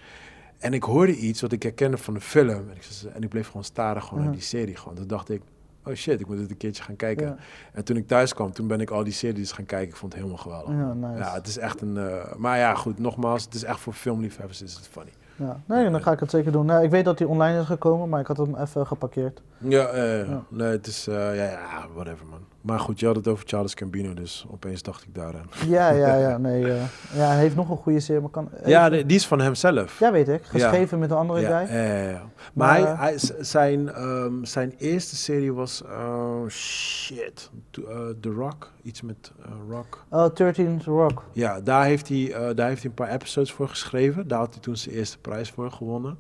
En 0.58 0.74
ik 0.74 0.84
hoorde 0.84 1.16
iets 1.16 1.42
wat 1.42 1.52
ik 1.52 1.64
herkende 1.64 1.98
van 1.98 2.14
de 2.14 2.22
film. 2.22 2.70
En 2.70 2.76
ik, 2.76 3.14
en 3.14 3.24
ik 3.24 3.30
bleef 3.30 3.48
gewoon 3.48 3.64
staren 3.64 4.02
gewoon 4.02 4.32
die 4.32 4.42
serie. 4.42 4.76
Gewoon. 4.76 4.96
Toen 4.96 5.08
dacht 5.08 5.30
ik, 5.30 5.42
oh 5.86 5.94
shit, 5.94 6.20
ik 6.20 6.28
moet 6.28 6.40
het 6.40 6.50
een 6.50 6.58
keertje 6.58 6.84
gaan 6.84 6.96
kijken. 6.96 7.26
Ja, 7.28 7.36
En 7.74 7.84
toen 7.84 7.96
ik 7.96 8.08
thuis 8.08 8.34
kwam, 8.34 8.52
toen 8.52 8.68
ben 8.68 8.80
ik 8.82 8.90
al 8.90 9.04
die 9.04 9.14
series 9.14 9.52
gaan 9.52 9.66
kijken. 9.66 9.88
Ik 9.90 9.96
vond 9.96 10.14
het 10.14 10.22
helemaal 10.22 10.44
geweldig. 10.44 10.70
ja, 10.76 10.94
nice. 10.94 11.24
Ja, 11.24 11.34
het 11.34 11.48
is 11.48 11.58
echt 11.58 11.82
een. 11.82 11.98
eh, 11.98 12.36
maar 12.38 12.58
ja, 12.58 12.74
goed, 12.76 13.00
nogmaals, 13.00 13.44
het 13.44 13.54
is 13.54 13.64
echt 13.64 13.80
voor 13.80 13.94
filmliefhebbers 13.94 14.62
is 14.62 14.74
het 14.74 14.88
funny. 14.88 15.12
Ja. 15.36 15.60
Nee, 15.66 15.90
dan 15.90 16.02
ga 16.02 16.12
ik 16.12 16.20
het 16.20 16.30
zeker 16.30 16.52
doen. 16.52 16.66
Nou, 16.66 16.84
ik 16.84 16.90
weet 16.90 17.06
dat 17.06 17.20
hij 17.20 17.28
online 17.28 17.60
is 17.60 17.66
gekomen, 17.66 18.10
maar 18.10 18.20
ik 18.20 18.28
had 18.28 18.38
hem 18.38 18.56
even 18.56 18.88
geparkeerd. 18.88 19.42
Ja, 19.58 19.96
Ja. 19.96 20.44
nee, 20.50 20.68
het 20.72 20.88
is. 20.88 21.08
eh, 21.08 21.16
ja, 21.16 21.44
ja, 21.44 21.86
whatever 21.94 22.26
man. 22.26 22.40
Maar 22.62 22.80
goed, 22.80 23.00
je 23.00 23.06
had 23.06 23.16
het 23.16 23.28
over 23.28 23.48
Charles 23.48 23.74
Gambino, 23.74 24.14
dus 24.14 24.46
opeens 24.52 24.82
dacht 24.84 25.04
ik 25.04 25.16
daaraan. 25.16 25.46
Ja, 25.68 25.90
ja, 25.92 26.16
ja. 26.16 26.38
Nee, 26.48 26.72
eh, 26.72 26.82
ja, 27.14 27.26
hij 27.28 27.38
heeft 27.38 27.56
nog 27.56 27.70
een 27.70 27.78
goede 27.78 28.00
serie, 28.00 28.22
maar 28.22 28.30
kan... 28.30 28.50
Ja, 28.66 28.80
even- 28.86 28.92
die, 28.98 29.06
die 29.06 29.18
is 29.18 29.28
van 29.28 29.42
hemzelf. 29.42 30.00
ja, 30.00 30.12
weet 30.12 30.28
ik. 30.28 30.44
Geschreven 30.44 31.00
met 31.00 31.12
een 31.12 31.18
andere 31.18 31.40
ja, 31.40 31.66
guy. 31.66 31.76
ja, 31.78 31.84
ja, 31.84 32.10
ja. 32.10 32.22
Maar, 32.22 32.22
Maar, 32.54 32.78
hij, 32.80 32.92
eh, 32.92 33.00
hij, 33.00 33.18
zijn, 33.40 33.90
ehm, 33.90 34.44
zijn 34.44 34.74
eerste 34.78 35.16
serie 35.16 35.54
was. 35.54 35.84
eh, 35.84 36.48
shit. 36.48 37.50
Eh, 37.72 37.84
The 38.22 38.30
Rock. 38.30 38.72
Iets 38.84 39.02
met 39.02 39.32
eh, 39.46 39.52
Rock. 39.70 40.06
Oh, 40.10 40.36
13 40.36 40.82
Rock. 40.86 41.24
Ja, 41.32 41.62
daar 41.62 41.86
heeft, 41.86 42.08
hij, 42.08 42.34
eh, 42.34 42.56
daar 42.56 42.68
heeft 42.68 42.82
hij 42.82 42.90
een 42.90 42.94
paar 43.06 43.10
episodes 43.10 43.52
voor 43.52 43.70
geschreven. 43.70 44.28
Daar 44.28 44.40
had 44.40 44.54
hij 44.54 44.62
toen 44.62 44.76
zijn 44.78 44.96
eerste 44.96 45.18
prijs 45.18 45.50
voor 45.52 45.72
gewonnen. 45.72 46.18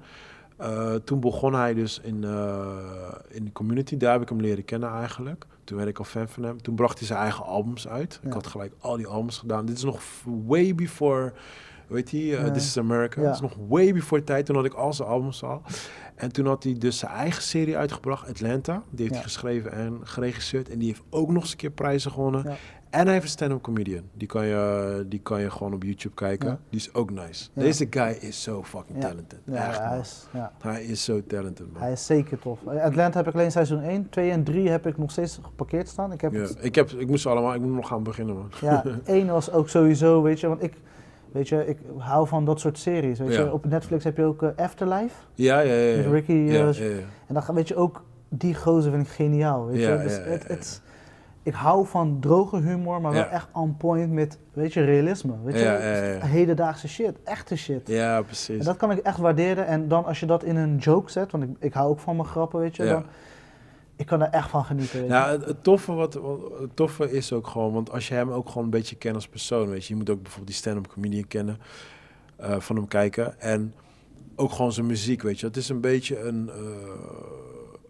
Eh, 0.58 0.94
toen 0.94 1.20
begon 1.20 1.54
hij 1.54 1.74
dus 1.74 2.00
in, 2.04 2.24
eh, 2.24 2.68
in 3.28 3.46
de 3.46 3.52
community. 3.52 3.98
Daar 3.98 4.12
heb 4.12 4.22
ik 4.22 4.30
hem 4.30 4.42
leren 4.42 4.66
kennen 4.66 4.90
eigenlijk. 4.94 5.46
Toen 5.70 5.78
werd 5.78 5.90
ik 5.90 5.98
al 6.00 6.04
fan 6.06 6.28
van 6.28 6.44
hem. 6.44 6.62
Toen 6.62 6.76
bracht 6.76 6.98
hij 6.98 7.08
zijn 7.08 7.20
eigen 7.20 7.46
albums 7.46 7.88
uit. 7.88 8.20
Ik 8.24 8.34
had 8.34 8.48
gelijk 8.48 8.74
al 8.80 8.98
die 8.98 9.08
albums 9.08 9.38
gedaan. 9.38 9.66
Dit 9.66 9.78
is 9.78 9.84
nog 9.84 10.02
way 10.46 10.76
before, 10.76 11.34
weet 11.88 12.12
je, 12.12 12.18
uh, 12.18 12.32
Ja. 12.46 12.52
This 12.52 12.66
is 12.66 12.78
America. 12.78 13.22
Ja. 13.22 13.26
Dit 13.28 13.36
is 13.36 13.42
nog 13.42 13.56
way 13.68 13.94
before 13.94 14.24
tijd. 14.24 14.46
Toen 14.46 14.56
had 14.56 14.66
ik 14.66 14.74
al 14.74 14.94
zijn 14.94 15.08
albums 15.10 15.44
al. 15.44 15.62
En 16.16 16.32
toen 16.32 16.46
had 16.46 16.64
hij 16.64 16.76
dus 16.78 16.98
zijn 16.98 17.12
eigen 17.12 17.42
serie 17.42 17.78
uitgebracht, 17.78 18.28
Atlanta. 18.30 18.74
Die 18.90 19.00
heeft 19.00 19.10
Ja. 19.10 19.16
hij 19.16 19.24
geschreven 19.24 19.72
en 19.72 20.00
geregisseerd. 20.04 20.70
En 20.70 20.80
die 20.80 20.88
heeft 20.88 21.02
ook 21.10 21.32
nog 21.32 21.42
eens 21.42 21.52
een 21.52 21.58
keer 21.58 21.70
prijzen 21.72 22.12
gewonnen. 22.12 22.58
En 22.90 23.04
hij 23.04 23.12
heeft 23.14 23.24
een 23.26 23.30
stand-up 23.32 23.62
comedian. 23.62 24.04
Die 24.14 24.28
kan, 24.28 24.46
je, 24.46 25.06
die 25.10 25.20
kan 25.20 25.42
je 25.42 25.50
gewoon 25.52 25.74
op 25.74 25.84
YouTube 25.84 26.16
kijken. 26.16 26.50
Ja. 26.50 26.60
Die 26.70 26.80
is 26.80 26.94
ook 26.94 27.12
nice. 27.12 27.50
Ja. 27.54 27.62
Deze 27.62 27.88
guy 27.90 28.18
is 28.20 28.44
zo 28.44 28.64
fucking 28.64 29.02
Ja. 29.02 29.08
talented. 29.08 29.40
Ja, 29.44 29.68
Echt, 29.68 29.80
hij 29.80 30.00
is, 30.00 30.28
ja, 30.34 30.52
Hij 30.62 30.84
is 30.84 31.04
zo 31.04 31.22
talented, 31.28 31.72
man. 31.74 31.82
hij 31.82 31.92
is 31.92 32.06
zeker 32.06 32.40
tof. 32.40 32.60
Atlanta 32.68 33.18
heb 33.18 33.28
ik 33.28 33.34
alleen 33.34 33.52
seizoen 33.52 33.82
1, 33.82 34.10
2 34.10 34.32
en 34.32 34.44
3 34.44 34.70
heb 34.70 34.88
ik 34.88 34.98
nog 34.98 35.12
steeds 35.12 35.40
geparkeerd 35.44 35.88
staan. 35.88 36.12
Ik 36.12 36.22
heb 36.22 36.34
het- 36.34 36.58
ik, 36.62 36.76
heb, 36.76 36.90
ik 36.90 37.08
moest 37.08 37.26
allemaal, 37.26 37.54
ik 37.54 37.62
moet 37.62 37.74
nog 37.76 37.88
gaan 37.88 38.04
beginnen, 38.04 38.36
man. 38.36 38.52
Ja, 38.62 38.84
één 39.06 39.28
was 39.28 39.52
ook 39.52 39.70
sowieso, 39.70 40.22
weet 40.22 40.40
je, 40.40 40.48
want 40.48 40.64
ik, 40.64 40.74
weet 41.32 41.50
je, 41.50 41.68
ik 41.68 41.78
hou 41.98 42.28
van 42.28 42.46
dat 42.46 42.60
soort 42.60 42.78
series. 42.78 43.20
Weet 43.20 43.36
je, 43.36 43.52
op 43.54 43.66
Netflix 43.66 44.04
heb 44.04 44.18
je 44.18 44.24
ook 44.24 44.44
eh, 44.44 44.50
Afterlife 44.56 45.16
Ja, 45.34 45.60
ja, 45.60 45.74
ja. 45.74 45.96
met 45.96 46.06
ja. 46.06 46.12
Ricky. 46.12 46.32
ja, 46.32 46.54
ja, 46.74 46.84
ja. 46.86 46.98
En 47.28 47.34
dan 47.34 47.44
weet 47.56 47.68
je 47.68 47.76
ook, 47.76 48.04
die 48.30 48.56
gozer 48.56 48.92
vind 48.92 49.06
ik 49.08 49.12
geniaal. 49.14 49.66
Weet 49.68 49.80
Ja, 49.82 49.94
je, 49.94 50.04
dus 50.04 50.18
het, 50.24 50.48
het, 50.48 50.82
ik 51.50 51.56
hou 51.56 51.88
van 51.88 52.18
droge 52.20 52.58
humor, 52.58 53.02
maar 53.02 53.12
wel 53.12 53.22
Ja. 53.22 53.30
echt 53.30 53.48
on 53.54 53.78
point 53.78 54.12
met, 54.12 54.38
weet 54.54 54.74
je, 54.74 54.84
realisme. 54.84 55.34
Weet 55.44 55.56
je, 55.56 55.62
Ja, 55.64 56.26
hedendaagse 56.28 56.88
shit, 56.88 57.18
echte 57.24 57.56
shit. 57.56 57.88
Ja, 57.88 58.18
En 58.18 58.26
precies. 58.26 58.66
dat 58.66 58.78
kan 58.78 58.92
ik 58.92 58.98
echt 58.98 59.18
waarderen. 59.18 59.66
En 59.68 59.88
dan 59.88 60.06
als 60.06 60.20
je 60.20 60.26
dat 60.26 60.44
in 60.44 60.56
een 60.56 60.78
joke 60.78 61.12
zet, 61.12 61.32
want 61.32 61.44
ik, 61.44 61.50
ik 61.60 61.74
hou 61.74 61.90
ook 61.90 62.00
van 62.00 62.16
mijn 62.16 62.28
grappen, 62.28 62.60
weet 62.60 62.76
je. 62.76 62.86
Dan, 62.86 63.06
ik 63.96 64.06
kan 64.06 64.20
daar 64.20 64.30
echt 64.32 64.50
van 64.50 64.66
genieten. 64.66 65.08
Nou, 65.08 65.32
het, 65.32 65.46
het 65.46 65.64
toffe, 65.64 65.94
wat, 65.94 66.14
wat- 66.14 66.40
het 66.60 66.76
toffe 66.76 67.12
is 67.12 67.34
ook 67.34 67.48
gewoon, 67.48 67.74
want 67.74 67.92
als 67.92 68.08
je 68.08 68.14
hem 68.14 68.30
ook 68.32 68.48
gewoon 68.48 68.64
een 68.64 68.70
beetje 68.70 68.96
kent 68.96 69.16
als 69.16 69.28
persoon, 69.28 69.70
weet 69.70 69.86
je, 69.86 69.94
je 69.94 70.00
moet 70.00 70.10
ook 70.10 70.22
bijvoorbeeld 70.22 70.48
die 70.48 70.56
stand-up 70.56 70.88
comedian 70.88 71.28
kennen, 71.28 71.58
eh, 72.36 72.60
van 72.60 72.76
hem 72.76 72.88
kijken. 72.88 73.40
En 73.40 73.74
ook 74.36 74.52
gewoon 74.52 74.72
zijn 74.74 74.86
muziek, 74.86 75.22
weet 75.22 75.40
je. 75.40 75.46
Het 75.46 75.58
is 75.58 75.70
een 75.70 75.82
beetje 75.82 76.20
een, 76.20 76.50
eh, 76.50 76.56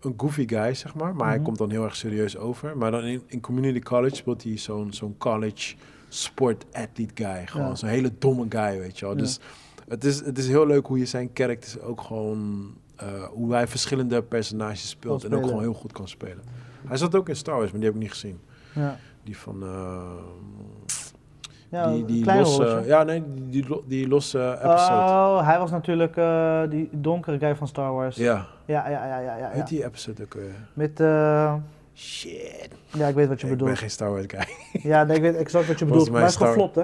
een 0.02 0.14
goofy 0.18 0.48
guy, 0.48 0.74
zeg 0.74 0.96
maar. 0.96 1.16
Maar 1.16 1.28
hij 1.28 1.36
Mhm. 1.36 1.46
komt 1.46 1.58
dan 1.58 1.70
heel 1.70 1.84
erg 1.84 1.96
serieus 1.96 2.38
over. 2.38 2.78
Maar 2.78 2.92
dan 2.92 3.04
in, 3.04 3.22
in 3.28 3.42
community 3.42 3.80
college 3.80 4.16
speelt 4.16 4.44
hij 4.44 4.58
zo'n 4.58 4.94
zo'n 4.94 5.16
college 5.18 5.76
sport 6.10 6.66
athlete 6.72 7.24
guy. 7.24 7.48
Gewoon 7.48 7.68
Ja. 7.68 7.76
zo'n 7.76 7.90
hele 7.90 8.12
domme 8.20 8.46
guy, 8.50 8.80
weet 8.80 9.00
je 9.00 9.06
wel. 9.06 9.16
Ja. 9.16 9.22
Dus 9.22 9.40
het 9.88 10.04
is, 10.04 10.20
het 10.26 10.38
is 10.38 10.48
heel 10.48 10.68
leuk 10.68 10.86
hoe 10.88 10.98
je 11.00 11.06
zijn 11.06 11.30
characters 11.34 11.80
ook 11.80 12.02
gewoon... 12.02 12.74
eh, 12.96 13.24
hoe 13.24 13.54
hij 13.54 13.68
verschillende 13.68 14.22
personages 14.24 14.90
speelt 14.90 15.24
en 15.24 15.36
ook 15.36 15.44
gewoon 15.46 15.62
heel 15.62 15.74
goed 15.74 15.92
kan 15.92 16.08
spelen. 16.08 16.44
Hij 16.88 16.98
zat 16.98 17.16
ook 17.16 17.30
in 17.30 17.36
Star 17.36 17.56
Wars, 17.58 17.72
maar 17.72 17.80
die 17.80 17.86
heb 17.90 17.96
ik 17.98 18.02
niet 18.04 18.12
gezien. 18.12 18.40
ja. 18.76 18.98
Die 19.24 19.38
van... 19.38 19.64
eh, 19.64 20.12
Ja, 21.72 21.92
die, 21.92 22.06
die 22.06 22.26
losse... 22.26 22.64
rolletje. 22.64 22.88
Ja, 22.90 23.04
nee, 23.04 23.24
die, 23.34 23.50
die, 23.50 23.66
lo- 23.70 23.84
die 23.88 24.08
losse 24.08 24.40
episode. 24.64 24.94
Oh, 24.94 25.46
hij 25.46 25.60
was 25.60 25.72
natuurlijk 25.72 26.18
eh, 26.18 26.62
die 26.70 26.90
donkere 26.92 27.40
guy 27.40 27.56
van 27.56 27.68
Star 27.68 27.94
Wars. 27.94 28.16
ja, 28.16 28.46
ja, 28.66 28.90
ja, 28.90 29.06
ja. 29.06 29.20
ja, 29.20 29.36
ja, 29.38 29.48
weet 29.50 29.58
ja. 29.58 29.64
die 29.64 29.86
episode 29.86 30.24
ook 30.24 30.34
weer? 30.34 30.54
Met, 30.74 31.00
eh, 31.00 31.54
Shit. 31.94 32.70
ja, 32.94 33.08
ik 33.08 33.16
weet 33.16 33.28
wat 33.28 33.42
je 33.42 33.48
ik 33.48 33.50
ben 33.50 33.58
bedoelt. 33.58 33.78
geen 33.78 33.90
Star 33.92 34.12
Wars 34.12 34.26
guy. 34.28 34.46
Ja, 34.92 35.04
nee, 35.04 35.16
ik 35.16 35.22
weet 35.22 35.36
exact 35.36 35.68
wat 35.68 35.80
je 35.80 35.86
bedoelt. 35.86 36.10
Maar 36.10 36.20
hij 36.20 36.28
is 36.30 36.34
Star- 36.36 36.48
geflopt, 36.48 36.76
hè? 36.76 36.84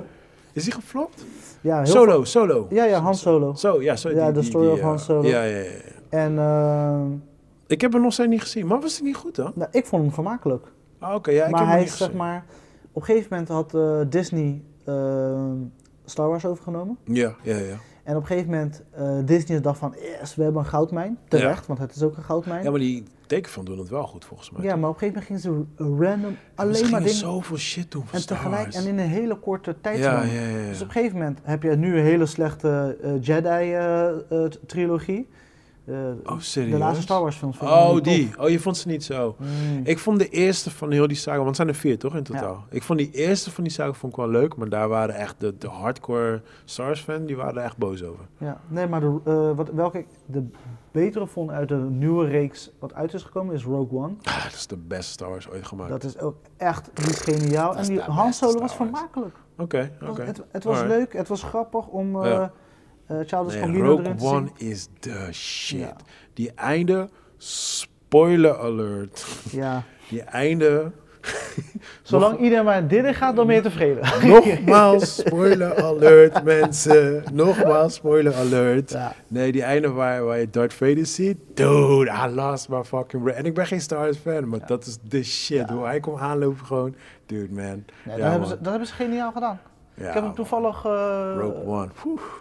Is 0.54 0.64
die 0.64 0.74
geflopt? 0.74 1.26
Ja, 1.62 1.78
heel 1.78 1.86
Solo, 1.86 2.24
solo. 2.24 2.68
Ja, 2.70 2.86
ja, 2.86 3.00
Han 3.00 3.16
Solo. 3.16 3.54
Zo, 3.54 3.82
ja, 3.82 3.96
zo. 3.96 4.10
Ja, 4.10 4.32
die- 4.32 4.44
Story 4.44 4.68
of 4.68 4.80
Han 4.82 4.94
eh, 4.94 5.00
Solo. 5.00 5.28
Ja, 5.28 5.44
ja, 5.44 5.58
ja. 5.58 5.70
En 6.10 6.40
ehm, 6.40 7.12
Ik 7.68 7.82
heb 7.82 7.94
hem 7.94 8.02
nog 8.02 8.14
steeds 8.14 8.30
niet 8.30 8.42
gezien. 8.42 8.68
Maar 8.68 8.80
was 8.82 8.94
het 8.96 9.04
niet 9.04 9.16
goed 9.16 9.36
dan? 9.36 9.52
nou, 9.56 9.70
ik 9.72 9.86
vond 9.86 10.02
hem 10.04 10.12
vermakelijk. 10.14 10.66
Ah, 11.00 11.16
oké, 11.16 11.32
ja, 11.32 11.46
ik 11.46 11.52
maar 11.52 11.60
heb 11.60 11.68
hij 11.70 11.78
hem 11.78 11.86
niet 11.86 11.94
is, 11.94 11.98
zeg 11.98 12.14
maar... 12.14 12.46
Op 12.92 13.02
een 13.02 13.08
gegeven 13.08 13.28
moment 13.32 13.50
had 13.50 13.74
eh, 13.76 14.00
Disney 14.10 14.62
Star 16.06 16.28
Wars 16.30 16.46
overgenomen. 16.46 16.98
Ja, 17.04 17.36
ja, 17.44 17.58
ja. 17.58 17.76
En 18.04 18.16
op 18.16 18.22
een 18.22 18.28
gegeven 18.28 18.50
moment, 18.52 18.84
eh, 18.92 19.18
Disney 19.26 19.62
dacht 19.62 19.80
van, 19.80 19.96
yes, 20.20 20.36
we 20.36 20.44
hebben 20.44 20.62
een 20.62 20.68
goudmijn. 20.68 21.18
Terecht, 21.28 21.68
want 21.68 21.80
het 21.80 21.96
is 21.96 22.04
ook 22.04 22.18
een 22.18 22.24
goudmijn. 22.24 22.64
Ja, 22.64 22.70
maar 22.70 22.80
die 22.80 23.04
tekenfilm 23.28 23.66
doen 23.66 23.78
het 23.80 23.90
wel 23.90 24.08
goed 24.08 24.26
volgens 24.26 24.52
mij. 24.52 24.64
Ja, 24.64 24.76
maar 24.76 24.90
op 24.90 25.02
een 25.02 25.10
gegeven 25.10 25.24
moment 25.30 25.46
gingen 25.46 25.66
ze 25.78 25.84
random 26.04 26.32
Ze 26.32 26.38
alleen 26.56 26.72
maar 26.72 26.80
gingen 26.84 27.00
dingen... 27.00 27.16
zoveel 27.18 27.58
shit 27.58 27.92
doen 27.92 28.04
van 28.06 28.14
En 28.14 28.20
Star 28.22 28.38
tegelijk, 28.38 28.64
Wars. 28.64 28.76
en 28.76 28.88
in 28.88 28.98
een 29.00 29.08
hele 29.10 29.40
korte 29.40 29.76
tijd. 29.82 29.98
ja, 29.98 30.24
ja, 30.24 30.42
ja. 30.48 30.68
Dus 30.68 30.82
op 30.82 30.88
een 30.88 30.94
gegeven 30.94 31.18
moment 31.18 31.40
heb 31.44 31.64
je 31.64 31.76
nu 31.76 31.98
een 31.98 32.04
hele 32.04 32.26
slechte 32.26 32.98
eh, 33.02 33.12
Jedi-trilogie. 33.22 35.28
Oh, 35.88 36.40
serieus? 36.40 36.72
de 36.72 36.78
laatste 36.78 37.02
Star 37.02 37.22
Wars 37.22 37.36
films. 37.36 37.60
Oh, 37.60 38.02
die. 38.02 38.30
tof. 38.30 38.46
Oh, 38.46 38.50
je 38.50 38.60
vond 38.60 38.78
ze 38.78 38.88
niet 38.88 39.04
zo. 39.04 39.36
Mm. 39.40 39.82
Ik 39.84 40.00
vond 40.00 40.20
de 40.20 40.30
eerste 40.30 40.72
van 40.72 40.92
heel 40.92 41.08
die 41.08 41.18
saga, 41.18 41.36
want 41.36 41.48
het 41.48 41.56
zijn 41.56 41.68
er 41.68 41.76
vier 41.76 41.98
toch 42.00 42.16
in 42.16 42.24
totaal? 42.24 42.66
Ik 42.70 42.84
vond 42.84 43.00
die 43.00 43.12
eerste 43.12 43.52
van 43.52 43.64
die 43.64 43.74
saga 43.74 43.94
vond 43.94 44.12
ik 44.12 44.18
wel 44.18 44.30
leuk, 44.30 44.56
maar 44.56 44.70
daar 44.70 44.88
waren 44.88 45.16
echt 45.16 45.40
de, 45.40 45.58
de 45.58 45.68
hardcore 45.68 46.42
Star 46.66 46.86
Wars 46.86 47.02
fan, 47.02 47.26
die 47.26 47.36
waren 47.36 47.58
er 47.58 47.64
echt 47.64 47.78
boos 47.78 48.04
over. 48.04 48.26
Ja, 48.38 48.62
nee, 48.68 48.88
maar 48.88 49.00
de, 49.00 49.20
eh, 49.24 49.52
wat, 49.56 49.70
welke 49.70 49.98
ik 49.98 50.08
de 50.26 50.48
betere 50.92 51.28
vond 51.28 51.50
uit 51.52 51.70
de 51.70 51.76
nieuwe 51.76 52.28
reeks 52.28 52.72
wat 52.80 52.94
uit 52.94 53.14
is 53.14 53.24
gekomen 53.24 53.56
is 53.56 53.64
Rogue 53.64 54.00
One. 54.00 54.14
Ah, 54.24 54.44
dat 54.44 54.54
is 54.54 54.68
de 54.68 54.78
beste 54.78 55.12
Star 55.12 55.30
Wars 55.30 55.50
ooit 55.50 55.68
gemaakt. 55.68 55.90
Dat 55.90 56.04
is 56.04 56.20
ook 56.20 56.36
echt 56.58 56.90
geniaal. 56.96 57.76
En 57.76 57.84
die 57.84 57.96
de 57.96 58.02
Han 58.02 58.28
beste 58.28 58.46
Solo 58.46 58.60
was 58.60 58.76
vermakelijk. 58.76 59.36
Oké, 59.58 59.92
oké. 60.10 60.22
Het, 60.22 60.42
het 60.52 60.64
was 60.64 60.78
Alright. 60.78 60.98
leuk, 60.98 61.14
het 61.14 61.28
was 61.28 61.44
grappig 61.44 61.88
om 61.88 62.24
eh 62.24 62.32
Ja. 62.32 62.52
Nee, 63.08 63.26
Gambino 63.28 63.86
Rogue 63.86 64.06
erin 64.06 64.20
One 64.20 64.50
is 64.58 64.88
de 65.00 65.28
shit. 65.32 65.80
Ja. 65.80 65.96
Die 66.34 66.52
einde, 66.56 67.10
spoiler 67.38 68.58
alert. 68.58 69.26
Ja. 69.52 69.84
Die 70.10 70.22
einde, 70.22 70.92
Zolang 72.04 72.40
iedereen 72.40 72.66
maar 72.66 72.88
dit 72.88 73.06
in 73.06 73.14
gaat, 73.14 73.36
dan 73.36 73.48
ben 73.48 73.56
je 73.56 73.62
tevreden. 73.62 74.04
nogmaals 74.28 75.16
spoiler 75.16 75.84
alert 75.84 76.44
mensen. 76.44 77.24
Nogmaals 77.34 77.94
spoiler 77.94 78.36
alert. 78.36 78.92
Ja. 78.92 79.14
Nee, 79.28 79.52
die 79.52 79.64
einde 79.64 79.92
waar, 79.92 80.24
waar 80.24 80.40
je 80.40 80.50
Darth 80.50 80.74
Vader 80.74 81.06
ziet. 81.06 81.38
Dude, 81.54 82.12
I 82.26 82.30
lost 82.30 82.70
my 82.70 82.84
fucking 82.84 83.24
brain. 83.24 83.38
En 83.38 83.46
ik 83.46 83.54
ben 83.54 83.68
geen 83.68 83.82
Star 83.82 84.00
Wars 84.00 84.18
fan, 84.18 84.50
maar 84.50 84.68
dat 84.68 84.86
is 84.86 84.98
de 85.02 85.24
shit. 85.24 85.70
Hoe 85.70 85.86
hij 85.86 86.00
komt 86.00 86.20
aanlopen 86.20 86.66
gewoon. 86.66 86.96
Dude, 87.26 87.54
man. 87.54 87.84
Nee, 88.04 88.18
dat, 88.18 88.30
hebben 88.30 88.48
ze, 88.48 88.58
dat 88.58 88.70
hebben 88.70 88.88
ze 88.88 88.94
geniaal 88.94 89.32
gedaan. 89.32 89.60
Ja, 89.96 90.08
ik 90.08 90.14
heb 90.14 90.24
hem 90.24 90.34
toevallig, 90.34 90.86
eh, 90.86 90.92
Rogue 91.38 91.66
One. 91.66 91.90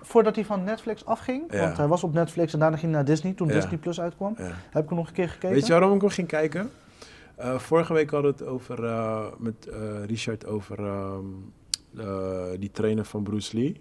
Voordat 0.02 0.34
hij 0.34 0.44
van 0.44 0.64
Netflix 0.64 1.04
afging, 1.04 1.52
Ja. 1.52 1.60
want 1.60 1.76
hij 1.76 1.86
was 1.86 2.04
op 2.04 2.12
Netflix 2.12 2.52
en 2.52 2.58
daarna 2.58 2.76
ging 2.76 2.92
hij 2.92 3.00
naar 3.00 3.10
Disney, 3.10 3.32
toen 3.32 3.48
Ja. 3.48 3.54
Disney 3.54 3.78
Plus 3.78 4.00
uitkwam, 4.00 4.34
heb 4.70 4.82
ik 4.82 4.88
hem 4.88 4.98
nog 4.98 5.06
een 5.08 5.14
keer 5.14 5.28
gekeken. 5.28 5.54
Weet 5.54 5.66
je 5.66 5.72
waarom 5.72 5.94
ik 5.94 6.02
nog 6.02 6.14
ging 6.14 6.28
kijken? 6.28 6.70
Eh, 7.36 7.58
vorige 7.58 7.92
week 7.92 8.10
hadden 8.10 8.32
we 8.36 8.44
het 8.44 8.52
over, 8.52 8.84
eh, 8.84 9.24
met 9.38 9.68
Richard 10.06 10.46
over 10.46 10.78
ehm, 10.78 11.24
eh, 11.96 12.42
die 12.58 12.70
trainer 12.70 13.04
van 13.04 13.22
Bruce 13.22 13.56
Lee. 13.56 13.80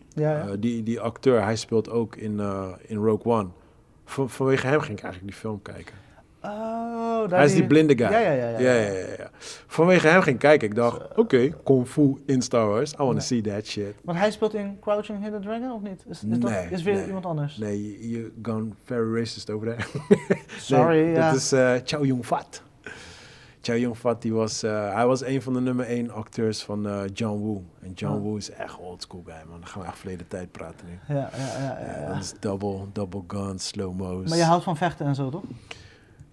Die, 0.59 0.83
die 0.83 0.99
acteur, 0.99 1.43
hij 1.43 1.55
speelt 1.55 1.89
ook 1.89 2.15
in, 2.15 2.39
in 2.87 2.97
Rogue 2.97 3.33
One. 3.33 3.47
Van, 4.05 4.29
vanwege 4.29 4.67
hem 4.67 4.79
ging 4.81 4.97
ik 4.97 5.03
eigenlijk 5.03 5.33
die 5.33 5.41
film 5.41 5.61
kijken. 5.61 5.95
Oh, 6.45 7.29
daar 7.29 7.39
hij 7.39 7.45
is 7.45 7.53
die 7.53 7.67
blinde 7.67 7.97
guy. 7.97 8.09
Ja, 8.11 8.19
ja, 8.19 8.31
ja. 8.31 8.47
ja, 8.47 8.59
Ja, 8.59 8.73
ja, 8.73 8.91
ja, 8.91 9.05
ja. 9.17 9.29
Vanwege 9.67 10.07
hem 10.07 10.21
ging 10.21 10.39
kijken. 10.39 10.67
Ik 10.67 10.75
dacht, 10.75 11.15
oké, 11.15 11.49
kung 11.63 11.87
fu 11.87 12.21
in 12.25 12.41
Star 12.41 12.67
Wars. 12.67 12.93
I 12.93 12.95
want 12.97 13.09
to 13.09 13.13
Nee. 13.15 13.41
see 13.43 13.53
that 13.53 13.65
shit. 13.65 13.93
Want 14.03 14.17
hij 14.17 14.31
speelt 14.31 14.53
in 14.53 14.77
Crouching 14.81 15.21
Hidden 15.23 15.41
Dragon, 15.41 15.71
of 15.71 15.81
niet? 15.81 16.03
Is, 16.07 16.23
is, 16.23 16.39
dat, 16.39 16.51
is 16.69 16.83
weer 16.83 16.93
nee. 16.95 17.05
iemand 17.05 17.25
anders? 17.25 17.57
Nee, 17.57 18.09
je 18.09 18.31
gone 18.41 18.67
very 18.83 19.17
racist 19.19 19.49
over 19.49 19.75
there. 19.75 19.87
Sorry, 20.57 21.13
ja. 21.13 21.29
Dat 21.29 21.39
is 21.39 21.51
eh 21.51 21.73
Chow 21.85 22.05
Yun-fat. 22.05 22.61
Chow 23.61 23.77
Yun-fat, 23.77 24.21
die 24.21 24.33
was, 24.33 24.63
eh, 24.63 24.93
hij 24.93 25.05
was 25.07 25.23
een 25.23 25.41
van 25.41 25.53
de 25.53 25.59
nummer 25.61 25.85
één 25.85 26.09
acteurs 26.11 26.63
van 26.63 26.87
eh, 26.87 27.01
John 27.13 27.39
Woo. 27.41 27.63
En 27.81 27.91
John 27.93 28.13
Oh. 28.15 28.21
Woo 28.21 28.35
is 28.35 28.51
echt 28.51 28.77
old 28.77 29.01
school 29.01 29.23
guy, 29.25 29.35
man. 29.49 29.59
Dan 29.59 29.67
gaan 29.69 29.81
we 29.81 29.87
echt 29.87 29.97
verleden 29.97 30.27
tijd 30.27 30.51
praten 30.51 30.87
nu. 30.87 31.15
Ja, 31.15 31.29
ja, 31.37 31.59
ja. 31.59 31.79
ja, 32.01 32.13
dat 32.13 32.23
is 32.23 32.33
double, 32.39 32.79
double 32.93 33.21
guns, 33.27 33.67
slow 33.67 33.93
mo's. 33.97 34.29
Maar 34.29 34.37
je 34.37 34.43
houdt 34.43 34.63
van 34.63 34.77
vechten 34.77 35.05
en 35.05 35.15
zo, 35.15 35.29
toch? 35.29 35.43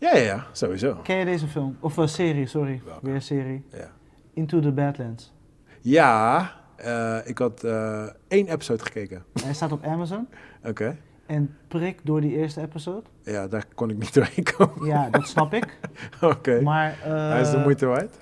Ja, 0.00 0.16
ja, 0.16 0.22
ja, 0.22 0.46
sowieso. 0.52 0.94
Ken 1.02 1.16
je 1.16 1.24
deze 1.24 1.46
film? 1.46 1.76
Of 1.80 1.98
eh, 1.98 2.06
serie, 2.06 2.46
sorry. 2.46 2.82
Welke? 2.84 3.06
Weer 3.06 3.14
een 3.14 3.22
serie. 3.22 3.64
Ja, 3.72 3.90
Into 4.34 4.60
the 4.60 4.72
Badlands. 4.72 5.32
ja 5.80 6.50
eh, 6.76 7.16
ik 7.24 7.38
had 7.38 7.64
eh, 7.64 8.06
één 8.28 8.46
episode 8.48 8.82
gekeken. 8.84 9.24
Hij 9.44 9.54
staat 9.54 9.72
op 9.72 9.84
Amazon. 9.84 10.28
Oké. 10.64 10.96
En 11.26 11.56
prik 11.68 12.00
door 12.04 12.20
die 12.20 12.36
eerste 12.36 12.60
episode. 12.60 13.02
Ja, 13.22 13.46
daar 13.48 13.64
kon 13.74 13.90
ik 13.90 13.98
niet 13.98 14.14
doorheen 14.20 14.44
komen. 14.56 14.86
Ja, 14.86 15.10
dat 15.10 15.28
snap 15.28 15.52
ik. 15.54 15.78
Oké. 16.20 16.60
Maar 16.60 16.94
Hij 17.02 17.40
is 17.40 17.50
de 17.50 17.58
moeite 17.58 17.86
waard? 17.86 18.16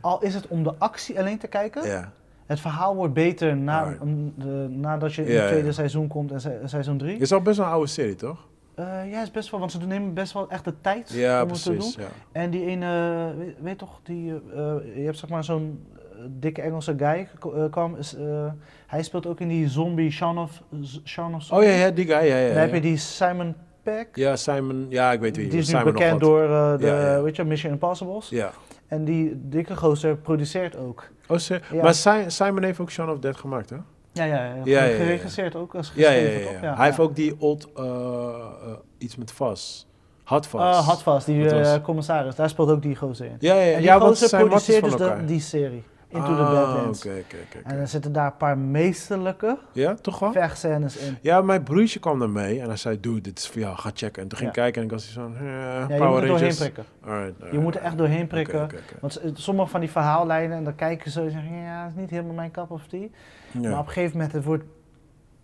al 0.00 0.22
is 0.22 0.34
het 0.34 0.46
om 0.46 0.62
de 0.62 0.74
actie 0.78 1.18
alleen 1.18 1.38
te 1.38 1.46
kijken, 1.46 1.86
Ja. 1.86 2.12
het 2.46 2.60
verhaal 2.60 2.94
wordt 2.94 3.14
beter 3.14 3.56
na, 3.56 3.96
de, 4.36 4.66
nadat 4.70 5.14
je 5.14 5.22
in 5.24 5.28
Ja, 5.32 5.34
het 5.34 5.42
ja. 5.44 5.48
tweede 5.50 5.72
seizoen 5.72 6.08
komt 6.08 6.32
en 6.32 6.40
se- 6.40 6.60
seizoen 6.64 6.98
3. 6.98 7.18
Is 7.18 7.32
al 7.32 7.40
best 7.42 7.56
wel 7.56 7.66
een 7.66 7.72
oude 7.72 7.86
serie, 7.88 8.14
toch? 8.14 8.47
Ja, 8.84 9.22
is 9.22 9.30
best 9.30 9.50
wel, 9.50 9.60
want 9.60 9.72
ze 9.72 9.86
nemen 9.86 10.14
best 10.14 10.32
wel 10.32 10.50
echt 10.50 10.64
de 10.64 10.74
tijd 10.80 11.10
Ja, 11.12 11.42
om 11.42 11.48
het 11.50 11.62
te 11.62 11.68
doen. 11.68 11.76
precies. 11.78 11.94
Ja. 11.96 12.08
En 12.32 12.50
die 12.50 12.64
ene, 12.66 13.32
weet, 13.38 13.54
weet 13.60 13.78
toch, 13.78 14.00
die, 14.02 14.32
eh, 14.54 14.58
eh, 14.76 14.96
je 14.96 15.02
hebt 15.04 15.18
zeg 15.18 15.30
maar 15.30 15.44
zo'n 15.44 15.86
eh, 15.92 16.18
dikke 16.28 16.62
Engelse 16.62 16.94
guy, 16.98 17.28
eh, 17.54 17.64
kwam, 17.70 17.96
is, 17.96 18.14
eh, 18.16 18.52
hij 18.86 19.02
speelt 19.02 19.26
ook 19.26 19.40
in 19.40 19.48
die 19.48 19.68
zombie 19.68 20.10
Shaun 20.10 20.38
of, 20.38 20.62
Shaun 21.04 21.34
of 21.34 21.52
Oh 21.52 21.62
ja, 21.62 21.70
ja, 21.70 21.90
die 21.90 22.04
guy, 22.06 22.14
ja, 22.26 22.36
ja. 22.36 22.46
Dan 22.46 22.54
ja. 22.54 22.60
heb 22.60 22.74
je 22.74 22.80
die 22.80 22.96
Simon 22.96 23.54
Peck, 23.82 24.08
Ja, 24.16 24.36
Simon, 24.36 24.86
ja, 24.88 25.12
ik 25.12 25.20
weet 25.20 25.36
wie. 25.36 25.48
die 25.48 25.58
is 25.58 25.66
nu 25.66 25.76
Simon 25.78 25.84
nog 25.92 26.02
bekend 26.02 26.20
door 26.20 26.42
eh, 26.42 26.78
de, 26.78 27.20
weet 27.22 27.36
je, 27.36 27.44
Mission 27.44 27.72
Impossibles. 27.72 28.28
Ja. 28.28 28.50
En 28.86 29.04
die 29.04 29.40
dikke 29.48 29.76
gozer 29.76 30.16
produceert 30.16 30.76
ook. 30.76 31.08
Oh, 31.28 31.38
Ja. 31.38 31.82
Maar 31.82 31.94
Si- 31.94 32.24
Simon 32.26 32.62
heeft 32.62 32.80
ook 32.80 32.90
Shaun 32.90 33.10
of 33.10 33.18
Dead 33.18 33.36
gemaakt, 33.36 33.70
hè? 33.70 33.76
Ja, 34.12 34.24
ja, 34.24 34.54
ja. 34.64 34.80
Geregisseerd 34.86 35.56
ook 35.56 35.74
als 35.74 35.88
geschreven, 35.88 36.52
ja, 36.52 36.58
ja. 36.62 36.76
Hij 36.76 36.84
heeft 36.86 36.98
ook 36.98 37.16
die 37.16 37.34
old, 37.38 37.68
eh, 37.76 37.84
eh, 37.84 38.72
iets 38.98 39.16
met 39.16 39.32
Vas. 39.32 39.86
Hot 40.24 40.46
Vas. 40.46 40.76
Uh, 40.76 40.86
Hardfast, 40.86 41.26
die 41.26 41.42
Dat 41.44 41.52
was- 41.52 41.66
eh, 41.66 41.82
commissaris, 41.82 42.34
daar 42.34 42.48
speelt 42.48 42.70
ook 42.70 42.82
die 42.82 42.96
gozer 42.96 43.26
in. 43.26 43.36
Ja, 43.38 43.54
ja, 43.54 43.60
ja. 43.60 43.70
En 43.72 43.76
die 43.76 43.86
ja 43.86 43.98
gozer 43.98 44.38
produceert 44.38 44.84
dus 44.84 44.96
de, 44.96 45.24
die 45.24 45.40
serie, 45.40 45.82
Into 46.10 46.34
the 46.36 46.42
Ah, 46.42 46.50
Badlands. 46.52 46.98
Oké, 47.06 47.14
oké, 47.18 47.36
oké, 47.46 47.58
oké. 47.58 47.68
En 47.74 47.78
er 47.80 47.88
zitten 47.88 48.12
daar 48.12 48.26
een 48.26 48.36
paar 48.36 48.58
meesterlijke 48.58 49.58
Ja, 49.72 49.94
toch 49.94 50.18
wel? 50.18 50.32
vechtscènes 50.32 50.96
in. 50.96 51.18
Ja, 51.22 51.40
mijn 51.40 51.62
broertje 51.62 51.98
kwam 52.00 52.22
er 52.22 52.30
mee 52.30 52.60
en 52.60 52.66
hij 52.66 52.76
zei, 52.76 53.00
dude, 53.00 53.20
dit 53.20 53.38
is 53.38 53.48
voor 53.48 53.60
jou, 53.60 53.76
ga 53.76 53.90
checken. 53.94 54.22
En 54.22 54.28
toen 54.28 54.38
ging 54.38 54.50
ik 54.50 54.56
Ja. 54.56 54.62
kijken 54.62 54.80
en 54.80 54.86
ik 54.86 54.92
was 54.92 55.12
zo 55.12 55.32
eh, 55.34 55.42
Ja, 55.44 55.80
je 55.80 55.86
Power 55.86 56.08
moet 56.08 56.20
er 56.20 56.26
doorheen 56.26 56.28
Rangers. 56.38 56.56
prikken. 56.58 56.84
Alright, 57.04 57.34
Je 57.36 57.42
alright, 57.42 57.62
moet 57.62 57.74
er 57.74 57.82
echt 57.82 57.98
doorheen 57.98 58.26
prikken. 58.26 58.68
Want 59.00 59.20
sommige 59.34 59.68
van 59.68 59.80
die 59.80 59.90
verhaallijnen, 59.90 60.56
en 60.56 60.64
dan 60.64 60.74
kijken 60.74 61.10
ze 61.10 61.20
en 61.22 61.30
zeggen, 61.30 61.56
ja, 61.56 61.82
dat 61.82 61.92
is 61.92 62.00
niet 62.00 62.10
helemaal 62.10 62.34
mijn 62.34 62.50
cup 62.50 62.70
of 62.70 62.86
tea. 62.86 63.06
Ja, 63.52 63.60
Maar 63.70 63.78
op 63.78 63.86
een 63.86 63.92
gegeven 63.92 64.16
moment, 64.16 64.32
het 64.32 64.44
wordt 64.44 64.64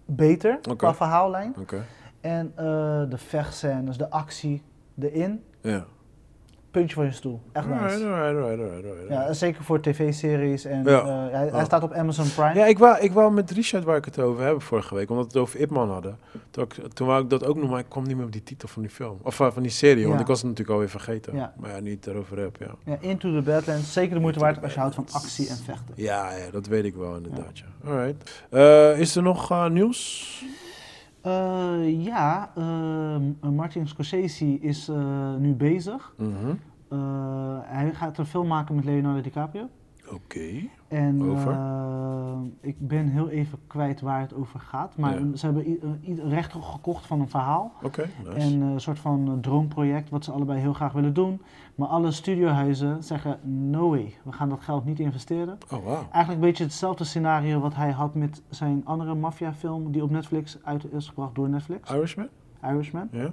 beter 0.07 0.59
qua 0.77 0.95
verhaallijn. 0.95 1.55
Oké, 1.61 1.85
En 2.21 2.53
eh, 2.57 2.65
de 3.09 3.19
vechtscènes, 3.19 3.97
de 3.97 4.11
actie 4.11 4.63
erin, 5.01 5.45
ja. 5.61 5.85
Puntje 6.75 6.95
van 6.97 7.05
je 7.05 7.13
stoel. 7.13 7.41
Echt 7.53 7.67
nice. 7.67 7.81
Alright, 7.83 8.05
alright, 8.05 8.37
alright, 8.37 8.61
alright, 8.61 8.85
alright. 8.87 9.09
Ja, 9.09 9.33
zeker 9.33 9.65
voor 9.65 9.81
tv-series 9.81 10.65
en 10.65 10.85
Ja. 10.85 11.01
eh, 11.01 11.33
hij, 11.33 11.49
hij 11.53 11.65
staat 11.65 11.83
op 11.83 11.93
Amazon 11.93 12.33
Prime. 12.35 12.55
Ja, 12.55 12.67
ik 12.67 12.79
wou, 12.79 12.99
ik 13.01 13.13
wou 13.13 13.33
met 13.33 13.51
Richard 13.51 13.85
waar 13.85 13.97
ik 13.97 14.05
het 14.05 14.19
over 14.19 14.45
heb 14.45 14.63
vorige 14.63 14.95
week, 14.95 15.11
omdat 15.11 15.25
we 15.33 15.39
het 15.39 15.49
over 15.49 15.61
Ipman 15.61 15.91
hadden. 15.91 16.19
Toen, 16.51 16.65
ik, 16.65 16.75
toen 16.95 17.07
wou 17.07 17.23
ik 17.23 17.31
dat 17.31 17.45
ook 17.45 17.55
noemen, 17.55 17.71
maar 17.71 17.81
ik 17.81 17.89
kwam 17.89 18.05
niet 18.07 18.17
meer 18.17 18.25
op 18.25 18.33
die 18.33 18.43
titel 18.43 18.69
van 18.69 18.83
die 18.83 18.91
film. 18.91 19.19
Of 19.23 19.41
eh, 19.41 19.51
van 19.53 19.63
die 19.63 19.71
serie, 19.71 20.09
want 20.09 20.21
ik 20.21 20.27
was 20.27 20.39
het 20.39 20.47
natuurlijk 20.47 20.75
alweer 20.75 20.91
vergeten. 20.91 21.37
Ja. 21.37 21.53
Maar 21.57 21.71
ja, 21.71 21.81
nu 21.81 21.91
het 21.91 22.07
erover 22.07 22.39
heb, 22.39 22.57
ja. 22.59 22.75
Ja, 22.85 22.97
Into 23.01 23.33
the 23.35 23.43
Badlands, 23.43 23.93
zeker 23.93 24.15
de 24.15 24.21
moeite 24.21 24.39
waard 24.39 24.63
als 24.63 24.75
je 24.75 24.81
houdt 24.81 24.95
van 24.95 25.07
actie 25.13 25.49
en 25.49 25.57
vechten. 25.57 25.95
Ja, 25.95 26.31
ja 26.37 26.51
dat 26.51 26.67
weet 26.67 26.85
ik 26.85 26.95
wel 26.95 27.17
inderdaad, 27.17 27.59
ja. 27.59 27.91
Alright. 27.91 28.43
Eh, 28.51 28.99
is 29.01 29.17
er 29.17 29.23
nog 29.23 29.69
nieuws? 29.71 30.45
Eh, 31.25 32.05
ja, 32.05 32.51
ehm, 32.57 33.55
Martin 33.55 33.89
Scorsese 33.89 34.61
is 34.61 34.89
eh, 34.89 35.35
nu 35.35 35.55
bezig. 35.55 36.15
Mhm. 36.17 36.55
Eh, 36.89 37.59
hij 37.63 37.95
gaat 37.95 38.19
een 38.19 38.27
film 38.27 38.47
maken 38.47 38.75
met 38.75 38.85
Leonardo 38.85 39.21
DiCaprio. 39.21 39.69
Oké. 40.15 40.51
En 40.89 41.23
Over? 41.23 41.53
eh, 41.53 42.39
ik 42.61 42.77
ben 42.89 43.09
heel 43.09 43.29
even 43.29 43.59
kwijt 43.67 44.01
waar 44.01 44.21
het 44.21 44.35
over 44.35 44.61
gaat. 44.61 44.97
Maar 44.97 45.21
Ja. 45.27 45.37
ze 45.37 45.47
hebben 45.47 45.65
eh, 45.67 46.29
rechten 46.31 46.63
gekocht 46.63 47.07
van 47.07 47.21
een 47.21 47.29
verhaal. 47.29 47.73
Oké, 47.83 48.09
nice. 48.25 48.31
En 48.39 48.63
eh, 48.63 48.69
een 48.73 48.81
soort 48.81 48.99
van 48.99 49.29
eh, 49.29 49.33
droomproject 49.41 50.11
wat 50.11 50.25
ze 50.25 50.33
allebei 50.33 50.61
heel 50.61 50.73
graag 50.73 50.93
willen 50.93 51.15
doen. 51.15 51.41
Maar 51.75 51.89
alle 51.89 52.11
studiohuizen 52.11 53.03
zeggen, 53.05 53.39
no 53.71 53.89
way, 53.89 54.15
we 54.25 54.33
gaan 54.33 54.49
dat 54.49 54.61
geld 54.61 54.85
niet 54.85 54.99
investeren. 55.01 55.59
Oh, 55.73 55.85
wauw. 55.85 55.95
Eigenlijk 55.95 56.29
een 56.43 56.49
beetje 56.49 56.65
hetzelfde 56.65 57.05
scenario 57.05 57.61
wat 57.61 57.75
hij 57.75 57.91
had 57.91 58.15
met 58.15 58.43
zijn 58.49 58.83
andere 58.85 59.15
maffiafilm 59.15 59.93
die 59.93 60.03
op 60.03 60.11
Netflix 60.11 60.59
uit 60.65 60.93
is 60.93 61.09
gebracht 61.09 61.35
door 61.35 61.49
Netflix, 61.49 61.91
Irishman? 61.91 62.29
Irishman. 62.65 63.09
Ja? 63.13 63.31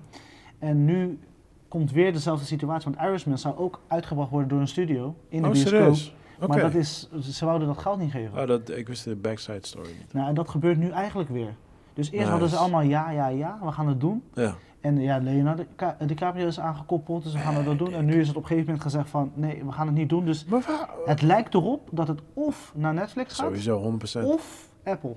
En 0.59 0.85
nu 0.85 1.19
komt 1.67 1.91
weer 1.91 2.13
dezelfde 2.13 2.45
situatie, 2.45 2.91
want 2.91 3.05
Irishman 3.07 3.37
zou 3.37 3.57
ook 3.57 3.81
uitgebracht 3.87 4.29
worden 4.29 4.49
door 4.49 4.59
een 4.59 4.67
studio 4.67 5.15
in 5.29 5.41
de 5.41 5.47
Oh, 5.47 5.53
bioscoop. 5.53 5.73
serieus? 5.79 6.15
Maar 6.49 6.59
dat 6.59 6.73
is, 6.73 7.09
ze 7.21 7.45
wouden 7.45 7.67
dat 7.67 7.77
geld 7.77 7.99
niet 7.99 8.11
geven. 8.11 8.41
Oh, 8.41 8.47
dat, 8.47 8.69
ik 8.69 8.87
wist 8.87 9.03
de 9.03 9.15
backside 9.15 9.67
story 9.67 9.87
niet. 9.99 10.13
Nou, 10.13 10.27
en 10.27 10.33
dat 10.35 10.49
gebeurt 10.49 10.77
nu 10.77 10.89
eigenlijk 10.89 11.29
weer. 11.29 11.53
Dus 11.93 12.05
eerst 12.05 12.17
Nice. 12.17 12.29
hadden 12.31 12.49
ze 12.49 12.55
allemaal 12.55 12.81
ja, 12.81 13.09
ja, 13.11 13.27
ja, 13.27 13.59
we 13.63 13.71
gaan 13.71 13.87
het 13.87 13.99
doen. 13.99 14.23
Ja. 14.33 14.55
En 14.81 14.97
ja, 14.99 15.17
Leonardo 15.17 15.63
Ca- 15.75 15.97
DiCaprio 16.05 16.47
is 16.47 16.59
aangekoppeld, 16.59 17.23
dus 17.23 17.33
we 17.33 17.39
gaan 17.39 17.65
dat 17.65 17.77
doen. 17.77 17.93
En 17.93 18.05
nu 18.05 18.19
is 18.19 18.27
het 18.27 18.35
op 18.37 18.41
een 18.41 18.47
gegeven 18.47 18.65
moment 18.71 18.83
gezegd 18.91 19.09
van, 19.09 19.31
nee, 19.33 19.63
we 19.65 19.71
gaan 19.71 19.85
het 19.87 19.95
niet 19.95 20.09
doen. 20.09 20.25
Dus 20.25 20.45
waar? 20.45 20.89
het 21.05 21.21
lijkt 21.21 21.53
erop 21.53 21.87
dat 21.91 22.07
het 22.07 22.21
of 22.33 22.71
naar 22.75 22.93
Netflix 22.93 23.33
gaat, 23.33 23.45
Sowieso, 23.45 23.97
100%. 24.21 24.23
of 24.25 24.69
Apple. 24.83 25.15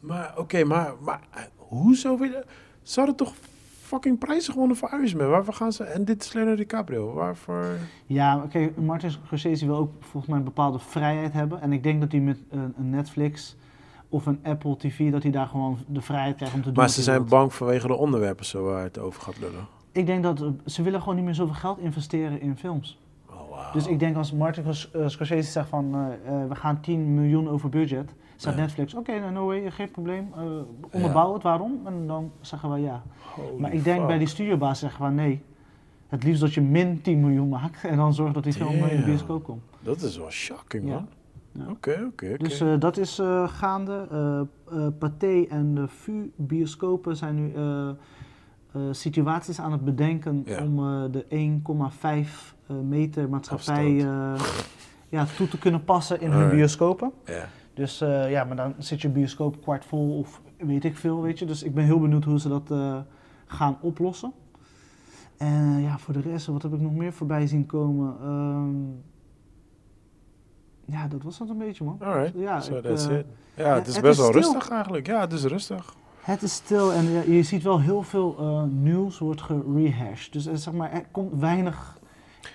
Maar 0.00 0.32
oké, 0.36 0.64
maar, 0.64 0.92
maar 1.00 1.20
eh, 1.30 1.42
hoezo 1.56 2.18
willen... 2.18 2.44
Ze 2.82 2.98
hadden 2.98 3.16
toch 3.16 3.34
fucking 3.94 4.18
prijzen 4.18 4.52
gewonnen 4.52 4.76
voor 4.76 4.90
Irishman? 4.92 5.28
Waarvoor 5.28 5.54
gaan 5.54 5.72
ze... 5.72 5.84
En 5.84 6.04
dit 6.04 6.24
is 6.24 6.32
Leonardo 6.32 6.62
DiCaprio. 6.62 7.12
Waarvoor... 7.12 7.64
Ja, 8.06 8.36
oké, 8.36 8.70
Martin 8.76 9.10
Scorsese 9.10 9.66
wil 9.66 9.76
ook 9.76 9.92
volgens 10.00 10.26
mij 10.26 10.38
een 10.38 10.44
bepaalde 10.44 10.78
vrijheid 10.78 11.32
hebben. 11.32 11.60
En 11.60 11.72
ik 11.72 11.82
denk 11.82 12.00
dat 12.00 12.12
hij 12.12 12.20
met 12.20 12.38
een, 12.50 12.74
Netflix 12.76 13.56
of 14.08 14.26
een 14.26 14.38
Apple 14.42 14.76
TV, 14.76 15.10
dat 15.10 15.22
hij 15.22 15.32
daar 15.32 15.46
gewoon 15.46 15.78
de 15.86 16.00
vrijheid 16.00 16.36
krijgt 16.36 16.54
om 16.54 16.60
te 16.60 16.66
doen. 16.66 16.76
Maar 16.76 16.90
ze 16.90 17.02
zijn 17.02 17.28
bang 17.28 17.54
vanwege 17.54 17.86
de 17.86 17.94
onderwerpen 17.94 18.44
zo 18.44 18.64
waar 18.64 18.82
het 18.82 18.98
over 18.98 19.22
gaat 19.22 19.38
lullen. 19.38 19.66
Ik 19.92 20.06
denk 20.06 20.22
dat 20.22 20.40
eh, 20.40 20.48
ze 20.66 20.82
willen 20.82 21.00
gewoon 21.00 21.16
niet 21.16 21.24
meer 21.24 21.34
zoveel 21.34 21.54
geld 21.54 21.78
investeren 21.78 22.40
in 22.40 22.56
films. 22.56 22.98
Oh, 23.30 23.50
wauw. 23.50 23.72
Dus 23.72 23.86
ik 23.86 23.98
denk 23.98 24.16
als 24.16 24.32
Martin 24.32 24.64
eh, 24.64 24.72
Scorsese 25.06 25.50
zegt 25.50 25.68
van 25.68 25.94
eh, 25.94 26.32
we 26.48 26.54
gaan 26.54 26.80
10 26.80 27.14
miljoen 27.14 27.48
over 27.48 27.68
budget, 27.68 28.14
zegt 28.36 28.56
Ja. 28.56 28.62
Netflix 28.62 28.94
oké, 28.94 29.18
nou, 29.20 29.32
no 29.32 29.46
way, 29.46 29.70
geen 29.70 29.90
probleem, 29.90 30.28
eh 30.36 30.42
onderbouw 30.90 31.34
het, 31.34 31.42
waarom? 31.42 31.80
En 31.84 32.06
dan 32.06 32.30
zeggen 32.40 32.72
we 32.72 32.78
ja. 32.80 33.02
Holy 33.34 33.60
maar 33.60 33.72
ik 33.72 33.84
denk 33.84 33.98
fuck. 33.98 34.06
bij 34.06 34.18
die 34.18 34.28
studiobaas 34.28 34.78
zeggen 34.78 35.04
we 35.06 35.10
nee. 35.12 35.42
Het 36.08 36.24
liefst 36.24 36.40
dat 36.40 36.54
je 36.54 36.60
min 36.60 37.02
10 37.02 37.20
miljoen 37.20 37.48
maakt 37.48 37.84
en 37.84 37.96
dan 37.96 38.14
zorg 38.14 38.32
dat 38.32 38.42
die 38.44 38.52
film 38.52 38.70
in 38.84 38.96
de 38.96 39.02
bioscoop 39.04 39.44
komt. 39.44 39.62
Dat 39.80 40.02
is 40.02 40.16
wel 40.16 40.30
shocking, 40.30 40.88
Ja. 40.88 40.94
man. 40.94 41.08
Ja. 41.52 41.62
Oké, 41.70 41.90
oké, 41.90 42.04
oké. 42.32 42.36
Dus 42.36 42.60
eh, 42.60 42.74
dat 42.78 42.96
is 42.96 43.18
eh, 43.18 43.48
gaande. 43.48 44.06
Eh 44.10 44.40
eh, 44.78 44.86
Pathé 44.98 45.46
en 45.48 45.74
de 45.74 45.88
VU 45.88 46.30
bioscopen 46.36 47.16
zijn 47.16 47.34
nu 47.34 47.52
eh, 47.54 47.88
eh, 47.88 47.94
situaties 48.90 49.60
aan 49.60 49.72
het 49.72 49.84
bedenken 49.84 50.42
Ja. 50.46 50.62
om 50.62 50.78
eh, 50.78 51.02
de 51.10 51.24
1,5 51.28 52.54
eh, 52.66 52.76
meter 52.76 53.28
maatschappij 53.28 53.98
eh, 54.04 54.40
ja, 55.08 55.26
toe 55.36 55.48
te 55.48 55.58
kunnen 55.58 55.84
passen 55.84 56.20
in 56.20 56.30
hun 56.30 56.50
bioscopen. 56.50 57.12
Ja. 57.24 57.48
Dus 57.74 58.00
eh, 58.00 58.30
ja, 58.30 58.44
maar 58.44 58.56
dan 58.56 58.74
zit 58.78 59.02
je 59.02 59.08
bioscoop 59.08 59.62
kwart 59.62 59.84
vol 59.84 60.18
of 60.18 60.40
weet 60.58 60.84
ik 60.84 60.96
veel, 60.96 61.22
weet 61.22 61.38
je. 61.38 61.44
Dus 61.44 61.62
ik 61.62 61.74
ben 61.74 61.84
heel 61.84 62.00
benieuwd 62.00 62.24
hoe 62.24 62.40
ze 62.40 62.48
dat 62.48 62.70
eh, 62.70 62.98
gaan 63.46 63.78
oplossen. 63.80 64.32
En 65.36 65.80
ja, 65.80 65.98
voor 65.98 66.14
de 66.14 66.20
rest, 66.20 66.46
wat 66.46 66.62
heb 66.62 66.72
ik 66.72 66.80
nog 66.80 66.94
meer 66.94 67.12
voorbij 67.12 67.46
zien 67.46 67.66
komen? 67.66 68.16
Ehm, 68.20 69.12
ja, 70.84 71.08
dat 71.08 71.22
was 71.22 71.38
het 71.38 71.48
een 71.48 71.58
beetje, 71.58 71.84
man. 71.84 71.96
Alright, 72.00 72.32
Ja, 72.36 72.60
so 72.60 72.76
ik, 72.76 72.82
that's 72.82 73.06
eh, 73.06 73.18
it. 73.18 73.26
Ja, 73.54 73.74
het 73.74 73.86
is 73.86 73.94
het 73.94 74.04
best 74.04 74.18
wel 74.18 74.32
rustig 74.32 74.68
eigenlijk. 74.68 75.06
Ja, 75.06 75.20
het 75.20 75.32
is 75.32 75.44
rustig. 75.44 75.94
Het 76.20 76.42
is 76.42 76.54
stil 76.54 76.92
en 76.92 77.32
je 77.32 77.42
ziet 77.42 77.62
wel 77.62 77.80
heel 77.80 78.02
veel 78.02 78.36
eh, 78.38 78.62
nieuws 78.62 79.18
wordt 79.18 79.42
gerehashed. 79.42 80.32
Dus 80.32 80.46
eh, 80.46 80.54
zeg 80.54 80.74
maar, 80.74 80.92
er 80.92 81.04
komt 81.10 81.40
weinig 81.40 81.98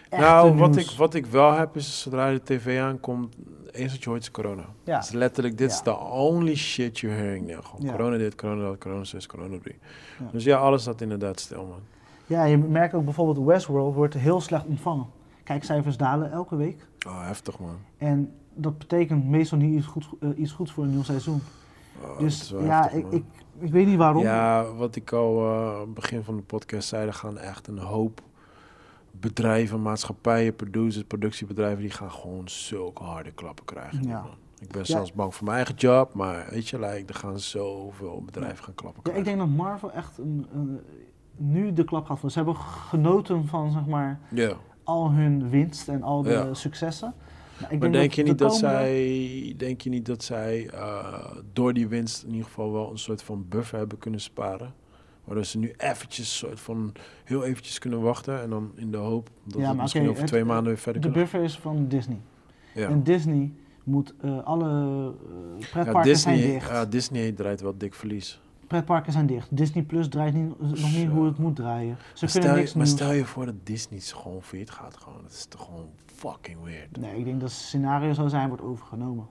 nou, 0.09 0.57
wat 0.57 0.69
nieuws. 0.75 0.91
ik, 0.91 0.97
wat 0.97 1.13
ik 1.13 1.25
wel 1.25 1.53
heb 1.53 1.75
is, 1.75 2.01
zodra 2.01 2.31
de 2.31 2.43
tv 2.43 2.79
aankomt, 2.79 3.35
eens 3.71 3.91
wat 3.91 4.03
je 4.03 4.09
hoort 4.09 4.21
is 4.21 4.31
corona. 4.31 4.65
Ja. 4.83 4.95
Het 4.95 5.03
is 5.03 5.11
letterlijk, 5.11 5.57
dit 5.57 5.71
is 5.71 5.81
the 5.81 5.99
only 5.99 6.55
shit 6.55 6.99
you're 6.99 7.17
hearing 7.17 7.47
now. 7.47 7.65
Gewoon 7.65 7.85
Ja. 7.85 7.91
corona 7.91 8.17
dit, 8.17 8.35
corona 8.35 8.63
dat, 8.63 8.77
corona 8.77 9.03
6, 9.03 9.25
corona 9.25 9.57
3. 9.59 9.75
Ja. 10.19 10.25
Dus 10.31 10.43
ja, 10.43 10.57
alles 10.57 10.81
staat 10.81 11.01
inderdaad 11.01 11.39
stil, 11.39 11.65
man. 11.65 11.79
Ja, 12.25 12.43
je 12.43 12.57
merkt 12.57 12.93
ook 12.93 13.03
bijvoorbeeld 13.03 13.45
Westworld 13.45 13.95
wordt 13.95 14.13
heel 14.13 14.41
slecht 14.41 14.65
ontvangen. 14.65 15.07
Kijkcijfers 15.43 15.97
dalen 15.97 16.31
elke 16.31 16.55
week. 16.55 16.87
Oh, 17.07 17.25
heftig, 17.25 17.59
man. 17.59 17.77
En 17.97 18.33
dat 18.53 18.77
betekent 18.77 19.25
meestal 19.25 19.57
niet 19.57 19.77
iets, 19.77 19.85
goed, 19.85 20.09
eh, 20.19 20.29
iets 20.35 20.51
goeds 20.51 20.71
voor 20.71 20.83
een 20.83 20.89
nieuw 20.89 21.03
seizoen. 21.03 21.41
Oh, 22.01 22.07
dat 22.07 22.19
dus 22.19 22.41
is 22.41 22.51
wel 22.51 22.63
ja, 22.63 22.81
heftig, 22.81 23.11
ik, 23.11 23.23
ik 23.59 23.71
weet 23.71 23.87
niet 23.87 23.97
waarom. 23.97 24.23
Ja, 24.23 24.65
wat 24.73 24.95
ik 24.95 25.11
al 25.11 25.45
eh, 25.45 25.81
begin 25.93 26.23
van 26.23 26.35
de 26.35 26.41
podcast 26.41 26.87
zei, 26.87 27.07
er 27.07 27.13
gaan 27.13 27.37
echt 27.37 27.67
een 27.67 27.77
hoop 27.77 28.21
bedrijven, 29.11 29.81
maatschappijen, 29.81 30.55
producers, 30.55 31.03
productiebedrijven, 31.03 31.81
die 31.81 31.91
gaan 31.91 32.11
gewoon 32.11 32.49
zulke 32.49 33.03
harde 33.03 33.31
klappen 33.31 33.65
krijgen. 33.65 34.03
Ja. 34.03 34.25
Ik 34.59 34.67
ben 34.71 34.79
Ja. 34.79 34.85
zelfs 34.85 35.13
bang 35.13 35.35
voor 35.35 35.43
mijn 35.45 35.55
eigen 35.57 35.75
job, 35.75 36.13
maar 36.13 36.47
weet 36.49 36.67
je, 36.67 36.79
like, 36.79 37.03
er 37.13 37.15
gaan 37.19 37.39
zoveel 37.39 38.21
bedrijven 38.25 38.63
gaan 38.63 38.75
klappen 38.75 39.01
Ja, 39.03 39.09
ik 39.17 39.23
krijgen. 39.23 39.37
denk 39.37 39.49
dat 39.57 39.65
Marvel 39.65 39.91
echt 39.91 40.17
een, 40.17 40.47
een- 40.53 40.79
nu 41.37 41.73
de 41.73 41.83
klap 41.83 42.05
gaat. 42.05 42.19
Ze 42.31 42.37
hebben 42.37 42.55
genoten 42.55 43.47
van 43.47 43.71
zeg 43.71 43.85
maar, 43.85 44.19
al 44.83 45.11
hun 45.11 45.49
winst 45.49 45.87
en 45.87 46.03
al 46.03 46.21
de 46.23 46.29
Ja. 46.29 46.53
successen. 46.53 47.13
Maar, 47.61 47.71
ik 47.71 47.79
Maar 47.79 47.91
denk 47.91 48.11
je 48.13 48.23
de 48.23 48.29
niet 48.29 48.37
dat 48.39 48.55
zij, 48.55 49.53
denk 49.57 49.81
je 49.81 49.89
niet 49.89 50.05
dat 50.05 50.23
zij 50.23 50.69
eh, 50.69 51.35
door 51.53 51.73
die 51.73 51.87
winst 51.87 52.23
in 52.23 52.29
ieder 52.29 52.45
geval 52.45 52.71
wel 52.71 52.91
een 52.91 52.97
soort 52.99 53.23
van 53.23 53.45
buffer 53.49 53.77
hebben 53.77 53.97
kunnen 53.97 54.21
sparen? 54.21 54.73
Waardoor 55.29 55.47
ze 55.47 55.57
nu 55.59 55.73
eventjes 55.77 56.37
soort 56.37 56.59
van 56.59 56.91
heel 57.23 57.43
eventjes 57.43 57.79
kunnen 57.79 58.01
wachten 58.01 58.41
en 58.41 58.49
dan 58.49 58.71
in 58.75 58.91
de 58.91 58.97
hoop 58.97 59.29
dat 59.43 59.61
Ja, 59.61 59.67
het 59.67 59.77
misschien 59.77 60.07
over 60.07 60.17
het- 60.17 60.27
twee 60.27 60.43
maanden 60.45 60.65
weer 60.65 60.77
verder 60.77 61.01
De 61.01 61.07
kunnen. 61.07 61.23
buffer 61.23 61.43
is 61.43 61.57
van 61.59 61.87
Disney. 61.87 62.17
Ja. 62.73 62.87
En 62.89 63.03
Disney 63.03 63.51
moet 63.83 64.13
eh, 64.21 64.43
alle 64.43 64.69
eh, 64.69 65.59
Ja, 65.59 65.67
pretparken 65.71 66.17
zijn 66.17 66.35
Disney, 66.35 66.53
dicht. 66.53 66.69
ja, 66.69 66.85
Disney 66.85 67.31
draait 67.31 67.61
wel 67.61 67.77
dik 67.77 67.93
verlies. 67.93 68.41
Pretparken 68.67 69.11
zijn 69.13 69.25
dicht. 69.25 69.57
Disney 69.57 69.83
Plus 69.83 70.07
draait 70.07 70.33
niet, 70.33 70.59
nog 70.59 70.93
niet 70.95 71.07
hoe 71.09 71.25
het 71.25 71.37
moet 71.37 71.55
draaien. 71.55 71.97
Ze 72.13 72.25
Maar 72.25 72.31
kunnen 72.33 72.49
stel, 72.49 72.65
je, 72.71 72.77
maar 72.77 72.87
stel 72.87 73.11
je 73.11 73.25
voor 73.25 73.45
dat 73.45 73.55
Disney 73.63 73.99
gewoon 73.99 74.41
failliet 74.43 74.69
gaat. 74.71 74.97
Gewoon. 74.97 75.21
Dat 75.21 75.31
is 75.31 75.45
toch 75.45 75.65
gewoon 75.65 75.89
fucking 76.05 76.57
weird. 76.63 76.97
Nee, 76.97 77.17
ik 77.17 77.25
denk 77.25 77.39
dat 77.39 77.49
het 77.49 77.57
scenario 77.59 78.13
zou 78.13 78.29
zijn 78.29 78.47
wordt 78.47 78.63
overgenomen. 78.63 79.27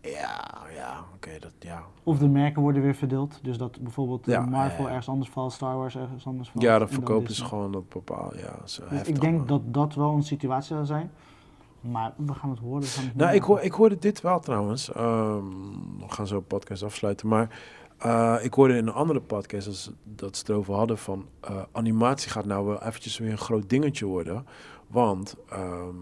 Ja, 0.00 0.44
ja, 0.74 1.04
oké, 1.14 1.30
dat, 1.40 1.52
ja. 1.58 1.82
Of 2.02 2.18
de 2.18 2.28
merken 2.28 2.62
worden 2.62 2.82
weer 2.82 2.94
verdeeld. 2.94 3.38
Dus 3.42 3.58
dat 3.58 3.80
bijvoorbeeld 3.80 4.26
eh, 4.28 4.34
Ja, 4.34 4.40
Marvel 4.40 4.76
ja, 4.78 4.82
ja. 4.82 4.88
ergens 4.88 5.08
anders 5.08 5.30
valt, 5.30 5.52
Star 5.52 5.76
Wars 5.76 5.96
ergens 5.96 6.26
anders 6.26 6.48
valt. 6.48 6.64
Ja, 6.64 6.78
dan 6.78 6.88
verkopen 6.88 7.34
ze 7.34 7.44
gewoon 7.44 7.72
dat 7.72 7.88
bepaal. 7.88 8.32
Ja, 8.36 8.54
zo 8.64 8.82
Dus 8.90 9.02
ik 9.08 9.20
denk 9.20 9.48
dat 9.48 9.60
dat 9.64 9.94
wel 9.94 10.12
een 10.14 10.22
situatie 10.22 10.74
zou 10.74 10.86
zijn. 10.86 11.10
Maar 11.80 12.12
we 12.16 12.34
gaan 12.34 12.50
het 12.50 12.58
horen. 12.58 12.82
Gaan 12.82 13.04
het 13.04 13.14
Nou, 13.16 13.24
horen. 13.30 13.34
ik, 13.42 13.42
hoor, 13.42 13.60
ik 13.60 13.72
hoorde 13.72 13.98
dit 13.98 14.20
wel 14.20 14.40
trouwens. 14.40 14.92
Ehm, 14.92 15.44
we 15.98 16.04
gaan 16.08 16.26
zo 16.26 16.36
een 16.36 16.46
podcast 16.46 16.82
afsluiten. 16.82 17.28
Maar 17.28 17.60
eh, 17.98 18.36
ik 18.42 18.54
hoorde 18.54 18.76
in 18.76 18.86
een 18.86 18.92
andere 18.92 19.20
podcast 19.20 19.66
dat 19.66 19.74
ze, 19.76 19.92
dat 20.04 20.34
ze 20.36 20.40
het 20.40 20.48
erover 20.48 20.74
hadden 20.74 20.98
van... 20.98 21.26
eh, 21.40 21.62
animatie 21.72 22.30
gaat 22.30 22.44
nou 22.44 22.66
wel 22.66 22.82
eventjes 22.82 23.18
weer 23.18 23.30
een 23.30 23.38
groot 23.38 23.68
dingetje 23.70 24.06
worden. 24.06 24.46
Want 24.86 25.36
ehm, 25.48 25.94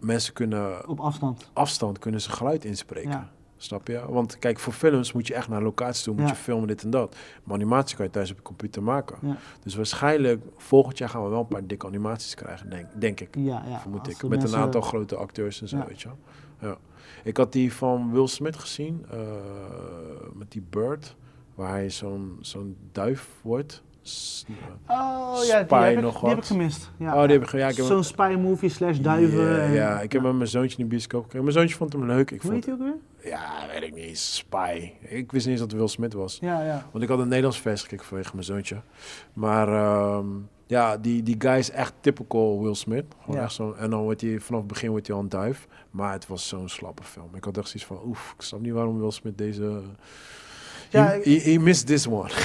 mensen 0.00 0.32
kunnen 0.32 0.88
Op 0.88 1.00
afstand. 1.00 1.50
afstand 1.52 1.98
kunnen 1.98 2.20
ze 2.20 2.30
geluid 2.30 2.64
inspreken. 2.64 3.10
Ja. 3.10 3.30
Snap 3.58 3.86
je? 3.88 4.02
Want 4.08 4.38
kijk, 4.38 4.58
voor 4.58 4.72
films 4.72 5.12
moet 5.12 5.26
je 5.26 5.34
echt 5.34 5.48
naar 5.48 5.62
locatie 5.62 6.04
toe, 6.04 6.14
moet 6.14 6.22
Ja. 6.22 6.28
je 6.28 6.34
filmen 6.34 6.68
dit 6.68 6.82
en 6.82 6.90
dat. 6.90 7.16
Maar 7.44 7.54
animatie 7.54 7.96
kan 7.96 8.04
je 8.04 8.10
thuis 8.10 8.30
op 8.30 8.36
je 8.36 8.42
computer 8.42 8.82
maken. 8.82 9.16
Ja. 9.20 9.36
Dus 9.62 9.74
waarschijnlijk 9.74 10.44
volgend 10.56 10.98
jaar 10.98 11.08
gaan 11.08 11.22
we 11.22 11.28
wel 11.28 11.40
een 11.40 11.46
paar 11.46 11.66
dikke 11.66 11.86
animaties 11.86 12.34
krijgen, 12.34 12.70
denk, 12.70 12.86
denk 13.00 13.20
ik. 13.20 13.34
Ja, 13.38 13.62
ja. 13.68 13.78
vermoed 13.80 14.08
ik. 14.08 14.22
Met 14.22 14.30
mensen- 14.40 14.58
een 14.58 14.64
aantal 14.64 14.80
grote 14.80 15.16
acteurs 15.16 15.60
en 15.60 15.68
zo, 15.68 15.84
weet 15.88 16.00
je. 16.02 16.08
Ja. 16.60 16.76
Ik 17.24 17.36
had 17.36 17.52
die 17.52 17.72
van 17.72 18.12
Will 18.12 18.26
Smith 18.26 18.56
gezien, 18.56 19.06
eh, 19.10 19.18
met 20.34 20.50
die 20.52 20.62
Bird, 20.70 21.16
waar 21.54 21.70
hij 21.70 21.90
zo'n 21.90 22.38
zo'n 22.40 22.76
duif 22.92 23.28
wordt. 23.42 23.82
Oh 24.88 25.36
ja, 25.46 25.56
die 25.58 25.64
Spy 25.66 25.74
heb, 25.84 25.96
ik, 25.96 26.02
nog 26.02 26.12
die 26.12 26.20
wat. 26.20 26.30
heb 26.30 26.38
ik 26.38 26.44
gemist. 26.44 26.90
Ja, 26.98 27.14
Oh, 27.14 27.22
die 27.22 27.32
heb 27.32 27.42
ik 27.42 27.48
ge- 27.48 27.58
ja, 27.58 27.68
ik 27.68 27.76
heb 27.76 27.86
Zo'n 27.86 28.04
spy 28.04 28.36
movie 28.40 28.68
slash 28.68 28.98
duiven. 28.98 29.44
Ja, 29.44 29.58
en- 29.58 29.72
ja, 29.72 30.00
ik 30.00 30.12
heb 30.12 30.22
met 30.22 30.34
mijn 30.34 30.48
zoontje 30.48 30.76
in 30.78 30.82
de 30.84 30.90
bioscoop 30.90 31.20
gekeken. 31.22 31.42
Mijn 31.42 31.56
zoontje 31.56 31.76
vond 31.76 31.92
hem 31.92 32.06
leuk. 32.06 32.30
Ik 32.30 32.42
Hoe 32.42 32.50
vond, 32.50 32.64
heet 32.66 32.76
die 32.78 32.86
ook 32.86 32.92
weer? 33.20 33.30
ja, 33.32 33.52
weet 33.72 33.82
ik 33.82 33.94
niet, 33.94 34.18
Spy. 34.18 34.90
Ik 35.00 35.32
wist 35.32 35.46
niet 35.46 35.54
eens 35.54 35.58
dat 35.60 35.70
het 35.70 35.78
Will 35.80 35.88
Smith 35.88 36.12
was. 36.12 36.38
Ja, 36.40 36.62
ja. 36.64 36.86
Want 36.92 37.04
ik 37.04 37.10
had 37.10 37.18
een 37.18 37.28
Nederlands 37.28 37.60
vers 37.60 37.82
gekeken 37.82 38.04
vanwege 38.06 38.30
mijn 38.32 38.44
zoontje. 38.44 38.76
Maar 39.32 39.68
ehm, 39.68 40.26
ja, 40.66 40.96
die, 40.96 41.22
die 41.22 41.34
guy 41.38 41.56
is 41.58 41.70
echt 41.70 41.92
typical 42.00 42.62
Will 42.62 42.74
Smith. 42.74 43.04
Gewoon 43.20 43.36
Ja. 43.36 43.42
echt 43.42 43.52
zo, 43.52 43.72
en 43.72 43.90
dan 43.90 44.02
wordt 44.02 44.20
hij 44.20 44.40
vanaf 44.40 44.60
het 44.60 44.68
begin 44.68 44.90
wordt 44.90 45.06
hij 45.06 45.16
al 45.16 45.22
een 45.22 45.28
duif. 45.28 45.66
Maar 45.90 46.12
het 46.12 46.26
was 46.26 46.48
zo'n 46.48 46.68
slappe 46.68 47.02
film. 47.02 47.34
Ik 47.34 47.44
had 47.44 47.56
echt 47.58 47.66
zoiets 47.68 47.84
van, 47.86 48.00
oef, 48.06 48.34
ik 48.36 48.42
snap 48.42 48.60
niet 48.60 48.72
waarom 48.72 48.98
Will 49.00 49.10
Smith 49.10 49.38
deze... 49.38 49.80
Ja, 50.96 51.18
he, 51.22 51.58
missed 51.58 51.86
this 51.86 52.06
one. 52.06 52.30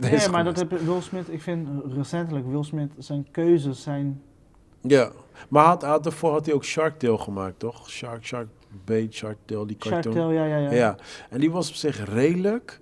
Nee, 0.00 0.10
deze 0.10 0.30
maar 0.30 0.44
dat 0.44 0.56
heb 0.56 0.70
Will 0.70 1.00
Smith, 1.00 1.28
ik 1.32 1.42
vind 1.42 1.68
recentelijk 1.96 2.46
Will 2.46 2.62
Smith, 2.62 2.90
zijn 2.98 3.26
keuzes 3.30 3.82
zijn... 3.82 4.22
Ja, 4.80 5.10
maar 5.48 5.64
had, 5.64 5.82
had, 5.82 6.02
daarvoor 6.02 6.32
had 6.32 6.46
hij 6.46 6.54
ook 6.54 6.64
Shark 6.64 6.98
Tale 6.98 7.18
gemaakt, 7.18 7.58
toch? 7.58 7.90
Shark, 7.90 8.26
Shark 8.26 8.48
Bait, 8.84 9.14
Shark 9.14 9.36
Tale, 9.44 9.66
die 9.66 9.76
Shark 9.80 9.94
cartoon. 9.94 10.12
Tale, 10.12 10.32
ja, 10.34 10.44
ja, 10.44 10.56
ja. 10.56 10.72
Ja, 10.72 10.96
en 11.30 11.40
die 11.40 11.50
was 11.50 11.68
op 11.68 11.74
zich 11.74 12.14
redelijk. 12.14 12.80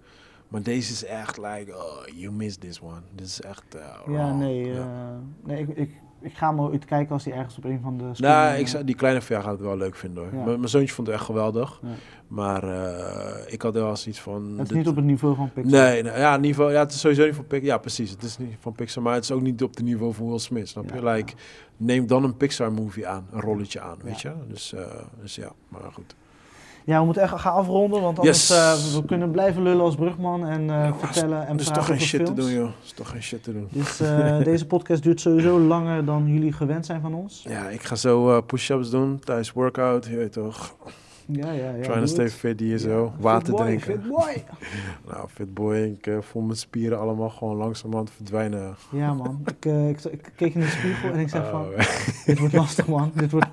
Maar 0.48 0.62
deze 0.62 0.92
is 0.92 1.04
echt 1.04 1.36
like, 1.36 1.74
oh, 1.76 2.06
you 2.14 2.32
missed 2.32 2.60
this 2.60 2.80
one. 2.80 3.00
Dit 3.14 3.26
is 3.26 3.40
echt 3.40 3.74
eh, 3.74 3.84
Ja, 4.08 4.32
nee, 4.32 4.66
Ja. 4.66 4.74
eh, 4.74 5.48
nee 5.48 5.60
ik, 5.62 5.68
ik, 5.76 5.90
ik 6.20 6.34
ga 6.34 6.48
hem 6.48 6.60
ooit 6.60 6.84
kijken 6.84 7.12
als 7.12 7.24
hij 7.24 7.34
ergens 7.34 7.56
op 7.56 7.64
een 7.64 7.80
van 7.82 7.98
de... 7.98 8.04
Nou, 8.16 8.56
ik 8.58 8.68
zou, 8.68 8.84
die 8.84 8.94
kleine 8.94 9.20
ver 9.20 9.42
gaat 9.42 9.52
het 9.52 9.60
wel 9.60 9.76
leuk 9.76 9.96
vinden 9.96 10.22
hoor. 10.22 10.38
Ja. 10.50 10.56
Mijn 10.56 10.68
zoontje 10.68 10.94
vond 10.94 11.06
het 11.06 11.16
echt 11.16 11.24
geweldig. 11.24 11.80
Ja. 11.82 11.88
Maar 12.28 12.62
eh, 12.64 13.52
ik 13.52 13.62
had 13.62 13.74
wel 13.74 13.88
eens 13.88 14.06
iets 14.06 14.20
van... 14.20 14.42
Het 14.50 14.60
is 14.60 14.68
dit- 14.68 14.76
niet 14.76 14.88
op 14.88 14.96
het 14.96 15.04
niveau 15.04 15.34
van 15.34 15.50
Pixar. 15.52 15.80
Nee, 15.80 16.02
nee, 16.02 16.18
ja, 16.18 16.36
niveau, 16.36 16.72
ja, 16.72 16.78
het 16.78 16.92
is 16.92 17.00
sowieso 17.00 17.24
niet 17.24 17.34
van 17.34 17.46
Pixar. 17.46 17.66
Ja, 17.68 17.78
precies. 17.78 18.10
Het 18.10 18.22
is 18.22 18.38
niet 18.38 18.56
van 18.60 18.72
Pixar, 18.72 19.02
maar 19.02 19.14
het 19.14 19.24
is 19.24 19.30
ook 19.30 19.42
niet 19.42 19.62
op 19.62 19.74
het 19.74 19.84
niveau 19.84 20.14
van 20.14 20.28
Will 20.28 20.38
Smith. 20.38 20.68
Snap 20.68 20.90
je? 20.90 21.00
Ja, 21.00 21.12
like, 21.12 21.32
neem 21.76 22.06
dan 22.06 22.24
een 22.24 22.36
Pixar-movie 22.36 23.06
aan, 23.06 23.26
een 23.32 23.40
rolletje 23.40 23.80
aan, 23.80 23.96
weet 24.02 24.20
je? 24.20 24.32
Dus, 24.48 24.72
eh, 24.72 24.84
dus 25.20 25.34
ja, 25.34 25.52
maar 25.68 25.92
goed. 25.92 26.14
Ja, 26.86 26.98
we 26.98 27.04
moeten 27.04 27.22
echt 27.22 27.32
gaan 27.40 27.52
afronden, 27.52 28.00
want 28.02 28.18
anders 28.18 28.48
Yes. 28.48 28.58
eh, 28.58 28.94
we 29.00 29.04
kunnen 29.04 29.30
blijven 29.30 29.62
lullen 29.62 29.84
als 29.84 29.94
Brugman 29.94 30.46
en 30.46 30.70
eh, 30.70 30.92
vertellen 30.98 31.46
en 31.46 31.54
Er 31.54 31.60
is 31.60 31.64
praten 31.64 31.74
toch 31.74 31.84
geen 31.84 31.94
over 31.94 32.06
shit 32.06 32.26
te 32.26 32.32
doen, 32.34 32.50
joh. 32.52 32.68
Is 32.84 32.92
toch 32.92 33.10
geen 33.10 33.22
shit 33.22 33.42
te 33.42 33.52
doen. 33.52 33.66
Dus 33.70 34.00
eh, 34.00 34.38
deze 34.52 34.66
podcast 34.66 35.02
duurt 35.02 35.20
sowieso 35.20 35.60
langer 35.60 36.04
dan 36.04 36.26
jullie 36.26 36.52
gewend 36.52 36.86
zijn 36.86 37.00
van 37.00 37.14
ons. 37.14 37.44
Ja, 37.48 37.68
ik 37.68 37.82
ga 37.82 37.94
zo 37.94 38.40
push-ups 38.40 38.90
doen 38.90 39.18
tijdens 39.24 39.52
workout, 39.52 40.06
je 40.06 40.16
weet 40.16 40.32
toch. 40.32 40.74
Ja, 41.26 41.50
ja, 41.52 41.70
ja. 41.74 41.82
Trying 41.82 42.00
to 42.00 42.06
stay 42.06 42.28
fit 42.28 42.60
hier 42.60 42.70
Ja. 42.70 42.78
zo. 42.78 43.12
Water 43.18 43.52
boy, 43.52 43.64
drinken. 43.64 43.86
Fit 43.92 44.08
boy. 44.08 44.44
Nou, 45.10 45.28
fit 45.28 45.54
boy, 45.54 45.76
ik 46.02 46.10
voel 46.20 46.42
mijn 46.42 46.58
spieren 46.58 46.98
allemaal 47.00 47.30
gewoon 47.30 47.56
langzamerhand 47.56 48.10
verdwijnen. 48.10 48.76
Ja, 48.90 49.12
man. 49.14 49.42
Ik, 49.46 49.64
ik, 49.64 50.04
ik 50.04 50.32
keek 50.36 50.54
in 50.54 50.60
de 50.60 50.66
spiegel 50.68 51.10
en 51.10 51.18
ik 51.18 51.28
zeg 51.28 51.48
van, 51.50 51.60
Oh, 51.60 51.78
dit 52.26 52.38
wordt 52.38 52.54
lastig, 52.54 52.86
man. 52.86 53.10
Dit 53.14 53.30
wordt, 53.30 53.46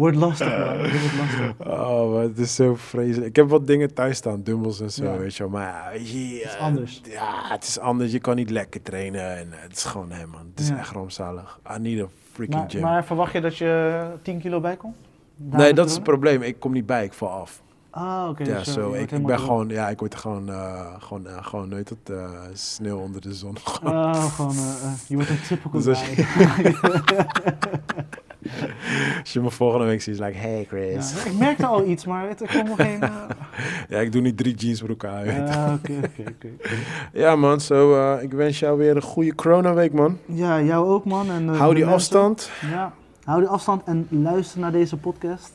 wordt 0.00 0.16
lastig, 0.16 0.58
man. 0.58 0.76
Wordt 0.78 0.92
lastig. 1.18 1.52
Oh, 1.66 2.12
maar 2.12 2.22
het 2.22 2.38
is 2.38 2.54
zo 2.54 2.74
vreselijk. 2.74 3.26
Ik 3.26 3.36
heb 3.36 3.48
wat 3.48 3.66
dingen 3.66 3.94
thuis 3.94 4.16
staan, 4.16 4.42
dumbbells 4.42 4.80
en 4.80 4.90
zo, 4.90 5.04
Ja. 5.04 5.16
weet 5.18 5.34
je 5.36 5.42
wel. 5.42 5.52
Maar 5.52 5.66
ja, 5.66 5.88
weet 5.92 6.10
je... 6.10 6.18
is 6.40 6.54
eh, 6.56 6.60
anders. 6.62 7.00
Ja, 7.04 7.48
het 7.48 7.64
is 7.64 7.78
anders. 7.78 8.12
Je 8.12 8.18
kan 8.18 8.36
niet 8.36 8.50
lekker 8.50 8.82
trainen 8.82 9.36
en 9.36 9.52
eh, 9.52 9.58
het 9.60 9.76
is 9.76 9.84
gewoon, 9.84 10.08
nee 10.08 10.26
man. 10.26 10.46
Het 10.50 10.60
is 10.60 10.68
Ja. 10.68 10.78
echt 10.78 10.90
rampzalig. 10.92 11.60
I 11.76 11.78
need 11.78 12.02
a 12.04 12.08
freaking 12.32 12.60
Maar, 12.60 12.70
gym. 12.70 12.80
maar 12.80 13.04
verwacht 13.04 13.32
je 13.32 13.40
dat 13.40 13.56
je 13.56 14.02
10 14.22 14.40
kilo 14.40 14.60
bij 14.60 14.76
komt? 14.76 14.96
nee, 15.36 15.74
dat 15.74 15.86
is 15.88 15.94
het 15.94 16.02
probleem. 16.02 16.42
Ik 16.42 16.60
kom 16.60 16.72
niet 16.72 16.86
bij, 16.86 17.04
ik 17.04 17.12
val 17.12 17.28
af. 17.28 17.62
Ah, 17.92 18.26
oké. 18.28 18.42
ja, 18.44 18.58
dus, 18.58 18.66
eh, 18.68 18.72
zo. 18.74 18.92
Ik, 18.92 19.26
ben 19.26 19.38
gewoon, 19.38 19.68
ja, 19.68 19.88
ik 19.88 19.98
word 19.98 20.14
gewoon, 20.14 20.48
eh, 20.50 20.94
gewoon, 20.98 21.26
eh, 21.26 21.36
gewoon, 21.44 21.68
nooit 21.68 21.88
het, 21.88 22.10
eh, 22.10 22.30
sneeuw 22.52 22.98
onder 22.98 23.20
de 23.20 23.34
zon. 23.34 23.56
Oh, 23.84 24.24
gewoon, 24.34 24.54
je 25.08 25.14
wordt 25.14 25.30
een 25.30 25.40
typical 25.48 25.80
Dus 25.82 26.00
guy. 26.02 26.24
Als 29.20 29.32
je 29.32 29.40
me 29.40 29.50
volgende 29.50 29.86
week 29.86 30.02
ziet, 30.02 30.14
is 30.14 30.20
like, 30.20 30.38
hey 30.38 30.64
Chris. 30.68 31.12
Ja, 31.24 31.30
ik 31.30 31.38
merkte 31.38 31.66
al 31.66 31.86
iets, 31.86 32.04
maar 32.06 32.28
het, 32.28 32.40
er 32.40 32.46
kwam 32.46 32.66
nog 32.66 32.76
geen... 32.76 32.98
Ja, 33.88 33.98
ik 33.98 34.12
doe 34.12 34.20
niet 34.22 34.36
drie 34.36 34.54
jeansbroeken 34.54 35.10
uit. 35.10 35.28
ah, 35.56 35.72
Oké, 35.74 35.92
oké, 36.04 36.30
oké. 36.30 36.48
Ja 37.12 37.36
man, 37.36 37.60
zo, 37.60 37.94
eh, 38.14 38.22
ik 38.22 38.32
wens 38.32 38.58
jou 38.58 38.78
weer 38.78 38.96
een 38.96 39.02
goede 39.02 39.34
corona-week 39.34 39.92
man. 39.92 40.18
Ja, 40.26 40.60
jou 40.62 40.86
ook, 40.88 41.04
man. 41.04 41.30
En, 41.30 41.50
eh, 41.50 41.58
Hou 41.58 41.74
die 41.74 41.86
afstand. 41.86 42.50
Ja, 42.70 42.92
hou 43.24 43.40
die 43.40 43.48
afstand 43.48 43.82
en 43.84 44.06
luister 44.10 44.60
naar 44.60 44.72
deze 44.72 44.96
podcast. 44.96 45.52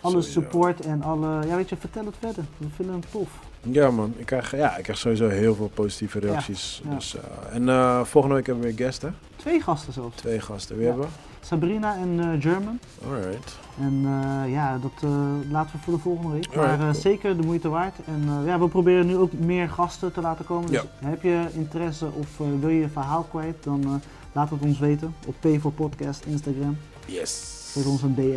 Alle 0.00 0.12
Sowieso. 0.22 0.40
support 0.40 0.80
en 0.80 1.02
alle... 1.02 1.46
Ja, 1.46 1.56
weet 1.56 1.68
je, 1.68 1.76
vertel 1.76 2.04
het 2.06 2.14
verder. 2.20 2.44
We 2.56 2.66
vinden 2.76 2.94
het 2.94 3.10
tof. 3.10 3.28
Ja 3.60 3.90
man, 3.90 4.14
ik 4.16 4.26
krijg, 4.26 4.56
ja, 4.56 4.76
ik 4.76 4.82
krijg 4.82 4.98
sowieso 4.98 5.28
heel 5.28 5.54
veel 5.54 5.70
positieve 5.74 6.18
reacties. 6.18 6.82
ja. 6.88 6.94
Dus, 6.94 7.16
eh, 7.16 7.56
en 7.68 8.06
volgende 8.06 8.36
week 8.36 8.46
hebben 8.46 8.64
we 8.64 8.74
weer 8.74 8.86
guesten. 8.86 9.14
Twee 9.36 9.60
gasten 9.60 9.92
zelfs. 9.92 10.16
Twee 10.16 10.40
gasten. 10.40 10.76
Wie 10.76 10.84
Ja. 10.86 10.90
hebben 10.90 11.08
Sabrina 11.44 11.96
en 11.96 12.20
eh, 12.20 12.26
German. 12.42 12.78
Alright. 13.06 13.58
En 13.80 14.02
eh, 14.04 14.52
ja, 14.52 14.78
dat 14.78 14.90
eh, 15.02 15.10
laten 15.50 15.70
we 15.72 15.78
voor 15.84 15.92
de 15.94 15.98
volgende 16.00 16.32
week. 16.32 16.46
Alright, 16.46 16.78
maar 16.78 16.90
cool. 16.90 17.00
zeker 17.02 17.36
de 17.36 17.42
moeite 17.42 17.68
waard. 17.68 17.94
En 18.06 18.22
eh, 18.28 18.46
ja, 18.46 18.58
we 18.58 18.68
proberen 18.68 19.06
nu 19.06 19.16
ook 19.16 19.32
meer 19.32 19.68
gasten 19.68 20.12
te 20.12 20.20
laten 20.20 20.44
komen. 20.44 20.70
Dus 20.70 20.80
Ja. 21.00 21.08
heb 21.08 21.22
je 21.22 21.44
interesse 21.52 22.06
of 22.14 22.26
wil 22.60 22.68
je 22.68 22.80
je 22.80 22.88
verhaal 22.88 23.22
kwijt, 23.30 23.56
dan 23.64 23.82
eh, 23.84 23.90
laat 24.32 24.50
het 24.50 24.60
ons 24.62 24.78
weten. 24.78 25.14
Op 25.26 25.34
P 25.40 25.60
voor 25.60 25.72
Podcast, 25.72 26.24
Instagram. 26.26 26.76
Yes. 27.06 27.60
Geef 27.72 27.86
ons 27.86 28.02
een 28.02 28.14
DM. 28.14 28.36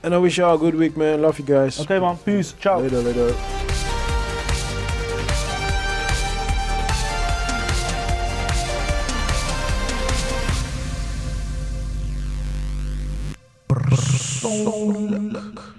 And 0.00 0.12
I 0.14 0.18
wish 0.18 0.36
you 0.36 0.48
all 0.50 0.56
a 0.56 0.58
good 0.58 0.74
week 0.74 0.96
man. 0.96 1.18
Love 1.20 1.42
you 1.42 1.60
guys. 1.60 1.78
Oké 1.78 1.98
man, 2.00 2.16
peace, 2.22 2.54
ciao. 2.58 2.80
Later, 2.82 3.02
later. 3.02 3.87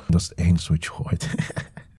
Dat 0.07 0.21
is 0.21 0.29
het 0.29 0.37
enige 0.37 0.71
wat 0.71 0.83
je 0.83 0.89
gooit. 0.91 1.29